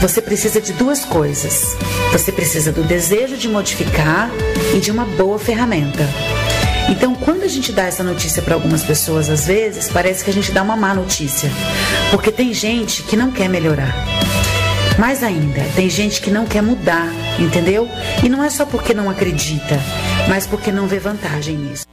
você 0.00 0.20
precisa 0.20 0.60
de 0.60 0.72
duas 0.72 1.04
coisas. 1.04 1.76
Você 2.12 2.32
precisa 2.32 2.72
do 2.72 2.82
desejo 2.82 3.36
de 3.36 3.48
modificar 3.48 4.30
e 4.74 4.80
de 4.80 4.90
uma 4.90 5.04
boa 5.04 5.38
ferramenta. 5.38 6.08
Então, 6.88 7.14
quando 7.16 7.42
a 7.42 7.48
gente 7.48 7.72
dá 7.72 7.84
essa 7.84 8.04
notícia 8.04 8.40
para 8.40 8.54
algumas 8.54 8.84
pessoas, 8.84 9.28
às 9.28 9.46
vezes, 9.46 9.88
parece 9.88 10.24
que 10.24 10.30
a 10.30 10.32
gente 10.32 10.52
dá 10.52 10.62
uma 10.62 10.76
má 10.76 10.94
notícia. 10.94 11.50
Porque 12.12 12.30
tem 12.30 12.54
gente 12.54 13.02
que 13.02 13.16
não 13.16 13.32
quer 13.32 13.48
melhorar. 13.48 13.92
Mais 14.98 15.22
ainda, 15.22 15.62
tem 15.74 15.90
gente 15.90 16.22
que 16.22 16.30
não 16.30 16.46
quer 16.46 16.62
mudar, 16.62 17.08
entendeu? 17.38 17.88
E 18.22 18.28
não 18.28 18.42
é 18.42 18.48
só 18.48 18.64
porque 18.64 18.94
não 18.94 19.10
acredita, 19.10 19.78
mas 20.28 20.46
porque 20.46 20.72
não 20.72 20.86
vê 20.86 20.98
vantagem 20.98 21.56
nisso. 21.56 21.86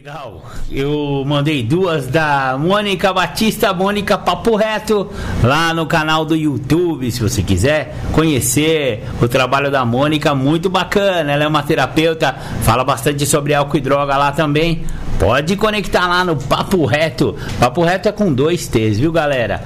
Legal. 0.00 0.42
Eu 0.70 1.22
mandei 1.26 1.62
duas 1.62 2.06
da 2.06 2.56
Mônica 2.58 3.12
Batista, 3.12 3.74
Mônica 3.74 4.16
Papo 4.16 4.56
Reto, 4.56 5.10
lá 5.42 5.74
no 5.74 5.84
canal 5.84 6.24
do 6.24 6.34
YouTube, 6.34 7.10
se 7.12 7.20
você 7.20 7.42
quiser 7.42 7.94
conhecer 8.10 9.04
o 9.20 9.28
trabalho 9.28 9.70
da 9.70 9.84
Mônica, 9.84 10.34
muito 10.34 10.70
bacana. 10.70 11.32
Ela 11.32 11.44
é 11.44 11.46
uma 11.46 11.62
terapeuta, 11.62 12.34
fala 12.62 12.82
bastante 12.82 13.26
sobre 13.26 13.52
álcool 13.52 13.76
e 13.76 13.80
droga 13.82 14.16
lá 14.16 14.32
também. 14.32 14.86
Pode 15.18 15.54
conectar 15.56 16.08
lá 16.08 16.24
no 16.24 16.34
Papo 16.34 16.86
Reto. 16.86 17.36
Papo 17.58 17.84
Reto 17.84 18.08
é 18.08 18.12
com 18.12 18.32
dois 18.32 18.66
T's, 18.68 18.98
viu, 18.98 19.12
galera? 19.12 19.62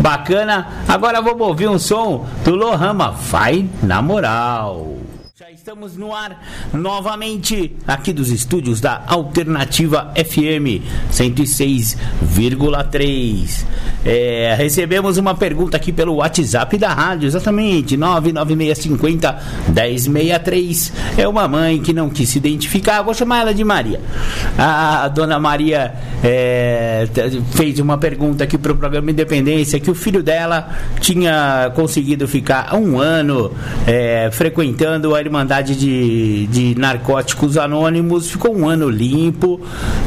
Bacana. 0.00 0.66
Agora 0.88 1.22
vamos 1.22 1.46
ouvir 1.46 1.68
um 1.68 1.78
som 1.78 2.26
do 2.44 2.56
Lohama. 2.56 3.12
Vai 3.12 3.68
na 3.84 4.02
moral. 4.02 4.95
Estamos 5.66 5.96
no 5.96 6.14
ar 6.14 6.40
novamente 6.72 7.74
aqui 7.88 8.12
dos 8.12 8.30
estúdios 8.30 8.80
da 8.80 9.02
Alternativa 9.04 10.12
FM 10.14 10.80
106,3. 11.10 13.66
É, 14.04 14.54
recebemos 14.56 15.16
uma 15.16 15.34
pergunta 15.34 15.76
aqui 15.76 15.92
pelo 15.92 16.18
WhatsApp 16.18 16.78
da 16.78 16.94
rádio, 16.94 17.26
exatamente 17.26 17.96
99650 17.96 19.42
1063. 19.74 20.92
É 21.18 21.26
uma 21.26 21.48
mãe 21.48 21.82
que 21.82 21.92
não 21.92 22.10
quis 22.10 22.28
se 22.28 22.38
identificar, 22.38 23.02
vou 23.02 23.12
chamar 23.12 23.40
ela 23.40 23.52
de 23.52 23.64
Maria. 23.64 24.00
A 24.56 25.08
dona 25.08 25.40
Maria 25.40 25.94
é, 26.22 27.08
fez 27.50 27.80
uma 27.80 27.98
pergunta 27.98 28.44
aqui 28.44 28.56
para 28.56 28.70
o 28.70 28.76
programa 28.76 29.10
Independência 29.10 29.80
que 29.80 29.90
o 29.90 29.96
filho 29.96 30.22
dela 30.22 30.68
tinha 31.00 31.72
conseguido 31.74 32.28
ficar 32.28 32.72
um 32.76 33.00
ano 33.00 33.50
é, 33.84 34.30
frequentando 34.30 35.12
a 35.12 35.20
Irmandade 35.20 35.55
de, 35.62 36.46
de 36.46 36.74
narcóticos 36.78 37.56
anônimos, 37.56 38.30
ficou 38.30 38.56
um 38.56 38.68
ano 38.68 38.88
limpo, 38.88 39.60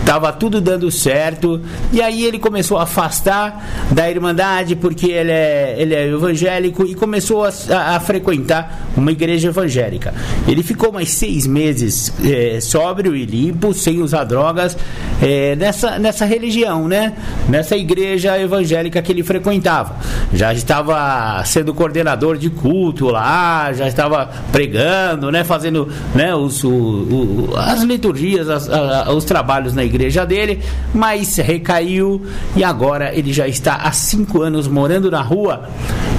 estava 0.09 0.33
tudo 0.33 0.59
dando 0.59 0.89
certo, 0.89 1.61
e 1.93 2.01
aí 2.01 2.25
ele 2.25 2.39
começou 2.39 2.79
a 2.79 2.83
afastar 2.83 3.63
da 3.91 4.09
Irmandade 4.09 4.75
porque 4.75 5.05
ele 5.05 5.29
é, 5.29 5.75
ele 5.77 5.93
é 5.93 6.07
evangélico 6.07 6.83
e 6.83 6.95
começou 6.95 7.45
a, 7.45 7.51
a, 7.69 7.95
a 7.95 7.99
frequentar 7.99 8.89
uma 8.97 9.11
igreja 9.11 9.49
evangélica. 9.49 10.11
Ele 10.47 10.63
ficou 10.63 10.91
mais 10.91 11.11
seis 11.11 11.45
meses 11.45 12.11
é, 12.25 12.59
sóbrio 12.59 13.15
e 13.15 13.23
limpo, 13.23 13.71
sem 13.71 14.01
usar 14.01 14.23
drogas, 14.23 14.75
é, 15.21 15.55
nessa, 15.55 15.99
nessa 15.99 16.25
religião, 16.25 16.87
né? 16.87 17.13
Nessa 17.47 17.77
igreja 17.77 18.39
evangélica 18.39 19.03
que 19.03 19.11
ele 19.11 19.21
frequentava. 19.21 19.95
Já 20.33 20.51
estava 20.53 21.43
sendo 21.45 21.71
coordenador 21.71 22.35
de 22.35 22.49
culto 22.49 23.09
lá, 23.09 23.71
já 23.73 23.87
estava 23.87 24.27
pregando, 24.51 25.31
né, 25.31 25.43
fazendo 25.43 25.87
né, 26.15 26.33
os, 26.33 26.63
o, 26.63 26.69
o, 26.69 27.53
as 27.55 27.83
liturgias, 27.83 28.49
as, 28.49 28.67
a, 28.67 29.11
os 29.11 29.23
trabalhos 29.23 29.75
na 29.75 29.83
igreja 29.83 29.98
dele, 30.25 30.59
mas 30.93 31.35
recaiu 31.37 32.21
e 32.55 32.63
agora 32.63 33.13
ele 33.13 33.33
já 33.33 33.47
está 33.47 33.75
há 33.75 33.91
cinco 33.91 34.41
anos 34.41 34.67
morando 34.67 35.11
na 35.11 35.21
rua. 35.21 35.69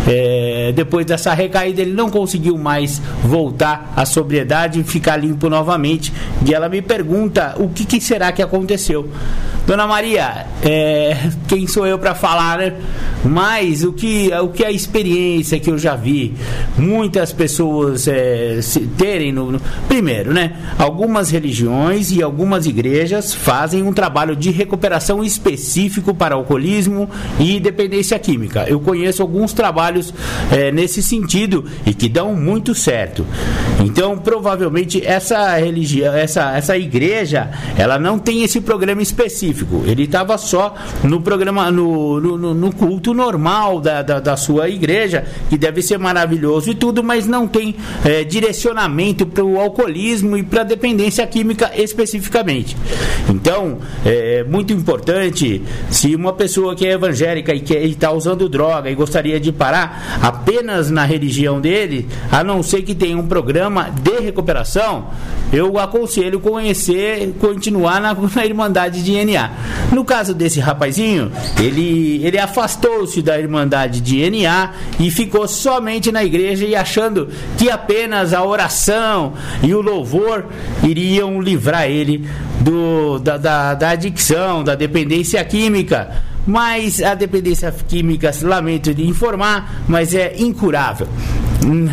É, 0.06 0.72
depois 0.74 1.04
dessa 1.04 1.34
recaída, 1.34 1.82
ele 1.82 1.92
não 1.92 2.10
conseguiu 2.10 2.56
mais 2.56 3.00
voltar 3.22 3.92
à 3.94 4.04
sobriedade 4.04 4.80
e 4.80 4.84
ficar 4.84 5.16
limpo 5.16 5.48
novamente. 5.48 6.12
E 6.46 6.54
ela 6.54 6.68
me 6.68 6.80
pergunta 6.80 7.54
o 7.58 7.68
que, 7.68 7.84
que 7.84 8.00
será 8.00 8.32
que 8.32 8.42
aconteceu. 8.42 9.08
Dona 9.66 9.86
Maria, 9.86 10.46
é, 10.62 11.16
quem 11.46 11.66
sou 11.66 11.86
eu 11.86 11.98
para 11.98 12.14
falar, 12.14 12.58
né? 12.58 12.74
Mas 13.24 13.84
o 13.84 13.92
que, 13.92 14.30
o 14.42 14.48
que 14.48 14.64
a 14.64 14.72
experiência 14.72 15.60
que 15.60 15.70
eu 15.70 15.78
já 15.78 15.94
vi, 15.94 16.34
muitas 16.76 17.32
pessoas 17.32 18.08
é, 18.08 18.58
terem 18.96 19.30
no, 19.30 19.52
no, 19.52 19.60
primeiro, 19.86 20.32
né? 20.32 20.56
Algumas 20.78 21.30
religiões 21.30 22.10
e 22.10 22.22
algumas 22.22 22.66
igrejas 22.66 23.34
fazem 23.34 23.59
um 23.82 23.92
trabalho 23.92 24.34
de 24.36 24.50
recuperação 24.50 25.22
específico 25.22 26.14
para 26.14 26.34
alcoolismo 26.34 27.08
e 27.38 27.60
dependência 27.60 28.18
química. 28.18 28.64
Eu 28.68 28.80
conheço 28.80 29.22
alguns 29.22 29.52
trabalhos 29.52 30.12
é, 30.50 30.70
nesse 30.70 31.02
sentido 31.02 31.64
e 31.86 31.94
que 31.94 32.08
dão 32.08 32.34
muito 32.34 32.74
certo. 32.74 33.26
Então, 33.84 34.18
provavelmente 34.18 35.04
essa 35.04 35.56
religião, 35.56 36.14
essa, 36.14 36.56
essa 36.56 36.76
igreja, 36.76 37.50
ela 37.76 37.98
não 37.98 38.18
tem 38.18 38.42
esse 38.42 38.60
programa 38.60 39.02
específico. 39.02 39.82
Ele 39.86 40.04
estava 40.04 40.36
só 40.38 40.74
no 41.02 41.20
programa, 41.20 41.70
no, 41.70 42.20
no, 42.20 42.54
no 42.54 42.72
culto 42.72 43.14
normal 43.14 43.80
da, 43.80 44.02
da, 44.02 44.20
da, 44.20 44.36
sua 44.36 44.68
igreja, 44.68 45.24
que 45.48 45.56
deve 45.56 45.82
ser 45.82 45.98
maravilhoso 45.98 46.70
e 46.70 46.74
tudo, 46.74 47.02
mas 47.02 47.26
não 47.26 47.46
tem 47.46 47.74
é, 48.04 48.24
direcionamento 48.24 49.26
para 49.26 49.44
o 49.44 49.58
alcoolismo 49.60 50.36
e 50.36 50.42
para 50.42 50.60
a 50.60 50.64
dependência 50.64 51.26
química 51.26 51.70
especificamente. 51.74 52.76
Então, 53.28 53.49
é 54.04 54.44
muito 54.44 54.72
importante, 54.72 55.62
se 55.90 56.14
uma 56.14 56.32
pessoa 56.32 56.74
que 56.74 56.86
é 56.86 56.92
evangélica 56.92 57.54
e 57.54 57.62
está 57.90 58.12
usando 58.12 58.48
droga 58.48 58.90
e 58.90 58.94
gostaria 58.94 59.38
de 59.40 59.52
parar 59.52 60.20
apenas 60.22 60.90
na 60.90 61.04
religião 61.04 61.60
dele, 61.60 62.08
a 62.30 62.44
não 62.44 62.62
ser 62.62 62.82
que 62.82 62.94
tenha 62.94 63.16
um 63.16 63.26
programa 63.26 63.90
de 63.90 64.20
recuperação, 64.20 65.08
eu 65.52 65.78
aconselho 65.78 66.38
conhecer, 66.40 67.34
continuar 67.40 68.00
na, 68.00 68.14
na 68.34 68.44
Irmandade 68.44 69.02
de 69.02 69.24
NA. 69.24 69.50
No 69.92 70.04
caso 70.04 70.34
desse 70.34 70.60
rapazinho, 70.60 71.30
ele, 71.58 72.24
ele 72.24 72.38
afastou-se 72.38 73.20
da 73.22 73.38
Irmandade 73.38 74.00
de 74.00 74.30
NA 74.30 74.72
e 74.98 75.10
ficou 75.10 75.46
somente 75.48 76.12
na 76.12 76.24
igreja 76.24 76.64
e 76.64 76.74
achando 76.74 77.28
que 77.58 77.70
apenas 77.70 78.32
a 78.32 78.44
oração 78.44 79.32
e 79.62 79.74
o 79.74 79.80
louvor 79.80 80.46
iriam 80.82 81.40
livrar 81.40 81.88
ele 81.88 82.26
do, 82.60 83.18
da, 83.18 83.36
da, 83.40 83.74
da 83.74 83.90
adicção, 83.90 84.62
da 84.62 84.74
dependência 84.74 85.44
química. 85.44 86.22
Mas 86.46 87.02
a 87.02 87.14
dependência 87.14 87.70
química, 87.72 88.30
lamento 88.42 88.94
de 88.94 89.06
informar, 89.06 89.82
mas 89.88 90.14
é 90.14 90.34
incurável 90.38 91.08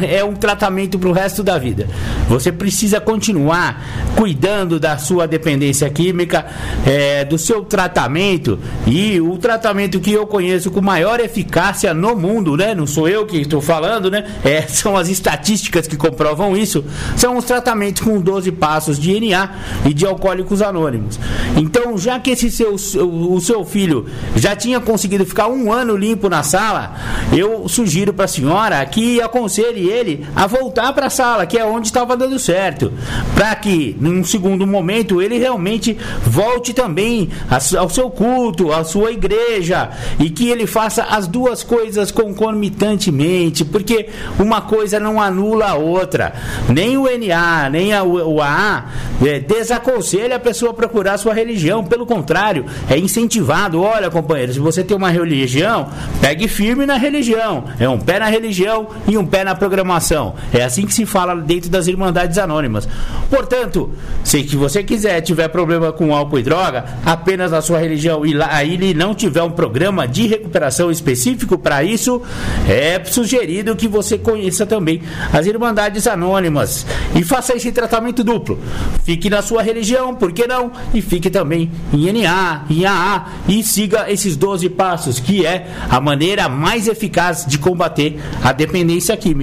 é 0.09 0.23
um 0.23 0.33
tratamento 0.33 0.97
para 0.97 1.09
o 1.09 1.11
resto 1.11 1.43
da 1.43 1.57
vida. 1.57 1.87
Você 2.29 2.51
precisa 2.51 2.99
continuar 2.99 3.83
cuidando 4.15 4.79
da 4.79 4.97
sua 4.97 5.27
dependência 5.27 5.89
química, 5.89 6.45
é, 6.85 7.25
do 7.25 7.37
seu 7.37 7.63
tratamento 7.63 8.57
e 8.85 9.19
o 9.19 9.37
tratamento 9.37 9.99
que 9.99 10.11
eu 10.11 10.25
conheço 10.25 10.71
com 10.71 10.81
maior 10.81 11.19
eficácia 11.19 11.93
no 11.93 12.15
mundo, 12.15 12.55
né? 12.55 12.73
Não 12.73 12.87
sou 12.87 13.07
eu 13.07 13.25
que 13.25 13.37
estou 13.37 13.61
falando, 13.61 14.09
né? 14.09 14.25
É, 14.43 14.61
são 14.67 14.95
as 14.95 15.09
estatísticas 15.09 15.87
que 15.87 15.97
comprovam 15.97 16.55
isso. 16.55 16.83
São 17.15 17.37
os 17.37 17.45
tratamentos 17.45 18.01
com 18.01 18.19
12 18.19 18.51
passos 18.53 18.97
de 18.97 19.19
NA 19.19 19.49
e 19.85 19.93
de 19.93 20.05
alcoólicos 20.05 20.61
anônimos. 20.61 21.19
Então, 21.55 21.97
já 21.97 22.19
que 22.19 22.31
esse 22.31 22.49
seu, 22.49 22.75
o 22.75 23.39
seu 23.41 23.65
filho 23.65 24.05
já 24.35 24.55
tinha 24.55 24.79
conseguido 24.79 25.25
ficar 25.25 25.47
um 25.47 25.71
ano 25.71 25.95
limpo 25.95 26.29
na 26.29 26.43
sala, 26.43 26.95
eu 27.31 27.67
sugiro 27.67 28.13
para 28.13 28.25
a 28.25 28.27
senhora 28.27 28.85
que 28.85 29.21
aconselhe 29.21 29.56
aconselhe 29.57 29.89
ele 29.89 30.25
a 30.35 30.45
voltar 30.45 30.93
para 30.93 31.07
a 31.07 31.09
sala, 31.09 31.45
que 31.45 31.57
é 31.57 31.65
onde 31.65 31.87
estava 31.87 32.15
dando 32.15 32.37
certo, 32.37 32.93
para 33.33 33.55
que 33.55 33.95
num 33.99 34.23
segundo 34.23 34.67
momento 34.67 35.21
ele 35.21 35.37
realmente 35.37 35.97
volte 36.23 36.73
também 36.73 37.29
ao 37.77 37.89
seu 37.89 38.09
culto, 38.09 38.71
à 38.71 38.83
sua 38.83 39.11
igreja 39.11 39.89
e 40.19 40.29
que 40.29 40.49
ele 40.49 40.67
faça 40.67 41.03
as 41.03 41.27
duas 41.27 41.63
coisas 41.63 42.11
concomitantemente, 42.11 43.65
porque 43.65 44.09
uma 44.39 44.61
coisa 44.61 44.99
não 44.99 45.21
anula 45.21 45.69
a 45.69 45.75
outra. 45.75 46.33
Nem 46.69 46.97
o 46.97 47.05
NA, 47.05 47.69
nem 47.69 47.93
a, 47.93 48.03
o 48.03 48.41
AA 48.41 48.85
é, 49.25 49.39
desaconselha 49.39 50.35
a 50.35 50.39
pessoa 50.39 50.71
a 50.71 50.73
procurar 50.73 51.13
a 51.13 51.17
sua 51.17 51.33
religião, 51.33 51.83
pelo 51.83 52.05
contrário, 52.05 52.65
é 52.89 52.97
incentivado. 52.97 53.81
Olha, 53.81 54.11
companheiro, 54.11 54.53
se 54.53 54.59
você 54.59 54.83
tem 54.83 54.95
uma 54.95 55.09
religião, 55.09 55.89
pegue 56.21 56.47
firme 56.47 56.85
na 56.85 56.97
religião. 56.97 57.65
É 57.79 57.87
um 57.89 57.99
pé 57.99 58.19
na 58.19 58.27
religião 58.27 58.87
e 59.07 59.17
um 59.17 59.25
pé 59.25 59.43
na 59.43 59.46
programação. 59.55 60.35
É 60.53 60.63
assim 60.63 60.85
que 60.85 60.93
se 60.93 61.05
fala 61.05 61.35
dentro 61.35 61.69
das 61.69 61.87
Irmandades 61.87 62.37
Anônimas. 62.37 62.87
Portanto, 63.29 63.91
se 64.23 64.43
que 64.43 64.55
você 64.55 64.83
quiser, 64.83 65.21
tiver 65.21 65.47
problema 65.47 65.91
com 65.91 66.13
álcool 66.15 66.39
e 66.39 66.43
droga, 66.43 66.85
apenas 67.05 67.51
na 67.51 67.61
sua 67.61 67.79
religião 67.79 68.25
e 68.25 68.33
lá 68.33 68.63
ele 68.63 68.93
não 68.93 69.13
tiver 69.13 69.43
um 69.43 69.51
programa 69.51 70.07
de 70.07 70.27
recuperação 70.27 70.91
específico 70.91 71.57
para 71.57 71.83
isso, 71.83 72.21
é 72.67 73.03
sugerido 73.05 73.75
que 73.75 73.87
você 73.87 74.17
conheça 74.17 74.65
também 74.65 75.01
as 75.31 75.45
Irmandades 75.45 76.07
Anônimas 76.07 76.85
e 77.15 77.23
faça 77.23 77.55
esse 77.55 77.71
tratamento 77.71 78.23
duplo. 78.23 78.59
Fique 79.03 79.29
na 79.29 79.41
sua 79.41 79.61
religião, 79.61 80.15
por 80.15 80.31
que 80.31 80.47
não? 80.47 80.71
E 80.93 81.01
fique 81.01 81.29
também 81.29 81.71
em 81.93 82.11
NA, 82.11 82.65
em 82.69 82.85
AA 82.85 83.25
e 83.47 83.63
siga 83.63 84.11
esses 84.11 84.35
12 84.35 84.69
passos, 84.69 85.19
que 85.19 85.45
é 85.45 85.67
a 85.89 85.99
maneira 86.01 86.49
mais 86.49 86.87
eficaz 86.87 87.45
de 87.45 87.57
combater 87.57 88.19
a 88.43 88.51
dependência 88.51 89.15
química 89.15 89.36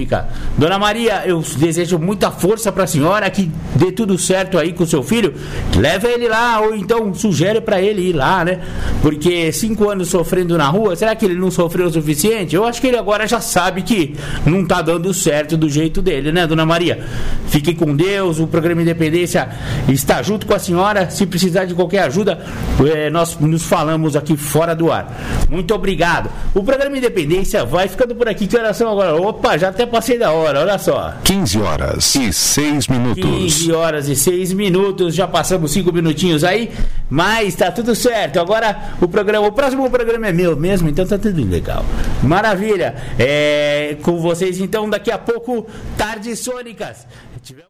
Dona 0.57 0.77
Maria, 0.77 1.23
eu 1.25 1.43
desejo 1.57 1.97
muita 1.97 2.31
força 2.31 2.71
para 2.71 2.83
a 2.83 2.87
senhora, 2.87 3.29
que 3.29 3.51
dê 3.75 3.91
tudo 3.91 4.17
certo 4.17 4.57
aí 4.57 4.73
com 4.73 4.85
seu 4.85 5.01
filho. 5.01 5.33
Leva 5.75 6.07
ele 6.07 6.27
lá, 6.27 6.59
ou 6.61 6.75
então 6.75 7.13
sugere 7.13 7.61
para 7.61 7.81
ele 7.81 8.09
ir 8.09 8.13
lá, 8.13 8.43
né? 8.43 8.59
Porque 9.01 9.51
cinco 9.51 9.89
anos 9.89 10.09
sofrendo 10.09 10.57
na 10.57 10.67
rua, 10.67 10.95
será 10.95 11.15
que 11.15 11.25
ele 11.25 11.35
não 11.35 11.51
sofreu 11.51 11.87
o 11.87 11.91
suficiente? 11.91 12.55
Eu 12.55 12.65
acho 12.65 12.81
que 12.81 12.87
ele 12.87 12.97
agora 12.97 13.27
já 13.27 13.39
sabe 13.39 13.81
que 13.81 14.15
não 14.45 14.65
tá 14.65 14.81
dando 14.81 15.13
certo 15.13 15.55
do 15.55 15.69
jeito 15.69 16.01
dele, 16.01 16.31
né, 16.31 16.47
Dona 16.47 16.65
Maria? 16.65 17.03
Fique 17.47 17.73
com 17.73 17.95
Deus, 17.95 18.39
o 18.39 18.47
programa 18.47 18.81
Independência 18.81 19.49
está 19.87 20.21
junto 20.21 20.45
com 20.45 20.53
a 20.53 20.59
senhora. 20.59 21.09
Se 21.09 21.25
precisar 21.25 21.65
de 21.65 21.73
qualquer 21.73 22.03
ajuda, 22.03 22.45
é, 22.93 23.09
nós 23.09 23.37
nos 23.39 23.63
falamos 23.63 24.15
aqui 24.15 24.35
fora 24.35 24.75
do 24.75 24.91
ar. 24.91 25.45
Muito 25.49 25.73
obrigado. 25.73 26.29
O 26.53 26.63
programa 26.63 26.97
Independência 26.97 27.65
vai 27.65 27.87
ficando 27.87 28.15
por 28.15 28.27
aqui. 28.27 28.47
Que 28.47 28.57
horas 28.57 28.77
são 28.77 28.91
agora? 28.91 29.15
Opa, 29.15 29.57
já 29.57 29.69
até 29.69 29.84
passei 29.87 30.17
da 30.17 30.31
hora, 30.31 30.61
olha 30.61 30.77
só. 30.77 31.13
15 31.23 31.59
horas 31.59 32.15
e 32.15 32.33
6 32.33 32.87
minutos. 32.87 33.23
15 33.23 33.71
horas 33.71 34.07
e 34.07 34.15
6 34.15 34.53
minutos, 34.53 35.15
já 35.15 35.27
passamos 35.27 35.71
5 35.71 35.91
minutinhos 35.91 36.43
aí, 36.43 36.71
mas 37.09 37.55
tá 37.55 37.71
tudo 37.71 37.95
certo. 37.95 38.39
Agora 38.39 38.93
o 39.01 39.07
programa, 39.07 39.47
o 39.47 39.51
próximo 39.51 39.89
programa 39.89 40.27
é 40.27 40.33
meu 40.33 40.55
mesmo, 40.55 40.89
então 40.89 41.05
tá 41.05 41.17
tudo 41.17 41.43
legal. 41.43 41.85
Maravilha. 42.23 42.95
É, 43.17 43.97
com 44.01 44.19
vocês 44.19 44.59
então 44.59 44.89
daqui 44.89 45.11
a 45.11 45.17
pouco, 45.17 45.67
Tardes 45.97 46.39
Sônicas. 46.39 47.05
Tivemos... 47.41 47.69